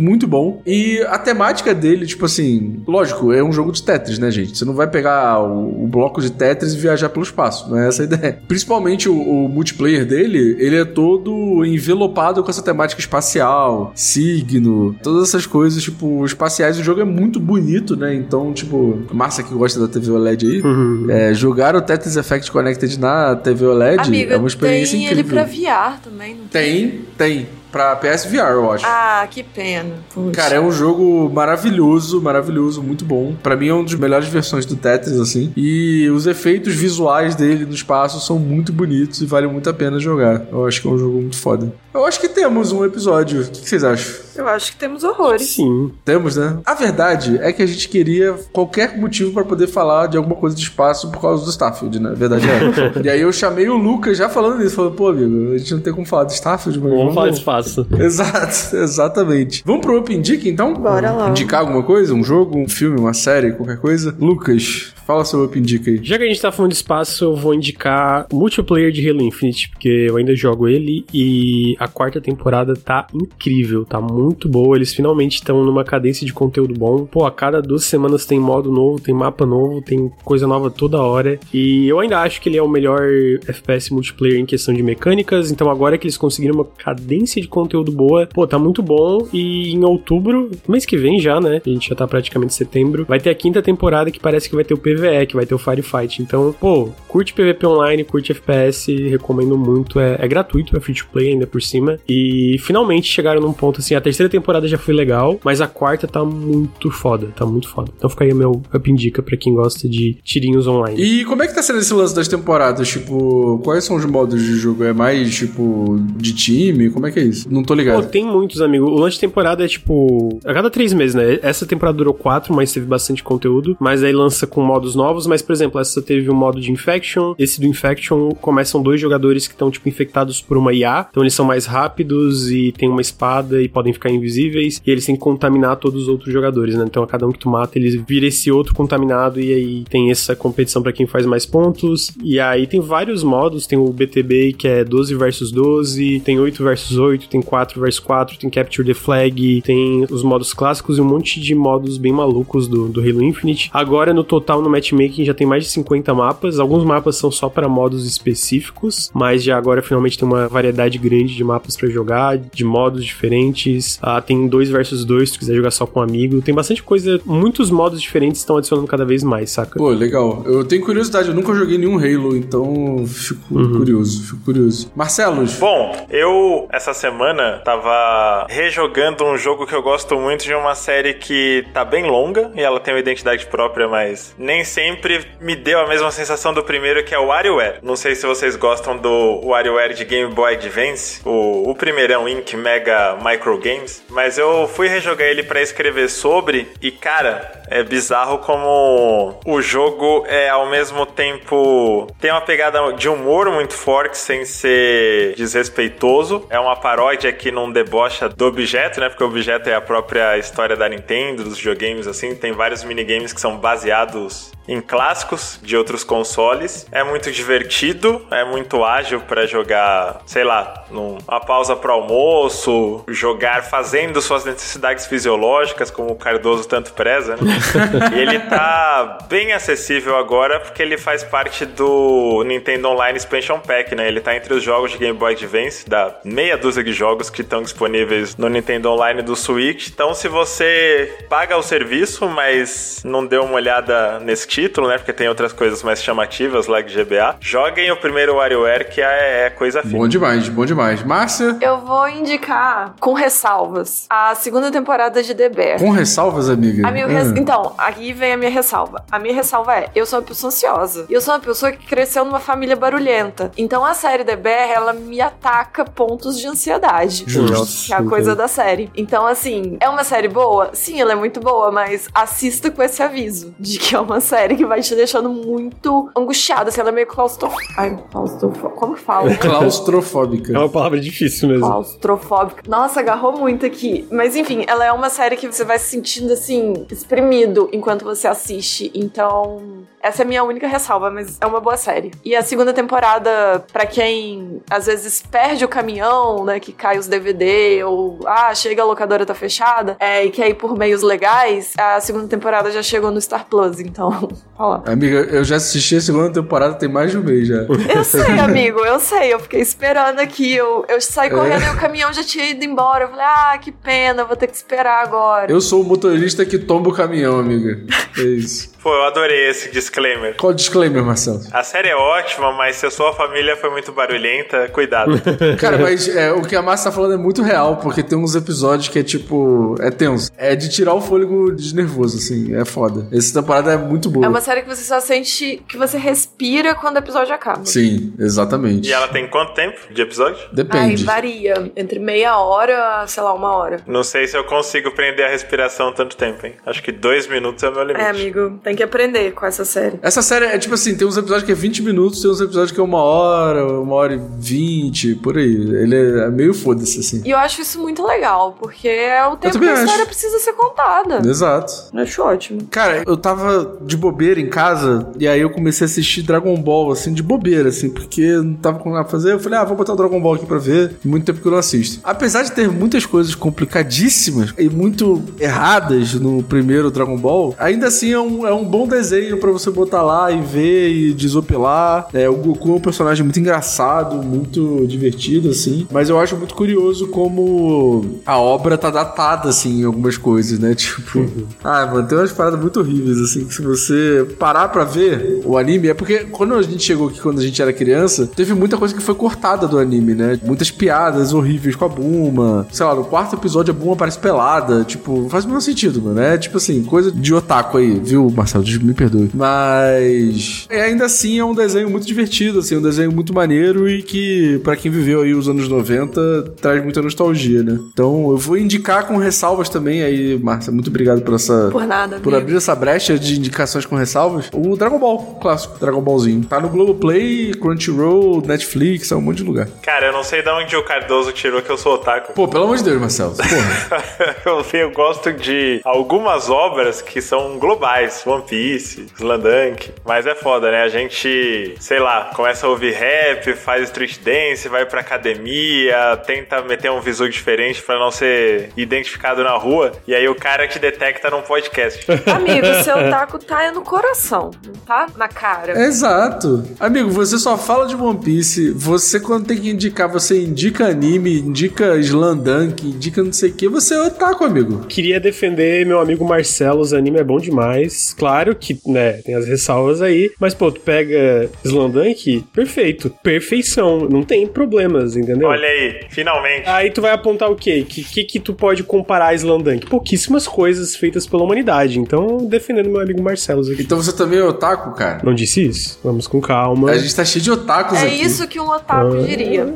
muito 0.00 0.26
bom. 0.26 0.60
E 0.66 1.00
a 1.08 1.18
temática 1.18 1.74
dele, 1.74 2.06
tipo 2.06 2.24
assim, 2.26 2.80
lógico, 2.86 3.32
é 3.32 3.42
um 3.42 3.52
jogo 3.52 3.72
de 3.72 3.82
Tetris, 3.82 4.18
né, 4.18 4.30
gente? 4.30 4.56
Você 4.56 4.64
não 4.64 4.74
vai 4.74 4.86
pegar 4.88 5.40
o, 5.42 5.84
o 5.84 5.86
bloco 5.86 6.20
de 6.20 6.30
Tetris 6.30 6.72
e 6.74 6.76
viajar 6.78 7.08
pelo 7.08 7.24
espaço. 7.24 7.68
Não 7.70 7.78
é 7.78 7.88
essa 7.88 8.02
a 8.02 8.04
ideia. 8.04 8.38
Principalmente 8.48 9.08
o, 9.08 9.14
o 9.18 9.48
multiplayer 9.48 10.04
dele, 10.06 10.56
ele 10.58 10.76
é 10.76 10.84
todo 10.84 11.64
envelopado 11.64 12.42
com 12.42 12.50
essa 12.50 12.62
temática 12.62 13.00
espacial, 13.00 13.92
signo, 13.94 14.94
todas 15.02 15.28
essas 15.28 15.46
coisas, 15.46 15.82
tipo, 15.82 16.24
espaciais. 16.24 16.78
O 16.78 16.82
jogo 16.82 17.00
é 17.00 17.04
muito 17.04 17.38
bonito, 17.38 17.96
né? 17.96 18.14
Então, 18.14 18.52
tipo, 18.52 19.02
a 19.10 19.14
Márcia 19.14 19.44
que 19.44 19.52
gosta 19.54 19.78
da 19.80 19.88
TV 19.88 20.10
OLED 20.10 20.46
aí, 20.46 20.60
Uhum. 20.62 21.06
é, 21.10 21.34
jogar 21.34 21.74
o 21.76 21.80
Tetris 21.80 22.16
Effect 22.16 22.50
Connected 22.50 22.98
na 22.98 23.36
TV 23.36 23.64
OLED 23.66 24.00
Amiga, 24.00 24.34
é 24.34 24.38
uma 24.38 24.48
experiência 24.48 24.96
tem 24.96 25.06
incrível. 25.06 25.24
ele 25.24 25.28
pra 25.32 25.44
VR 25.44 26.00
também, 26.02 26.34
não 26.34 26.46
tem? 26.46 26.88
Tem, 26.88 27.00
tem. 27.16 27.46
Pra 27.76 27.94
PSVR, 27.94 28.52
eu 28.52 28.72
acho. 28.72 28.86
Ah, 28.86 29.28
que 29.30 29.42
pena. 29.42 29.96
Puxa. 30.14 30.30
Cara, 30.30 30.54
é 30.54 30.60
um 30.60 30.72
jogo 30.72 31.28
maravilhoso, 31.28 32.22
maravilhoso, 32.22 32.82
muito 32.82 33.04
bom. 33.04 33.34
Pra 33.42 33.54
mim 33.54 33.68
é 33.68 33.74
uma 33.74 33.84
das 33.84 33.92
melhores 33.92 34.28
versões 34.28 34.64
do 34.64 34.76
Tetris, 34.76 35.20
assim. 35.20 35.52
E 35.54 36.08
os 36.08 36.26
efeitos 36.26 36.74
visuais 36.74 37.34
dele 37.34 37.66
no 37.66 37.74
espaço 37.74 38.18
são 38.26 38.38
muito 38.38 38.72
bonitos 38.72 39.20
e 39.20 39.26
vale 39.26 39.46
muito 39.46 39.68
a 39.68 39.74
pena 39.74 40.00
jogar. 40.00 40.46
Eu 40.50 40.66
acho 40.66 40.80
que 40.80 40.88
é 40.88 40.90
um 40.90 40.96
jogo 40.96 41.20
muito 41.20 41.36
foda. 41.36 41.70
Eu 41.96 42.04
acho 42.04 42.20
que 42.20 42.28
temos 42.28 42.72
um 42.72 42.84
episódio. 42.84 43.40
O 43.40 43.50
que 43.50 43.66
vocês 43.66 43.82
acham? 43.82 44.14
Eu 44.36 44.46
acho 44.46 44.72
que 44.72 44.78
temos 44.78 45.02
horrores. 45.02 45.48
Sim. 45.48 45.90
Temos, 46.04 46.36
né? 46.36 46.58
A 46.66 46.74
verdade 46.74 47.38
é 47.40 47.50
que 47.54 47.62
a 47.62 47.66
gente 47.66 47.88
queria 47.88 48.34
qualquer 48.52 48.98
motivo 48.98 49.32
pra 49.32 49.42
poder 49.44 49.66
falar 49.66 50.06
de 50.06 50.18
alguma 50.18 50.36
coisa 50.36 50.54
de 50.54 50.60
espaço 50.60 51.10
por 51.10 51.22
causa 51.22 51.42
do 51.42 51.50
Starfield, 51.50 51.98
né? 51.98 52.10
A 52.10 52.14
verdade 52.14 52.44
é. 52.46 53.00
e 53.02 53.08
aí 53.08 53.22
eu 53.22 53.32
chamei 53.32 53.66
o 53.70 53.76
Lucas 53.78 54.18
já 54.18 54.28
falando 54.28 54.62
isso. 54.62 54.76
Falando, 54.76 54.94
pô, 54.94 55.08
amigo, 55.08 55.54
a 55.54 55.58
gente 55.58 55.72
não 55.72 55.80
tem 55.80 55.90
como 55.90 56.06
falar 56.06 56.24
de 56.24 56.34
Starfield, 56.34 56.78
mas 56.80 56.92
Vamos 56.92 57.14
falar 57.14 57.30
de 57.30 57.38
espaço. 57.38 57.86
Exato, 57.98 58.76
exatamente. 58.76 59.62
Vamos 59.64 59.80
pro 59.80 59.98
Open 59.98 60.20
Dica, 60.20 60.46
então? 60.50 60.74
Bora 60.74 61.10
lá. 61.12 61.30
Indicar 61.30 61.60
alguma 61.60 61.82
coisa? 61.82 62.12
Um 62.12 62.22
jogo, 62.22 62.58
um 62.58 62.68
filme, 62.68 63.00
uma 63.00 63.14
série, 63.14 63.52
qualquer 63.52 63.78
coisa? 63.78 64.14
Lucas, 64.20 64.92
fala 65.06 65.24
seu 65.24 65.44
Open 65.44 65.62
Dica 65.62 65.90
aí. 65.90 66.00
Já 66.02 66.18
que 66.18 66.24
a 66.24 66.26
gente 66.26 66.40
tá 66.40 66.50
falando 66.50 66.72
de 66.72 66.76
espaço, 66.76 67.24
eu 67.24 67.36
vou 67.36 67.54
indicar 67.54 68.26
multiplayer 68.32 68.90
de 68.90 69.08
Halo 69.08 69.22
Infinite, 69.22 69.70
porque 69.70 69.88
eu 69.88 70.16
ainda 70.16 70.34
jogo 70.34 70.66
ele 70.66 71.06
e 71.14 71.76
a 71.78 71.86
quarta 71.86 72.20
temporada 72.20 72.74
tá 72.74 73.06
incrível, 73.14 73.84
tá 73.84 74.00
muito 74.00 74.48
boa. 74.48 74.76
Eles 74.76 74.92
finalmente 74.92 75.36
estão 75.36 75.64
numa 75.64 75.84
cadência 75.84 76.26
de 76.26 76.32
conteúdo 76.32 76.74
bom. 76.74 77.06
Pô, 77.06 77.24
a 77.24 77.30
cada 77.30 77.62
duas 77.62 77.84
semanas 77.84 78.26
tem 78.26 78.40
modo 78.40 78.72
novo, 78.72 79.00
tem 79.00 79.14
mapa 79.14 79.46
novo, 79.46 79.80
tem 79.80 80.10
coisa 80.24 80.46
nova 80.46 80.70
toda 80.70 81.00
hora. 81.00 81.38
E 81.54 81.86
eu 81.86 82.00
ainda 82.00 82.20
acho 82.20 82.40
que 82.40 82.48
ele 82.48 82.58
é 82.58 82.62
o 82.62 82.68
melhor 82.68 83.00
FPS 83.46 83.92
multiplayer 83.92 84.40
em 84.40 84.46
questão 84.46 84.74
de 84.74 84.82
mecânicas. 84.82 85.52
Então 85.52 85.70
agora 85.70 85.96
que 85.96 86.06
eles 86.06 86.16
conseguiram 86.16 86.56
uma 86.56 86.64
cadência 86.64 87.40
de 87.40 87.46
conteúdo 87.46 87.92
boa, 87.92 88.26
pô, 88.26 88.44
tá 88.44 88.58
muito 88.58 88.82
bom. 88.82 89.28
E 89.32 89.72
em 89.72 89.84
outubro, 89.84 90.50
mês 90.68 90.84
que 90.84 90.96
vem 90.96 91.20
já, 91.20 91.40
né? 91.40 91.62
A 91.64 91.68
gente 91.68 91.90
já 91.90 91.94
tá 91.94 92.08
praticamente 92.08 92.52
em 92.52 92.56
setembro, 92.56 93.04
vai 93.08 93.20
ter 93.20 93.30
a 93.30 93.34
quinta 93.34 93.62
temporada 93.62 94.10
que 94.10 94.18
parece 94.18 94.48
que 94.48 94.56
vai 94.56 94.64
ter 94.64 94.74
o 94.74 94.78
PVE, 94.96 95.26
que 95.26 95.36
vai 95.36 95.46
ter 95.46 95.54
o 95.54 95.58
Firefight. 95.58 96.22
Então, 96.22 96.54
pô, 96.58 96.90
curte 97.08 97.32
PVP 97.32 97.66
online, 97.66 98.04
curte 98.04 98.32
FPS, 98.32 98.92
recomendo 99.08 99.56
muito. 99.56 100.00
É, 100.00 100.16
é 100.20 100.28
gratuito, 100.28 100.76
é 100.76 100.80
free 100.80 100.94
to 100.94 101.06
play 101.12 101.28
ainda 101.28 101.46
por 101.46 101.62
cima. 101.62 101.98
E 102.08 102.56
finalmente 102.60 103.08
chegaram 103.10 103.40
num 103.40 103.52
ponto 103.52 103.80
assim, 103.80 103.94
a 103.94 104.00
terceira 104.00 104.30
temporada 104.30 104.66
já 104.68 104.78
foi 104.78 104.94
legal, 104.94 105.38
mas 105.44 105.60
a 105.60 105.66
quarta 105.66 106.06
tá 106.06 106.24
muito 106.24 106.90
foda, 106.90 107.28
tá 107.36 107.44
muito 107.44 107.68
foda. 107.68 107.90
Então 107.96 108.08
fica 108.10 108.24
aí 108.24 108.34
meu 108.34 108.62
up 108.74 108.90
indica 108.90 109.22
pra 109.22 109.36
quem 109.36 109.54
gosta 109.54 109.88
de 109.88 110.16
tirinhos 110.22 110.66
online. 110.66 111.00
E 111.00 111.24
como 111.24 111.42
é 111.42 111.46
que 111.46 111.54
tá 111.54 111.62
sendo 111.62 111.78
esse 111.78 111.92
lance 111.92 112.14
das 112.14 112.28
temporadas? 112.28 112.88
Tipo, 112.88 113.60
quais 113.64 113.84
são 113.84 113.96
os 113.96 114.04
modos 114.04 114.42
de 114.42 114.54
jogo? 114.56 114.84
É 114.84 114.92
mais, 114.92 115.34
tipo, 115.34 115.96
de 116.16 116.34
time? 116.34 116.90
Como 116.90 117.06
é 117.06 117.10
que 117.10 117.20
é 117.20 117.24
isso? 117.24 117.46
Não 117.50 117.62
tô 117.62 117.74
Pô, 117.74 117.80
ligado. 117.80 118.06
tem 118.08 118.24
muitos, 118.24 118.60
amigo. 118.60 118.86
O 118.86 118.98
lance 118.98 119.14
de 119.14 119.20
temporada 119.20 119.64
é 119.64 119.68
tipo. 119.68 120.38
A 120.44 120.52
cada 120.52 120.70
três 120.70 120.92
meses, 120.92 121.14
né? 121.14 121.38
Essa 121.42 121.66
temporada 121.66 121.96
durou 121.98 122.14
quatro, 122.14 122.54
mas 122.54 122.72
teve 122.72 122.86
bastante 122.86 123.22
conteúdo. 123.22 123.76
Mas 123.80 124.02
aí 124.02 124.12
lança 124.12 124.46
com 124.46 124.62
modo 124.62 124.85
modos 124.86 124.94
novos, 124.94 125.26
mas, 125.26 125.42
por 125.42 125.52
exemplo, 125.52 125.80
essa 125.80 126.00
teve 126.00 126.30
o 126.30 126.34
modo 126.34 126.60
de 126.60 126.70
Infection. 126.70 127.34
Esse 127.38 127.60
do 127.60 127.66
Infection 127.66 128.30
começam 128.40 128.82
dois 128.82 129.00
jogadores 129.00 129.48
que 129.48 129.54
estão, 129.54 129.70
tipo, 129.70 129.88
infectados 129.88 130.40
por 130.40 130.56
uma 130.56 130.72
IA. 130.72 131.06
Então 131.10 131.22
eles 131.22 131.34
são 131.34 131.44
mais 131.44 131.66
rápidos 131.66 132.50
e 132.50 132.72
tem 132.72 132.88
uma 132.88 133.00
espada 133.00 133.60
e 133.60 133.68
podem 133.68 133.92
ficar 133.92 134.10
invisíveis. 134.10 134.80
E 134.86 134.90
eles 134.90 135.04
têm 135.04 135.16
que 135.16 135.20
contaminar 135.20 135.76
todos 135.76 136.02
os 136.02 136.08
outros 136.08 136.32
jogadores, 136.32 136.76
né? 136.76 136.84
Então 136.86 137.02
a 137.02 137.06
cada 137.06 137.26
um 137.26 137.32
que 137.32 137.38
tu 137.38 137.48
mata, 137.48 137.78
eles 137.78 137.94
vira 138.06 138.26
esse 138.26 138.50
outro 138.50 138.74
contaminado 138.74 139.40
e 139.40 139.52
aí 139.52 139.84
tem 139.88 140.10
essa 140.10 140.36
competição 140.36 140.82
para 140.82 140.92
quem 140.92 141.06
faz 141.06 141.26
mais 141.26 141.44
pontos. 141.44 142.12
E 142.22 142.38
aí 142.38 142.66
tem 142.66 142.80
vários 142.80 143.22
modos, 143.22 143.66
tem 143.66 143.78
o 143.78 143.88
BTB 143.92 144.52
que 144.52 144.68
é 144.68 144.84
12 144.84 145.14
versus 145.14 145.50
12, 145.50 146.20
tem 146.20 146.38
8 146.38 146.62
versus 146.62 146.98
8, 146.98 147.28
tem 147.28 147.42
4 147.42 147.80
versus 147.80 148.00
4, 148.00 148.38
tem 148.38 148.50
Capture 148.50 148.86
the 148.86 148.94
Flag, 148.94 149.62
tem 149.62 150.04
os 150.10 150.22
modos 150.22 150.52
clássicos 150.52 150.98
e 150.98 151.00
um 151.00 151.04
monte 151.04 151.40
de 151.40 151.54
modos 151.54 151.98
bem 151.98 152.12
malucos 152.12 152.68
do, 152.68 152.88
do 152.88 153.00
Halo 153.00 153.22
Infinite. 153.22 153.70
Agora 153.72 154.12
no 154.12 154.22
total 154.22 154.60
no 154.60 154.68
matchmaking 154.76 155.24
já 155.24 155.34
tem 155.34 155.46
mais 155.46 155.64
de 155.64 155.70
50 155.70 156.14
mapas, 156.14 156.58
alguns 156.58 156.84
mapas 156.84 157.16
são 157.16 157.30
só 157.30 157.48
para 157.48 157.68
modos 157.68 158.06
específicos, 158.06 159.10
mas 159.12 159.42
já 159.42 159.56
agora 159.56 159.82
finalmente 159.82 160.18
tem 160.18 160.26
uma 160.26 160.48
variedade 160.48 160.98
grande 160.98 161.34
de 161.34 161.44
mapas 161.44 161.76
para 161.76 161.88
jogar, 161.88 162.38
de 162.38 162.64
modos 162.64 163.04
diferentes. 163.04 163.98
Ah, 164.02 164.20
tem 164.20 164.46
2 164.46 164.70
versus 164.70 165.04
2 165.04 165.30
se 165.30 165.38
quiser 165.38 165.54
jogar 165.54 165.70
só 165.70 165.86
com 165.86 166.00
um 166.00 166.02
amigo. 166.02 166.42
Tem 166.42 166.54
bastante 166.54 166.82
coisa, 166.82 167.20
muitos 167.24 167.70
modos 167.70 168.00
diferentes 168.00 168.40
estão 168.40 168.56
adicionando 168.56 168.86
cada 168.86 169.04
vez 169.04 169.22
mais, 169.22 169.50
saca? 169.50 169.78
Pô, 169.78 169.88
legal. 169.90 170.42
Eu 170.46 170.64
tenho 170.64 170.84
curiosidade, 170.84 171.28
eu 171.28 171.34
nunca 171.34 171.54
joguei 171.54 171.78
nenhum 171.78 171.96
Halo, 171.96 172.36
então 172.36 173.04
fico 173.06 173.48
curioso, 173.48 174.22
fico 174.22 174.40
curioso. 174.44 174.90
Marcelos, 174.94 175.56
Bom, 175.58 176.06
eu 176.10 176.68
essa 176.70 176.92
semana 176.92 177.60
tava 177.64 178.46
rejogando 178.48 179.24
um 179.24 179.36
jogo 179.36 179.66
que 179.66 179.74
eu 179.74 179.82
gosto 179.82 180.18
muito 180.18 180.44
de 180.44 180.54
uma 180.54 180.74
série 180.74 181.14
que 181.14 181.64
tá 181.72 181.84
bem 181.84 182.04
longa 182.04 182.50
e 182.54 182.60
ela 182.60 182.78
tem 182.78 182.94
uma 182.94 183.00
identidade 183.00 183.46
própria, 183.46 183.88
mas 183.88 184.34
nem 184.38 184.64
sempre 184.66 185.26
me 185.40 185.56
deu 185.56 185.80
a 185.80 185.86
mesma 185.86 186.10
sensação 186.10 186.52
do 186.52 186.62
primeiro 186.62 187.02
que 187.04 187.14
é 187.14 187.18
o 187.18 187.26
WarioWare. 187.26 187.78
Não 187.82 187.96
sei 187.96 188.14
se 188.14 188.26
vocês 188.26 188.56
gostam 188.56 188.96
do 188.96 189.40
WarioWare 189.44 189.94
de 189.94 190.04
Game 190.04 190.32
Boy 190.32 190.54
Advance, 190.54 191.20
o, 191.24 191.70
o 191.70 191.74
primeirão 191.74 192.28
Inc. 192.28 192.54
Mega 192.54 193.16
Micro 193.22 193.58
Games, 193.58 194.04
mas 194.10 194.38
eu 194.38 194.68
fui 194.68 194.88
rejogar 194.88 195.28
ele 195.28 195.42
pra 195.42 195.62
escrever 195.62 196.08
sobre 196.08 196.68
e 196.82 196.90
cara, 196.90 197.62
é 197.68 197.82
bizarro 197.82 198.38
como 198.38 199.40
o 199.44 199.60
jogo 199.62 200.24
é 200.28 200.48
ao 200.48 200.66
mesmo 200.68 201.06
tempo 201.06 202.06
tem 202.20 202.30
uma 202.30 202.40
pegada 202.40 202.92
de 202.92 203.08
humor 203.08 203.50
muito 203.50 203.74
forte 203.74 204.18
sem 204.18 204.44
ser 204.44 205.34
desrespeitoso. 205.36 206.46
É 206.50 206.58
uma 206.58 206.76
paródia 206.76 207.32
que 207.32 207.50
não 207.50 207.70
debocha 207.70 208.28
do 208.28 208.46
objeto, 208.46 209.00
né? 209.00 209.08
Porque 209.08 209.22
o 209.22 209.26
objeto 209.26 209.68
é 209.68 209.74
a 209.74 209.80
própria 209.80 210.38
história 210.38 210.76
da 210.76 210.88
Nintendo, 210.88 211.44
dos 211.44 211.58
videogames 211.58 212.06
assim. 212.06 212.34
Tem 212.34 212.52
vários 212.52 212.84
minigames 212.84 213.32
que 213.32 213.40
são 213.40 213.56
baseados 213.56 214.52
em 214.68 214.80
clássicos 214.80 215.58
de 215.62 215.76
outros 215.76 216.04
consoles. 216.04 216.86
É 216.90 217.02
muito 217.04 217.30
divertido, 217.30 218.26
é 218.30 218.44
muito 218.44 218.84
ágil 218.84 219.20
para 219.20 219.46
jogar, 219.46 220.22
sei 220.26 220.44
lá, 220.44 220.84
numa 220.90 221.40
pausa 221.40 221.76
para 221.76 221.92
almoço, 221.92 223.04
jogar 223.08 223.64
fazendo 223.64 224.20
suas 224.20 224.44
necessidades 224.44 225.06
fisiológicas, 225.06 225.90
como 225.90 226.10
o 226.10 226.16
Cardoso 226.16 226.66
tanto 226.66 226.92
preza. 226.92 227.36
Né? 227.36 227.58
e 228.14 228.20
ele 228.20 228.38
tá 228.40 229.18
bem 229.28 229.52
acessível 229.52 230.16
agora 230.16 230.60
porque 230.60 230.82
ele 230.82 230.96
faz 230.96 231.22
parte 231.22 231.64
do 231.64 232.42
Nintendo 232.44 232.88
Online 232.88 233.16
Expansion 233.16 233.58
Pack, 233.58 233.94
né? 233.94 234.08
Ele 234.08 234.20
tá 234.20 234.34
entre 234.36 234.54
os 234.54 234.62
jogos 234.62 234.92
de 234.92 234.98
Game 234.98 235.16
Boy 235.16 235.32
Advance, 235.32 235.88
da 235.88 236.16
meia 236.24 236.56
dúzia 236.56 236.82
de 236.82 236.92
jogos 236.92 237.30
que 237.30 237.42
estão 237.42 237.62
disponíveis 237.62 238.36
no 238.36 238.48
Nintendo 238.48 238.90
Online 238.90 239.22
do 239.22 239.36
Switch. 239.36 239.88
Então, 239.88 240.14
se 240.14 240.28
você 240.28 241.26
paga 241.28 241.56
o 241.56 241.62
serviço, 241.62 242.28
mas 242.28 243.02
não 243.04 243.26
deu 243.26 243.44
uma 243.44 243.54
olhada 243.54 244.20
nesse 244.20 244.46
título, 244.56 244.88
né? 244.88 244.96
Porque 244.96 245.12
tem 245.12 245.28
outras 245.28 245.52
coisas 245.52 245.82
mais 245.82 246.02
chamativas 246.02 246.66
lá 246.66 246.80
de 246.80 246.94
GBA. 246.94 247.36
Joguem 247.40 247.90
o 247.92 247.96
primeiro 248.00 248.36
WarioWare, 248.36 248.88
que 248.88 249.02
é, 249.02 249.46
é 249.46 249.50
coisa 249.50 249.82
fina. 249.82 249.98
bom 249.98 250.08
demais, 250.08 250.48
bom 250.48 250.64
demais. 250.64 251.02
Márcia, 251.02 251.58
Eu 251.60 251.78
vou 251.80 252.08
indicar, 252.08 252.94
com 252.98 253.12
ressalvas, 253.12 254.06
a 254.08 254.34
segunda 254.34 254.70
temporada 254.70 255.22
de 255.22 255.34
The 255.34 255.48
Bear. 255.50 255.78
com 255.78 255.90
ressalvas, 255.90 256.48
amiga. 256.48 256.88
A 256.88 256.90
minha 256.90 257.06
res- 257.06 257.28
Ah. 257.32 257.34
Então, 257.36 257.74
aqui 257.76 258.12
vem 258.14 258.32
a 258.32 258.36
minha 258.38 258.50
ressalva. 258.50 259.04
A 259.12 259.18
minha 259.18 259.34
ressalva 259.34 259.74
é: 259.76 259.90
eu 259.94 260.06
sou 260.06 260.20
uma 260.20 260.24
pessoa 260.24 260.48
ansiosa. 260.48 261.04
E 261.10 261.12
eu 261.12 261.20
sou 261.20 261.34
uma 261.34 261.40
pessoa 261.40 261.70
que 261.72 261.86
cresceu 261.86 262.24
numa 262.24 262.40
família 262.40 262.76
barulhenta. 262.76 263.50
Então 263.58 263.84
a 263.84 263.92
série 263.92 264.24
The 264.24 264.36
Bear, 264.36 264.70
ela 264.70 264.92
me 264.94 265.20
ataca 265.20 265.84
pontos 265.84 266.38
de 266.38 266.46
ansiedade. 266.46 267.24
Justo. 267.26 267.86
Que 267.88 267.92
é 267.92 267.96
a 267.96 268.02
coisa 268.02 268.34
da 268.34 268.48
série. 268.48 268.90
Então, 268.96 269.26
assim, 269.26 269.76
é 269.80 269.88
uma 269.88 270.02
série 270.04 270.28
boa? 270.28 270.70
Sim, 270.72 270.98
ela 271.00 271.12
é 271.12 271.14
muito 271.14 271.40
boa, 271.40 271.70
mas 271.70 272.08
assista 272.14 272.70
com 272.70 272.82
esse 272.82 273.02
aviso 273.02 273.54
de 273.60 273.78
que 273.78 273.94
é 273.94 274.00
uma 274.00 274.20
série 274.20 274.45
que 274.54 274.64
vai 274.64 274.80
te 274.80 274.94
deixando 274.94 275.28
muito 275.28 276.10
angustiada. 276.16 276.68
Assim, 276.68 276.80
ela 276.80 276.90
é 276.90 276.92
meio 276.92 277.06
claustrofóbica. 277.06 277.74
Ai, 277.78 277.98
claustrofóbica. 278.10 278.76
Como 278.76 278.94
que 278.94 279.00
fala? 279.00 279.34
Claustrofóbica. 279.36 280.52
É 280.52 280.58
uma 280.58 280.68
palavra 280.68 281.00
difícil 281.00 281.48
mesmo. 281.48 281.66
Claustrofóbica. 281.66 282.62
Nossa, 282.68 283.00
agarrou 283.00 283.38
muito 283.38 283.64
aqui. 283.64 284.06
Mas 284.10 284.36
enfim, 284.36 284.64
ela 284.66 284.84
é 284.84 284.92
uma 284.92 285.08
série 285.08 285.36
que 285.36 285.46
você 285.46 285.64
vai 285.64 285.78
se 285.78 285.86
sentindo 285.86 286.32
assim, 286.32 286.86
espremido 286.90 287.68
enquanto 287.72 288.04
você 288.04 288.28
assiste. 288.28 288.90
Então, 288.94 289.86
essa 290.06 290.22
é 290.22 290.24
a 290.24 290.28
minha 290.28 290.44
única 290.44 290.66
ressalva, 290.66 291.10
mas 291.10 291.36
é 291.40 291.46
uma 291.46 291.60
boa 291.60 291.76
série. 291.76 292.12
E 292.24 292.34
a 292.34 292.42
segunda 292.42 292.72
temporada, 292.72 293.64
pra 293.72 293.86
quem 293.86 294.62
às 294.70 294.86
vezes 294.86 295.22
perde 295.22 295.64
o 295.64 295.68
caminhão, 295.68 296.44
né, 296.44 296.60
que 296.60 296.72
cai 296.72 296.98
os 296.98 297.06
DVD, 297.06 297.82
ou 297.84 298.20
ah, 298.26 298.54
chega 298.54 298.82
a 298.82 298.84
locadora 298.84 299.26
tá 299.26 299.34
fechada, 299.34 299.96
é, 299.98 300.24
e 300.24 300.30
quer 300.30 300.48
ir 300.48 300.54
por 300.54 300.76
meios 300.76 301.02
legais, 301.02 301.72
a 301.76 302.00
segunda 302.00 302.28
temporada 302.28 302.70
já 302.70 302.82
chegou 302.82 303.10
no 303.10 303.20
Star 303.20 303.46
Plus, 303.46 303.80
então, 303.80 304.28
ó 304.58 304.68
lá. 304.68 304.82
Amiga, 304.86 305.18
eu 305.18 305.44
já 305.44 305.56
assisti 305.56 305.96
a 305.96 306.00
segunda 306.00 306.32
temporada, 306.32 306.74
tem 306.74 306.88
mais 306.88 307.10
de 307.10 307.18
um 307.18 307.22
mês 307.22 307.48
já. 307.48 307.66
Eu 307.94 308.04
sei, 308.04 308.38
amigo, 308.38 308.80
eu 308.80 308.98
sei. 309.00 309.32
Eu 309.32 309.40
fiquei 309.40 309.60
esperando 309.60 310.20
aqui. 310.20 310.54
Eu, 310.54 310.84
eu 310.88 311.00
saí 311.00 311.30
correndo 311.30 311.64
e 311.64 311.68
o 311.70 311.76
caminhão 311.76 312.12
já 312.12 312.22
tinha 312.22 312.50
ido 312.50 312.64
embora. 312.64 313.04
Eu 313.04 313.08
falei, 313.08 313.24
ah, 313.24 313.58
que 313.58 313.72
pena, 313.72 314.24
vou 314.24 314.36
ter 314.36 314.46
que 314.46 314.56
esperar 314.56 315.02
agora. 315.02 315.50
Eu 315.50 315.60
sou 315.60 315.82
o 315.82 315.84
motorista 315.84 316.44
que 316.44 316.58
tomba 316.58 316.90
o 316.90 316.92
caminhão, 316.92 317.38
amiga. 317.38 317.80
É 318.18 318.22
isso. 318.22 318.75
Pô, 318.86 318.94
eu 318.94 319.02
adorei 319.02 319.48
esse 319.48 319.68
disclaimer. 319.72 320.36
Qual 320.36 320.52
o 320.52 320.54
disclaimer, 320.54 321.02
Marcelo? 321.02 321.40
A 321.50 321.64
série 321.64 321.88
é 321.88 321.96
ótima, 321.96 322.52
mas 322.52 322.76
se 322.76 322.86
a 322.86 322.90
sua 322.92 323.12
família 323.12 323.56
foi 323.56 323.68
muito 323.68 323.90
barulhenta, 323.90 324.68
cuidado. 324.68 325.10
Cara, 325.58 325.76
mas 325.76 326.06
é, 326.06 326.30
o 326.30 326.42
que 326.42 326.54
a 326.54 326.62
Márcia 326.62 326.88
tá 326.88 326.94
falando 326.94 327.14
é 327.14 327.16
muito 327.16 327.42
real, 327.42 327.78
porque 327.78 328.00
tem 328.00 328.16
uns 328.16 328.36
episódios 328.36 328.88
que 328.88 329.00
é 329.00 329.02
tipo. 329.02 329.74
É 329.80 329.90
tenso. 329.90 330.30
É 330.36 330.54
de 330.54 330.68
tirar 330.68 330.94
o 330.94 331.00
fôlego 331.00 331.52
de 331.52 331.74
nervoso, 331.74 332.18
assim. 332.18 332.54
É 332.54 332.64
foda. 332.64 333.08
Essa 333.10 333.40
temporada 333.40 333.72
é 333.72 333.76
muito 333.76 334.08
boa. 334.08 334.24
É 334.24 334.28
uma 334.28 334.40
série 334.40 334.62
que 334.62 334.68
você 334.68 334.84
só 334.84 335.00
sente 335.00 335.60
que 335.66 335.76
você 335.76 335.98
respira 335.98 336.72
quando 336.76 336.94
o 336.94 336.98
episódio 337.00 337.34
acaba. 337.34 337.64
Sim, 337.64 338.14
exatamente. 338.20 338.88
E 338.88 338.92
ela 338.92 339.08
tem 339.08 339.26
quanto 339.26 339.52
tempo 339.52 339.80
de 339.92 340.00
episódio? 340.00 340.38
Ai, 340.42 340.54
Depende. 340.54 341.04
varia. 341.04 341.72
Entre 341.74 341.98
meia 341.98 342.38
hora, 342.38 343.04
sei 343.08 343.20
lá, 343.20 343.34
uma 343.34 343.52
hora. 343.56 343.80
Não 343.84 344.04
sei 344.04 344.28
se 344.28 344.36
eu 344.36 344.44
consigo 344.44 344.92
prender 344.92 345.26
a 345.26 345.28
respiração 345.28 345.92
tanto 345.92 346.16
tempo, 346.16 346.46
hein? 346.46 346.54
Acho 346.64 346.80
que 346.80 346.92
dois 346.92 347.26
minutos 347.26 347.64
é 347.64 347.68
o 347.68 347.72
meu 347.72 347.82
limite. 347.82 348.04
É, 348.04 348.10
amigo, 348.10 348.60
tem 348.62 348.75
que 348.76 348.82
aprender 348.82 349.32
com 349.32 349.46
essa 349.46 349.64
série. 349.64 349.98
Essa 350.02 350.22
série 350.22 350.46
é 350.46 350.58
tipo 350.58 350.74
assim, 350.74 350.94
tem 350.94 351.06
uns 351.06 351.16
episódios 351.16 351.44
que 351.44 351.52
é 351.52 351.54
20 351.54 351.82
minutos, 351.82 352.20
tem 352.20 352.30
uns 352.30 352.40
episódios 352.40 352.72
que 352.72 352.80
é 352.80 352.82
uma 352.82 353.02
hora, 353.02 353.66
uma 353.80 353.94
hora 353.94 354.14
e 354.14 354.20
vinte, 354.38 355.14
por 355.16 355.36
aí. 355.36 355.54
Ele 355.54 356.20
é 356.20 356.30
meio 356.30 356.54
foda-se, 356.54 357.00
assim. 357.00 357.22
E 357.24 357.30
eu 357.30 357.38
acho 357.38 357.60
isso 357.62 357.80
muito 357.80 358.04
legal, 358.06 358.56
porque 358.60 358.88
é 358.88 359.26
o 359.26 359.36
tempo 359.36 359.58
que 359.58 359.64
a 359.66 359.72
acho. 359.72 359.84
história 359.84 360.06
precisa 360.06 360.38
ser 360.38 360.52
contada. 360.52 361.26
Exato. 361.28 361.72
Eu 361.92 362.00
acho 362.00 362.22
ótimo. 362.22 362.60
Cara, 362.70 363.02
eu 363.06 363.16
tava 363.16 363.78
de 363.82 363.96
bobeira 363.96 364.40
em 364.40 364.48
casa 364.48 365.08
e 365.18 365.26
aí 365.26 365.40
eu 365.40 365.50
comecei 365.50 365.84
a 365.84 365.88
assistir 365.88 366.22
Dragon 366.22 366.56
Ball, 366.56 366.92
assim, 366.92 367.12
de 367.12 367.22
bobeira, 367.22 367.68
assim, 367.68 367.88
porque 367.90 368.26
não 368.36 368.54
tava 368.54 368.78
com 368.78 368.90
nada 368.90 369.04
pra 369.04 369.12
fazer. 369.12 369.32
Eu 369.32 369.40
falei, 369.40 369.58
ah, 369.58 369.64
vou 369.64 369.76
botar 369.76 369.92
o 369.92 369.96
Dragon 369.96 370.20
Ball 370.20 370.34
aqui 370.34 370.46
pra 370.46 370.58
ver. 370.58 370.96
Muito 371.04 371.24
tempo 371.24 371.40
que 371.40 371.46
eu 371.46 371.52
não 371.52 371.58
assisto. 371.58 372.00
Apesar 372.04 372.42
de 372.42 372.52
ter 372.52 372.68
muitas 372.68 373.06
coisas 373.06 373.34
complicadíssimas 373.34 374.52
e 374.58 374.68
muito 374.68 375.22
erradas 375.38 376.14
no 376.14 376.42
primeiro 376.42 376.90
Dragon 376.90 377.16
Ball, 377.16 377.54
ainda 377.58 377.86
assim 377.86 378.12
é 378.12 378.20
um, 378.20 378.46
é 378.46 378.52
um 378.52 378.64
bom 378.66 378.86
desenho 378.86 379.38
pra 379.38 379.50
você 379.50 379.70
botar 379.70 380.02
lá 380.02 380.30
e 380.30 380.40
ver 380.40 380.90
e 380.90 381.12
desopilar. 381.12 382.08
É, 382.12 382.28
o 382.28 382.36
Goku 382.36 382.70
é 382.70 382.74
um 382.74 382.80
personagem 382.80 383.24
muito 383.24 383.38
engraçado, 383.40 384.22
muito 384.22 384.86
divertido, 384.86 385.50
assim. 385.50 385.86
Mas 385.90 386.08
eu 386.08 386.18
acho 386.18 386.36
muito 386.36 386.54
curioso 386.54 387.08
como 387.08 388.20
a 388.24 388.38
obra 388.38 388.76
tá 388.76 388.90
datada, 388.90 389.48
assim, 389.48 389.80
em 389.80 389.84
algumas 389.84 390.16
coisas, 390.16 390.58
né? 390.58 390.74
Tipo, 390.86 391.26
ah, 391.64 391.86
mano, 391.86 392.06
tem 392.06 392.16
umas 392.16 392.32
paradas 392.32 392.60
muito 392.60 392.78
horríveis, 392.78 393.20
assim, 393.20 393.44
que 393.44 393.52
se 393.52 393.60
você 393.60 394.26
parar 394.38 394.68
pra 394.68 394.84
ver 394.84 395.42
o 395.44 395.58
anime, 395.58 395.88
é 395.88 395.94
porque 395.94 396.20
quando 396.24 396.54
a 396.54 396.62
gente 396.62 396.82
chegou 396.82 397.08
aqui, 397.08 397.20
quando 397.20 397.40
a 397.40 397.42
gente 397.42 397.60
era 397.60 397.72
criança, 397.72 398.26
teve 398.26 398.54
muita 398.54 398.76
coisa 398.76 398.94
que 398.94 399.02
foi 399.02 399.14
cortada 399.14 399.66
do 399.66 399.78
anime, 399.78 400.14
né? 400.14 400.38
Muitas 400.44 400.70
piadas 400.70 401.32
horríveis 401.32 401.74
com 401.74 401.84
a 401.84 401.88
Buma. 401.88 402.66
Sei 402.70 402.86
lá, 402.86 402.94
no 402.94 403.04
quarto 403.04 403.34
episódio 403.36 403.74
a 403.74 403.76
Buma 403.76 403.96
parece 403.96 404.18
pelada. 404.18 404.84
Tipo, 404.84 405.28
faz 405.28 405.44
o 405.44 405.48
menor 405.48 405.60
sentido, 405.60 406.00
mano. 406.00 406.20
É 406.20 406.38
tipo 406.38 406.56
assim, 406.56 406.82
coisa 406.84 407.10
de 407.10 407.34
otaku 407.34 407.78
aí, 407.78 408.00
viu, 408.02 408.30
Marcelo? 408.30 408.45
Marcelo, 408.46 408.64
me 408.82 408.94
perdoe. 408.94 409.30
Mas 409.34 410.66
é, 410.70 410.82
ainda 410.82 411.06
assim 411.06 411.38
é 411.38 411.44
um 411.44 411.54
desenho 411.54 411.90
muito 411.90 412.06
divertido, 412.06 412.60
assim, 412.60 412.76
um 412.76 412.82
desenho 412.82 413.10
muito 413.10 413.34
maneiro 413.34 413.88
e 413.88 414.02
que, 414.02 414.60
para 414.62 414.76
quem 414.76 414.90
viveu 414.90 415.22
aí 415.22 415.34
os 415.34 415.48
anos 415.48 415.68
90, 415.68 416.54
traz 416.60 416.82
muita 416.82 417.02
nostalgia, 417.02 417.62
né? 417.62 417.78
Então 417.92 418.30
eu 418.30 418.36
vou 418.36 418.56
indicar 418.56 419.06
com 419.06 419.16
ressalvas 419.16 419.68
também 419.68 420.02
aí, 420.02 420.38
Márcia, 420.38 420.72
muito 420.72 420.88
obrigado 420.88 421.22
por 421.22 421.34
essa. 421.34 421.68
Por 421.72 421.84
nada, 421.86 422.20
Por 422.20 422.34
abrir 422.34 422.56
essa 422.56 422.74
brecha 422.74 423.18
de 423.18 423.36
indicações 423.36 423.84
com 423.84 423.96
ressalvas. 423.96 424.48
O 424.52 424.76
Dragon 424.76 424.98
Ball, 424.98 425.18
clássico, 425.40 425.78
Dragon 425.80 426.00
Ballzinho. 426.00 426.44
Tá 426.44 426.60
no 426.60 426.68
Globoplay, 426.68 427.52
Crunchyroll, 427.54 428.42
Netflix, 428.46 429.10
é 429.10 429.16
um 429.16 429.20
monte 429.20 429.38
de 429.38 429.44
lugar. 429.44 429.68
Cara, 429.82 430.06
eu 430.06 430.12
não 430.12 430.22
sei 430.22 430.42
de 430.42 430.50
onde 430.50 430.76
o 430.76 430.84
Cardoso 430.84 431.32
tirou 431.32 431.60
que 431.62 431.70
eu 431.70 431.76
sou 431.76 431.94
otaku. 431.94 432.32
Pô, 432.32 432.46
pelo 432.46 432.64
amor 432.64 432.76
de 432.76 432.84
Deus, 432.84 433.00
Marcelo. 433.00 433.34
Porra. 433.34 434.04
eu, 434.46 434.64
eu 434.80 434.90
gosto 434.92 435.32
de 435.32 435.80
algumas 435.84 436.48
obras 436.48 437.02
que 437.02 437.20
são 437.20 437.58
globais, 437.58 438.22
One 438.36 438.44
Piece, 438.46 439.06
Slandunk, 439.16 439.90
mas 440.04 440.26
é 440.26 440.34
foda, 440.34 440.70
né? 440.70 440.82
A 440.82 440.88
gente, 440.88 441.74
sei 441.80 441.98
lá, 441.98 442.30
começa 442.34 442.66
a 442.66 442.70
ouvir 442.70 442.92
rap, 442.92 443.54
faz 443.54 443.84
street 443.84 444.18
dance, 444.18 444.68
vai 444.68 444.84
pra 444.84 445.00
academia, 445.00 446.16
tenta 446.26 446.62
meter 446.62 446.90
um 446.90 447.00
visu 447.00 447.28
diferente 447.28 447.82
pra 447.82 447.98
não 447.98 448.10
ser 448.10 448.70
identificado 448.76 449.42
na 449.42 449.52
rua, 449.52 449.92
e 450.06 450.14
aí 450.14 450.28
o 450.28 450.34
cara 450.34 450.68
te 450.68 450.78
detecta 450.78 451.30
num 451.30 451.42
podcast. 451.42 452.04
Amigo, 452.30 452.66
seu 452.84 452.96
taco 453.10 453.38
tá 453.38 453.72
no 453.72 453.82
coração, 453.82 454.50
não 454.64 454.74
tá 454.74 455.06
na 455.16 455.28
cara. 455.28 455.80
Exato. 455.80 456.64
Amigo, 456.78 457.10
você 457.10 457.38
só 457.38 457.56
fala 457.56 457.86
de 457.86 457.96
One 457.96 458.18
Piece. 458.18 458.70
Você, 458.72 459.18
quando 459.18 459.46
tem 459.46 459.58
que 459.58 459.70
indicar, 459.70 460.08
você 460.08 460.42
indica 460.42 460.86
anime, 460.86 461.40
indica 461.40 461.96
Slandunk, 461.96 462.86
indica 462.86 463.22
não 463.22 463.32
sei 463.32 463.50
o 463.50 463.54
que. 463.54 463.68
Você 463.68 463.94
é 463.94 464.02
otaku, 464.02 464.44
amigo. 464.44 464.84
Queria 464.86 465.18
defender 465.18 465.86
meu 465.86 466.00
amigo 466.00 466.24
Marcelo, 466.24 466.80
os 466.80 466.92
anime 466.92 467.18
é 467.18 467.24
bom 467.24 467.38
demais. 467.38 468.14
Claro 468.18 468.25
que, 468.54 468.78
né, 468.86 469.12
tem 469.24 469.34
as 469.34 469.46
ressalvas 469.46 470.00
aí. 470.02 470.30
Mas, 470.40 470.54
pô, 470.54 470.70
tu 470.70 470.80
pega 470.80 471.48
Slandunk, 471.64 472.44
perfeito. 472.52 473.10
Perfeição. 473.22 474.08
Não 474.08 474.22
tem 474.22 474.46
problemas, 474.46 475.16
entendeu? 475.16 475.48
Olha 475.48 475.66
aí, 475.66 476.00
finalmente. 476.10 476.68
Aí 476.68 476.90
tu 476.90 477.00
vai 477.00 477.12
apontar 477.12 477.50
o 477.50 477.56
quê? 477.56 477.84
Que 477.88 478.02
que, 478.04 478.24
que 478.24 478.40
tu 478.40 478.54
pode 478.54 478.82
comparar 478.82 479.28
a 479.28 479.34
Slandunk? 479.34 479.86
Pouquíssimas 479.86 480.46
coisas 480.46 480.94
feitas 480.96 481.26
pela 481.26 481.42
humanidade. 481.42 481.98
Então, 481.98 482.38
defendendo 482.46 482.88
meu 482.90 483.00
amigo 483.00 483.22
Marcelo 483.22 483.60
aqui. 483.62 483.82
Então 483.82 484.00
você 484.00 484.12
também 484.14 484.38
é 484.38 484.44
otaku, 484.44 484.94
cara? 484.94 485.20
Não 485.22 485.34
disse 485.34 485.64
isso? 485.66 485.98
Vamos 486.02 486.26
com 486.26 486.40
calma. 486.40 486.90
A 486.90 486.98
gente 486.98 487.14
tá 487.14 487.24
cheio 487.24 487.42
de 487.42 487.50
otakus 487.50 487.98
É 488.02 488.06
aqui. 488.06 488.22
isso 488.22 488.46
que 488.48 488.58
um 488.60 488.68
otaku 488.68 489.22
diria. 489.24 489.66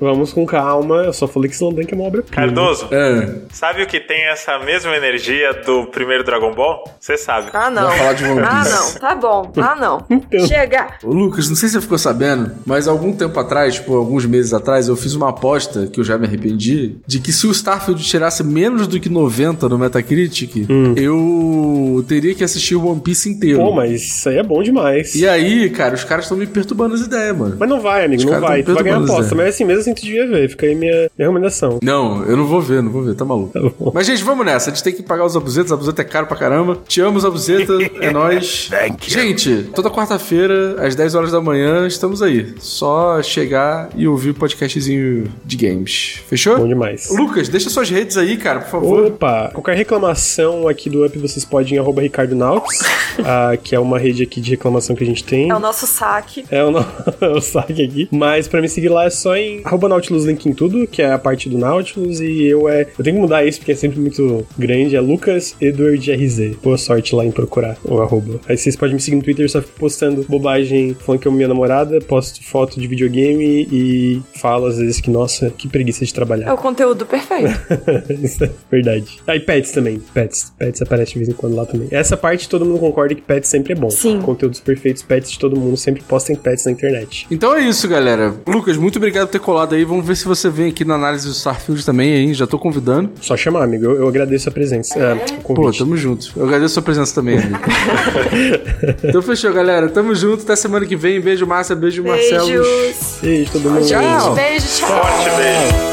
Vamos 0.00 0.32
com 0.32 0.46
calma. 0.46 1.02
Eu 1.04 1.12
só 1.12 1.28
falei 1.28 1.48
que 1.48 1.54
Slandunk 1.54 1.92
é 1.92 1.96
uma 1.96 2.06
obra 2.06 2.22
Cardoso, 2.22 2.88
É. 2.90 3.40
sabe 3.52 3.82
o 3.82 3.86
que 3.86 4.00
tem 4.00 4.28
essa 4.28 4.58
mesma 4.58 4.96
energia 4.96 5.52
do 5.64 5.86
primeiro 5.86 6.24
Dragon 6.24 6.52
Ball? 6.54 6.84
Você 6.98 7.16
sabe. 7.16 7.48
Ah, 7.52 7.70
não. 7.70 7.88
Vai 7.88 7.98
falar 7.98 8.12
de 8.14 8.24
One 8.24 8.40
Ah, 8.40 8.64
não. 8.64 9.00
Tá 9.00 9.14
bom. 9.14 9.52
Ah, 9.56 9.76
não. 9.76 10.04
Então. 10.30 10.46
Chega. 10.46 10.88
Ô, 11.02 11.12
Lucas, 11.12 11.48
não 11.48 11.56
sei 11.56 11.68
se 11.68 11.74
você 11.74 11.80
ficou 11.80 11.98
sabendo, 11.98 12.52
mas 12.64 12.86
algum 12.86 13.12
tempo 13.12 13.38
atrás, 13.40 13.74
tipo, 13.74 13.94
alguns 13.96 14.24
meses 14.26 14.52
atrás, 14.52 14.86
eu 14.88 14.94
fiz 14.96 15.14
uma 15.14 15.30
aposta, 15.30 15.86
que 15.88 15.98
eu 15.98 16.04
já 16.04 16.16
me 16.16 16.26
arrependi, 16.26 16.96
de 17.06 17.18
que 17.20 17.32
se 17.32 17.46
o 17.46 17.50
Starfield 17.50 18.02
tirasse 18.04 18.44
menos 18.44 18.86
do 18.86 19.00
que 19.00 19.08
90 19.08 19.68
no 19.68 19.78
Metacritic, 19.78 20.66
eu 20.96 22.04
teria 22.06 22.34
que 22.34 22.44
assistir 22.44 22.76
o 22.76 22.86
One 22.86 23.00
Piece 23.00 23.28
inteiro. 23.28 23.58
Pô, 23.58 23.72
mas 23.72 23.90
isso 24.02 24.28
aí 24.28 24.38
é 24.38 24.42
bom 24.42 24.62
demais. 24.62 25.14
E 25.14 25.26
aí, 25.28 25.68
cara, 25.70 25.94
os 25.94 26.04
caras 26.04 26.24
estão 26.26 26.36
me 26.38 26.46
perturbando 26.46 26.94
as 26.94 27.00
ideias, 27.00 27.36
mano. 27.36 27.56
Mas 27.58 27.68
não 27.68 27.80
vai, 27.80 28.04
amigo, 28.04 28.22
Os 28.24 28.30
não 28.30 28.40
vai. 28.40 28.62
Tu 28.62 28.72
vai 28.74 28.82
ganhar 28.82 28.98
aposta. 29.02 29.34
Mas 29.34 29.48
assim, 29.54 29.64
mesmo 29.64 29.80
assim 29.80 29.89
tu 29.94 30.02
devia 30.02 30.26
ver. 30.26 30.48
Fica 30.48 30.66
aí 30.66 30.74
minha, 30.74 30.92
minha 30.92 31.28
recomendação. 31.28 31.78
Não, 31.82 32.24
eu 32.24 32.36
não 32.36 32.46
vou 32.46 32.60
ver, 32.60 32.82
não 32.82 32.90
vou 32.90 33.02
ver, 33.02 33.14
tá 33.14 33.24
maluco. 33.24 33.52
Tá 33.52 33.60
bom. 33.60 33.92
Mas, 33.94 34.06
gente, 34.06 34.22
vamos 34.22 34.44
nessa. 34.44 34.70
A 34.70 34.74
gente 34.74 34.82
tem 34.82 34.92
que 34.92 35.02
pagar 35.02 35.24
os 35.24 35.36
abusetas. 35.36 35.72
Abuseta 35.72 36.02
é 36.02 36.04
caro 36.04 36.26
pra 36.26 36.36
caramba. 36.36 36.78
Te 36.86 37.00
amo, 37.00 37.18
Zabuzeta. 37.20 37.72
É 38.00 38.10
nóis. 38.12 38.70
Gente, 39.06 39.70
toda 39.74 39.90
quarta-feira, 39.90 40.76
às 40.84 40.94
10 40.94 41.14
horas 41.14 41.32
da 41.32 41.40
manhã, 41.40 41.86
estamos 41.86 42.22
aí. 42.22 42.54
Só 42.58 43.22
chegar 43.22 43.90
e 43.96 44.06
ouvir 44.06 44.30
o 44.30 44.34
podcastzinho 44.34 45.30
de 45.44 45.56
games. 45.56 46.20
Fechou? 46.26 46.58
Bom 46.58 46.68
demais. 46.68 47.08
Lucas, 47.10 47.48
deixa 47.48 47.70
suas 47.70 47.90
redes 47.90 48.16
aí, 48.16 48.36
cara, 48.36 48.60
por 48.60 48.70
favor. 48.70 49.06
Opa, 49.06 49.50
qualquer 49.52 49.76
reclamação 49.76 50.68
aqui 50.68 50.88
do 50.88 51.04
Up 51.04 51.18
vocês 51.18 51.44
podem 51.44 51.74
em 51.74 51.78
arroba 51.78 52.02
Ricardo 52.02 52.34
Nautis, 52.34 52.80
ah, 53.24 53.56
que 53.56 53.74
é 53.74 53.80
uma 53.80 53.98
rede 53.98 54.22
aqui 54.22 54.40
de 54.40 54.50
reclamação 54.50 54.96
que 54.96 55.04
a 55.04 55.06
gente 55.06 55.24
tem. 55.24 55.50
É 55.50 55.54
o 55.54 55.60
nosso 55.60 55.86
saque. 55.86 56.44
É 56.50 56.64
o, 56.64 56.70
no... 56.70 56.86
o 57.36 57.40
saque 57.40 57.84
aqui. 57.84 58.08
Mas 58.10 58.48
pra 58.48 58.60
me 58.60 58.68
seguir 58.68 58.88
lá 58.88 59.04
é 59.04 59.10
só 59.10 59.36
em 59.36 59.62
arroba 59.80 59.88
Nautilus 59.88 60.24
Link 60.26 60.46
em 60.48 60.52
tudo, 60.52 60.86
que 60.86 61.00
é 61.00 61.12
a 61.12 61.18
parte 61.18 61.48
do 61.48 61.56
Nautilus. 61.56 62.20
E 62.20 62.44
eu 62.44 62.68
é. 62.68 62.86
Eu 62.98 63.02
tenho 63.04 63.16
que 63.16 63.22
mudar 63.22 63.44
isso 63.44 63.58
porque 63.58 63.72
é 63.72 63.74
sempre 63.74 63.98
muito 63.98 64.46
grande. 64.58 64.94
É 64.94 65.00
Lucas 65.00 65.56
Edward 65.60 66.12
RZ. 66.12 66.56
Boa 66.62 66.76
sorte 66.76 67.14
lá 67.14 67.24
em 67.24 67.30
procurar 67.30 67.76
o 67.84 68.00
arroba. 68.00 68.40
Aí 68.48 68.56
vocês 68.56 68.76
podem 68.76 68.94
me 68.94 69.00
seguir 69.00 69.16
no 69.16 69.22
Twitter, 69.22 69.44
eu 69.44 69.48
só 69.48 69.62
fico 69.62 69.78
postando 69.78 70.24
bobagem, 70.28 70.94
falando 70.94 71.20
que 71.20 71.26
eu 71.26 71.30
amo 71.30 71.36
minha 71.38 71.48
namorada, 71.48 71.98
posto 72.00 72.42
foto 72.44 72.78
de 72.78 72.86
videogame 72.86 73.66
e 73.72 74.22
falo 74.38 74.66
às 74.66 74.76
vezes 74.78 75.00
que, 75.00 75.10
nossa, 75.10 75.50
que 75.50 75.68
preguiça 75.68 76.04
de 76.04 76.10
É 76.10 76.14
trabalhar. 76.14 76.52
o 76.52 76.56
conteúdo 76.58 77.06
perfeito. 77.06 77.48
Isso 78.22 78.44
é 78.44 78.50
verdade. 78.70 79.18
Ah, 79.26 79.36
e 79.36 79.40
pets 79.40 79.72
também. 79.72 80.00
Pets. 80.12 80.52
Pets 80.58 80.82
aparece 80.82 81.12
de 81.12 81.18
vez 81.20 81.28
em 81.30 81.32
quando 81.32 81.54
lá 81.56 81.64
também. 81.64 81.88
Essa 81.90 82.16
parte 82.16 82.48
todo 82.48 82.64
mundo 82.64 82.78
concorda 82.80 83.14
que 83.14 83.22
pets 83.22 83.48
sempre 83.48 83.72
é 83.72 83.76
bom. 83.76 83.88
Sim. 83.90 84.20
Conteúdos 84.20 84.60
perfeitos, 84.60 85.02
pets 85.02 85.30
de 85.32 85.38
todo 85.38 85.58
mundo 85.58 85.76
sempre 85.76 86.02
postem 86.02 86.36
pets 86.36 86.66
na 86.66 86.72
internet. 86.72 87.26
Então 87.30 87.54
é 87.54 87.60
isso, 87.62 87.88
galera. 87.88 88.34
Lucas, 88.46 88.76
muito 88.76 88.96
obrigado 88.96 89.26
por 89.28 89.32
ter 89.32 89.38
colado 89.40 89.69
aí. 89.74 89.84
Vamos 89.84 90.06
ver 90.06 90.16
se 90.16 90.24
você 90.24 90.48
vem 90.48 90.68
aqui 90.70 90.84
na 90.84 90.94
análise 90.94 91.26
do 91.26 91.32
Starfield 91.32 91.84
também, 91.84 92.14
hein? 92.14 92.34
Já 92.34 92.46
tô 92.46 92.58
convidando. 92.58 93.10
Só 93.20 93.36
chamar, 93.36 93.64
amigo. 93.64 93.84
Eu, 93.84 93.96
eu 93.96 94.08
agradeço 94.08 94.48
a 94.48 94.52
presença. 94.52 94.98
É, 94.98 95.14
o 95.44 95.54
Pô, 95.54 95.72
tamo 95.72 95.96
junto. 95.96 96.32
Eu 96.36 96.44
agradeço 96.44 96.72
a 96.72 96.74
sua 96.74 96.82
presença 96.82 97.14
também, 97.14 97.38
amigo. 97.38 97.58
então 99.04 99.22
fechou, 99.22 99.52
galera. 99.52 99.88
Tamo 99.88 100.14
junto. 100.14 100.42
Até 100.42 100.56
semana 100.56 100.86
que 100.86 100.96
vem. 100.96 101.20
Beijo, 101.20 101.46
Márcia. 101.46 101.74
Beijo, 101.74 102.02
Marcelo. 102.04 102.46
Beijos. 102.46 103.18
Beijo, 103.22 103.52
todo 103.52 103.70
mundo. 103.70 103.86
Tchau. 103.86 104.34
Beijo, 104.34 104.66
tchau. 104.66 104.88
Forte 104.88 105.36
beijo. 105.36 105.89